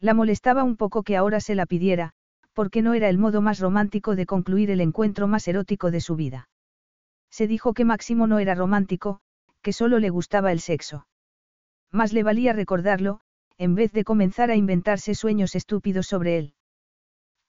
[0.00, 2.12] La molestaba un poco que ahora se la pidiera,
[2.52, 6.16] porque no era el modo más romántico de concluir el encuentro más erótico de su
[6.16, 6.48] vida.
[7.30, 9.20] Se dijo que Máximo no era romántico,
[9.62, 11.06] que solo le gustaba el sexo.
[11.92, 13.20] Más le valía recordarlo,
[13.58, 16.54] en vez de comenzar a inventarse sueños estúpidos sobre él.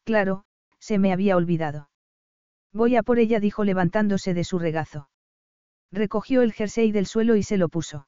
[0.03, 0.43] Claro,
[0.79, 1.89] se me había olvidado.
[2.71, 5.09] Voy a por ella, dijo levantándose de su regazo.
[5.91, 8.07] Recogió el jersey del suelo y se lo puso.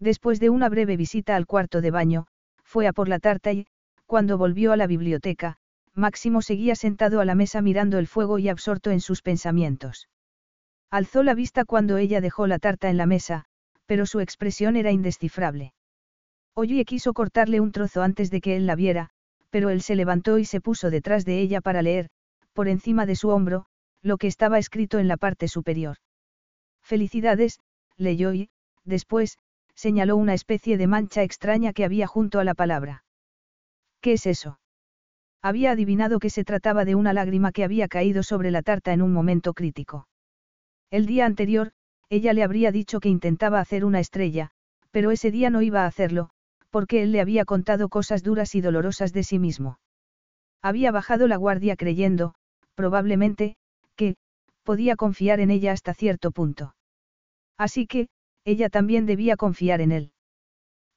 [0.00, 2.26] Después de una breve visita al cuarto de baño,
[2.62, 3.66] fue a por la tarta y,
[4.06, 5.58] cuando volvió a la biblioteca,
[5.94, 10.08] Máximo seguía sentado a la mesa mirando el fuego y absorto en sus pensamientos.
[10.90, 13.44] Alzó la vista cuando ella dejó la tarta en la mesa,
[13.86, 15.74] pero su expresión era indescifrable.
[16.54, 19.10] Oye quiso cortarle un trozo antes de que él la viera,
[19.50, 22.08] pero él se levantó y se puso detrás de ella para leer,
[22.52, 23.66] por encima de su hombro,
[24.02, 25.96] lo que estaba escrito en la parte superior.
[26.82, 27.60] Felicidades,
[27.96, 28.50] leyó y,
[28.84, 29.38] después,
[29.78, 33.04] señaló una especie de mancha extraña que había junto a la palabra.
[34.00, 34.58] ¿Qué es eso?
[35.40, 39.02] Había adivinado que se trataba de una lágrima que había caído sobre la tarta en
[39.02, 40.08] un momento crítico.
[40.90, 41.70] El día anterior,
[42.08, 44.50] ella le habría dicho que intentaba hacer una estrella,
[44.90, 46.30] pero ese día no iba a hacerlo,
[46.70, 49.78] porque él le había contado cosas duras y dolorosas de sí mismo.
[50.60, 52.34] Había bajado la guardia creyendo,
[52.74, 53.54] probablemente,
[53.94, 54.16] que,
[54.64, 56.74] podía confiar en ella hasta cierto punto.
[57.56, 58.08] Así que,
[58.44, 60.12] ella también debía confiar en él.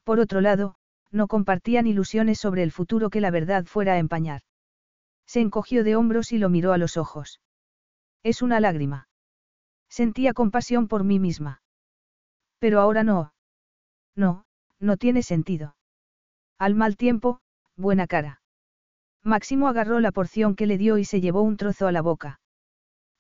[0.04, 0.76] Por otro lado,
[1.12, 4.42] no compartían ilusiones sobre el futuro que la verdad fuera a empañar.
[5.26, 7.42] Se encogió de hombros y lo miró a los ojos.
[8.24, 9.08] Es una lágrima.
[9.90, 11.62] Sentía compasión por mí misma.
[12.60, 13.34] Pero ahora no.
[14.16, 14.46] No,
[14.80, 15.76] no tiene sentido.
[16.58, 17.42] Al mal tiempo,
[17.76, 18.42] buena cara.
[19.24, 22.40] Máximo agarró la porción que le dio y se llevó un trozo a la boca.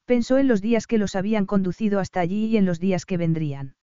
[0.06, 3.17] Pensó en los días que los habían conducido hasta allí y en los días que
[3.17, 3.75] vendrían.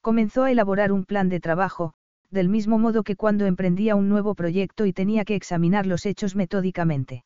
[0.00, 1.94] Comenzó a elaborar un plan de trabajo,
[2.30, 6.36] del mismo modo que cuando emprendía un nuevo proyecto y tenía que examinar los hechos
[6.36, 7.24] metódicamente.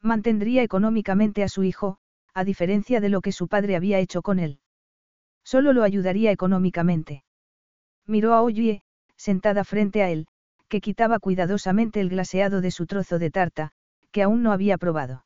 [0.00, 1.98] Mantendría económicamente a su hijo,
[2.34, 4.58] a diferencia de lo que su padre había hecho con él.
[5.44, 7.24] Solo lo ayudaría económicamente.
[8.06, 8.82] Miró a Oye,
[9.16, 10.26] sentada frente a él,
[10.68, 13.70] que quitaba cuidadosamente el glaseado de su trozo de tarta,
[14.10, 15.24] que aún no había probado.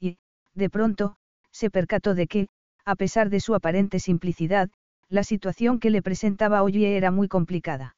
[0.00, 0.18] Y,
[0.54, 1.16] de pronto,
[1.52, 2.48] se percató de que,
[2.84, 4.70] a pesar de su aparente simplicidad,
[5.08, 7.96] la situación que le presentaba Oye era muy complicada.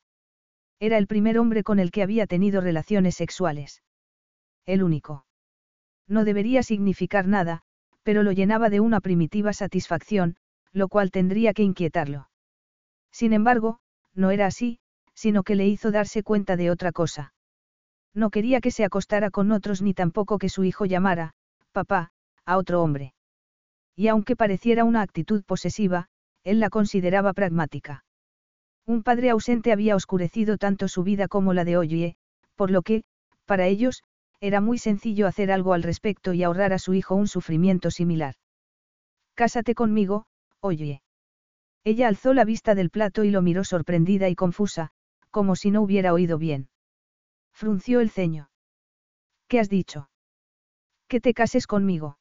[0.80, 3.82] Era el primer hombre con el que había tenido relaciones sexuales.
[4.66, 5.26] El único.
[6.06, 7.62] No debería significar nada,
[8.02, 10.36] pero lo llenaba de una primitiva satisfacción,
[10.72, 12.28] lo cual tendría que inquietarlo.
[13.10, 13.80] Sin embargo,
[14.14, 14.78] no era así,
[15.14, 17.32] sino que le hizo darse cuenta de otra cosa.
[18.14, 21.34] No quería que se acostara con otros ni tampoco que su hijo llamara,
[21.72, 22.12] papá,
[22.44, 23.14] a otro hombre.
[23.96, 26.08] Y aunque pareciera una actitud posesiva,
[26.44, 28.04] él la consideraba pragmática.
[28.86, 32.16] Un padre ausente había oscurecido tanto su vida como la de Oye,
[32.54, 33.04] por lo que,
[33.44, 34.02] para ellos,
[34.40, 38.34] era muy sencillo hacer algo al respecto y ahorrar a su hijo un sufrimiento similar.
[39.34, 40.26] Cásate conmigo,
[40.60, 41.02] Oye.
[41.84, 44.90] Ella alzó la vista del plato y lo miró sorprendida y confusa,
[45.30, 46.68] como si no hubiera oído bien.
[47.52, 48.50] Frunció el ceño.
[49.48, 50.10] ¿Qué has dicho?
[51.08, 52.18] Que te cases conmigo.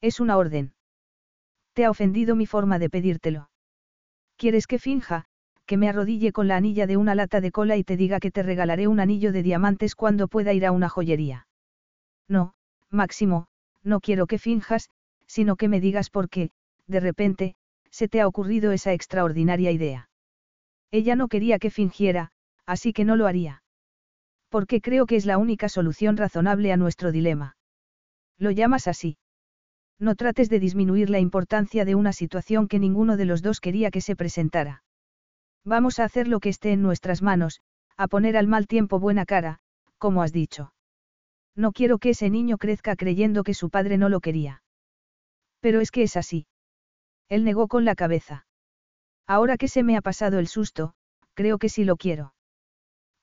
[0.00, 0.74] Es una orden.
[1.78, 3.50] Te ha ofendido mi forma de pedírtelo.
[4.36, 5.26] ¿Quieres que finja,
[5.64, 8.32] que me arrodille con la anilla de una lata de cola y te diga que
[8.32, 11.46] te regalaré un anillo de diamantes cuando pueda ir a una joyería.
[12.26, 12.54] No,
[12.90, 13.46] Máximo,
[13.84, 14.90] no quiero que finjas,
[15.28, 16.50] sino que me digas por qué,
[16.88, 17.54] de repente,
[17.92, 20.10] se te ha ocurrido esa extraordinaria idea.
[20.90, 22.32] Ella no quería que fingiera,
[22.66, 23.62] así que no lo haría.
[24.48, 27.56] Porque creo que es la única solución razonable a nuestro dilema.
[28.36, 29.16] Lo llamas así.
[29.98, 33.90] No trates de disminuir la importancia de una situación que ninguno de los dos quería
[33.90, 34.84] que se presentara.
[35.64, 37.60] Vamos a hacer lo que esté en nuestras manos,
[37.96, 39.58] a poner al mal tiempo buena cara,
[39.98, 40.72] como has dicho.
[41.56, 44.62] No quiero que ese niño crezca creyendo que su padre no lo quería.
[45.60, 46.46] Pero es que es así.
[47.28, 48.46] Él negó con la cabeza.
[49.26, 50.94] Ahora que se me ha pasado el susto,
[51.34, 52.32] creo que sí lo quiero.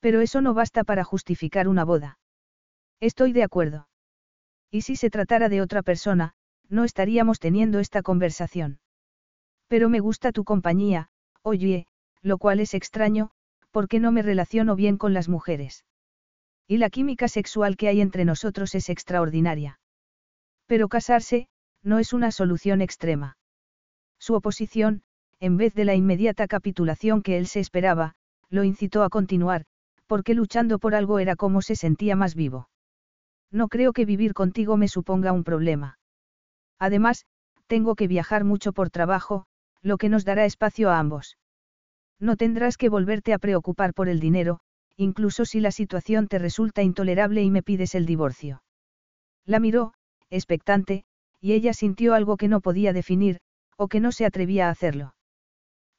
[0.00, 2.18] Pero eso no basta para justificar una boda.
[3.00, 3.88] Estoy de acuerdo.
[4.70, 6.34] Y si se tratara de otra persona,
[6.68, 8.78] no estaríamos teniendo esta conversación.
[9.68, 11.08] Pero me gusta tu compañía,
[11.42, 11.86] oye,
[12.22, 13.30] lo cual es extraño,
[13.70, 15.84] porque no me relaciono bien con las mujeres.
[16.66, 19.78] Y la química sexual que hay entre nosotros es extraordinaria.
[20.66, 21.48] Pero casarse,
[21.82, 23.36] no es una solución extrema.
[24.18, 25.02] Su oposición,
[25.38, 28.14] en vez de la inmediata capitulación que él se esperaba,
[28.48, 29.66] lo incitó a continuar,
[30.06, 32.68] porque luchando por algo era como se sentía más vivo.
[33.50, 35.98] No creo que vivir contigo me suponga un problema.
[36.78, 37.24] Además,
[37.66, 39.46] tengo que viajar mucho por trabajo,
[39.82, 41.38] lo que nos dará espacio a ambos.
[42.18, 44.60] No tendrás que volverte a preocupar por el dinero,
[44.96, 48.62] incluso si la situación te resulta intolerable y me pides el divorcio.
[49.44, 49.92] La miró,
[50.30, 51.04] expectante,
[51.40, 53.38] y ella sintió algo que no podía definir,
[53.76, 55.14] o que no se atrevía a hacerlo.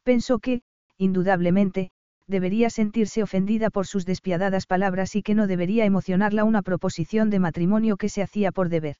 [0.03, 0.63] Pensó que,
[0.97, 1.91] indudablemente,
[2.27, 7.39] debería sentirse ofendida por sus despiadadas palabras y que no debería emocionarla una proposición de
[7.39, 8.97] matrimonio que se hacía por deber.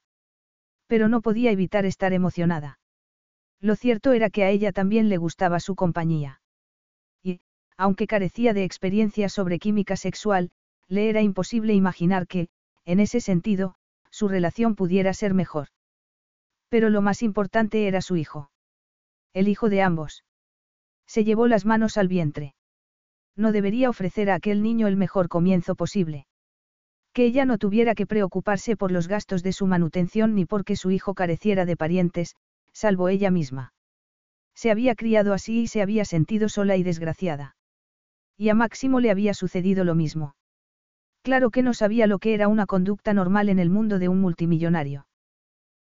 [0.87, 2.79] Pero no podía evitar estar emocionada.
[3.59, 6.41] Lo cierto era que a ella también le gustaba su compañía.
[7.23, 7.41] Y,
[7.75, 10.51] aunque carecía de experiencia sobre química sexual,
[10.87, 12.49] le era imposible imaginar que,
[12.85, 13.75] en ese sentido,
[14.11, 15.67] su relación pudiera ser mejor.
[16.69, 18.51] Pero lo más importante era su hijo.
[19.33, 20.23] El hijo de ambos.
[21.05, 22.53] Se llevó las manos al vientre.
[23.35, 26.26] No debería ofrecer a aquel niño el mejor comienzo posible.
[27.17, 30.91] Que ella no tuviera que preocuparse por los gastos de su manutención ni porque su
[30.91, 32.35] hijo careciera de parientes,
[32.73, 33.73] salvo ella misma.
[34.53, 37.55] Se había criado así y se había sentido sola y desgraciada.
[38.37, 40.35] Y a Máximo le había sucedido lo mismo.
[41.23, 44.21] Claro que no sabía lo que era una conducta normal en el mundo de un
[44.21, 45.07] multimillonario.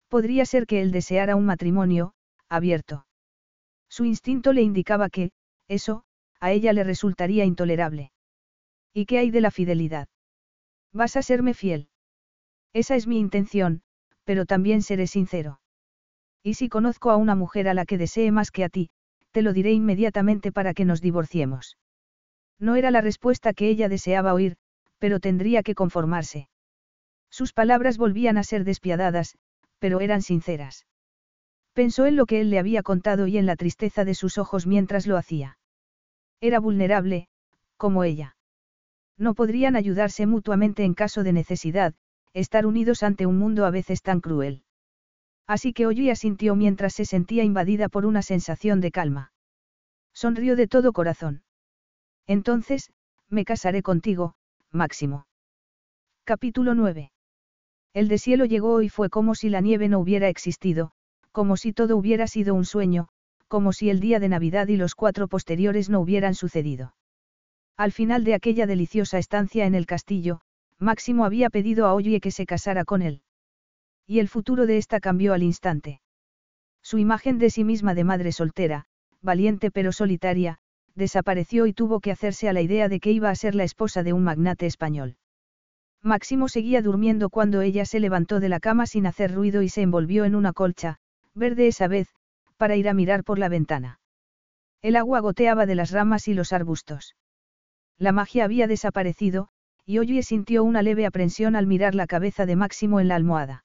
[0.10, 2.12] Podría ser que él deseara un matrimonio,
[2.50, 3.06] abierto.
[3.88, 5.32] Su instinto le indicaba que,
[5.70, 6.04] eso,
[6.42, 8.12] a ella le resultaría intolerable.
[8.94, 10.10] ¿Y qué hay de la fidelidad?
[10.94, 11.88] Vas a serme fiel.
[12.74, 13.82] Esa es mi intención,
[14.24, 15.62] pero también seré sincero.
[16.44, 18.90] Y si conozco a una mujer a la que desee más que a ti,
[19.32, 21.78] te lo diré inmediatamente para que nos divorciemos.
[22.60, 24.58] No era la respuesta que ella deseaba oír,
[25.00, 26.50] pero tendría que conformarse.
[27.30, 29.38] Sus palabras volvían a ser despiadadas,
[29.80, 30.86] pero eran sinceras.
[31.74, 34.68] Pensó en lo que él le había contado y en la tristeza de sus ojos
[34.68, 35.58] mientras lo hacía.
[36.42, 37.30] Era vulnerable,
[37.78, 38.36] como ella.
[39.22, 41.94] No podrían ayudarse mutuamente en caso de necesidad,
[42.34, 44.64] estar unidos ante un mundo a veces tan cruel.
[45.46, 49.32] Así que Ollie asintió mientras se sentía invadida por una sensación de calma.
[50.12, 51.44] Sonrió de todo corazón.
[52.26, 52.92] Entonces,
[53.30, 54.34] me casaré contigo,
[54.72, 55.28] Máximo.
[56.24, 57.12] Capítulo 9.
[57.94, 60.94] El deshielo llegó y fue como si la nieve no hubiera existido,
[61.32, 63.10] como si todo hubiera sido un sueño,
[63.48, 66.96] como si el día de Navidad y los cuatro posteriores no hubieran sucedido.
[67.78, 70.42] Al final de aquella deliciosa estancia en el castillo,
[70.78, 73.22] Máximo había pedido a Oye que se casara con él.
[74.08, 76.02] Y el futuro de esta cambió al instante.
[76.82, 78.86] Su imagen de sí misma de madre soltera,
[79.22, 80.58] valiente pero solitaria,
[80.96, 84.04] desapareció y tuvo que hacerse a la idea de que iba a ser la esposa
[84.04, 85.18] de un magnate español.
[86.02, 89.84] Máximo seguía durmiendo cuando ella se levantó de la cama sin hacer ruido y se
[89.84, 90.98] envolvió en una colcha,
[91.36, 92.08] verde esa vez,
[92.58, 94.00] para ir a mirar por la ventana.
[94.82, 97.16] El agua goteaba de las ramas y los arbustos.
[98.02, 99.50] La magia había desaparecido,
[99.86, 103.64] y Oye sintió una leve aprensión al mirar la cabeza de Máximo en la almohada.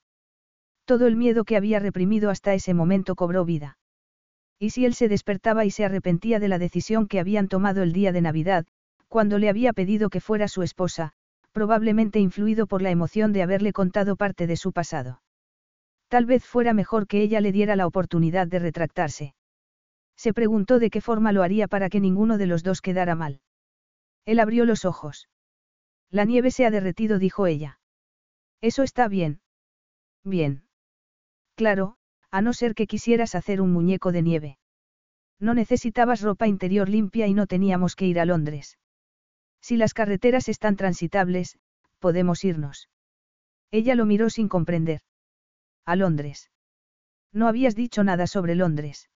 [0.84, 3.78] Todo el miedo que había reprimido hasta ese momento cobró vida.
[4.58, 7.94] ¿Y si él se despertaba y se arrepentía de la decisión que habían tomado el
[7.94, 8.66] día de Navidad,
[9.08, 11.14] cuando le había pedido que fuera su esposa,
[11.52, 15.22] probablemente influido por la emoción de haberle contado parte de su pasado?
[16.08, 19.34] Tal vez fuera mejor que ella le diera la oportunidad de retractarse.
[20.14, 23.40] Se preguntó de qué forma lo haría para que ninguno de los dos quedara mal.
[24.26, 25.28] Él abrió los ojos.
[26.10, 27.80] La nieve se ha derretido, dijo ella.
[28.60, 29.40] Eso está bien.
[30.24, 30.64] Bien.
[31.54, 31.96] Claro,
[32.30, 34.58] a no ser que quisieras hacer un muñeco de nieve.
[35.38, 38.78] No necesitabas ropa interior limpia y no teníamos que ir a Londres.
[39.60, 41.58] Si las carreteras están transitables,
[41.98, 42.88] podemos irnos.
[43.70, 45.00] Ella lo miró sin comprender.
[45.84, 46.50] A Londres.
[47.32, 49.10] No habías dicho nada sobre Londres.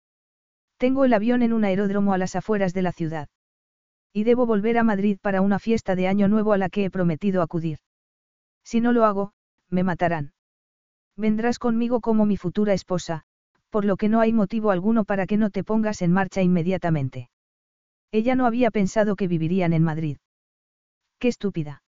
[0.77, 3.29] Tengo el avión en un aeródromo a las afueras de la ciudad.
[4.17, 6.89] Y debo volver a Madrid para una fiesta de Año Nuevo a la que he
[6.89, 7.77] prometido acudir.
[8.63, 9.31] Si no lo hago,
[9.69, 10.33] me matarán.
[11.15, 13.25] Vendrás conmigo como mi futura esposa,
[13.69, 17.29] por lo que no hay motivo alguno para que no te pongas en marcha inmediatamente.
[18.11, 20.17] Ella no había pensado que vivirían en Madrid.
[21.19, 21.83] Qué estúpida.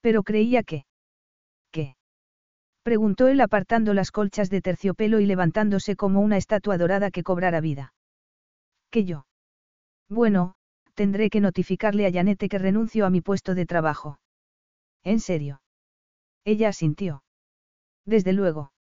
[0.00, 0.86] Pero creía que...
[1.70, 1.94] ¿Qué?
[2.82, 7.60] Preguntó él apartando las colchas de terciopelo y levantándose como una estatua dorada que cobrara
[7.60, 7.92] vida.
[8.90, 9.26] ¿Qué yo?
[10.08, 10.56] Bueno,
[11.02, 14.18] tendré que notificarle a Janete que renuncio a mi puesto de trabajo.
[15.04, 15.62] ¿En serio?
[16.44, 17.22] Ella asintió.
[18.04, 18.72] Desde luego.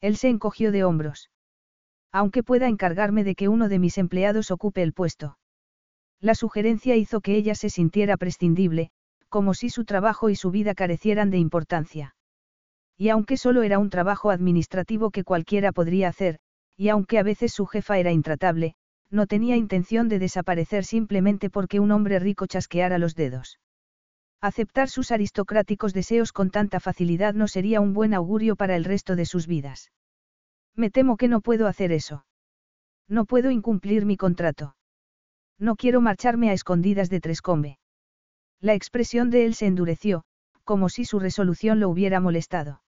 [0.00, 1.30] Él se encogió de hombros.
[2.10, 5.36] Aunque pueda encargarme de que uno de mis empleados ocupe el puesto.
[6.18, 8.90] La sugerencia hizo que ella se sintiera prescindible,
[9.28, 12.16] como si su trabajo y su vida carecieran de importancia.
[12.96, 16.38] Y aunque solo era un trabajo administrativo que cualquiera podría hacer,
[16.74, 18.76] y aunque a veces su jefa era intratable,
[19.10, 23.60] no tenía intención de desaparecer simplemente porque un hombre rico chasqueara los dedos.
[24.40, 29.16] Aceptar sus aristocráticos deseos con tanta facilidad no sería un buen augurio para el resto
[29.16, 29.90] de sus vidas.
[30.74, 32.26] Me temo que no puedo hacer eso.
[33.08, 34.76] No puedo incumplir mi contrato.
[35.58, 37.78] No quiero marcharme a escondidas de Trescombe.
[38.60, 40.24] La expresión de él se endureció,
[40.64, 42.82] como si su resolución lo hubiera molestado.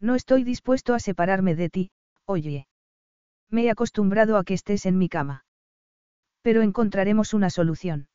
[0.00, 1.90] No estoy dispuesto a separarme de ti,
[2.24, 2.66] oye.
[3.50, 5.44] Me he acostumbrado a que estés en mi cama.
[6.42, 8.08] Pero encontraremos una solución.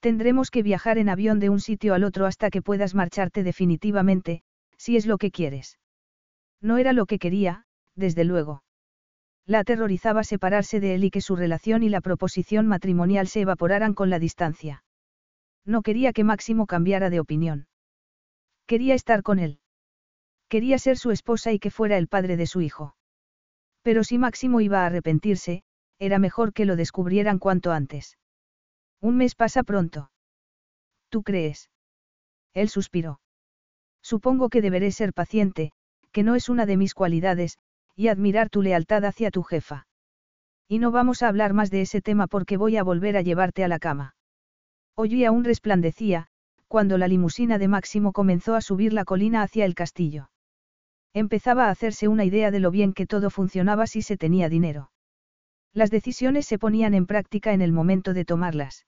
[0.00, 4.42] Tendremos que viajar en avión de un sitio al otro hasta que puedas marcharte definitivamente,
[4.76, 5.78] si es lo que quieres.
[6.60, 7.64] No era lo que quería,
[7.96, 8.62] desde luego.
[9.46, 13.94] La aterrorizaba separarse de él y que su relación y la proposición matrimonial se evaporaran
[13.94, 14.84] con la distancia.
[15.66, 17.66] No quería que Máximo cambiara de opinión.
[18.66, 19.58] Quería estar con él.
[20.48, 22.96] Quería ser su esposa y que fuera el padre de su hijo.
[23.84, 25.62] Pero si Máximo iba a arrepentirse,
[25.98, 28.16] era mejor que lo descubrieran cuanto antes.
[29.00, 30.10] Un mes pasa pronto.
[31.10, 31.68] ¿Tú crees?
[32.54, 33.20] Él suspiró.
[34.02, 35.72] Supongo que deberé ser paciente,
[36.12, 37.58] que no es una de mis cualidades,
[37.94, 39.86] y admirar tu lealtad hacia tu jefa.
[40.66, 43.64] Y no vamos a hablar más de ese tema porque voy a volver a llevarte
[43.64, 44.16] a la cama.
[44.96, 46.28] Hoy aún resplandecía,
[46.68, 50.30] cuando la limusina de Máximo comenzó a subir la colina hacia el castillo.
[51.14, 54.90] Empezaba a hacerse una idea de lo bien que todo funcionaba si se tenía dinero.
[55.72, 58.84] Las decisiones se ponían en práctica en el momento de tomarlas.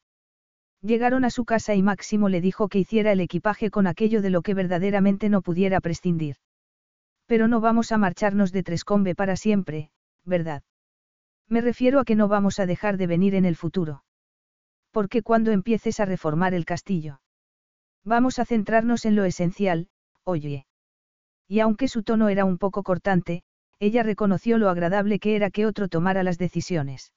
[0.83, 4.31] Llegaron a su casa y Máximo le dijo que hiciera el equipaje con aquello de
[4.31, 6.37] lo que verdaderamente no pudiera prescindir.
[7.27, 9.91] Pero no vamos a marcharnos de Trescombe para siempre,
[10.25, 10.63] ¿verdad?
[11.49, 14.03] Me refiero a que no vamos a dejar de venir en el futuro.
[14.91, 17.21] Porque cuando empieces a reformar el castillo.
[18.05, 19.89] Vamos a centrarnos en lo esencial,
[20.25, 20.67] oye.
[21.49, 23.43] Y aunque su tono era un poco cortante,
[23.79, 27.13] ella reconoció lo agradable que era que otro tomara las decisiones.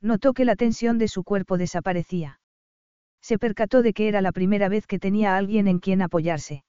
[0.00, 2.40] Notó que la tensión de su cuerpo desaparecía.
[3.20, 6.64] Se percató de que era la primera vez que tenía a alguien en quien apoyarse.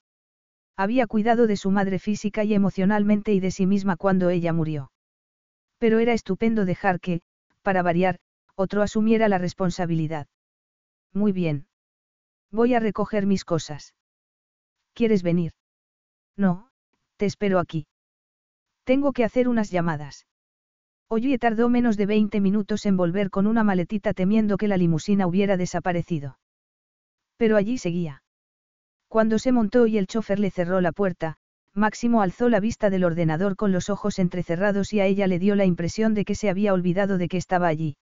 [0.75, 4.91] Había cuidado de su madre física y emocionalmente y de sí misma cuando ella murió.
[5.77, 7.21] Pero era estupendo dejar que,
[7.61, 8.19] para variar,
[8.55, 10.27] otro asumiera la responsabilidad.
[11.11, 11.67] Muy bien.
[12.51, 13.95] Voy a recoger mis cosas.
[14.93, 15.53] ¿Quieres venir?
[16.35, 16.69] No,
[17.23, 17.87] te espero aquí.
[18.83, 20.27] Tengo que hacer unas llamadas.
[21.07, 25.25] Oye tardó menos de 20 minutos en volver con una maletita temiendo que la limusina
[25.25, 26.37] hubiera desaparecido.
[27.37, 28.23] Pero allí seguía.
[29.07, 31.37] Cuando se montó y el chofer le cerró la puerta,
[31.73, 35.55] Máximo alzó la vista del ordenador con los ojos entrecerrados y a ella le dio
[35.55, 37.95] la impresión de que se había olvidado de que estaba allí.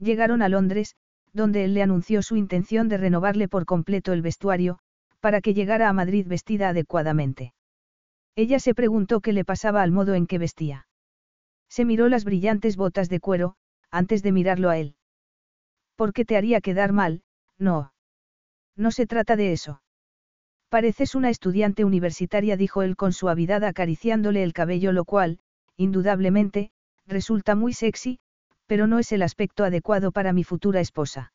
[0.00, 0.96] Llegaron a Londres,
[1.32, 4.80] donde él le anunció su intención de renovarle por completo el vestuario,
[5.20, 7.52] para que llegara a Madrid vestida adecuadamente.
[8.34, 10.86] Ella se preguntó qué le pasaba al modo en que vestía.
[11.68, 13.56] Se miró las brillantes botas de cuero,
[13.90, 14.96] antes de mirarlo a él.
[15.96, 17.22] ¿Por qué te haría quedar mal?
[17.58, 17.92] No.
[18.76, 19.82] No se trata de eso.
[20.68, 25.38] Pareces una estudiante universitaria, dijo él con suavidad acariciándole el cabello, lo cual,
[25.76, 26.70] indudablemente,
[27.06, 28.20] resulta muy sexy,
[28.66, 31.32] pero no es el aspecto adecuado para mi futura esposa.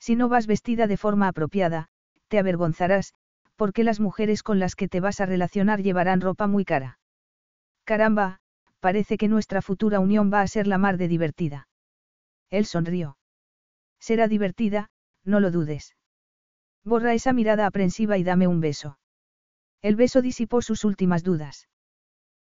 [0.00, 1.88] Si no vas vestida de forma apropiada,
[2.26, 3.14] te avergonzarás,
[3.58, 7.00] porque las mujeres con las que te vas a relacionar llevarán ropa muy cara.
[7.84, 8.38] Caramba,
[8.78, 11.68] parece que nuestra futura unión va a ser la mar de divertida.
[12.50, 13.18] Él sonrió.
[13.98, 14.90] Será divertida,
[15.24, 15.96] no lo dudes.
[16.84, 19.00] Borra esa mirada aprensiva y dame un beso.
[19.82, 21.68] El beso disipó sus últimas dudas.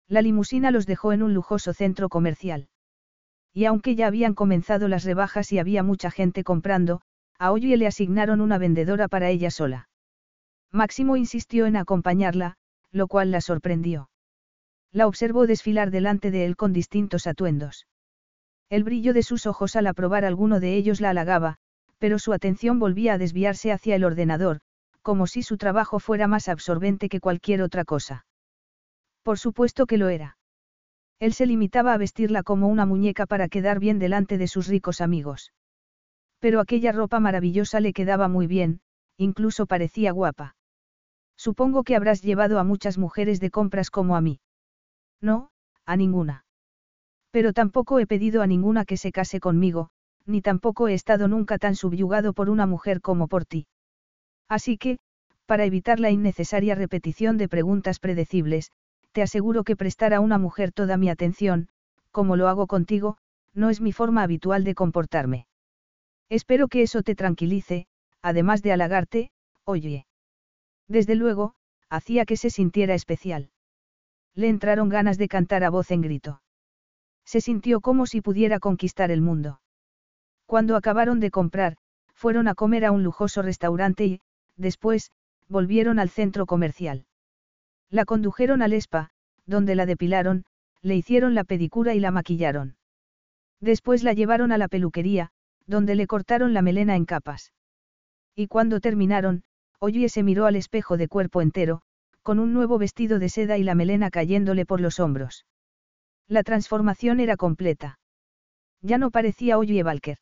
[0.09, 2.67] La limusina los dejó en un lujoso centro comercial.
[3.53, 6.99] Y aunque ya habían comenzado las rebajas y había mucha gente comprando,
[7.39, 9.87] a Oye le asignaron una vendedora para ella sola.
[10.71, 12.57] Máximo insistió en acompañarla,
[12.91, 14.09] lo cual la sorprendió.
[14.91, 17.87] La observó desfilar delante de él con distintos atuendos.
[18.69, 21.57] El brillo de sus ojos al aprobar alguno de ellos la halagaba,
[21.97, 24.61] pero su atención volvía a desviarse hacia el ordenador,
[25.01, 28.25] como si su trabajo fuera más absorbente que cualquier otra cosa.
[29.23, 30.37] Por supuesto que lo era.
[31.19, 35.01] Él se limitaba a vestirla como una muñeca para quedar bien delante de sus ricos
[35.01, 35.53] amigos.
[36.39, 38.81] Pero aquella ropa maravillosa le quedaba muy bien,
[39.17, 40.55] incluso parecía guapa.
[41.37, 44.39] Supongo que habrás llevado a muchas mujeres de compras como a mí.
[45.21, 45.49] No,
[45.85, 46.45] a ninguna.
[47.31, 49.89] Pero tampoco he pedido a ninguna que se case conmigo,
[50.25, 53.67] ni tampoco he estado nunca tan subyugado por una mujer como por ti.
[54.47, 54.99] Así que,
[55.45, 58.71] para evitar la innecesaria repetición de preguntas predecibles,
[59.11, 61.67] te aseguro que prestar a una mujer toda mi atención,
[62.11, 63.17] como lo hago contigo,
[63.53, 65.47] no es mi forma habitual de comportarme.
[66.29, 67.87] Espero que eso te tranquilice,
[68.25, 69.29] además de halagarte,
[69.65, 70.07] oye.
[70.87, 71.53] Desde luego,
[71.89, 73.51] hacía que se sintiera especial.
[74.33, 76.41] Le entraron ganas de cantar a voz en grito.
[77.23, 79.61] Se sintió como si pudiera conquistar el mundo.
[80.47, 81.77] Cuando acabaron de comprar,
[82.15, 84.21] fueron a comer a un lujoso restaurante y,
[84.57, 85.11] después,
[85.47, 87.05] volvieron al centro comercial.
[87.91, 89.11] La condujeron al spa,
[89.45, 90.45] donde la depilaron,
[90.81, 92.75] le hicieron la pedicura y la maquillaron.
[93.59, 95.29] Después la llevaron a la peluquería,
[95.67, 97.51] donde le cortaron la melena en capas.
[98.35, 99.43] Y cuando terminaron,
[99.79, 101.81] Oye se miró al espejo de cuerpo entero,
[102.21, 105.45] con un nuevo vestido de seda y la melena cayéndole por los hombros.
[106.27, 107.99] La transformación era completa.
[108.81, 110.17] Ya no parecía Oye Valker.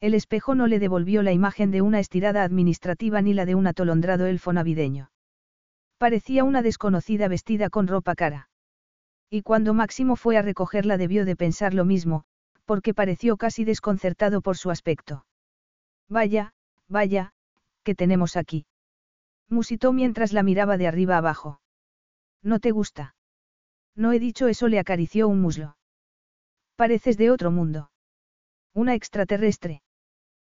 [0.00, 3.68] El espejo no le devolvió la imagen de una estirada administrativa ni la de un
[3.68, 5.10] atolondrado elfo navideño.
[5.96, 8.48] Parecía una desconocida vestida con ropa cara.
[9.30, 12.24] Y cuando Máximo fue a recogerla debió de pensar lo mismo,
[12.64, 15.24] porque pareció casi desconcertado por su aspecto.
[16.08, 16.52] Vaya,
[16.92, 17.32] vaya,
[17.82, 18.66] ¿qué tenemos aquí?
[19.48, 21.60] Musitó mientras la miraba de arriba abajo.
[22.42, 23.16] ¿No te gusta?
[23.96, 25.76] No he dicho eso, le acarició un muslo.
[26.76, 27.90] Pareces de otro mundo.
[28.74, 29.82] Una extraterrestre.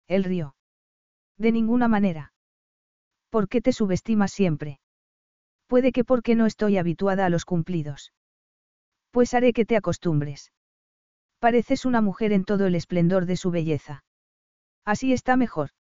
[0.08, 0.56] Él rió.
[1.38, 2.34] De ninguna manera.
[3.30, 4.80] ¿Por qué te subestimas siempre?
[5.68, 8.14] Puede que porque no estoy habituada a los cumplidos.
[9.12, 10.54] Pues haré que te acostumbres.
[11.40, 14.04] Pareces una mujer en todo el esplendor de su belleza.
[14.86, 15.72] Así está mejor.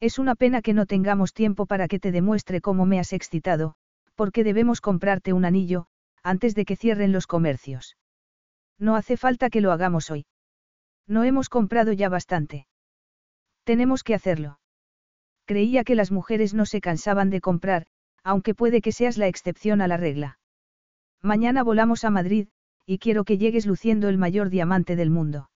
[0.00, 3.74] Es una pena que no tengamos tiempo para que te demuestre cómo me has excitado,
[4.14, 5.86] porque debemos comprarte un anillo,
[6.22, 7.98] antes de que cierren los comercios.
[8.78, 10.24] No hace falta que lo hagamos hoy.
[11.06, 12.66] No hemos comprado ya bastante.
[13.64, 14.58] Tenemos que hacerlo.
[15.44, 17.86] Creía que las mujeres no se cansaban de comprar,
[18.22, 20.38] aunque puede que seas la excepción a la regla.
[21.20, 22.48] Mañana volamos a Madrid,
[22.86, 25.50] y quiero que llegues luciendo el mayor diamante del mundo.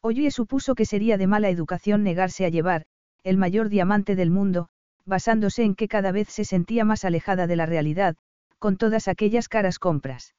[0.00, 2.86] Oye supuso que sería de mala educación negarse a llevar,
[3.22, 4.68] el mayor diamante del mundo,
[5.04, 8.16] basándose en que cada vez se sentía más alejada de la realidad,
[8.58, 10.34] con todas aquellas caras compras.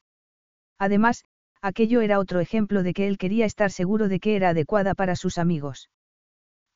[0.78, 1.24] Además,
[1.60, 5.16] aquello era otro ejemplo de que él quería estar seguro de que era adecuada para
[5.16, 5.90] sus amigos.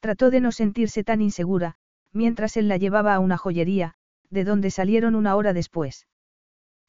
[0.00, 1.76] Trató de no sentirse tan insegura,
[2.12, 3.94] mientras él la llevaba a una joyería,
[4.30, 6.06] de donde salieron una hora después.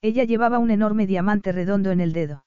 [0.01, 2.45] Ella llevaba un enorme diamante redondo en el dedo.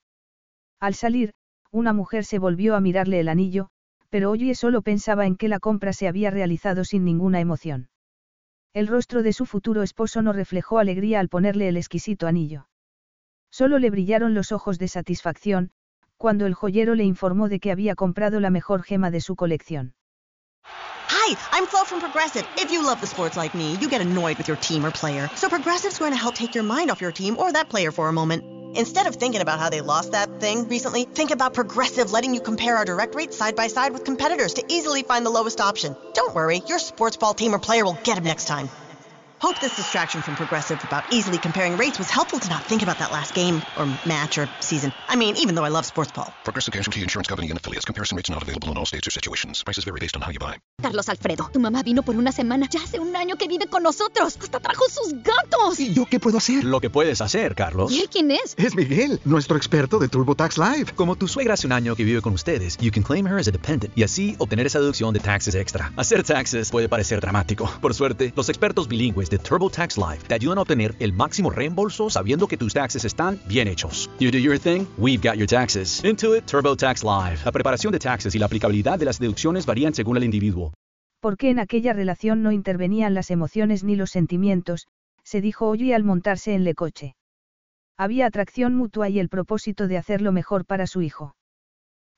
[0.78, 1.32] Al salir,
[1.72, 3.70] una mujer se volvió a mirarle el anillo,
[4.10, 7.88] pero Oye solo pensaba en que la compra se había realizado sin ninguna emoción.
[8.74, 12.68] El rostro de su futuro esposo no reflejó alegría al ponerle el exquisito anillo.
[13.50, 15.70] Solo le brillaron los ojos de satisfacción,
[16.16, 19.94] cuando el joyero le informó de que había comprado la mejor gema de su colección.
[21.30, 22.44] Hi, I'm Flo from Progressive.
[22.56, 25.28] If you love the sports like me, you get annoyed with your team or player.
[25.36, 28.08] So Progressive's going to help take your mind off your team or that player for
[28.08, 28.76] a moment.
[28.76, 32.40] Instead of thinking about how they lost that thing recently, think about Progressive letting you
[32.40, 35.94] compare our direct rates side by side with competitors to easily find the lowest option.
[36.14, 38.68] Don't worry, your sports ball team or player will get him next time.
[39.40, 42.98] Hope this distraction from Progressive about easily comparing rates was helpful to not think about
[42.98, 44.92] that last game, or match, or season.
[45.08, 46.30] I mean, even though I love sports ball.
[46.44, 47.86] Progressive Casualty Insurance Company and affiliates.
[47.86, 49.62] Comparison rates not available in all states or situations.
[49.62, 50.58] Prices vary based on how you buy.
[50.82, 52.68] Carlos Alfredo, tu mamá vino por una semana.
[52.70, 54.36] Ya hace un año que vive con nosotros.
[54.38, 55.80] Hasta trajo sus gatos.
[55.80, 56.64] ¿Y yo qué puedo hacer?
[56.64, 57.92] Lo que puedes hacer, Carlos.
[57.92, 58.54] ¿Y él quién es?
[58.58, 60.92] Es Miguel, nuestro experto de TurboTax Live.
[60.94, 63.48] Como tu suegra hace un año que vive con ustedes, you can claim her as
[63.48, 65.94] a dependent y así obtener esa deducción de taxes extra.
[65.96, 67.70] Hacer taxes puede parecer dramático.
[67.80, 72.10] Por suerte, los expertos bilingües de TurboTax Live te ayudan a obtener el máximo reembolso
[72.10, 74.10] sabiendo que tus taxes están bien hechos.
[74.18, 76.04] You do your thing, we've got your taxes.
[76.04, 77.38] Intuit TurboTax Live.
[77.44, 80.74] La preparación de taxes y la aplicabilidad de las deducciones varían según el individuo.
[81.20, 84.86] Porque en aquella relación no intervenían las emociones ni los sentimientos,
[85.22, 87.14] se dijo Oye al montarse en el coche.
[87.96, 91.34] Había atracción mutua y el propósito de hacer lo mejor para su hijo.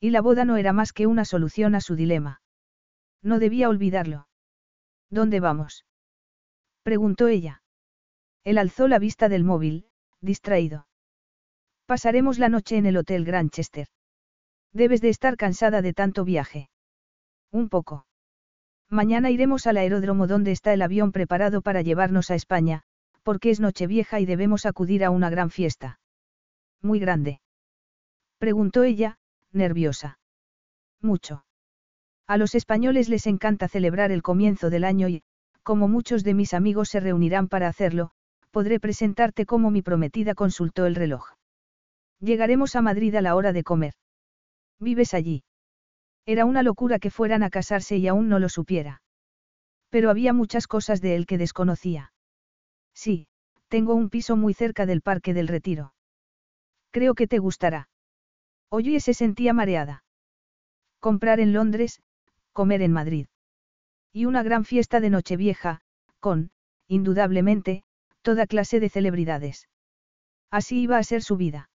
[0.01, 2.41] Y la boda no era más que una solución a su dilema.
[3.23, 4.27] No debía olvidarlo.
[5.11, 5.85] ¿Dónde vamos?
[6.83, 7.63] Preguntó ella.
[8.45, 9.87] Él alzó la vista del móvil,
[10.21, 10.87] distraído.
[11.87, 13.89] Pasaremos la noche en el Hotel Granchester.
[14.73, 16.71] Debes de estar cansada de tanto viaje.
[17.51, 18.07] Un poco.
[18.89, 22.83] Mañana iremos al aeródromo donde está el avión preparado para llevarnos a España,
[23.23, 26.01] porque es Nochevieja y debemos acudir a una gran fiesta.
[26.81, 27.41] Muy grande.
[28.39, 29.19] Preguntó ella,
[29.53, 30.19] nerviosa.
[31.01, 31.45] Mucho.
[32.27, 35.23] A los españoles les encanta celebrar el comienzo del año y,
[35.63, 38.11] como muchos de mis amigos se reunirán para hacerlo,
[38.51, 41.31] podré presentarte como mi prometida consultó el reloj.
[42.21, 43.95] Llegaremos a Madrid a la hora de comer.
[44.79, 45.45] ¿Vives allí?
[46.27, 49.03] Era una locura que fueran a casarse y aún no lo supiera.
[49.91, 52.13] Pero había muchas cosas de él que desconocía.
[52.95, 53.27] Sí,
[53.69, 55.95] tengo un piso muy cerca del Parque del Retiro.
[56.91, 57.89] Creo que te gustará.
[58.69, 60.05] Oye se sentía mareada.
[61.01, 62.01] Comprar en Londres,
[62.53, 63.27] comer en Madrid.
[64.13, 65.81] Y una gran fiesta de Nochevieja,
[66.21, 66.51] con,
[66.87, 67.83] indudablemente,
[68.23, 69.69] toda clase de celebridades.
[70.51, 71.71] Así iba a ser su vida.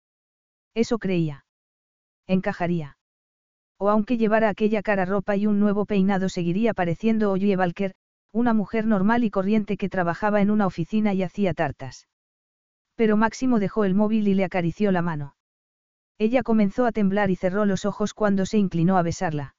[0.73, 1.45] Eso creía.
[2.27, 2.97] Encajaría.
[3.77, 7.93] O aunque llevara aquella cara ropa y un nuevo peinado seguiría pareciendo Oye Valker,
[8.31, 12.07] una mujer normal y corriente que trabajaba en una oficina y hacía tartas.
[12.95, 15.35] Pero Máximo dejó el móvil y le acarició la mano.
[16.17, 19.55] Ella comenzó a temblar y cerró los ojos cuando se inclinó a besarla.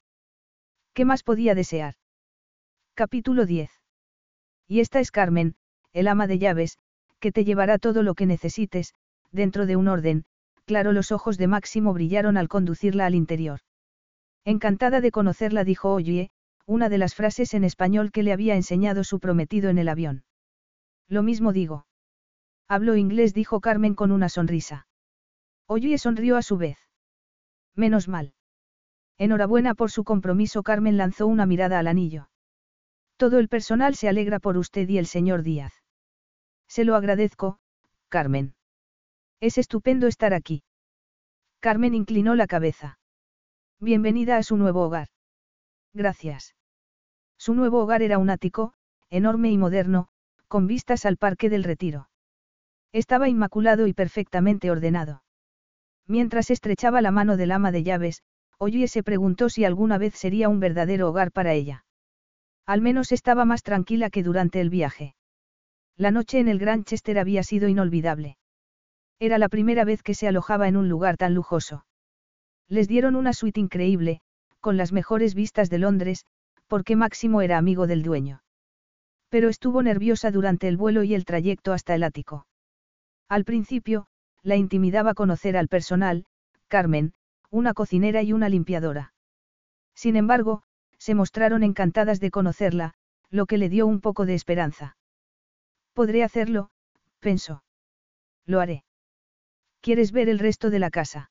[0.95, 1.95] ¿Qué más podía desear?
[2.99, 3.71] Capítulo 10.
[4.67, 5.55] Y esta es Carmen,
[5.93, 6.79] el ama de llaves,
[7.21, 8.95] que te llevará todo lo que necesites,
[9.31, 10.25] dentro de un orden,
[10.65, 13.61] claro los ojos de Máximo brillaron al conducirla al interior.
[14.47, 16.31] Encantada de conocerla dijo Oye,
[16.65, 20.25] una de las frases en español que le había enseñado su prometido en el avión.
[21.07, 21.87] Lo mismo digo.
[22.67, 24.89] Hablo inglés dijo Carmen con una sonrisa.
[25.67, 26.79] Oye sonrió a su vez.
[27.75, 28.33] Menos mal.
[29.19, 32.31] Enhorabuena por su compromiso Carmen lanzó una mirada al anillo.
[33.17, 35.73] Todo el personal se alegra por usted y el señor Díaz.
[36.69, 37.59] Se lo agradezco,
[38.09, 38.55] Carmen.
[39.41, 40.63] Es estupendo estar aquí.
[41.61, 42.99] Carmen inclinó la cabeza.
[43.81, 45.09] Bienvenida a su nuevo hogar.
[45.95, 46.55] Gracias.
[47.39, 48.75] Su nuevo hogar era un ático,
[49.09, 50.09] enorme y moderno,
[50.49, 52.11] con vistas al Parque del Retiro.
[52.93, 55.23] Estaba inmaculado y perfectamente ordenado.
[56.07, 58.23] Mientras estrechaba la mano del ama de llaves,
[58.59, 61.86] Oye se preguntó si alguna vez sería un verdadero hogar para ella.
[62.67, 65.15] Al menos estaba más tranquila que durante el viaje.
[65.97, 68.37] La noche en el Granchester había sido inolvidable.
[69.19, 71.87] Era la primera vez que se alojaba en un lugar tan lujoso.
[72.69, 74.21] Les dieron una suite increíble,
[74.61, 76.27] con las mejores vistas de Londres,
[76.67, 78.43] porque Máximo era amigo del dueño.
[79.29, 82.47] Pero estuvo nerviosa durante el vuelo y el trayecto hasta el ático.
[83.29, 84.09] Al principio,
[84.43, 86.27] la intimidaba conocer al personal,
[86.69, 87.13] Carmen,
[87.51, 89.15] una cocinera y una limpiadora.
[89.95, 90.63] Sin embargo,
[90.99, 92.95] se mostraron encantadas de conocerla,
[93.31, 94.97] lo que le dio un poco de esperanza.
[95.93, 96.71] Podré hacerlo,
[97.21, 97.63] pensó.
[98.45, 98.85] Lo haré.
[99.81, 101.31] ¿Quieres ver el resto de la casa?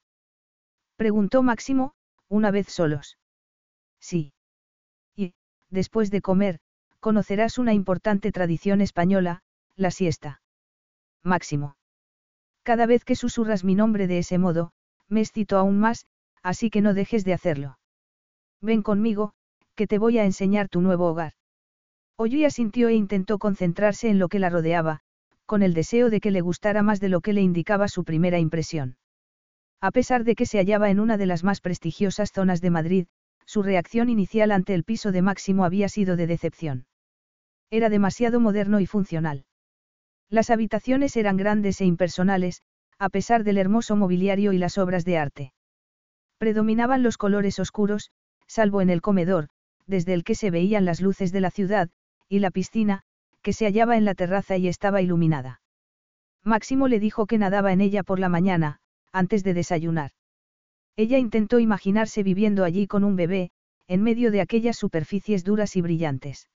[0.96, 1.94] Preguntó Máximo,
[2.30, 3.18] una vez solos.
[4.00, 4.34] Sí.
[5.16, 5.34] Y,
[5.70, 6.60] después de comer,
[7.00, 9.44] conocerás una importante tradición española,
[9.76, 10.42] la siesta.
[11.22, 11.78] Máximo.
[12.64, 14.72] Cada vez que susurras mi nombre de ese modo,
[15.08, 16.08] me excito aún más,
[16.42, 17.78] así que no dejes de hacerlo.
[18.62, 19.34] Ven conmigo,
[19.76, 21.34] que te voy a enseñar tu nuevo hogar.
[22.18, 25.02] Oye asintió e intentó concentrarse en lo que la rodeaba,
[25.46, 28.40] con el deseo de que le gustara más de lo que le indicaba su primera
[28.40, 28.98] impresión.
[29.82, 33.08] A pesar de que se hallaba en una de las más prestigiosas zonas de Madrid,
[33.46, 36.88] su reacción inicial ante el piso de Máximo había sido de decepción.
[37.70, 39.46] Era demasiado moderno y funcional.
[40.30, 42.64] Las habitaciones eran grandes e impersonales,
[42.98, 45.54] a pesar del hermoso mobiliario y las obras de arte.
[46.38, 48.12] Predominaban los colores oscuros,
[48.48, 49.50] salvo en el comedor,
[49.88, 51.90] desde el que se veían las luces de la ciudad,
[52.28, 53.04] y la piscina,
[53.42, 55.62] que se hallaba en la terraza y estaba iluminada.
[56.44, 58.80] Máximo le dijo que nadaba en ella por la mañana,
[59.12, 60.12] antes de desayunar.
[60.96, 63.52] Ella intentó imaginarse viviendo allí con un bebé,
[63.88, 66.50] en medio de aquellas superficies duras y brillantes.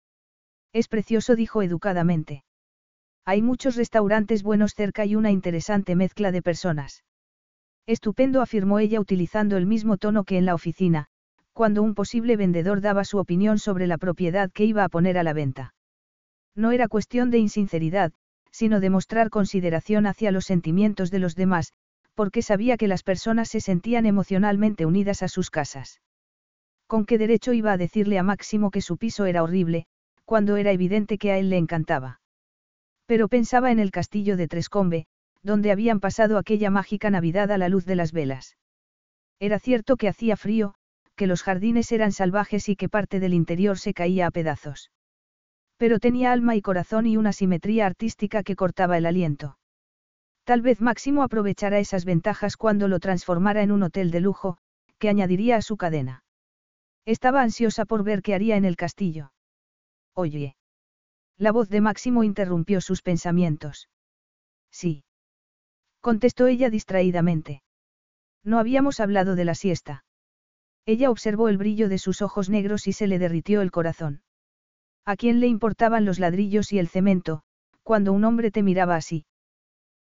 [0.72, 2.44] Es precioso, dijo educadamente.
[3.24, 7.02] Hay muchos restaurantes buenos cerca y una interesante mezcla de personas.
[7.86, 11.08] Estupendo, afirmó ella utilizando el mismo tono que en la oficina,
[11.56, 15.22] cuando un posible vendedor daba su opinión sobre la propiedad que iba a poner a
[15.22, 15.74] la venta.
[16.54, 18.12] No era cuestión de insinceridad,
[18.50, 21.72] sino de mostrar consideración hacia los sentimientos de los demás,
[22.14, 26.02] porque sabía que las personas se sentían emocionalmente unidas a sus casas.
[26.86, 29.86] ¿Con qué derecho iba a decirle a Máximo que su piso era horrible,
[30.26, 32.20] cuando era evidente que a él le encantaba?
[33.06, 35.06] Pero pensaba en el castillo de Trescombe,
[35.42, 38.58] donde habían pasado aquella mágica Navidad a la luz de las velas.
[39.40, 40.74] Era cierto que hacía frío,
[41.16, 44.90] que los jardines eran salvajes y que parte del interior se caía a pedazos.
[45.76, 49.58] Pero tenía alma y corazón y una simetría artística que cortaba el aliento.
[50.44, 54.58] Tal vez Máximo aprovechará esas ventajas cuando lo transformara en un hotel de lujo,
[54.98, 56.22] que añadiría a su cadena.
[57.04, 59.32] Estaba ansiosa por ver qué haría en el castillo.
[60.14, 60.56] Oye.
[61.36, 63.88] La voz de Máximo interrumpió sus pensamientos.
[64.70, 65.04] Sí.
[66.00, 67.62] Contestó ella distraídamente.
[68.42, 70.05] No habíamos hablado de la siesta.
[70.86, 74.22] Ella observó el brillo de sus ojos negros y se le derritió el corazón.
[75.04, 77.42] ¿A quién le importaban los ladrillos y el cemento,
[77.82, 79.26] cuando un hombre te miraba así?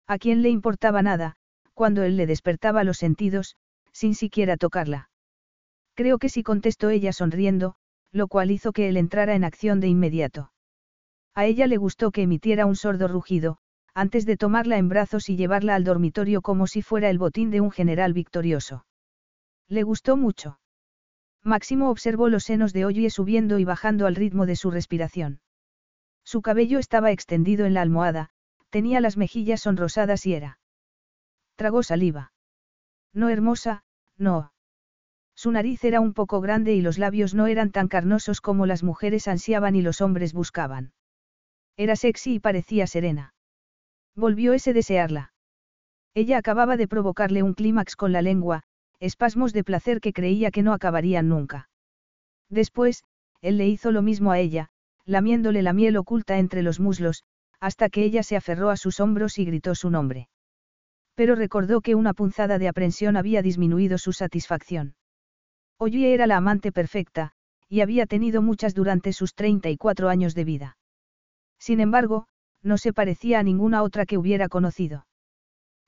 [0.06, 1.34] ¿A quién le importaba nada,
[1.74, 3.56] cuando él le despertaba los sentidos,
[3.90, 5.10] sin siquiera tocarla?
[5.94, 7.74] Creo que sí contestó ella sonriendo,
[8.12, 10.52] lo cual hizo que él entrara en acción de inmediato.
[11.34, 13.58] A ella le gustó que emitiera un sordo rugido,
[13.92, 17.60] antes de tomarla en brazos y llevarla al dormitorio como si fuera el botín de
[17.60, 18.86] un general victorioso.
[19.68, 20.58] Le gustó mucho.
[21.46, 25.40] Máximo observó los senos de Oye subiendo y bajando al ritmo de su respiración.
[26.24, 28.30] Su cabello estaba extendido en la almohada,
[28.68, 30.58] tenía las mejillas sonrosadas y era.
[31.54, 32.32] Tragó saliva.
[33.14, 33.84] No hermosa,
[34.18, 34.52] no.
[35.36, 38.82] Su nariz era un poco grande y los labios no eran tan carnosos como las
[38.82, 40.94] mujeres ansiaban y los hombres buscaban.
[41.76, 43.34] Era sexy y parecía serena.
[44.16, 45.32] Volvió ese desearla.
[46.12, 48.64] Ella acababa de provocarle un clímax con la lengua,
[49.00, 51.68] espasmos de placer que creía que no acabarían nunca.
[52.48, 53.04] Después,
[53.40, 54.68] él le hizo lo mismo a ella,
[55.04, 57.24] lamiéndole la miel oculta entre los muslos,
[57.60, 60.28] hasta que ella se aferró a sus hombros y gritó su nombre.
[61.14, 64.94] Pero recordó que una punzada de aprensión había disminuido su satisfacción.
[65.78, 67.32] Oye era la amante perfecta,
[67.68, 70.76] y había tenido muchas durante sus 34 años de vida.
[71.58, 72.26] Sin embargo,
[72.62, 75.06] no se parecía a ninguna otra que hubiera conocido.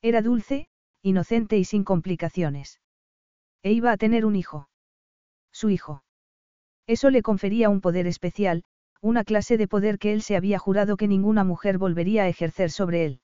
[0.02, 0.68] Era dulce,
[1.02, 2.80] inocente y sin complicaciones.
[3.62, 4.68] E iba a tener un hijo.
[5.52, 6.04] Su hijo.
[6.86, 8.64] Eso le confería un poder especial,
[9.00, 12.70] una clase de poder que él se había jurado que ninguna mujer volvería a ejercer
[12.70, 13.20] sobre él.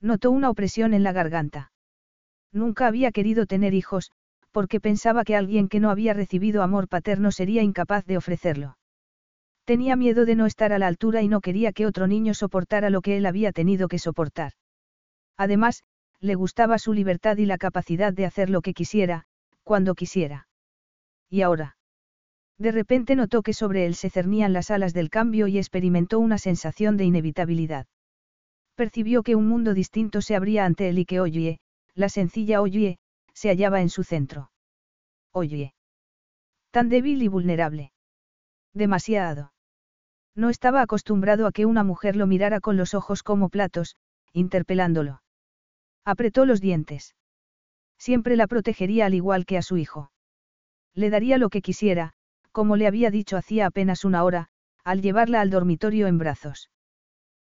[0.00, 1.72] Notó una opresión en la garganta.
[2.52, 4.12] Nunca había querido tener hijos,
[4.52, 8.78] porque pensaba que alguien que no había recibido amor paterno sería incapaz de ofrecerlo.
[9.64, 12.90] Tenía miedo de no estar a la altura y no quería que otro niño soportara
[12.90, 14.52] lo que él había tenido que soportar.
[15.36, 15.82] Además,
[16.20, 19.24] le gustaba su libertad y la capacidad de hacer lo que quisiera,
[19.64, 20.46] cuando quisiera.
[21.28, 21.76] Y ahora.
[22.58, 26.38] De repente notó que sobre él se cernían las alas del cambio y experimentó una
[26.38, 27.86] sensación de inevitabilidad.
[28.76, 31.58] Percibió que un mundo distinto se abría ante él y que Oye,
[31.94, 32.98] la sencilla Oye,
[33.32, 34.50] se hallaba en su centro.
[35.32, 35.74] Oye.
[36.70, 37.92] Tan débil y vulnerable.
[38.72, 39.52] Demasiado.
[40.36, 43.96] No estaba acostumbrado a que una mujer lo mirara con los ojos como platos,
[44.32, 45.22] interpelándolo.
[46.04, 47.14] Apretó los dientes.
[47.98, 50.10] Siempre la protegería al igual que a su hijo.
[50.94, 52.12] Le daría lo que quisiera,
[52.52, 54.48] como le había dicho hacía apenas una hora,
[54.84, 56.70] al llevarla al dormitorio en brazos.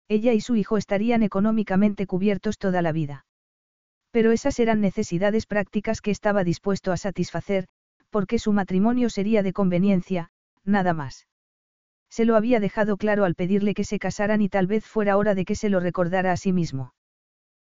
[0.09, 3.27] Ella y su hijo estarían económicamente cubiertos toda la vida.
[4.11, 7.69] Pero esas eran necesidades prácticas que estaba dispuesto a satisfacer,
[8.11, 10.31] porque su matrimonio sería de conveniencia,
[10.65, 11.29] nada más.
[12.11, 15.35] Se lo había dejado claro al pedirle que se casaran y tal vez fuera hora
[15.35, 16.93] de que se lo recordara a sí mismo.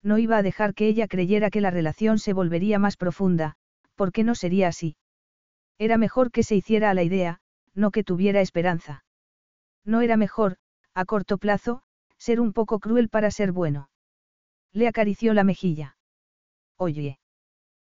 [0.03, 3.55] No iba a dejar que ella creyera que la relación se volvería más profunda,
[3.95, 4.95] porque no sería así.
[5.77, 7.39] Era mejor que se hiciera a la idea,
[7.73, 9.03] no que tuviera esperanza.
[9.83, 10.57] No era mejor,
[10.93, 11.81] a corto plazo,
[12.17, 13.89] ser un poco cruel para ser bueno.
[14.73, 15.97] Le acarició la mejilla.
[16.77, 17.19] Oye.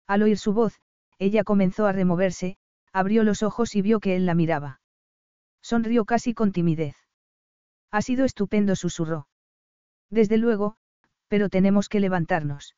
[0.07, 0.81] Al oír su voz,
[1.19, 2.57] ella comenzó a removerse,
[2.93, 4.81] abrió los ojos y vio que él la miraba.
[5.63, 6.97] Sonrió casi con timidez.
[7.91, 9.29] Ha sido estupendo, susurró.
[10.11, 10.77] Desde luego,
[11.35, 12.77] pero tenemos que levantarnos.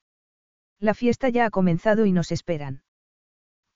[0.81, 2.83] La fiesta ya ha comenzado y nos esperan.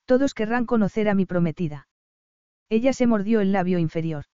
[0.07, 1.87] Todos querrán conocer a mi prometida.
[2.71, 4.25] Ella se mordió el labio inferior.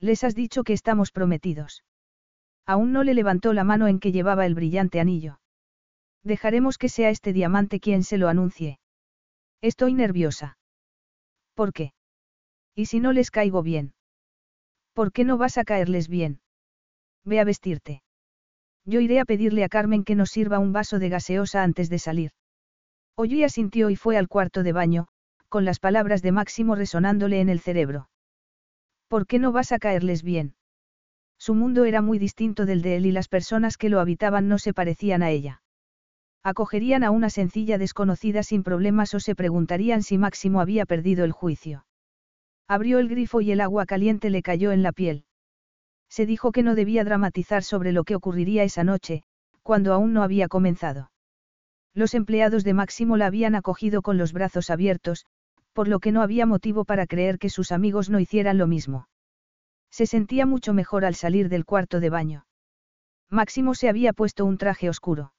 [0.00, 1.84] Les has dicho que estamos prometidos.
[2.66, 5.38] Aún no le levantó la mano en que llevaba el brillante anillo.
[6.24, 8.80] Dejaremos que sea este diamante quien se lo anuncie.
[9.60, 10.58] Estoy nerviosa.
[11.54, 11.92] ¿Por qué?
[12.74, 13.94] ¿Y si no les caigo bien?
[14.94, 16.40] ¿Por qué no vas a caerles bien?
[17.24, 18.02] Ve a vestirte.
[18.84, 21.98] Yo iré a pedirle a Carmen que nos sirva un vaso de gaseosa antes de
[21.98, 22.30] salir.
[23.16, 25.08] Oye asintió y fue al cuarto de baño,
[25.48, 28.08] con las palabras de Máximo resonándole en el cerebro.
[29.08, 30.54] ¿Por qué no vas a caerles bien?
[31.38, 34.58] Su mundo era muy distinto del de él y las personas que lo habitaban no
[34.58, 35.62] se parecían a ella.
[36.42, 41.32] Acogerían a una sencilla desconocida sin problemas o se preguntarían si Máximo había perdido el
[41.32, 41.86] juicio.
[42.68, 45.24] Abrió el grifo y el agua caliente le cayó en la piel.
[46.10, 49.22] Se dijo que no debía dramatizar sobre lo que ocurriría esa noche,
[49.62, 51.10] cuando aún no había comenzado.
[51.94, 55.24] Los empleados de Máximo la habían acogido con los brazos abiertos,
[55.72, 59.08] por lo que no había motivo para creer que sus amigos no hicieran lo mismo.
[59.90, 62.46] Se sentía mucho mejor al salir del cuarto de baño.
[63.28, 65.32] Máximo se había puesto un traje oscuro.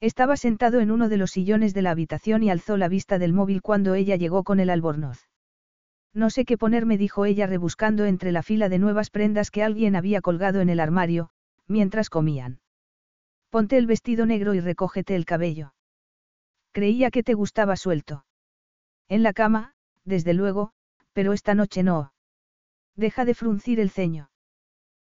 [0.00, 3.32] Estaba sentado en uno de los sillones de la habitación y alzó la vista del
[3.32, 5.28] móvil cuando ella llegó con el albornoz.
[6.14, 9.96] No sé qué ponerme, dijo ella rebuscando entre la fila de nuevas prendas que alguien
[9.96, 11.30] había colgado en el armario,
[11.66, 12.60] mientras comían.
[13.50, 15.74] Ponte el vestido negro y recógete el cabello.
[16.72, 18.24] Creía que te gustaba suelto.
[19.08, 20.72] En la cama, desde luego,
[21.12, 22.12] pero esta noche no.
[22.94, 24.30] Deja de fruncir el ceño.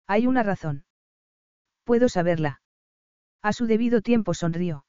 [0.06, 0.86] Hay una razón.
[1.84, 2.62] Puedo saberla.
[3.42, 4.86] A su debido tiempo sonrió.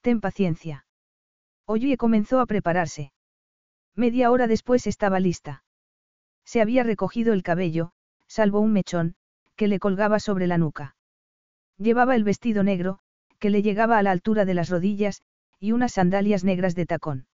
[0.00, 0.86] Ten paciencia.
[1.66, 3.12] Oye comenzó a prepararse.
[3.98, 5.64] Media hora después estaba lista.
[6.44, 7.90] Se había recogido el cabello,
[8.28, 9.16] salvo un mechón,
[9.56, 10.94] que le colgaba sobre la nuca.
[11.78, 13.00] Llevaba el vestido negro,
[13.40, 15.22] que le llegaba a la altura de las rodillas,
[15.58, 17.26] y unas sandalias negras de tacón.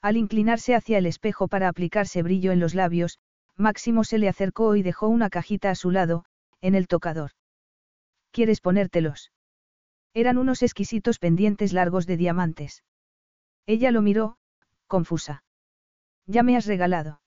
[0.00, 3.18] Al inclinarse hacia el espejo para aplicarse brillo en los labios,
[3.56, 6.24] Máximo se le acercó y dejó una cajita a su lado,
[6.60, 7.32] en el tocador.
[8.30, 9.32] ¿Quieres ponértelos?
[10.14, 12.84] Eran unos exquisitos pendientes largos de diamantes.
[13.66, 14.38] Ella lo miró,
[14.86, 15.42] confusa.
[16.30, 17.20] Ya me has regalado.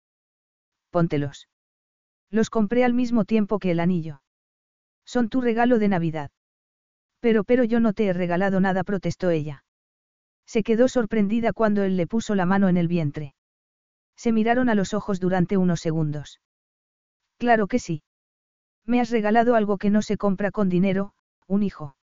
[0.92, 1.50] Póntelos.
[2.30, 4.22] Los compré al mismo tiempo que el anillo.
[5.06, 6.30] Son tu regalo de Navidad.
[7.20, 9.64] Pero pero yo no te he regalado nada, protestó ella.
[10.46, 13.34] Se quedó sorprendida cuando él le puso la mano en el vientre.
[14.16, 16.40] Se miraron a los ojos durante unos segundos.
[17.40, 18.04] Claro que sí.
[18.86, 21.14] Me has regalado algo que no se compra con dinero,
[21.48, 21.96] un hijo.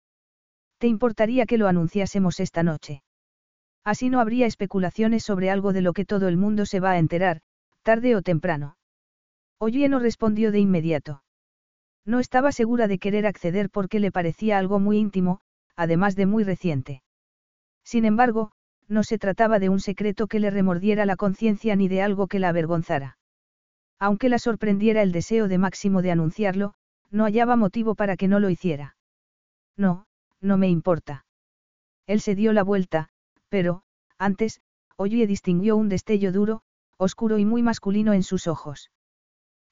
[0.78, 3.02] ¿Te importaría que lo anunciásemos esta noche?
[3.86, 6.98] Así no habría especulaciones sobre algo de lo que todo el mundo se va a
[6.98, 7.40] enterar,
[7.84, 8.76] tarde o temprano.
[9.58, 11.22] Oye no respondió de inmediato.
[12.04, 15.38] No estaba segura de querer acceder porque le parecía algo muy íntimo,
[15.76, 17.04] además de muy reciente.
[17.84, 18.50] Sin embargo,
[18.88, 22.40] no se trataba de un secreto que le remordiera la conciencia ni de algo que
[22.40, 23.18] la avergonzara.
[24.00, 26.74] Aunque la sorprendiera el deseo de Máximo de anunciarlo,
[27.12, 28.96] no hallaba motivo para que no lo hiciera.
[29.76, 30.06] No,
[30.40, 31.24] no me importa.
[32.08, 33.10] Él se dio la vuelta,
[33.48, 33.82] pero,
[34.18, 34.60] antes,
[34.98, 36.62] Oye distinguió un destello duro,
[36.96, 38.90] oscuro y muy masculino en sus ojos.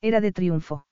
[0.03, 0.87] Era de triunfo.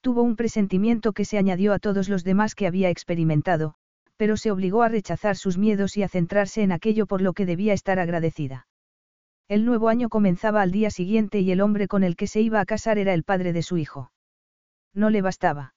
[0.00, 3.74] Tuvo un presentimiento que se añadió a todos los demás que había experimentado,
[4.16, 7.44] pero se obligó a rechazar sus miedos y a centrarse en aquello por lo que
[7.44, 8.66] debía estar agradecida.
[9.48, 12.60] El nuevo año comenzaba al día siguiente y el hombre con el que se iba
[12.60, 14.12] a casar era el padre de su hijo.
[14.94, 15.74] No le bastaba.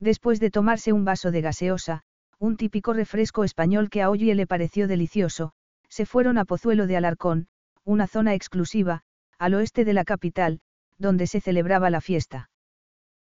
[0.00, 2.04] Después de tomarse un vaso de gaseosa,
[2.38, 5.52] un típico refresco español que a Oye le pareció delicioso,
[5.88, 7.48] se fueron a Pozuelo de Alarcón,
[7.84, 9.02] una zona exclusiva,
[9.38, 10.60] al oeste de la capital,
[10.98, 12.50] donde se celebraba la fiesta.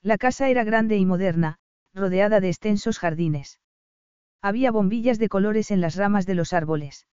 [0.01, 1.57] La casa era grande y moderna,
[1.93, 3.59] rodeada de extensos jardines.
[4.41, 7.07] Había bombillas de colores en las ramas de los árboles.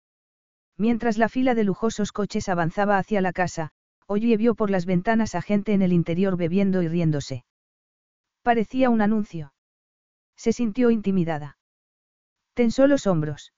[0.77, 3.71] Mientras la fila de lujosos coches avanzaba hacia la casa,
[4.07, 7.45] Oye vio por las ventanas a gente en el interior bebiendo y riéndose.
[8.43, 9.55] Parecía un anuncio.
[10.37, 11.57] Se sintió intimidada.
[12.55, 13.53] Tensó los hombros.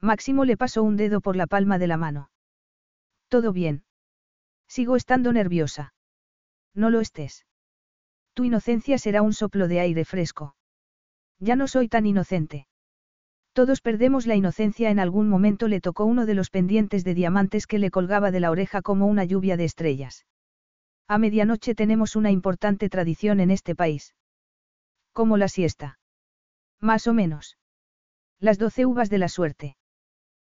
[0.00, 2.30] Máximo le pasó un dedo por la palma de la mano.
[3.28, 3.84] Todo bien.
[4.68, 5.94] Sigo estando nerviosa.
[6.74, 7.46] No lo estés.
[8.34, 10.54] Tu inocencia será un soplo de aire fresco.
[11.40, 12.66] Ya no soy tan inocente.
[13.52, 17.66] Todos perdemos la inocencia en algún momento le tocó uno de los pendientes de diamantes
[17.66, 20.26] que le colgaba de la oreja como una lluvia de estrellas.
[21.08, 24.14] A medianoche tenemos una importante tradición en este país.
[25.12, 25.98] Como la siesta.
[26.80, 27.57] Más o menos.
[28.40, 29.76] Las doce uvas de la suerte.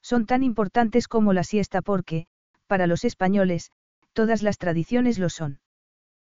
[0.02, 2.26] Son tan importantes como la siesta porque,
[2.66, 3.70] para los españoles,
[4.12, 5.60] todas las tradiciones lo son.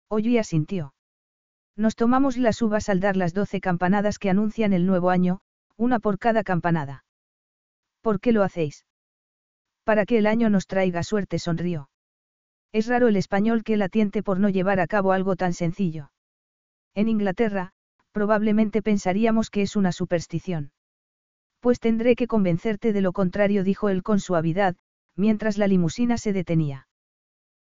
[0.08, 0.94] Oye asintió.
[1.76, 5.40] Nos tomamos las uvas al dar las doce campanadas que anuncian el nuevo año,
[5.76, 7.04] una por cada campanada.
[8.00, 8.84] ¿Por qué lo hacéis?
[9.84, 11.88] Para que el año nos traiga suerte, sonrió.
[12.72, 16.10] Es raro el español que la tiente por no llevar a cabo algo tan sencillo.
[16.94, 17.72] En Inglaterra,
[18.12, 20.72] probablemente pensaríamos que es una superstición.
[21.60, 24.76] Pues tendré que convencerte de lo contrario, dijo él con suavidad,
[25.16, 26.88] mientras la limusina se detenía.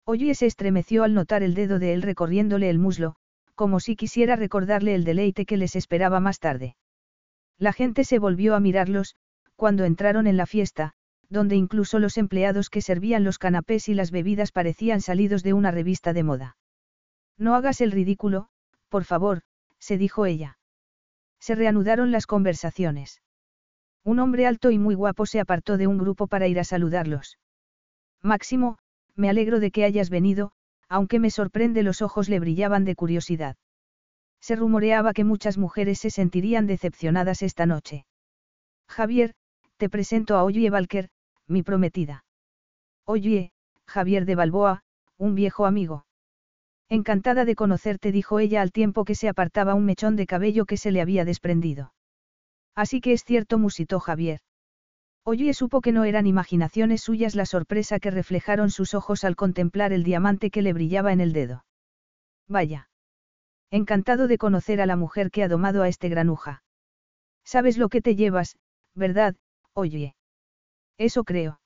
[0.06, 3.16] Oye se estremeció al notar el dedo de él recorriéndole el muslo,
[3.56, 6.76] como si quisiera recordarle el deleite que les esperaba más tarde.
[7.58, 9.16] La gente se volvió a mirarlos,
[9.56, 10.94] cuando entraron en la fiesta,
[11.30, 15.72] donde incluso los empleados que servían los canapés y las bebidas parecían salidos de una
[15.72, 16.58] revista de moda.
[17.38, 18.50] No hagas el ridículo,
[18.90, 19.42] por favor,
[19.80, 20.60] se dijo ella.
[21.40, 23.22] Se reanudaron las conversaciones.
[24.06, 27.40] Un hombre alto y muy guapo se apartó de un grupo para ir a saludarlos.
[28.22, 28.78] Máximo,
[29.16, 30.52] me alegro de que hayas venido,
[30.88, 33.56] aunque me sorprende los ojos le brillaban de curiosidad.
[34.40, 38.06] Se rumoreaba que muchas mujeres se sentirían decepcionadas esta noche.
[38.88, 39.34] Javier,
[39.78, 41.10] te presento a Oye Valker,
[41.48, 42.26] mi prometida.
[43.06, 43.54] Oye,
[43.88, 44.84] Javier de Balboa,
[45.18, 46.06] un viejo amigo.
[46.90, 50.78] Encantada de conocerte, dijo ella al tiempo que se apartaba un mechón de cabello que
[50.78, 51.95] se le había desprendido.
[52.76, 54.42] Así que es cierto, musitó Javier.
[55.24, 59.92] Oye supo que no eran imaginaciones suyas la sorpresa que reflejaron sus ojos al contemplar
[59.92, 61.66] el diamante que le brillaba en el dedo.
[62.48, 62.90] Vaya.
[63.72, 66.64] Encantado de conocer a la mujer que ha domado a este granuja.
[67.44, 68.58] Sabes lo que te llevas,
[68.94, 69.36] ¿verdad,
[69.74, 70.16] oye?
[70.98, 71.60] Eso creo.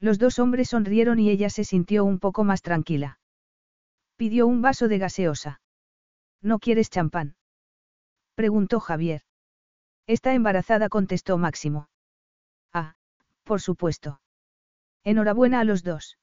[0.00, 3.20] Los dos hombres sonrieron y ella se sintió un poco más tranquila.
[4.16, 5.60] Pidió un vaso de gaseosa.
[6.40, 7.36] ¿No quieres champán?
[8.34, 9.22] Preguntó Javier.
[10.06, 11.88] Está embarazada, contestó Máximo.
[12.72, 12.94] Ah,
[13.44, 14.20] por supuesto.
[15.04, 16.18] Enhorabuena a los dos.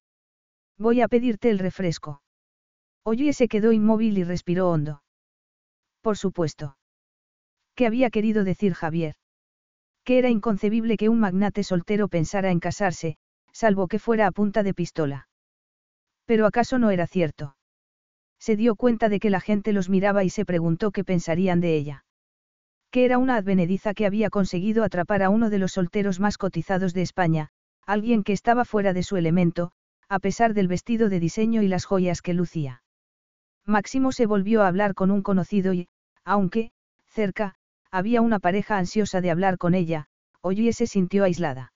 [0.77, 2.21] Voy a pedirte el refresco.
[3.03, 5.03] Oye se quedó inmóvil y respiró hondo.
[6.01, 6.77] Por supuesto.
[7.75, 9.15] ¿Qué había querido decir Javier?
[10.03, 13.17] Que era inconcebible que un magnate soltero pensara en casarse,
[13.51, 15.27] salvo que fuera a punta de pistola.
[16.25, 17.55] Pero acaso no era cierto.
[18.39, 21.75] Se dio cuenta de que la gente los miraba y se preguntó qué pensarían de
[21.75, 22.05] ella.
[22.91, 26.93] Que era una advenediza que había conseguido atrapar a uno de los solteros más cotizados
[26.93, 27.49] de España,
[27.85, 29.71] alguien que estaba fuera de su elemento,
[30.07, 32.81] a pesar del vestido de diseño y las joyas que lucía.
[33.65, 35.87] Máximo se volvió a hablar con un conocido y,
[36.23, 36.71] aunque,
[37.07, 37.55] cerca,
[37.91, 40.07] había una pareja ansiosa de hablar con ella,
[40.41, 41.73] Oye se sintió aislada.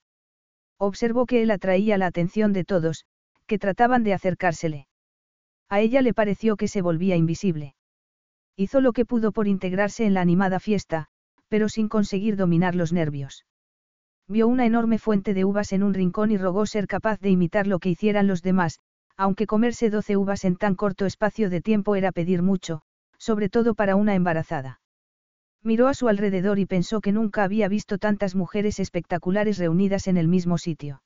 [0.78, 3.04] Observó que él atraía la atención de todos,
[3.46, 4.88] que trataban de acercársele.
[5.68, 7.74] A ella le pareció que se volvía invisible.
[8.56, 11.06] Hizo lo que pudo por integrarse en la animada fiesta,
[11.48, 13.44] pero sin conseguir dominar los nervios.
[14.28, 17.66] Vio una enorme fuente de uvas en un rincón y rogó ser capaz de imitar
[17.66, 18.78] lo que hicieran los demás,
[19.16, 22.82] aunque comerse doce uvas en tan corto espacio de tiempo era pedir mucho,
[23.18, 24.80] sobre todo para una embarazada.
[25.62, 30.16] Miró a su alrededor y pensó que nunca había visto tantas mujeres espectaculares reunidas en
[30.16, 31.02] el mismo sitio.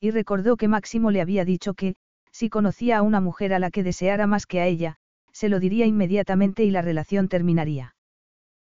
[0.00, 1.96] Y recordó que Máximo le había dicho que,
[2.30, 4.96] si conocía a una mujer a la que deseara más que a ella,
[5.40, 7.94] se lo diría inmediatamente y la relación terminaría.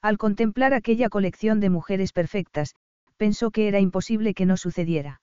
[0.02, 2.74] Al contemplar aquella colección de mujeres perfectas,
[3.18, 5.22] pensó que era imposible que no sucediera.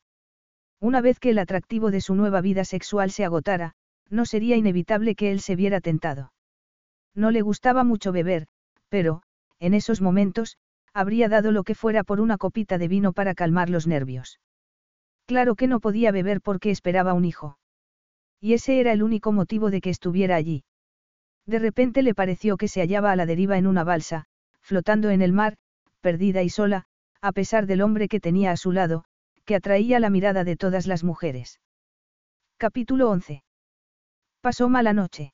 [0.81, 3.73] Una vez que el atractivo de su nueva vida sexual se agotara,
[4.09, 6.33] no sería inevitable que él se viera tentado.
[7.13, 8.47] No le gustaba mucho beber,
[8.89, 9.25] pero,
[9.59, 10.59] en esos momentos,
[10.95, 14.39] habría dado lo que fuera por una copita de vino para calmar los nervios.
[15.27, 17.59] Claro que no podía beber porque esperaba un hijo.
[18.41, 20.63] Y ese era el único motivo de que estuviera allí.
[21.47, 24.27] De repente le pareció que se hallaba a la deriva en una balsa,
[24.61, 25.57] flotando en el mar,
[26.01, 26.85] perdida y sola,
[27.21, 29.05] a pesar del hombre que tenía a su lado,
[29.45, 31.61] que atraía la mirada de todas las mujeres.
[32.59, 33.43] Capítulo 11.
[34.41, 35.33] Pasó mala noche.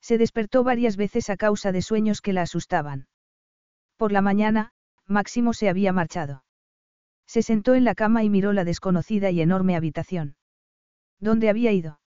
[0.00, 3.08] Se despertó varias veces a causa de sueños que la asustaban.
[3.96, 4.72] Por la mañana,
[5.06, 6.44] Máximo se había marchado.
[7.26, 10.36] Se sentó en la cama y miró la desconocida y enorme habitación.
[11.20, 12.00] ¿Dónde había ido?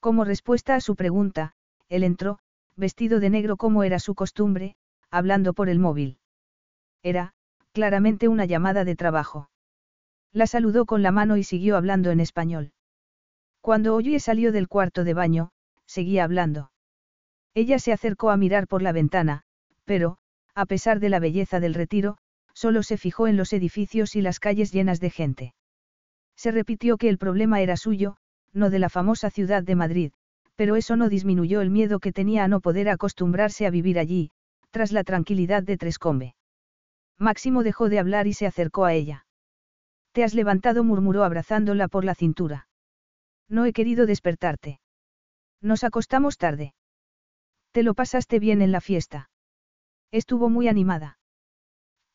[0.00, 1.54] Como respuesta a su pregunta,
[1.92, 2.38] él entró,
[2.74, 4.76] vestido de negro como era su costumbre,
[5.10, 6.16] hablando por el móvil.
[7.02, 7.34] Era,
[7.72, 9.50] claramente una llamada de trabajo.
[10.32, 12.72] La saludó con la mano y siguió hablando en español.
[13.60, 15.50] Cuando Oye salió del cuarto de baño,
[15.84, 16.72] seguía hablando.
[17.52, 19.42] Ella se acercó a mirar por la ventana,
[19.84, 20.16] pero,
[20.54, 22.16] a pesar de la belleza del retiro,
[22.54, 25.54] solo se fijó en los edificios y las calles llenas de gente.
[26.36, 28.16] Se repitió que el problema era suyo,
[28.54, 30.12] no de la famosa ciudad de Madrid,
[30.56, 34.30] pero eso no disminuyó el miedo que tenía a no poder acostumbrarse a vivir allí,
[34.70, 36.34] tras la tranquilidad de Trescombe.
[37.18, 39.26] Máximo dejó de hablar y se acercó a ella.
[40.12, 42.68] Te has levantado, murmuró abrazándola por la cintura.
[43.48, 44.80] No he querido despertarte.
[45.60, 46.74] Nos acostamos tarde.
[47.70, 49.30] ¿Te lo pasaste bien en la fiesta?
[50.10, 51.18] Estuvo muy animada.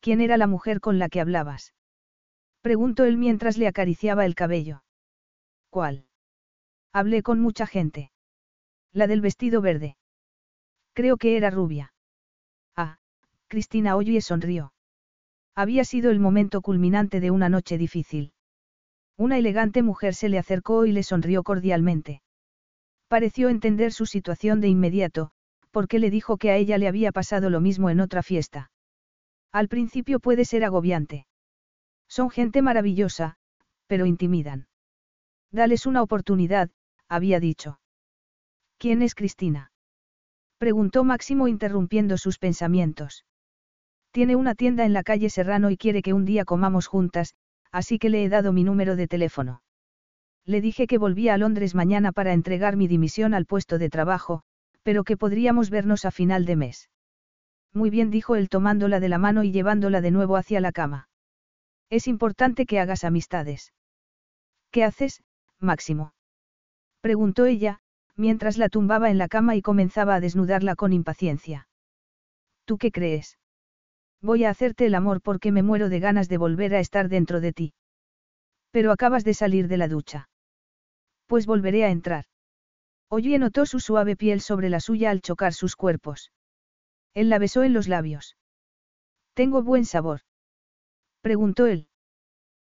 [0.00, 1.74] ¿Quién era la mujer con la que hablabas?
[2.60, 4.82] Preguntó él mientras le acariciaba el cabello.
[5.70, 6.06] ¿Cuál?
[6.92, 8.12] Hablé con mucha gente.
[8.92, 9.96] La del vestido verde.
[10.94, 11.92] Creo que era rubia.
[12.74, 12.98] Ah,
[13.46, 14.72] Cristina Oye sonrió.
[15.54, 18.32] Había sido el momento culminante de una noche difícil.
[19.16, 22.22] Una elegante mujer se le acercó y le sonrió cordialmente.
[23.08, 25.32] Pareció entender su situación de inmediato,
[25.70, 28.70] porque le dijo que a ella le había pasado lo mismo en otra fiesta.
[29.50, 31.26] Al principio puede ser agobiante.
[32.08, 33.36] Son gente maravillosa,
[33.86, 34.68] pero intimidan.
[35.50, 36.70] Dales una oportunidad,
[37.08, 37.80] había dicho.
[38.78, 39.72] ¿Quién es Cristina?
[40.58, 43.24] Preguntó Máximo interrumpiendo sus pensamientos.
[44.12, 47.34] Tiene una tienda en la calle Serrano y quiere que un día comamos juntas,
[47.72, 49.62] así que le he dado mi número de teléfono.
[50.44, 54.42] Le dije que volvía a Londres mañana para entregar mi dimisión al puesto de trabajo,
[54.82, 56.88] pero que podríamos vernos a final de mes.
[57.74, 61.08] Muy bien, dijo él tomándola de la mano y llevándola de nuevo hacia la cama.
[61.90, 63.72] Es importante que hagas amistades.
[64.70, 65.22] ¿Qué haces,
[65.58, 66.12] Máximo?
[67.00, 67.80] preguntó ella,
[68.18, 71.68] mientras la tumbaba en la cama y comenzaba a desnudarla con impaciencia.
[72.64, 73.38] ¿Tú qué crees?
[74.20, 77.40] Voy a hacerte el amor porque me muero de ganas de volver a estar dentro
[77.40, 77.74] de ti.
[78.72, 80.28] Pero acabas de salir de la ducha.
[81.26, 82.24] Pues volveré a entrar.
[83.08, 86.32] Oye notó su suave piel sobre la suya al chocar sus cuerpos.
[87.14, 88.36] Él la besó en los labios.
[89.34, 90.22] ¿Tengo buen sabor?
[91.20, 91.88] Preguntó él.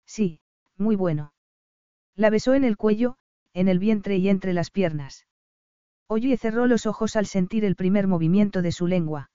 [0.06, 0.40] Sí,
[0.78, 1.34] muy bueno.
[2.16, 3.16] La besó en el cuello,
[3.52, 5.26] en el vientre y entre las piernas.
[6.14, 9.30] Oye cerró los ojos al sentir el primer movimiento de su lengua.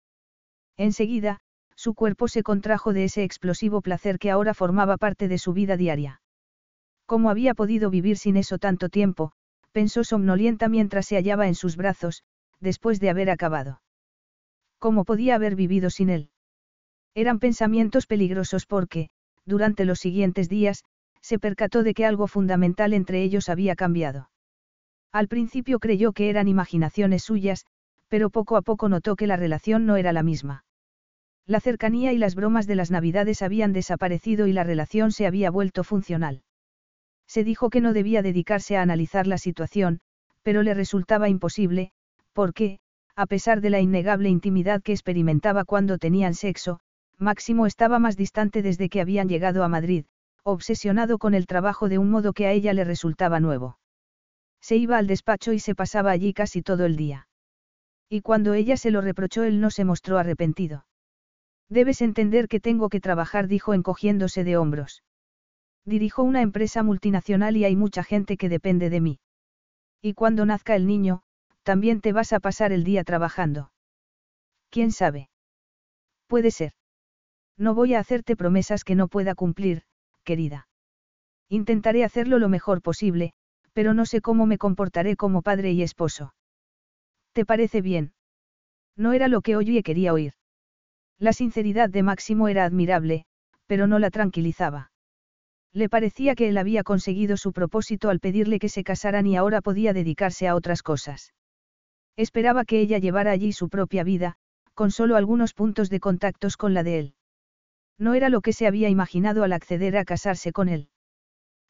[0.77, 1.39] Enseguida,
[1.73, 5.75] su cuerpo se contrajo de ese explosivo placer que ahora formaba parte de su vida
[5.75, 6.21] diaria.
[7.07, 9.31] ¿Cómo había podido vivir sin eso tanto tiempo?
[9.71, 12.21] pensó somnolienta mientras se hallaba en sus brazos,
[12.59, 13.81] después de haber acabado.
[14.77, 16.29] ¿Cómo podía haber vivido sin él?
[17.15, 19.09] Eran pensamientos peligrosos porque,
[19.45, 20.83] durante los siguientes días,
[21.21, 24.29] se percató de que algo fundamental entre ellos había cambiado.
[25.17, 27.65] Al principio creyó que eran imaginaciones suyas,
[28.07, 30.63] pero poco a poco notó que la relación no era la misma.
[31.47, 35.49] La cercanía y las bromas de las navidades habían desaparecido y la relación se había
[35.49, 36.43] vuelto funcional.
[37.25, 40.01] Se dijo que no debía dedicarse a analizar la situación,
[40.43, 41.89] pero le resultaba imposible,
[42.33, 42.77] porque,
[43.15, 46.79] a pesar de la innegable intimidad que experimentaba cuando tenían sexo,
[47.17, 50.05] Máximo estaba más distante desde que habían llegado a Madrid,
[50.43, 53.79] obsesionado con el trabajo de un modo que a ella le resultaba nuevo.
[54.67, 57.29] Se iba al despacho y se pasaba allí casi todo el día.
[58.09, 60.85] Y cuando ella se lo reprochó él no se mostró arrepentido.
[61.69, 65.03] Debes entender que tengo que trabajar, dijo encogiéndose de hombros.
[65.85, 69.19] Dirijo una empresa multinacional y hay mucha gente que depende de mí.
[70.01, 71.21] Y cuando nazca el niño,
[71.63, 73.71] también te vas a pasar el día trabajando.
[74.69, 75.29] ¿Quién sabe?
[76.27, 76.73] Puede ser.
[77.55, 79.83] No voy a hacerte promesas que no pueda cumplir,
[80.25, 80.67] querida.
[81.47, 83.33] Intentaré hacerlo lo mejor posible,
[83.77, 86.33] pero no sé cómo me comportaré como padre y esposo.
[87.31, 88.11] ¿Te parece bien?
[88.95, 90.33] No era lo que Oye quería oír.
[91.19, 93.25] La sinceridad de Máximo era admirable,
[93.67, 94.91] pero no la tranquilizaba.
[95.73, 99.61] Le parecía que él había conseguido su propósito al pedirle que se casaran y ahora
[99.61, 101.35] podía dedicarse a otras cosas.
[102.15, 104.37] Esperaba que ella llevara allí su propia vida,
[104.73, 107.13] con solo algunos puntos de contactos con la de él.
[107.99, 110.89] No era lo que se había imaginado al acceder a casarse con él.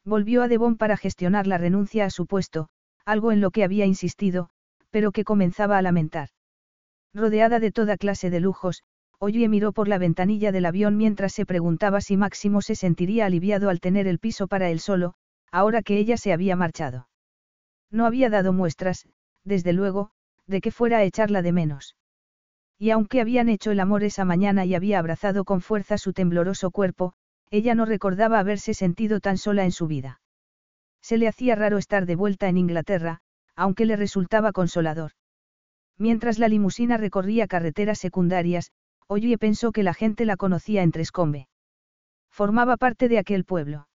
[0.04, 2.68] Volvió a Devon para gestionar la renuncia a su puesto,
[3.04, 4.50] algo en lo que había insistido,
[4.90, 6.30] pero que comenzaba a lamentar.
[7.14, 8.82] Rodeada de toda clase de lujos,
[9.20, 13.68] Oye miró por la ventanilla del avión mientras se preguntaba si Máximo se sentiría aliviado
[13.68, 15.14] al tener el piso para él solo,
[15.50, 17.08] ahora que ella se había marchado.
[17.90, 19.08] No había dado muestras,
[19.44, 20.10] desde luego,
[20.46, 21.96] de que fuera a echarla de menos.
[22.78, 26.70] Y aunque habían hecho el amor esa mañana y había abrazado con fuerza su tembloroso
[26.70, 27.14] cuerpo,
[27.50, 30.20] ella no recordaba haberse sentido tan sola en su vida.
[31.02, 33.20] Se le hacía raro estar de vuelta en Inglaterra,
[33.54, 35.12] aunque le resultaba consolador.
[35.96, 38.72] Mientras la limusina recorría carreteras secundarias,
[39.10, 41.48] Oye pensó que la gente la conocía en Trescombe.
[42.30, 43.88] Formaba parte de aquel pueblo.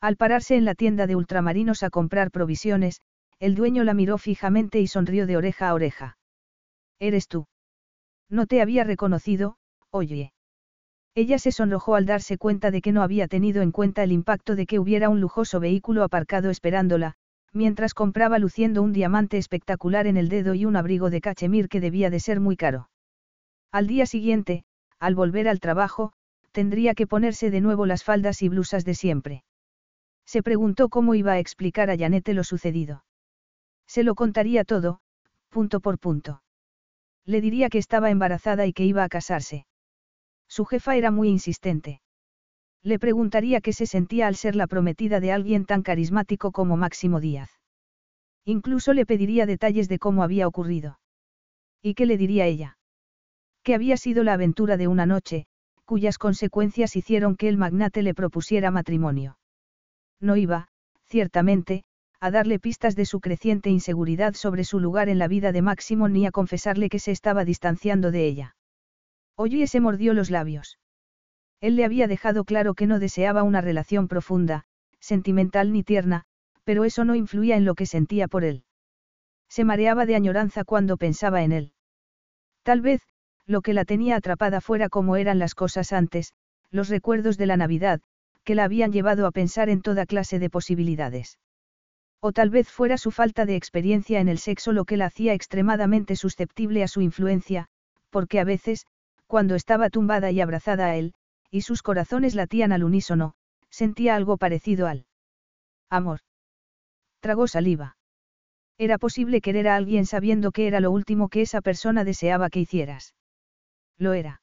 [0.00, 3.02] Al pararse en la tienda de ultramarinos a comprar provisiones,
[3.40, 6.18] el dueño la miró fijamente y sonrió de oreja a oreja.
[7.00, 7.48] ¿Eres tú?
[8.30, 9.56] No te había reconocido,
[9.90, 10.32] oye.
[11.18, 14.54] Ella se sonrojó al darse cuenta de que no había tenido en cuenta el impacto
[14.54, 17.14] de que hubiera un lujoso vehículo aparcado esperándola,
[17.52, 21.80] mientras compraba luciendo un diamante espectacular en el dedo y un abrigo de cachemir que
[21.80, 22.88] debía de ser muy caro.
[23.72, 24.62] Al día siguiente,
[25.00, 26.12] al volver al trabajo,
[26.52, 29.42] tendría que ponerse de nuevo las faldas y blusas de siempre.
[30.24, 33.02] Se preguntó cómo iba a explicar a Janete lo sucedido.
[33.88, 35.00] Se lo contaría todo,
[35.48, 36.44] punto por punto.
[37.24, 39.66] Le diría que estaba embarazada y que iba a casarse.
[40.48, 42.00] Su jefa era muy insistente.
[42.82, 47.20] Le preguntaría qué se sentía al ser la prometida de alguien tan carismático como Máximo
[47.20, 47.50] Díaz.
[48.44, 50.98] Incluso le pediría detalles de cómo había ocurrido.
[51.82, 52.78] ¿Y qué le diría ella?
[53.68, 55.44] que había sido la aventura de una noche,
[55.84, 59.38] cuyas consecuencias hicieron que el magnate le propusiera matrimonio.
[60.20, 60.68] No iba,
[61.04, 61.84] ciertamente,
[62.18, 66.08] a darle pistas de su creciente inseguridad sobre su lugar en la vida de Máximo
[66.08, 68.56] ni a confesarle que se estaba distanciando de ella.
[69.40, 70.80] Oye se mordió los labios.
[71.60, 74.64] Él le había dejado claro que no deseaba una relación profunda,
[74.98, 76.24] sentimental ni tierna,
[76.64, 78.64] pero eso no influía en lo que sentía por él.
[79.48, 81.72] Se mareaba de añoranza cuando pensaba en él.
[82.64, 83.00] Tal vez,
[83.46, 86.32] lo que la tenía atrapada fuera como eran las cosas antes,
[86.72, 88.00] los recuerdos de la Navidad,
[88.42, 91.38] que la habían llevado a pensar en toda clase de posibilidades.
[92.20, 95.32] O tal vez fuera su falta de experiencia en el sexo lo que la hacía
[95.32, 97.68] extremadamente susceptible a su influencia,
[98.10, 98.84] porque a veces,
[99.28, 101.14] cuando estaba tumbada y abrazada a él,
[101.50, 103.34] y sus corazones latían al unísono,
[103.70, 105.06] sentía algo parecido al
[105.90, 106.20] amor.
[107.20, 107.96] Tragó saliva.
[108.78, 112.60] Era posible querer a alguien sabiendo que era lo último que esa persona deseaba que
[112.60, 113.14] hicieras.
[113.98, 114.40] Lo era.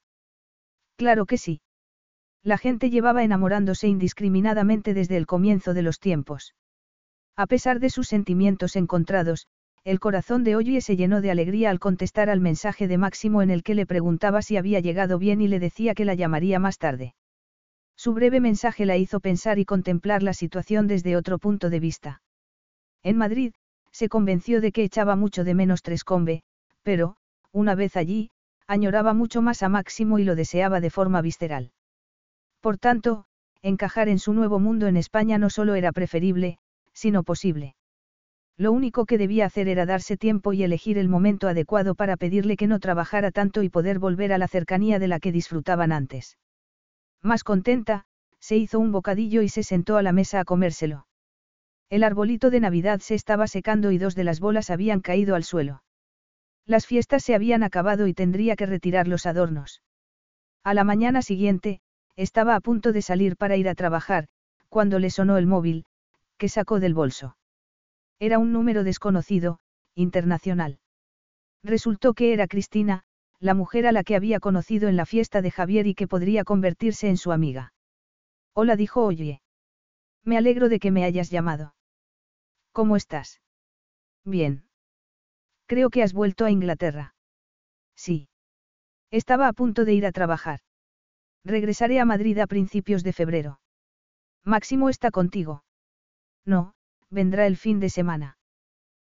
[0.96, 1.60] Claro que sí.
[2.42, 6.54] La gente llevaba enamorándose indiscriminadamente desde el comienzo de los tiempos.
[7.34, 9.48] A pesar de sus sentimientos encontrados,
[9.86, 13.50] el corazón de Oye se llenó de alegría al contestar al mensaje de Máximo en
[13.50, 16.78] el que le preguntaba si había llegado bien y le decía que la llamaría más
[16.78, 17.14] tarde.
[17.94, 22.20] Su breve mensaje la hizo pensar y contemplar la situación desde otro punto de vista.
[23.04, 23.54] En Madrid,
[23.92, 26.42] se convenció de que echaba mucho de menos Trescombe,
[26.82, 27.14] pero,
[27.52, 28.30] una vez allí,
[28.66, 31.70] añoraba mucho más a Máximo y lo deseaba de forma visceral.
[32.60, 33.26] Por tanto,
[33.62, 36.58] encajar en su nuevo mundo en España no solo era preferible,
[36.92, 37.75] sino posible.
[38.58, 42.56] Lo único que debía hacer era darse tiempo y elegir el momento adecuado para pedirle
[42.56, 46.38] que no trabajara tanto y poder volver a la cercanía de la que disfrutaban antes.
[47.22, 48.06] Más contenta,
[48.40, 51.06] se hizo un bocadillo y se sentó a la mesa a comérselo.
[51.90, 55.44] El arbolito de Navidad se estaba secando y dos de las bolas habían caído al
[55.44, 55.82] suelo.
[56.64, 59.82] Las fiestas se habían acabado y tendría que retirar los adornos.
[60.64, 61.80] A la mañana siguiente,
[62.16, 64.26] estaba a punto de salir para ir a trabajar,
[64.68, 65.84] cuando le sonó el móvil,
[66.38, 67.36] que sacó del bolso.
[68.18, 69.58] Era un número desconocido,
[69.94, 70.78] internacional.
[71.62, 73.02] Resultó que era Cristina,
[73.40, 76.44] la mujer a la que había conocido en la fiesta de Javier y que podría
[76.44, 77.74] convertirse en su amiga.
[78.54, 79.42] Hola dijo Oye.
[80.24, 81.74] Me alegro de que me hayas llamado.
[82.72, 83.40] ¿Cómo estás?
[84.24, 84.64] Bien.
[85.66, 87.14] Creo que has vuelto a Inglaterra.
[87.94, 88.28] Sí.
[89.10, 90.60] Estaba a punto de ir a trabajar.
[91.44, 93.60] Regresaré a Madrid a principios de febrero.
[94.44, 95.64] Máximo está contigo.
[96.44, 96.75] No,
[97.10, 98.38] vendrá el fin de semana.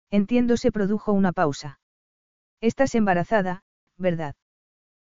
[0.09, 1.79] Entiendo se produjo una pausa.
[2.61, 3.63] Estás embarazada,
[3.97, 4.35] ¿verdad?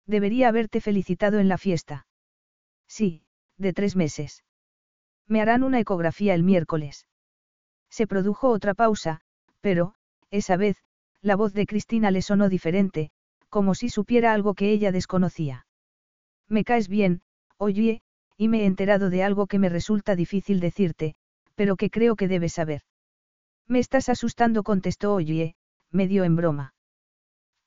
[0.06, 2.08] Debería haberte felicitado en la fiesta.
[2.88, 3.24] Sí,
[3.58, 4.44] de tres meses.
[5.28, 7.08] Me harán una ecografía el miércoles.
[7.90, 9.22] Se produjo otra pausa,
[9.62, 9.96] pero,
[10.30, 10.78] esa vez,
[11.22, 13.12] la voz de Cristina le sonó diferente,
[13.50, 15.66] como si supiera algo que ella desconocía.
[16.50, 17.22] Me caes bien,
[17.58, 18.02] oye,
[18.36, 21.16] y me he enterado de algo que me resulta difícil decirte,
[21.56, 22.82] pero que creo que debes saber.
[23.68, 25.56] Me estás asustando, contestó Oye,
[25.92, 26.74] medio en broma.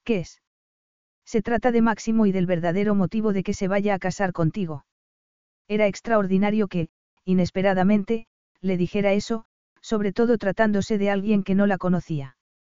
[0.04, 0.42] ¿Qué es?
[1.24, 4.84] Se trata de Máximo y del verdadero motivo de que se vaya a casar contigo.
[5.68, 6.88] Era extraordinario que,
[7.24, 8.26] inesperadamente,
[8.60, 9.44] le dijera eso,
[9.80, 12.35] sobre todo tratándose de alguien que no la conocía.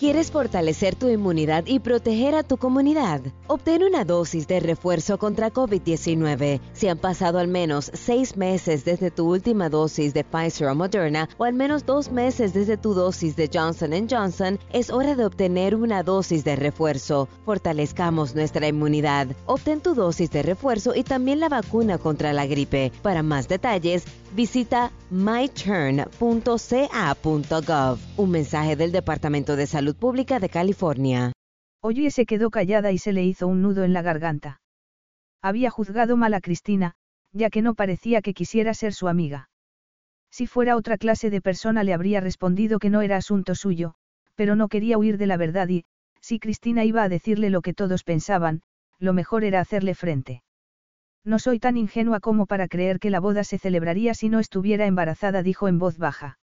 [0.00, 3.20] ¿Quieres fortalecer tu inmunidad y proteger a tu comunidad?
[3.48, 6.58] Obtén una dosis de refuerzo contra COVID-19.
[6.72, 11.28] Si han pasado al menos seis meses desde tu última dosis de Pfizer o Moderna
[11.36, 15.74] o al menos dos meses desde tu dosis de Johnson Johnson, es hora de obtener
[15.74, 17.28] una dosis de refuerzo.
[17.44, 19.26] Fortalezcamos nuestra inmunidad.
[19.44, 22.90] Obtén tu dosis de refuerzo y también la vacuna contra la gripe.
[23.02, 24.04] Para más detalles,
[24.34, 25.98] visita myturn.ca.gov.
[28.16, 31.32] Un mensaje del Departamento de Salud Pública de California.
[31.82, 34.60] Oye se quedó callada y se le hizo un nudo en la garganta.
[35.42, 36.94] Había juzgado mal a Cristina,
[37.32, 39.48] ya que no parecía que quisiera ser su amiga.
[40.30, 43.94] Si fuera otra clase de persona le habría respondido que no era asunto suyo,
[44.34, 45.84] pero no quería huir de la verdad y,
[46.20, 48.62] si Cristina iba a decirle lo que todos pensaban,
[48.98, 50.42] lo mejor era hacerle frente.
[51.24, 54.86] No soy tan ingenua como para creer que la boda se celebraría si no estuviera
[54.86, 56.38] embarazada, dijo en voz baja.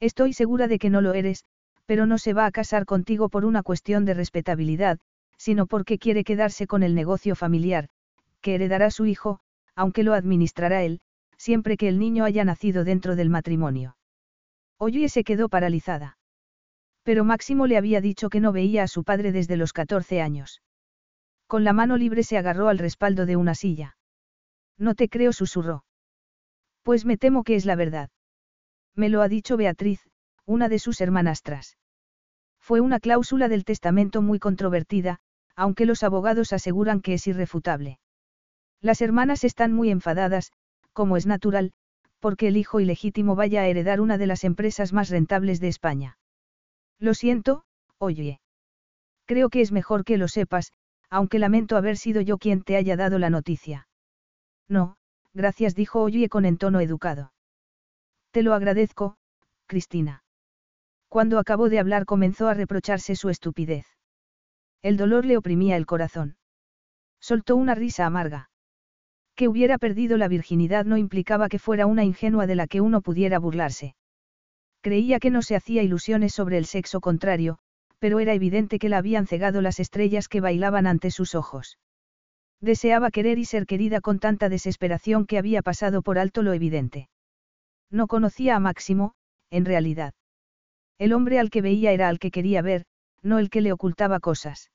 [0.00, 1.44] Estoy segura de que no lo eres,
[1.84, 4.98] pero no se va a casar contigo por una cuestión de respetabilidad,
[5.36, 7.88] sino porque quiere quedarse con el negocio familiar,
[8.40, 9.40] que heredará su hijo,
[9.74, 11.00] aunque lo administrará él,
[11.36, 13.96] siempre que el niño haya nacido dentro del matrimonio.
[14.78, 16.16] Oye se quedó paralizada.
[17.02, 20.62] Pero Máximo le había dicho que no veía a su padre desde los 14 años.
[21.50, 23.96] Con la mano libre se agarró al respaldo de una silla.
[24.78, 25.84] No te creo, susurró.
[26.84, 28.08] Pues me temo que es la verdad.
[28.94, 30.08] Me lo ha dicho Beatriz,
[30.46, 31.76] una de sus hermanastras.
[32.60, 35.18] Fue una cláusula del testamento muy controvertida,
[35.56, 37.98] aunque los abogados aseguran que es irrefutable.
[38.80, 40.52] Las hermanas están muy enfadadas,
[40.92, 41.72] como es natural,
[42.20, 46.16] porque el hijo ilegítimo vaya a heredar una de las empresas más rentables de España.
[47.00, 47.64] Lo siento,
[47.98, 48.40] oye.
[49.26, 50.72] Creo que es mejor que lo sepas,
[51.10, 53.88] aunque lamento haber sido yo quien te haya dado la noticia.
[54.68, 54.96] No,
[55.34, 57.32] gracias, dijo Oye con entono educado.
[58.30, 59.16] Te lo agradezco,
[59.66, 60.22] Cristina.
[61.08, 63.86] Cuando acabó de hablar comenzó a reprocharse su estupidez.
[64.82, 66.36] El dolor le oprimía el corazón.
[67.20, 68.50] Soltó una risa amarga.
[69.34, 73.00] Que hubiera perdido la virginidad no implicaba que fuera una ingenua de la que uno
[73.00, 73.96] pudiera burlarse.
[74.80, 77.58] Creía que no se hacía ilusiones sobre el sexo contrario,
[78.00, 81.78] pero era evidente que la habían cegado las estrellas que bailaban ante sus ojos.
[82.60, 87.08] Deseaba querer y ser querida con tanta desesperación que había pasado por alto lo evidente.
[87.90, 89.14] No conocía a Máximo,
[89.50, 90.14] en realidad.
[90.98, 92.84] El hombre al que veía era al que quería ver,
[93.22, 94.70] no el que le ocultaba cosas.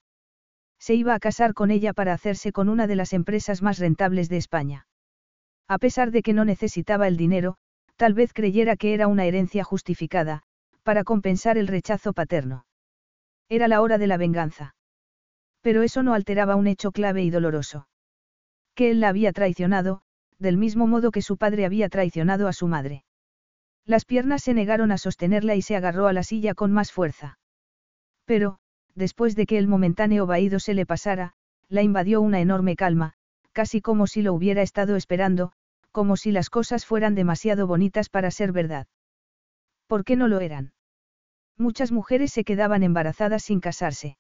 [0.80, 4.30] Se iba a casar con ella para hacerse con una de las empresas más rentables
[4.30, 4.88] de España.
[5.68, 7.58] A pesar de que no necesitaba el dinero,
[7.96, 10.44] tal vez creyera que era una herencia justificada,
[10.84, 12.66] para compensar el rechazo paterno.
[13.50, 14.76] Era la hora de la venganza.
[15.62, 17.88] Pero eso no alteraba un hecho clave y doloroso.
[18.76, 20.02] Que él la había traicionado,
[20.38, 23.04] del mismo modo que su padre había traicionado a su madre.
[23.86, 27.40] Las piernas se negaron a sostenerla y se agarró a la silla con más fuerza.
[28.26, 28.60] Pero,
[28.96, 31.34] después de que el momentáneo vaído se le pasara,
[31.70, 33.14] la invadió una enorme calma,
[33.52, 35.52] casi como si lo hubiera estado esperando,
[35.92, 38.88] como si las cosas fueran demasiado bonitas para ser verdad.
[39.88, 40.75] ¿Por qué no lo eran?
[41.58, 44.18] Muchas mujeres se quedaban embarazadas sin casarse.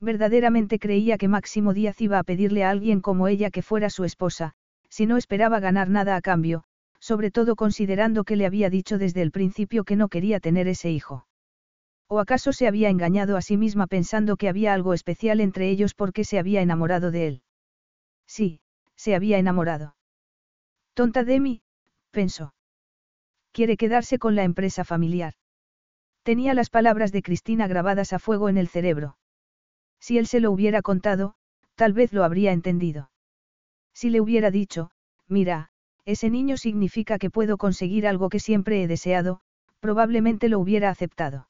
[0.00, 4.04] Verdaderamente creía que Máximo Díaz iba a pedirle a alguien como ella que fuera su
[4.04, 4.52] esposa,
[4.88, 6.64] si no esperaba ganar nada a cambio,
[7.00, 10.90] sobre todo considerando que le había dicho desde el principio que no quería tener ese
[10.90, 11.26] hijo.
[12.08, 15.94] ¿O acaso se había engañado a sí misma pensando que había algo especial entre ellos
[15.94, 17.42] porque se había enamorado de él?
[18.26, 18.60] Sí,
[18.94, 19.96] se había enamorado.
[20.94, 21.62] Tonta de mí,
[22.10, 22.54] pensó.
[23.52, 25.34] Quiere quedarse con la empresa familiar.
[26.26, 29.16] Tenía las palabras de Cristina grabadas a fuego en el cerebro.
[30.00, 31.36] Si él se lo hubiera contado,
[31.76, 33.12] tal vez lo habría entendido.
[33.94, 34.90] Si le hubiera dicho,
[35.28, 35.70] mira,
[36.04, 39.40] ese niño significa que puedo conseguir algo que siempre he deseado,
[39.78, 41.46] probablemente lo hubiera aceptado.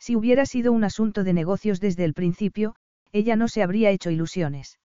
[0.00, 2.74] Si hubiera sido un asunto de negocios desde el principio,
[3.12, 4.80] ella no se habría hecho ilusiones.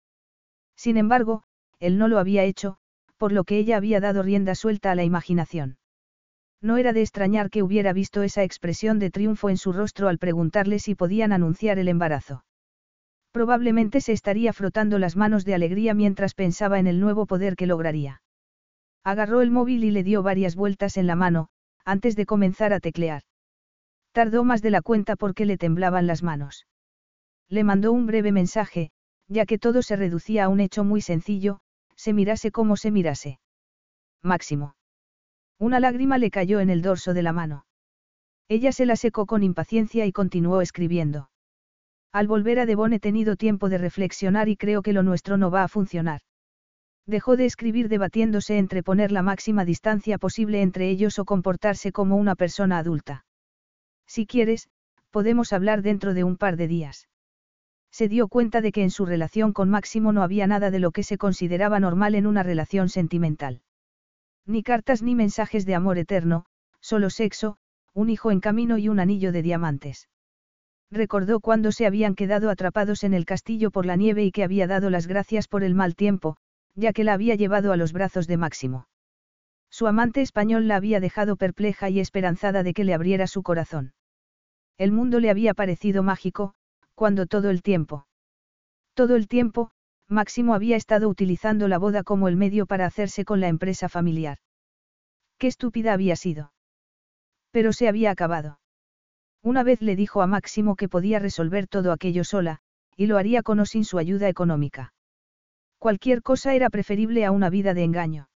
[0.75, 1.41] Sin embargo,
[1.79, 2.77] él no lo había hecho,
[3.17, 5.78] por lo que ella había dado rienda suelta a la imaginación.
[6.61, 10.17] No era de extrañar que hubiera visto esa expresión de triunfo en su rostro al
[10.17, 12.43] preguntarle si podían anunciar el embarazo.
[13.31, 17.67] Probablemente se estaría frotando las manos de alegría mientras pensaba en el nuevo poder que
[17.67, 18.21] lograría.
[19.03, 21.47] Agarró el móvil y le dio varias vueltas en la mano,
[21.85, 23.23] antes de comenzar a teclear.
[24.11, 26.65] Tardó más de la cuenta porque le temblaban las manos.
[27.47, 28.91] Le mandó un breve mensaje,
[29.27, 31.59] ya que todo se reducía a un hecho muy sencillo,
[31.95, 33.39] se mirase como se mirase.
[34.21, 34.73] Máximo.
[35.59, 37.65] Una lágrima le cayó en el dorso de la mano.
[38.47, 41.29] Ella se la secó con impaciencia y continuó escribiendo.
[42.13, 45.51] Al volver a Devon he tenido tiempo de reflexionar y creo que lo nuestro no
[45.51, 46.21] va a funcionar.
[47.05, 52.15] Dejó de escribir debatiéndose entre poner la máxima distancia posible entre ellos o comportarse como
[52.15, 53.25] una persona adulta.
[54.07, 54.69] Si quieres,
[55.11, 57.09] podemos hablar dentro de un par de días.
[57.91, 60.91] Se dio cuenta de que en su relación con Máximo no había nada de lo
[60.91, 63.61] que se consideraba normal en una relación sentimental.
[64.45, 66.45] Ni cartas ni mensajes de amor eterno,
[66.79, 67.57] solo sexo,
[67.93, 70.09] un hijo en camino y un anillo de diamantes.
[70.91, 74.65] Recordó cuando se habían quedado atrapados en el castillo por la nieve y que había
[74.65, 76.37] dado las gracias por el mal tiempo,
[76.75, 78.87] ya que la había llevado a los brazos de Máximo.
[79.69, 83.93] Su amante español la había dejado perpleja y esperanzada de que le abriera su corazón.
[84.77, 86.53] El mundo le había parecido mágico,
[86.95, 88.07] cuando todo el tiempo.
[88.93, 89.71] Todo el tiempo,
[90.09, 94.39] Máximo había estado utilizando la boda como el medio para hacerse con la empresa familiar.
[95.37, 96.51] Qué estúpida había sido.
[97.51, 98.59] Pero se había acabado.
[99.43, 102.59] Una vez le dijo a Máximo que podía resolver todo aquello sola,
[102.97, 104.93] y lo haría con o sin su ayuda económica.
[105.77, 108.29] Cualquier cosa era preferible a una vida de engaño.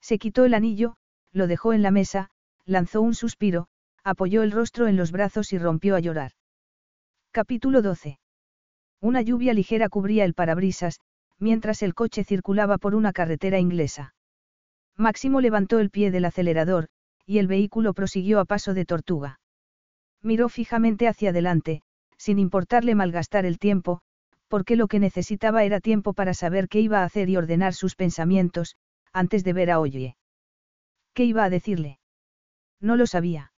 [0.00, 0.96] Se quitó el anillo,
[1.32, 2.30] lo dejó en la mesa,
[2.66, 3.68] lanzó un suspiro,
[4.04, 6.32] apoyó el rostro en los brazos y rompió a llorar.
[7.30, 8.18] Capítulo 12.
[9.00, 11.00] Una lluvia ligera cubría el parabrisas,
[11.38, 14.14] mientras el coche circulaba por una carretera inglesa.
[14.96, 16.88] Máximo levantó el pie del acelerador,
[17.24, 19.40] y el vehículo prosiguió a paso de tortuga.
[20.22, 21.82] Miró fijamente hacia adelante,
[22.16, 24.00] sin importarle malgastar el tiempo,
[24.48, 27.94] porque lo que necesitaba era tiempo para saber qué iba a hacer y ordenar sus
[27.94, 28.76] pensamientos,
[29.12, 30.16] antes de ver a Oye.
[31.14, 32.00] ¿Qué iba a decirle?
[32.80, 33.52] No lo sabía.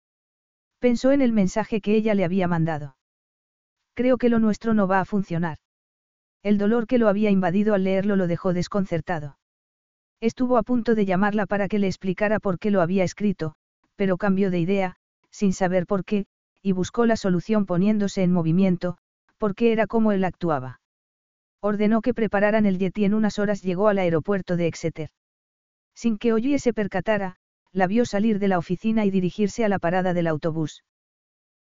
[0.81, 2.98] Pensó en el mensaje que ella le había mandado.
[3.99, 5.59] Creo que lo nuestro no va a funcionar.
[6.45, 9.39] El dolor que lo había invadido al leerlo lo dejó desconcertado.
[10.21, 13.55] Estuvo a punto de llamarla para que le explicara por qué lo había escrito,
[13.97, 14.95] pero cambió de idea,
[15.33, 16.27] sin saber por qué,
[16.63, 18.99] y buscó la solución poniéndose en movimiento,
[19.37, 20.81] porque era como él actuaba.
[21.61, 25.11] Ordenó que prepararan el jet y en unas horas llegó al aeropuerto de Exeter.
[25.97, 27.35] Sin que Oye se percatara,
[27.73, 30.85] la vio salir de la oficina y dirigirse a la parada del autobús.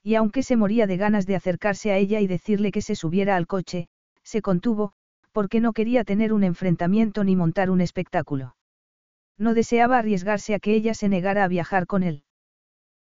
[0.07, 3.37] Y aunque se moría de ganas de acercarse a ella y decirle que se subiera
[3.37, 3.89] al coche,
[4.23, 4.93] se contuvo,
[5.33, 8.55] Porque no quería tener un enfrentamiento ni montar un espectáculo.
[9.37, 12.23] No deseaba arriesgarse a que ella se negara a viajar con él.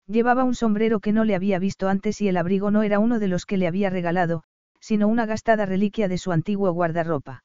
[0.06, 3.18] Llevaba un sombrero que no le había visto antes y el abrigo no era uno
[3.18, 4.44] de los que le había regalado,
[4.81, 7.44] sino una gastada reliquia de su antiguo guardarropa.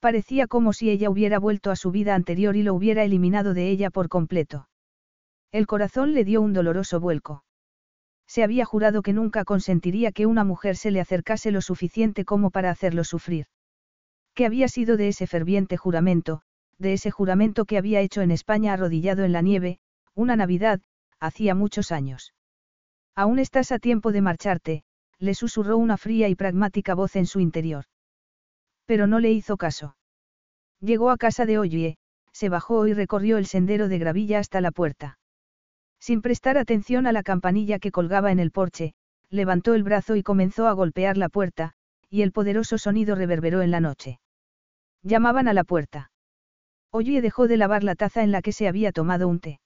[0.00, 3.70] Parecía como si ella hubiera vuelto a su vida anterior y lo hubiera eliminado de
[3.70, 4.68] ella por completo.
[5.52, 7.44] El corazón le dio un doloroso vuelco.
[8.32, 12.50] Se había jurado que nunca consentiría que una mujer se le acercase lo suficiente como
[12.50, 13.44] para hacerlo sufrir.
[14.32, 16.40] ¿Qué había sido de ese ferviente juramento,
[16.78, 19.80] de ese juramento que había hecho en España arrodillado en la nieve,
[20.14, 20.80] una Navidad,
[21.20, 22.32] hacía muchos años?
[23.14, 24.84] Aún estás a tiempo de marcharte,
[25.18, 27.84] le susurró una fría y pragmática voz en su interior.
[28.86, 29.94] Pero no le hizo caso.
[30.80, 31.98] Llegó a casa de Oye,
[32.32, 35.18] se bajó y recorrió el sendero de gravilla hasta la puerta.
[36.02, 38.94] Sin prestar atención a la campanilla que colgaba en el porche,
[39.30, 41.74] levantó el brazo y comenzó a golpear la puerta,
[42.10, 44.18] y el poderoso sonido reverberó en la noche.
[45.04, 46.10] Llamaban a la puerta.
[46.90, 49.60] Oye dejó de lavar la taza en la que se había tomado un té.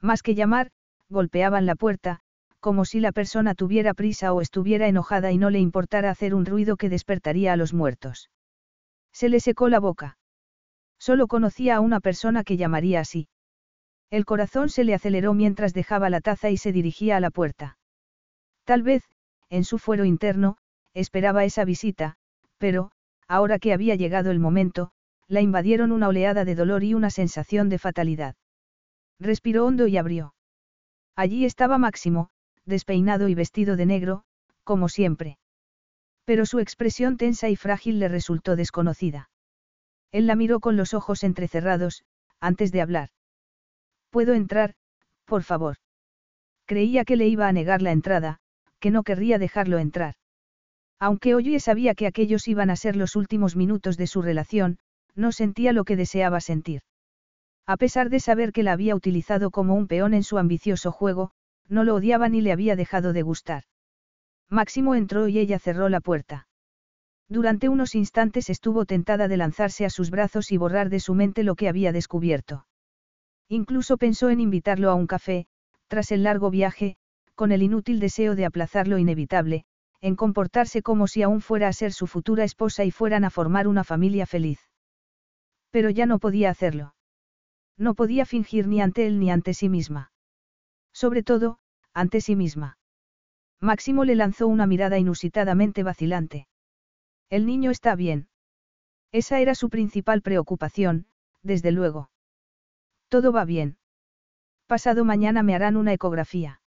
[0.00, 0.70] Más que llamar,
[1.10, 2.20] golpeaban la puerta,
[2.60, 6.46] como si la persona tuviera prisa o estuviera enojada y no le importara hacer un
[6.46, 8.30] ruido que despertaría a los muertos.
[9.12, 10.16] Se le secó la boca.
[10.98, 13.28] Solo conocía a una persona que llamaría así.
[14.10, 17.78] El corazón se le aceleró mientras dejaba la taza y se dirigía a la puerta.
[18.64, 19.04] Tal vez,
[19.48, 20.56] en su fuero interno,
[20.94, 22.16] esperaba esa visita,
[22.58, 22.90] pero,
[23.28, 24.90] ahora que había llegado el momento,
[25.28, 28.34] la invadieron una oleada de dolor y una sensación de fatalidad.
[29.20, 30.34] Respiró hondo y abrió.
[31.14, 32.30] Allí estaba Máximo,
[32.64, 34.24] despeinado y vestido de negro,
[34.64, 35.38] como siempre.
[36.24, 39.30] Pero su expresión tensa y frágil le resultó desconocida.
[40.10, 42.02] Él la miró con los ojos entrecerrados,
[42.40, 43.10] antes de hablar.
[44.10, 44.74] ¿Puedo entrar,
[45.24, 45.76] por favor?
[46.66, 48.38] Creía que le iba a negar la entrada,
[48.80, 50.14] que no querría dejarlo entrar.
[50.98, 54.78] Aunque Oye sabía que aquellos iban a ser los últimos minutos de su relación,
[55.14, 56.82] no sentía lo que deseaba sentir.
[57.66, 61.30] A pesar de saber que la había utilizado como un peón en su ambicioso juego,
[61.68, 63.64] no lo odiaba ni le había dejado de gustar.
[64.48, 66.48] Máximo entró y ella cerró la puerta.
[67.28, 71.44] Durante unos instantes estuvo tentada de lanzarse a sus brazos y borrar de su mente
[71.44, 72.66] lo que había descubierto.
[73.52, 75.48] Incluso pensó en invitarlo a un café,
[75.88, 76.96] tras el largo viaje,
[77.34, 79.64] con el inútil deseo de aplazar lo inevitable,
[80.00, 83.66] en comportarse como si aún fuera a ser su futura esposa y fueran a formar
[83.66, 84.60] una familia feliz.
[85.72, 86.94] Pero ya no podía hacerlo.
[87.76, 90.12] No podía fingir ni ante él ni ante sí misma.
[90.92, 91.58] Sobre todo,
[91.92, 92.78] ante sí misma.
[93.60, 96.46] Máximo le lanzó una mirada inusitadamente vacilante.
[97.30, 98.28] El niño está bien.
[99.10, 101.06] Esa era su principal preocupación,
[101.42, 102.09] desde luego.
[103.10, 103.76] Todo va bien.
[104.68, 106.62] Pasado mañana me harán una ecografía.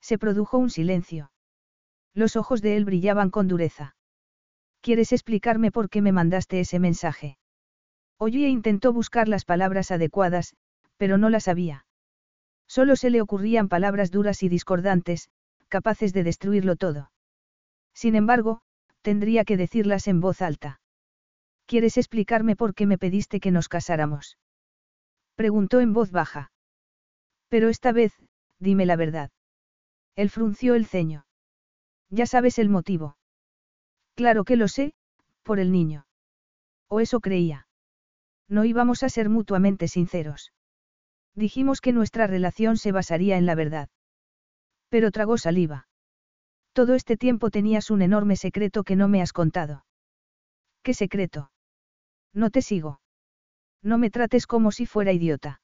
[0.00, 1.30] Se produjo un silencio.
[2.14, 3.94] Los ojos de él brillaban con dureza.
[4.80, 7.36] ¿Quieres explicarme por qué me mandaste ese mensaje?
[8.16, 10.56] Oye intentó buscar las palabras adecuadas,
[10.96, 11.84] pero no las había.
[12.66, 15.28] Solo se le ocurrían palabras duras y discordantes,
[15.68, 17.12] capaces de destruirlo todo.
[17.92, 18.62] Sin embargo,
[19.02, 20.80] tendría que decirlas en voz alta.
[21.66, 24.38] ¿Quieres explicarme por qué me pediste que nos casáramos?
[25.38, 26.50] Preguntó en voz baja.
[27.48, 28.12] Pero esta vez,
[28.58, 29.30] dime la verdad.
[30.16, 31.26] Él frunció el ceño.
[32.10, 33.16] Ya sabes el motivo.
[34.16, 34.94] Claro que lo sé,
[35.44, 36.06] por el niño.
[36.88, 37.68] O eso creía.
[38.48, 40.52] No íbamos a ser mutuamente sinceros.
[41.36, 43.90] Dijimos que nuestra relación se basaría en la verdad.
[44.88, 45.86] Pero tragó saliva.
[46.72, 49.84] Todo este tiempo tenías un enorme secreto que no me has contado.
[50.82, 51.52] ¿Qué secreto?
[52.32, 53.00] No te sigo.
[53.82, 55.60] No me trates como si fuera idiota.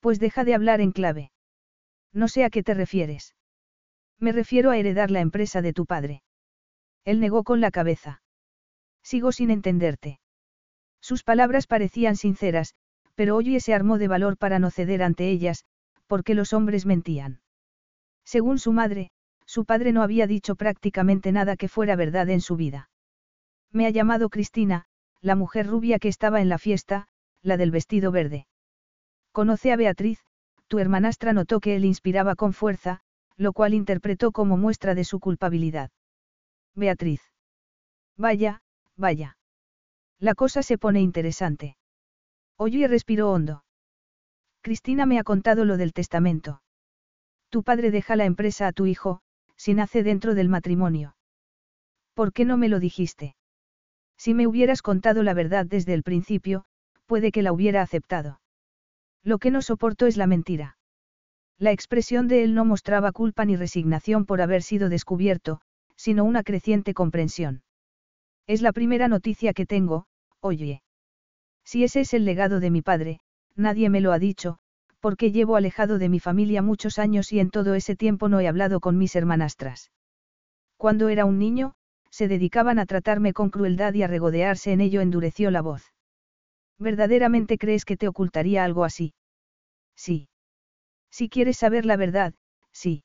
[0.00, 1.30] Pues deja de hablar en clave.
[2.12, 3.34] No sé a qué te refieres.
[4.18, 6.22] Me refiero a heredar la empresa de tu padre.
[7.04, 8.22] Él negó con la cabeza.
[9.02, 10.20] Sigo sin entenderte.
[11.00, 12.74] Sus palabras parecían sinceras,
[13.14, 15.64] pero Oye se armó de valor para no ceder ante ellas,
[16.06, 17.40] porque los hombres mentían.
[18.24, 19.10] Según su madre,
[19.46, 22.90] su padre no había dicho prácticamente nada que fuera verdad en su vida.
[23.72, 24.84] Me ha llamado Cristina,
[25.20, 27.06] la mujer rubia que estaba en la fiesta,
[27.42, 28.46] la del vestido verde.
[29.32, 30.18] Conoce a Beatriz,
[30.66, 33.00] tu hermanastra notó que él inspiraba con fuerza,
[33.36, 35.90] lo cual interpretó como muestra de su culpabilidad.
[36.74, 37.22] Beatriz.
[38.16, 38.62] Vaya,
[38.96, 39.38] vaya.
[40.18, 41.76] La cosa se pone interesante.
[42.56, 43.64] Oye respiró hondo.
[44.60, 46.62] Cristina me ha contado lo del testamento.
[47.48, 49.22] Tu padre deja la empresa a tu hijo,
[49.56, 51.16] si nace dentro del matrimonio.
[52.14, 53.34] ¿Por qué no me lo dijiste?
[54.18, 56.66] Si me hubieras contado la verdad desde el principio,
[57.10, 58.40] puede que la hubiera aceptado.
[59.24, 60.76] Lo que no soporto es la mentira.
[61.58, 65.60] La expresión de él no mostraba culpa ni resignación por haber sido descubierto,
[65.96, 67.64] sino una creciente comprensión.
[68.46, 70.06] Es la primera noticia que tengo,
[70.38, 70.84] oye.
[71.64, 73.18] Si ese es el legado de mi padre,
[73.56, 74.58] nadie me lo ha dicho,
[75.00, 78.46] porque llevo alejado de mi familia muchos años y en todo ese tiempo no he
[78.46, 79.90] hablado con mis hermanastras.
[80.76, 81.74] Cuando era un niño,
[82.12, 85.90] se dedicaban a tratarme con crueldad y a regodearse en ello endureció la voz.
[86.80, 89.12] ¿Verdaderamente crees que te ocultaría algo así?
[89.94, 90.28] Sí.
[91.10, 92.34] Si quieres saber la verdad,
[92.72, 93.04] sí.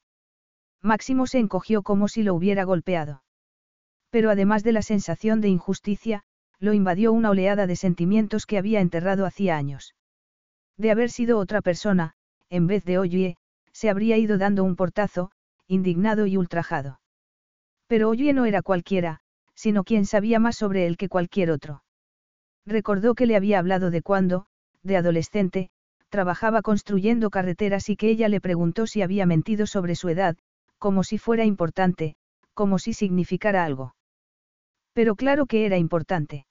[0.82, 3.22] Máximo se encogió como si lo hubiera golpeado.
[4.10, 6.24] Pero además de la sensación de injusticia,
[6.58, 9.94] lo invadió una oleada de sentimientos que había enterrado hacía años.
[10.78, 12.14] De haber sido otra persona,
[12.50, 13.38] en vez de Oye,
[13.74, 15.32] se habría ido dando un portazo,
[15.68, 17.02] indignado y ultrajado.
[17.88, 19.20] Pero Oye no era cualquiera,
[19.54, 21.84] sino quien sabía más sobre él que cualquier otro.
[22.66, 24.48] Recordó que le había hablado de cuando,
[24.82, 25.70] de adolescente,
[26.10, 30.38] trabajaba construyendo carreteras y que ella le preguntó si había mentido sobre su edad,
[30.80, 32.16] como si fuera importante,
[32.54, 33.96] como si significara algo.
[34.94, 36.46] Pero claro que era importante.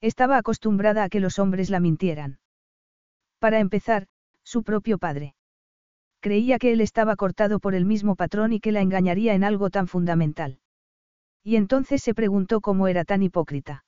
[0.00, 2.38] Estaba acostumbrada a que los hombres la mintieran.
[3.38, 4.06] Para empezar,
[4.42, 5.34] su propio padre.
[6.20, 9.70] Creía que él estaba cortado por el mismo patrón y que la engañaría en algo
[9.70, 10.58] tan fundamental.
[11.44, 13.84] Y entonces se preguntó cómo era tan hipócrita.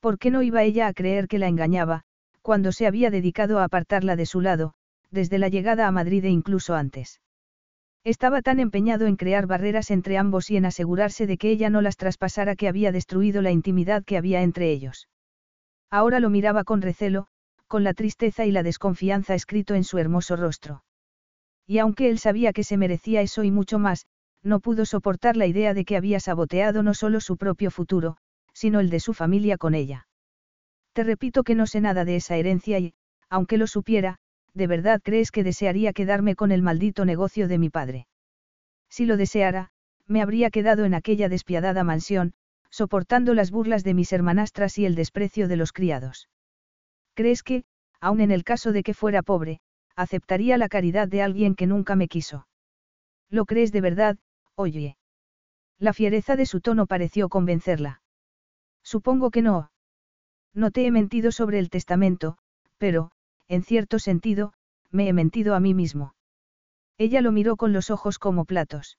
[0.00, 2.02] ¿Por qué no iba ella a creer que la engañaba,
[2.42, 4.74] cuando se había dedicado a apartarla de su lado,
[5.10, 7.20] desde la llegada a Madrid e incluso antes?
[8.04, 11.80] Estaba tan empeñado en crear barreras entre ambos y en asegurarse de que ella no
[11.80, 15.08] las traspasara que había destruido la intimidad que había entre ellos.
[15.90, 17.26] Ahora lo miraba con recelo,
[17.66, 20.84] con la tristeza y la desconfianza escrito en su hermoso rostro.
[21.66, 24.06] Y aunque él sabía que se merecía eso y mucho más,
[24.42, 28.16] no pudo soportar la idea de que había saboteado no solo su propio futuro,
[28.58, 30.08] sino el de su familia con ella.
[30.92, 32.92] Te repito que no sé nada de esa herencia y,
[33.30, 34.16] aunque lo supiera,
[34.52, 38.08] ¿de verdad crees que desearía quedarme con el maldito negocio de mi padre?
[38.90, 39.70] Si lo deseara,
[40.08, 42.32] me habría quedado en aquella despiadada mansión,
[42.68, 46.28] soportando las burlas de mis hermanastras y el desprecio de los criados.
[47.14, 47.62] ¿Crees que,
[48.00, 49.60] aun en el caso de que fuera pobre,
[49.94, 52.48] aceptaría la caridad de alguien que nunca me quiso?
[53.30, 54.18] ¿Lo crees de verdad,
[54.56, 54.96] oye?
[55.78, 58.02] La fiereza de su tono pareció convencerla.
[58.82, 59.70] Supongo que no.
[60.54, 62.38] No te he mentido sobre el testamento,
[62.78, 63.10] pero,
[63.48, 64.52] en cierto sentido,
[64.90, 66.14] me he mentido a mí mismo.
[66.96, 68.98] Ella lo miró con los ojos como platos.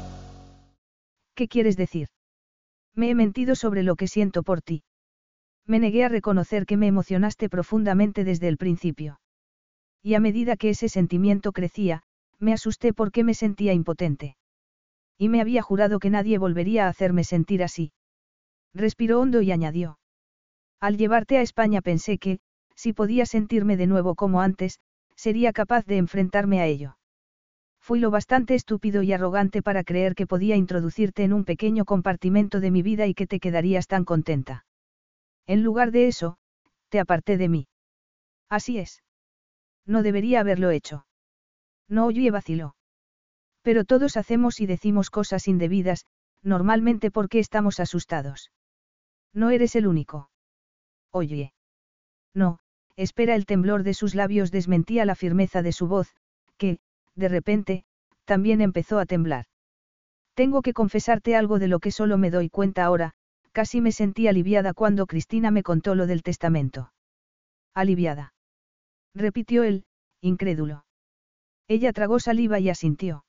[1.41, 2.09] ¿Qué quieres decir?
[2.93, 4.83] Me he mentido sobre lo que siento por ti.
[5.65, 9.19] Me negué a reconocer que me emocionaste profundamente desde el principio.
[10.03, 12.03] Y a medida que ese sentimiento crecía,
[12.37, 14.37] me asusté porque me sentía impotente.
[15.17, 17.91] Y me había jurado que nadie volvería a hacerme sentir así.
[18.75, 19.97] Respiró hondo y añadió.
[20.79, 22.39] Al llevarte a España pensé que,
[22.75, 24.79] si podía sentirme de nuevo como antes,
[25.15, 26.97] sería capaz de enfrentarme a ello.
[27.81, 32.59] Fui lo bastante estúpido y arrogante para creer que podía introducirte en un pequeño compartimento
[32.59, 34.65] de mi vida y que te quedarías tan contenta.
[35.47, 36.37] En lugar de eso,
[36.89, 37.67] te aparté de mí.
[38.49, 39.03] Así es.
[39.85, 41.07] No debería haberlo hecho.
[41.87, 42.75] No oye vaciló.
[43.63, 46.05] Pero todos hacemos y decimos cosas indebidas,
[46.43, 48.51] normalmente porque estamos asustados.
[49.33, 50.29] No eres el único.
[51.11, 51.53] Oye.
[52.33, 52.59] No,
[52.95, 56.15] espera el temblor de sus labios desmentía la firmeza de su voz,
[56.57, 56.79] que,
[57.15, 57.83] de repente,
[58.25, 59.45] también empezó a temblar.
[60.33, 63.13] Tengo que confesarte algo de lo que solo me doy cuenta ahora,
[63.51, 66.93] casi me sentí aliviada cuando Cristina me contó lo del testamento.
[67.73, 68.33] Aliviada.
[69.13, 69.85] Repitió él,
[70.21, 70.85] incrédulo.
[71.67, 73.25] Ella tragó saliva y asintió.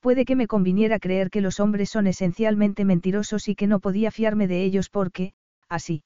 [0.00, 4.10] Puede que me conviniera creer que los hombres son esencialmente mentirosos y que no podía
[4.10, 5.34] fiarme de ellos porque,
[5.68, 6.02] así.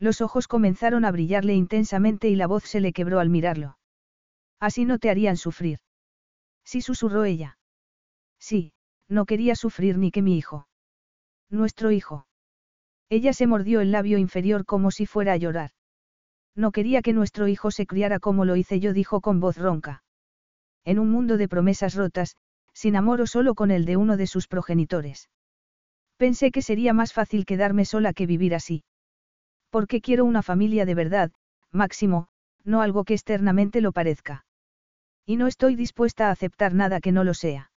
[0.00, 3.78] Los ojos comenzaron a brillarle intensamente y la voz se le quebró al mirarlo.
[4.58, 5.78] Así no te harían sufrir.
[6.64, 7.58] Sí susurró ella.
[8.38, 8.72] Sí,
[9.08, 10.66] no quería sufrir ni que mi hijo.
[11.50, 12.26] Nuestro hijo.
[13.08, 15.70] Ella se mordió el labio inferior como si fuera a llorar.
[16.54, 20.02] No quería que nuestro hijo se criara como lo hice yo, dijo con voz ronca.
[20.84, 22.36] En un mundo de promesas rotas,
[22.72, 25.30] sin amor o solo con el de uno de sus progenitores.
[26.16, 28.84] Pensé que sería más fácil quedarme sola que vivir así.
[29.70, 31.32] Porque quiero una familia de verdad,
[31.72, 32.28] Máximo,
[32.62, 34.44] no algo que externamente lo parezca.
[35.26, 37.70] Y no estoy dispuesta a aceptar nada que no lo sea.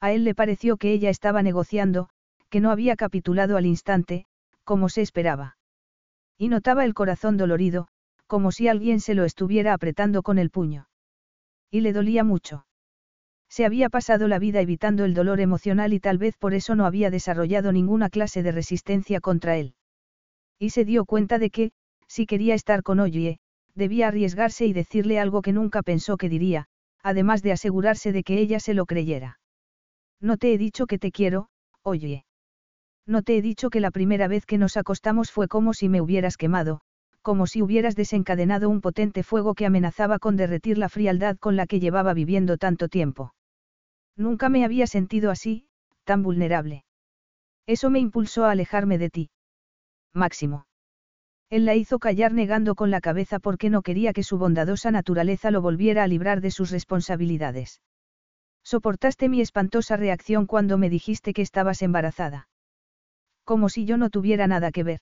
[0.00, 2.08] A él le pareció que ella estaba negociando,
[2.48, 4.26] que no había capitulado al instante,
[4.64, 5.56] como se esperaba.
[6.38, 7.88] Y notaba el corazón dolorido,
[8.26, 10.88] como si alguien se lo estuviera apretando con el puño.
[11.70, 12.66] Y le dolía mucho.
[13.48, 16.86] Se había pasado la vida evitando el dolor emocional y tal vez por eso no
[16.86, 19.74] había desarrollado ninguna clase de resistencia contra él.
[20.58, 21.72] Y se dio cuenta de que,
[22.06, 23.40] si quería estar con Oye,
[23.74, 26.66] debía arriesgarse y decirle algo que nunca pensó que diría,
[27.02, 29.38] además de asegurarse de que ella se lo creyera.
[30.20, 31.48] No te he dicho que te quiero,
[31.82, 32.24] oye.
[33.06, 36.00] No te he dicho que la primera vez que nos acostamos fue como si me
[36.00, 36.80] hubieras quemado,
[37.22, 41.66] como si hubieras desencadenado un potente fuego que amenazaba con derretir la frialdad con la
[41.66, 43.34] que llevaba viviendo tanto tiempo.
[44.16, 45.66] Nunca me había sentido así,
[46.04, 46.84] tan vulnerable.
[47.66, 49.30] Eso me impulsó a alejarme de ti.
[50.12, 50.66] Máximo.
[51.52, 55.50] Él la hizo callar negando con la cabeza porque no quería que su bondadosa naturaleza
[55.50, 57.82] lo volviera a librar de sus responsabilidades.
[58.64, 62.48] Soportaste mi espantosa reacción cuando me dijiste que estabas embarazada.
[63.44, 65.00] Como si yo no tuviera nada que ver.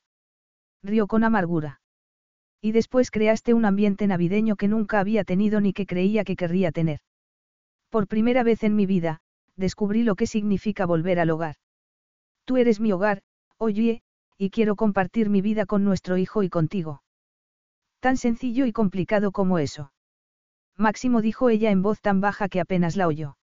[0.82, 1.82] Rió con amargura.
[2.60, 6.72] Y después creaste un ambiente navideño que nunca había tenido ni que creía que querría
[6.72, 6.98] tener.
[7.90, 9.20] Por primera vez en mi vida,
[9.54, 11.54] descubrí lo que significa volver al hogar.
[12.44, 13.22] Tú eres mi hogar,
[13.56, 14.02] oye,
[14.40, 17.02] y quiero compartir mi vida con nuestro hijo y contigo.
[18.00, 19.92] Tan sencillo y complicado como eso.
[20.78, 23.36] Máximo dijo ella en voz tan baja que apenas la oyó.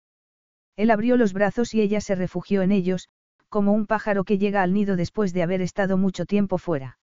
[0.75, 3.09] Él abrió los brazos y ella se refugió en ellos,
[3.47, 6.97] como un pájaro que llega al nido después de haber estado mucho tiempo fuera.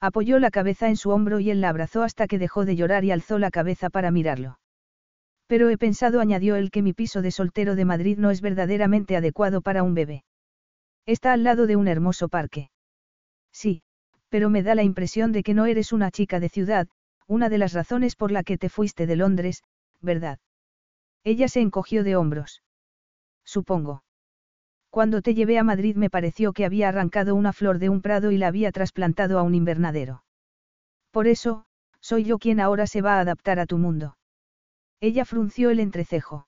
[0.00, 3.04] Apoyó la cabeza en su hombro y él la abrazó hasta que dejó de llorar
[3.04, 4.60] y alzó la cabeza para mirarlo.
[5.48, 9.16] Pero he pensado, añadió él, que mi piso de soltero de Madrid no es verdaderamente
[9.16, 10.22] adecuado para un bebé.
[11.04, 12.70] Está al lado de un hermoso parque.
[13.60, 13.82] Sí,
[14.28, 16.86] pero me da la impresión de que no eres una chica de ciudad,
[17.26, 19.64] una de las razones por la que te fuiste de Londres,
[20.00, 20.38] ¿verdad?
[21.24, 22.62] Ella se encogió de hombros.
[23.44, 24.04] Supongo.
[24.90, 28.30] Cuando te llevé a Madrid me pareció que había arrancado una flor de un prado
[28.30, 30.22] y la había trasplantado a un invernadero.
[31.10, 31.64] Por eso,
[32.00, 34.16] soy yo quien ahora se va a adaptar a tu mundo.
[35.00, 36.46] Ella frunció el entrecejo.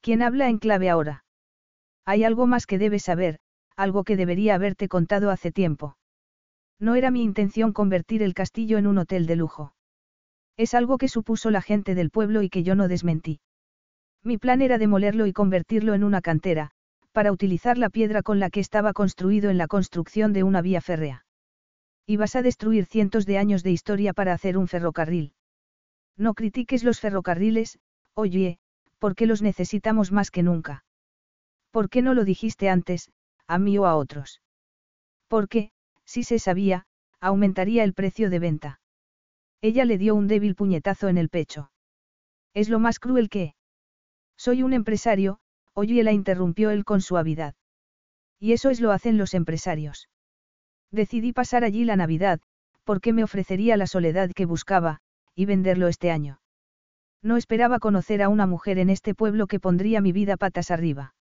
[0.00, 1.24] ¿Quién habla en clave ahora?
[2.04, 3.40] Hay algo más que debes saber,
[3.74, 5.96] algo que debería haberte contado hace tiempo.
[6.78, 9.74] No era mi intención convertir el castillo en un hotel de lujo.
[10.56, 13.40] Es algo que supuso la gente del pueblo y que yo no desmentí.
[14.22, 16.70] Mi plan era demolerlo y convertirlo en una cantera,
[17.12, 20.80] para utilizar la piedra con la que estaba construido en la construcción de una vía
[20.80, 21.24] férrea.
[22.06, 25.32] Ibas a destruir cientos de años de historia para hacer un ferrocarril.
[26.16, 27.78] No critiques los ferrocarriles,
[28.14, 28.58] oye,
[28.98, 30.84] porque los necesitamos más que nunca.
[31.70, 33.10] ¿Por qué no lo dijiste antes,
[33.46, 34.40] a mí o a otros?
[35.28, 35.70] Porque,
[36.14, 36.86] si se sabía,
[37.18, 38.80] aumentaría el precio de venta.
[39.60, 41.72] Ella le dio un débil puñetazo en el pecho.
[42.54, 43.56] Es lo más cruel que...
[44.36, 45.40] Soy un empresario,
[45.72, 47.56] oye la interrumpió él con suavidad.
[48.38, 50.08] Y eso es lo hacen los empresarios.
[50.92, 52.40] Decidí pasar allí la Navidad,
[52.84, 55.00] porque me ofrecería la soledad que buscaba,
[55.34, 56.38] y venderlo este año.
[57.22, 61.16] No esperaba conocer a una mujer en este pueblo que pondría mi vida patas arriba.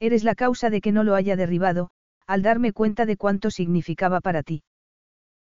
[0.00, 1.92] Eres la causa de que no lo haya derribado,
[2.28, 4.62] al darme cuenta de cuánto significaba para ti.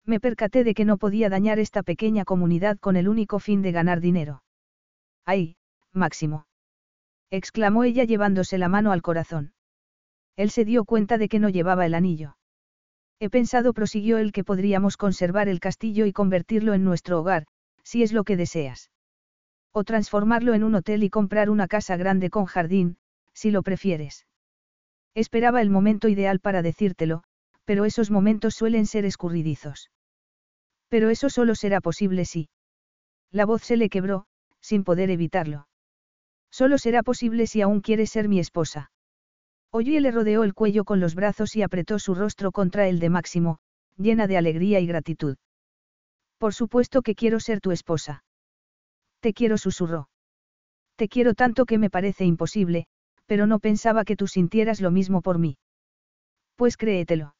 [0.06, 3.74] Me percaté de que no podía dañar esta pequeña comunidad con el único fin de
[3.74, 4.42] ganar dinero.
[5.26, 5.58] ¡Ay,
[5.92, 6.48] Máximo!
[7.30, 9.52] exclamó ella llevándose la mano al corazón.
[10.38, 12.38] Él se dio cuenta de que no llevaba el anillo.
[13.20, 17.48] He pensado, prosiguió él, que podríamos conservar el castillo y convertirlo en nuestro hogar,
[17.84, 18.92] si es lo que deseas.
[19.74, 22.98] O transformarlo en un hotel y comprar una casa grande con jardín,
[23.34, 24.27] si lo prefieres.
[25.18, 27.24] Esperaba el momento ideal para decírtelo,
[27.66, 29.90] pero esos momentos suelen ser escurridizos.
[30.90, 32.50] Pero eso solo será posible si.
[33.32, 34.28] La voz se le quebró,
[34.62, 35.68] sin poder evitarlo.
[36.52, 38.92] Solo será posible si aún quieres ser mi esposa.
[39.72, 43.10] Oye le rodeó el cuello con los brazos y apretó su rostro contra el de
[43.10, 43.58] Máximo,
[43.98, 45.38] llena de alegría y gratitud.
[46.38, 48.24] Por supuesto que quiero ser tu esposa.
[49.20, 50.10] Te quiero, susurró.
[50.96, 52.86] Te quiero tanto que me parece imposible,
[53.28, 55.58] pero no pensaba que tú sintieras lo mismo por mí.
[56.56, 57.36] Pues créetelo.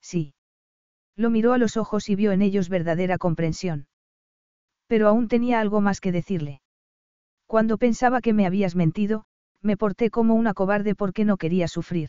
[0.00, 0.34] Sí.
[1.16, 3.86] Lo miró a los ojos y vio en ellos verdadera comprensión.
[4.86, 6.62] Pero aún tenía algo más que decirle.
[7.46, 9.24] Cuando pensaba que me habías mentido,
[9.60, 12.08] me porté como una cobarde porque no quería sufrir.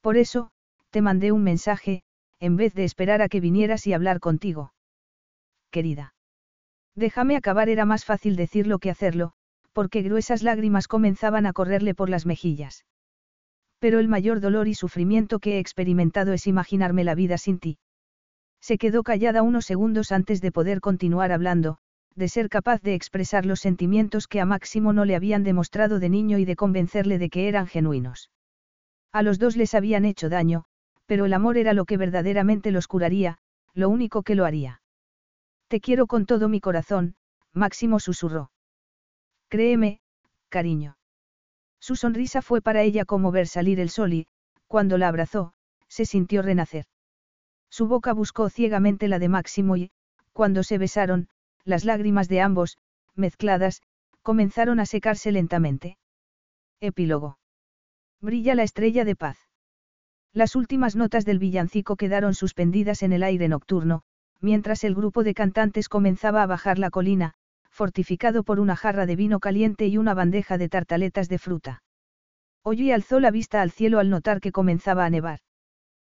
[0.00, 0.50] Por eso,
[0.90, 2.02] te mandé un mensaje,
[2.38, 4.74] en vez de esperar a que vinieras y hablar contigo.
[5.70, 6.14] Querida.
[6.94, 9.32] Déjame acabar, era más fácil decirlo que hacerlo,
[9.72, 12.84] porque gruesas lágrimas comenzaban a correrle por las mejillas.
[13.78, 17.78] Pero el mayor dolor y sufrimiento que he experimentado es imaginarme la vida sin ti.
[18.60, 21.78] Se quedó callada unos segundos antes de poder continuar hablando,
[22.14, 26.08] de ser capaz de expresar los sentimientos que a Máximo no le habían demostrado de
[26.08, 28.30] niño y de convencerle de que eran genuinos.
[29.10, 30.64] A los dos les habían hecho daño,
[31.06, 33.38] pero el amor era lo que verdaderamente los curaría,
[33.74, 34.80] lo único que lo haría.
[35.66, 37.16] Te quiero con todo mi corazón,
[37.52, 38.51] Máximo susurró.
[39.52, 40.00] Créeme,
[40.48, 40.96] cariño.
[41.78, 44.26] Su sonrisa fue para ella como ver salir el sol y,
[44.66, 45.52] cuando la abrazó,
[45.88, 46.86] se sintió renacer.
[47.68, 49.90] Su boca buscó ciegamente la de Máximo y,
[50.32, 51.28] cuando se besaron,
[51.66, 52.78] las lágrimas de ambos,
[53.14, 53.82] mezcladas,
[54.22, 55.98] comenzaron a secarse lentamente.
[56.80, 57.38] Epílogo.
[58.22, 59.36] Brilla la estrella de paz.
[60.32, 64.02] Las últimas notas del villancico quedaron suspendidas en el aire nocturno,
[64.40, 67.34] mientras el grupo de cantantes comenzaba a bajar la colina,
[67.72, 71.82] fortificado por una jarra de vino caliente y una bandeja de tartaletas de fruta.
[72.62, 75.40] Oye alzó la vista al cielo al notar que comenzaba a nevar.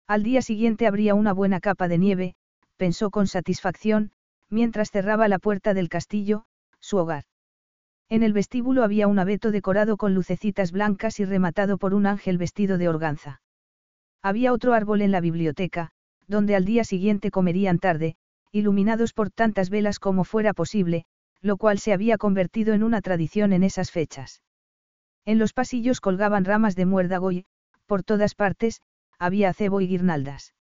[0.05, 2.35] Al día siguiente habría una buena capa de nieve,
[2.77, 4.11] pensó con satisfacción,
[4.49, 6.45] mientras cerraba la puerta del castillo,
[6.79, 7.23] su hogar.
[8.09, 12.37] En el vestíbulo había un abeto decorado con lucecitas blancas y rematado por un ángel
[12.37, 13.41] vestido de organza.
[14.21, 15.89] Había otro árbol en la biblioteca,
[16.27, 18.17] donde al día siguiente comerían tarde,
[18.51, 21.05] iluminados por tantas velas como fuera posible,
[21.45, 24.41] lo cual se había convertido en una tradición en esas fechas.
[25.25, 27.45] En los pasillos colgaban ramas de muérdago y,
[27.85, 28.81] por todas partes,
[29.19, 30.55] había acebo y guirnaldas.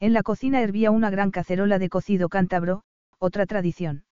[0.00, 2.84] En la cocina hervía una gran cacerola de cocido cántabro,
[3.18, 4.06] otra tradición.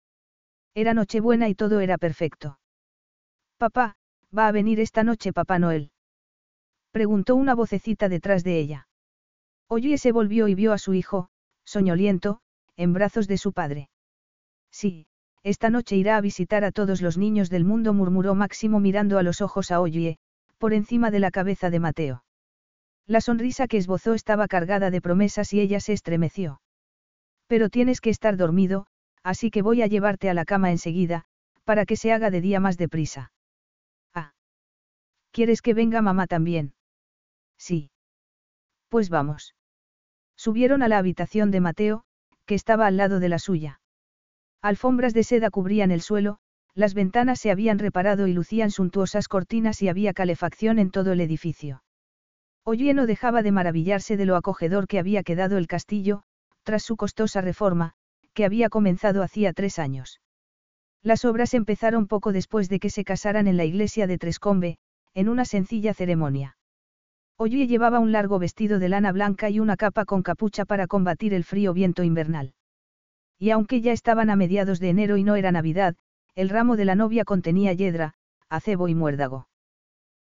[0.74, 2.58] Era Nochebuena y todo era perfecto.
[3.56, 3.94] Papá,
[4.36, 5.92] ¿va a venir esta noche Papá Noel?
[6.90, 8.88] Preguntó una vocecita detrás de ella.
[9.68, 11.28] Oye se volvió y vio a su hijo,
[11.64, 12.40] soñoliento,
[12.74, 13.90] en brazos de su padre.
[14.72, 15.06] Sí,
[15.44, 19.22] esta noche irá a visitar a todos los niños del mundo, murmuró Máximo mirando a
[19.22, 20.16] los ojos a Oye,
[20.56, 22.24] por encima de la cabeza de Mateo.
[23.06, 26.62] La sonrisa que esbozó estaba cargada de promesas y ella se estremeció.
[27.46, 28.86] Pero tienes que estar dormido,
[29.22, 31.26] así que voy a llevarte a la cama enseguida,
[31.64, 33.30] para que se haga de día más deprisa.
[34.14, 34.32] Ah.
[35.30, 36.72] ¿Quieres que venga mamá también?
[37.58, 37.90] Sí.
[38.88, 39.54] Pues vamos.
[40.36, 42.04] Subieron a la habitación de Mateo,
[42.46, 43.80] que estaba al lado de la suya.
[44.64, 46.38] Alfombras de seda cubrían el suelo,
[46.74, 51.20] las ventanas se habían reparado y lucían suntuosas cortinas y había calefacción en todo el
[51.20, 51.82] edificio.
[52.64, 56.22] Oye no dejaba de maravillarse de lo acogedor que había quedado el castillo,
[56.62, 57.92] tras su costosa reforma,
[58.32, 60.22] que había comenzado hacía tres años.
[61.02, 64.78] Las obras empezaron poco después de que se casaran en la iglesia de Trescombe,
[65.12, 66.56] en una sencilla ceremonia.
[67.36, 71.34] Oye llevaba un largo vestido de lana blanca y una capa con capucha para combatir
[71.34, 72.54] el frío viento invernal.
[73.38, 75.96] Y aunque ya estaban a mediados de enero y no era Navidad,
[76.34, 78.14] el ramo de la novia contenía yedra,
[78.48, 79.48] acebo y muérdago.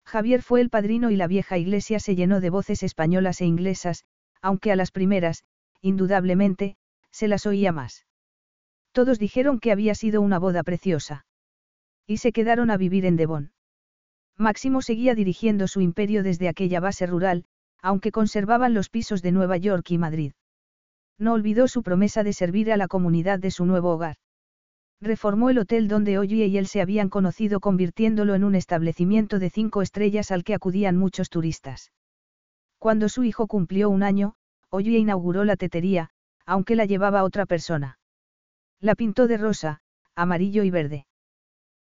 [0.05, 4.05] Javier fue el padrino y la vieja iglesia se llenó de voces españolas e inglesas,
[4.41, 5.43] aunque a las primeras,
[5.81, 6.77] indudablemente,
[7.11, 8.05] se las oía más.
[8.91, 11.25] Todos dijeron que había sido una boda preciosa.
[12.07, 13.51] Y se quedaron a vivir en Devon.
[14.35, 17.45] Máximo seguía dirigiendo su imperio desde aquella base rural,
[17.81, 20.31] aunque conservaban los pisos de Nueva York y Madrid.
[21.19, 24.15] No olvidó su promesa de servir a la comunidad de su nuevo hogar.
[25.01, 29.49] Reformó el hotel donde Oye y él se habían conocido convirtiéndolo en un establecimiento de
[29.49, 31.91] cinco estrellas al que acudían muchos turistas.
[32.77, 34.35] Cuando su hijo cumplió un año,
[34.69, 36.09] Oye inauguró la tetería,
[36.45, 37.99] aunque la llevaba otra persona.
[38.80, 39.81] La pintó de rosa,
[40.15, 41.06] amarillo y verde.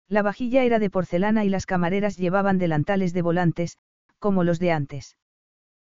[0.09, 3.77] La vajilla era de porcelana y las camareras llevaban delantales de volantes,
[4.17, 5.17] como los de antes.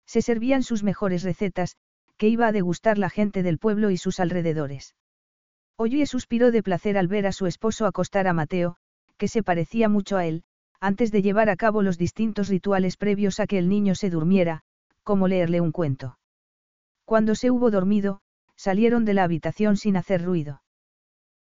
[0.08, 1.76] Se servían sus mejores recetas,
[2.18, 4.96] que iba a degustar la gente del pueblo y sus alrededores.
[5.78, 8.78] Oye suspiró de placer al ver a su esposo acostar a Mateo,
[9.18, 10.44] que se parecía mucho a él,
[10.80, 14.62] antes de llevar a cabo los distintos rituales previos a que el niño se durmiera,
[15.04, 16.18] como leerle un cuento.
[17.04, 18.22] Cuando se hubo dormido,
[18.56, 20.62] salieron de la habitación sin hacer ruido.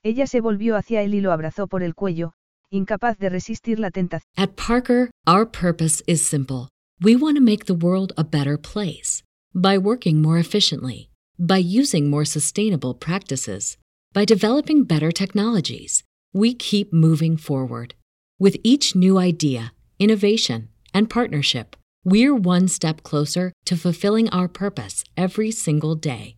[0.01, 2.33] Ella se volvió hacia él y lo abrazó por el cuello,
[2.69, 4.29] incapaz de resistir la tentación.
[4.35, 6.69] At Parker, our purpose is simple.
[7.01, 9.23] We want to make the world a better place
[9.53, 13.77] by working more efficiently, by using more sustainable practices,
[14.11, 16.03] by developing better technologies.
[16.33, 17.93] We keep moving forward.
[18.40, 25.03] With each new idea, innovation, and partnership, we're one step closer to fulfilling our purpose
[25.15, 26.38] every single day.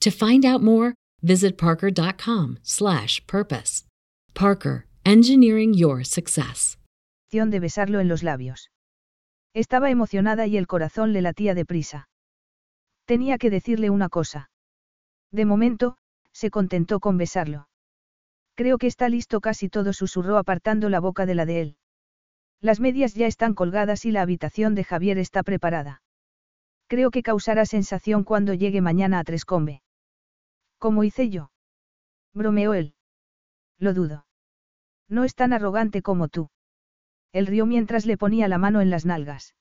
[0.00, 3.84] To find out more, visit parker.com/purpose.
[4.34, 6.76] Parker Engineering Your Success.
[7.32, 8.70] de besarlo en los labios.
[9.54, 12.06] Estaba emocionada y el corazón le latía deprisa.
[13.04, 14.50] Tenía que decirle una cosa.
[15.30, 15.96] De momento,
[16.32, 17.68] se contentó con besarlo.
[18.54, 21.76] Creo que está listo casi todo, susurró apartando la boca de la de él.
[22.60, 26.02] Las medias ya están colgadas y la habitación de Javier está preparada.
[26.86, 29.82] Creo que causará sensación cuando llegue mañana a Trescombe.
[30.78, 31.50] ¿Cómo hice yo?
[32.34, 32.94] Bromeó él.
[33.78, 34.26] Lo dudo.
[35.08, 36.50] No es tan arrogante como tú.
[37.32, 39.54] Él rió mientras le ponía la mano en las nalgas.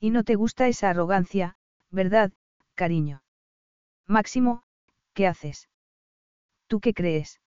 [0.00, 1.56] Y no te gusta esa arrogancia,
[1.90, 2.32] ¿verdad,
[2.74, 3.22] cariño?
[4.06, 4.62] Máximo,
[5.14, 5.68] ¿qué haces?
[6.66, 7.40] ¿Tú qué crees?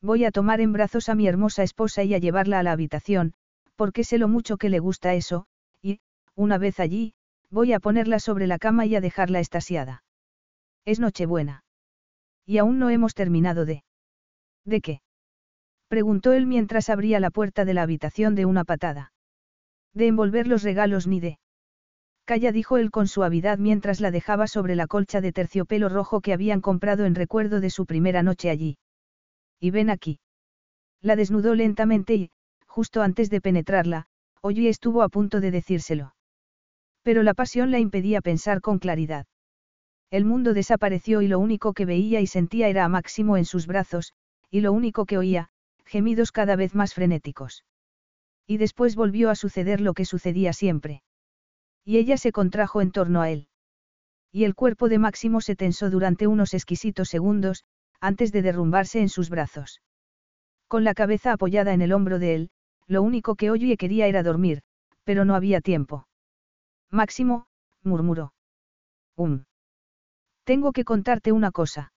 [0.00, 3.34] Voy a tomar en brazos a mi hermosa esposa y a llevarla a la habitación,
[3.76, 5.46] porque sé lo mucho que le gusta eso,
[5.80, 6.00] y,
[6.34, 7.14] una vez allí,
[7.50, 10.04] voy a ponerla sobre la cama y a dejarla estasiada.
[10.84, 11.64] Es Nochebuena.
[12.46, 13.84] Y aún no hemos terminado de...
[14.64, 15.00] ¿De qué?
[15.88, 19.12] preguntó él mientras abría la puerta de la habitación de una patada.
[19.92, 21.38] De envolver los regalos ni de...
[22.24, 26.32] Calla dijo él con suavidad mientras la dejaba sobre la colcha de terciopelo rojo que
[26.32, 28.78] habían comprado en recuerdo de su primera noche allí.
[29.60, 30.20] Y ven aquí.
[31.00, 32.30] La desnudó lentamente y,
[32.66, 34.06] justo antes de penetrarla,
[34.44, 36.16] Oye estuvo a punto de decírselo.
[37.04, 39.26] Pero la pasión la impedía pensar con claridad.
[40.10, 43.68] El mundo desapareció y lo único que veía y sentía era a Máximo en sus
[43.68, 44.14] brazos,
[44.50, 45.48] y lo único que oía,
[45.84, 47.64] gemidos cada vez más frenéticos.
[48.48, 51.02] Y después volvió a suceder lo que sucedía siempre.
[51.84, 53.48] Y ella se contrajo en torno a él.
[54.30, 57.64] Y el cuerpo de Máximo se tensó durante unos exquisitos segundos,
[58.00, 59.82] antes de derrumbarse en sus brazos.
[60.68, 62.50] Con la cabeza apoyada en el hombro de él,
[62.86, 64.62] lo único que Oye quería era dormir,
[65.04, 66.08] pero no había tiempo.
[66.90, 67.46] Máximo,
[67.82, 68.32] murmuró.
[69.16, 69.44] Um.
[70.44, 71.92] Tengo que contarte una cosa.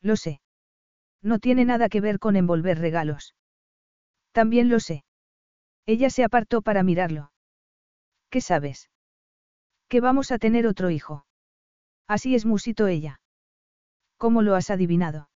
[0.00, 0.40] Lo sé.
[1.22, 3.34] No tiene nada que ver con envolver regalos.
[4.32, 5.04] También lo sé.
[5.86, 7.32] Ella se apartó para mirarlo.
[8.30, 8.88] ¿Qué sabes?
[9.90, 11.26] Que vamos a tener otro hijo.
[12.06, 13.20] Así es musito ella.
[14.18, 15.30] ¿Cómo lo has adivinado?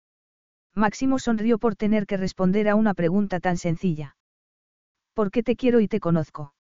[0.75, 4.17] Máximo sonrió por tener que responder a una pregunta tan sencilla.
[5.13, 6.53] Porque te quiero y te conozco.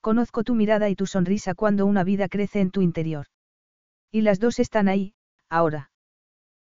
[0.00, 3.26] Conozco tu mirada y tu sonrisa cuando una vida crece en tu interior.
[4.10, 5.14] Y las dos están ahí,
[5.50, 5.90] ahora.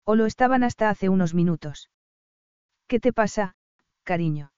[0.04, 1.90] O lo estaban hasta hace unos minutos.
[2.88, 3.56] ¿Qué te pasa,
[4.04, 4.52] cariño?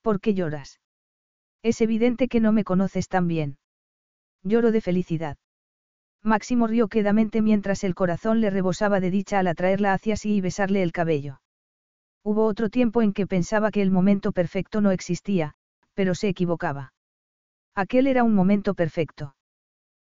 [0.00, 0.80] ¿Por qué lloras?
[1.62, 3.58] Es evidente que no me conoces tan bien.
[4.46, 5.38] Lloro de felicidad.
[6.22, 10.40] Máximo rió quedamente mientras el corazón le rebosaba de dicha al atraerla hacia sí y
[10.40, 11.40] besarle el cabello.
[12.22, 15.54] Hubo otro tiempo en que pensaba que el momento perfecto no existía,
[15.94, 16.92] pero se equivocaba.
[17.74, 19.34] Aquel era un momento perfecto.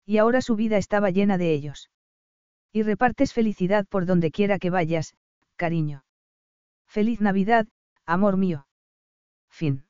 [0.03, 1.91] Y ahora su vida estaba llena de ellos.
[2.71, 5.13] Y repartes felicidad por donde quiera que vayas,
[5.57, 6.05] cariño.
[6.87, 7.67] Feliz Navidad,
[8.07, 8.65] amor mío.
[9.51, 9.85] Fin.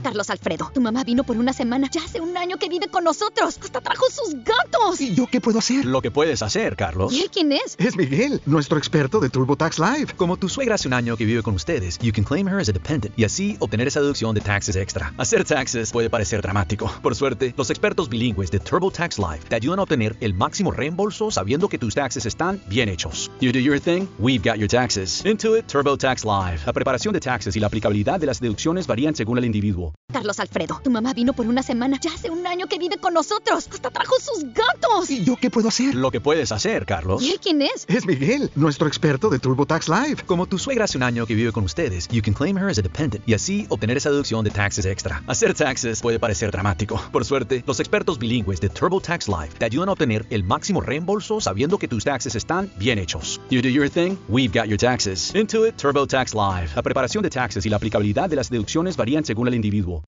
[0.00, 1.88] Carlos Alfredo, tu mamá vino por una semana.
[1.90, 3.58] Ya hace un año que vive con nosotros.
[3.60, 5.00] Hasta trajo sus gatos.
[5.00, 5.84] ¿Y yo qué puedo hacer?
[5.84, 7.12] Lo que puedes hacer, Carlos.
[7.12, 7.74] ¿Y él quién es?
[7.78, 10.12] Es Miguel, nuestro experto de TurboTax Live.
[10.16, 12.68] Como tu suegra hace un año que vive con ustedes, you can claim her as
[12.68, 15.12] a dependent y así obtener esa deducción de taxes extra.
[15.18, 16.88] Hacer taxes puede parecer dramático.
[17.02, 21.32] Por suerte, los expertos bilingües de TurboTax Live te ayudan a obtener el máximo reembolso
[21.32, 23.32] sabiendo que tus taxes están bien hechos.
[23.40, 25.24] You do your thing, we've got your taxes.
[25.26, 26.60] Intuit TurboTax Live.
[26.66, 29.87] La preparación de taxes y la aplicabilidad de las deducciones varían según el individuo.
[30.10, 30.80] Carlos Alfredo.
[30.82, 31.98] Tu mamá vino por una semana.
[32.00, 33.68] Ya hace un año que vive con nosotros.
[33.70, 35.10] Hasta trajo sus gatos.
[35.10, 35.94] ¿Y yo qué puedo hacer?
[35.94, 37.22] Lo que puedes hacer, Carlos.
[37.22, 37.84] ¿Y él quién es?
[37.88, 40.22] Es Miguel, nuestro experto de TurboTax Live.
[40.26, 42.78] Como tu suegra hace un año que vive con ustedes, you can claim her as
[42.78, 45.22] a dependent y así obtener esa deducción de taxes extra.
[45.26, 46.98] Hacer taxes puede parecer dramático.
[47.12, 51.40] Por suerte, los expertos bilingües de TurboTax Live te ayudan a obtener el máximo reembolso
[51.40, 53.42] sabiendo que tus taxes están bien hechos.
[53.50, 55.34] You do your thing, we've got your taxes.
[55.34, 56.70] Intuit TurboTax Live.
[56.74, 60.02] La preparación de taxes y la aplicabilidad de las deducciones varían según el individuo.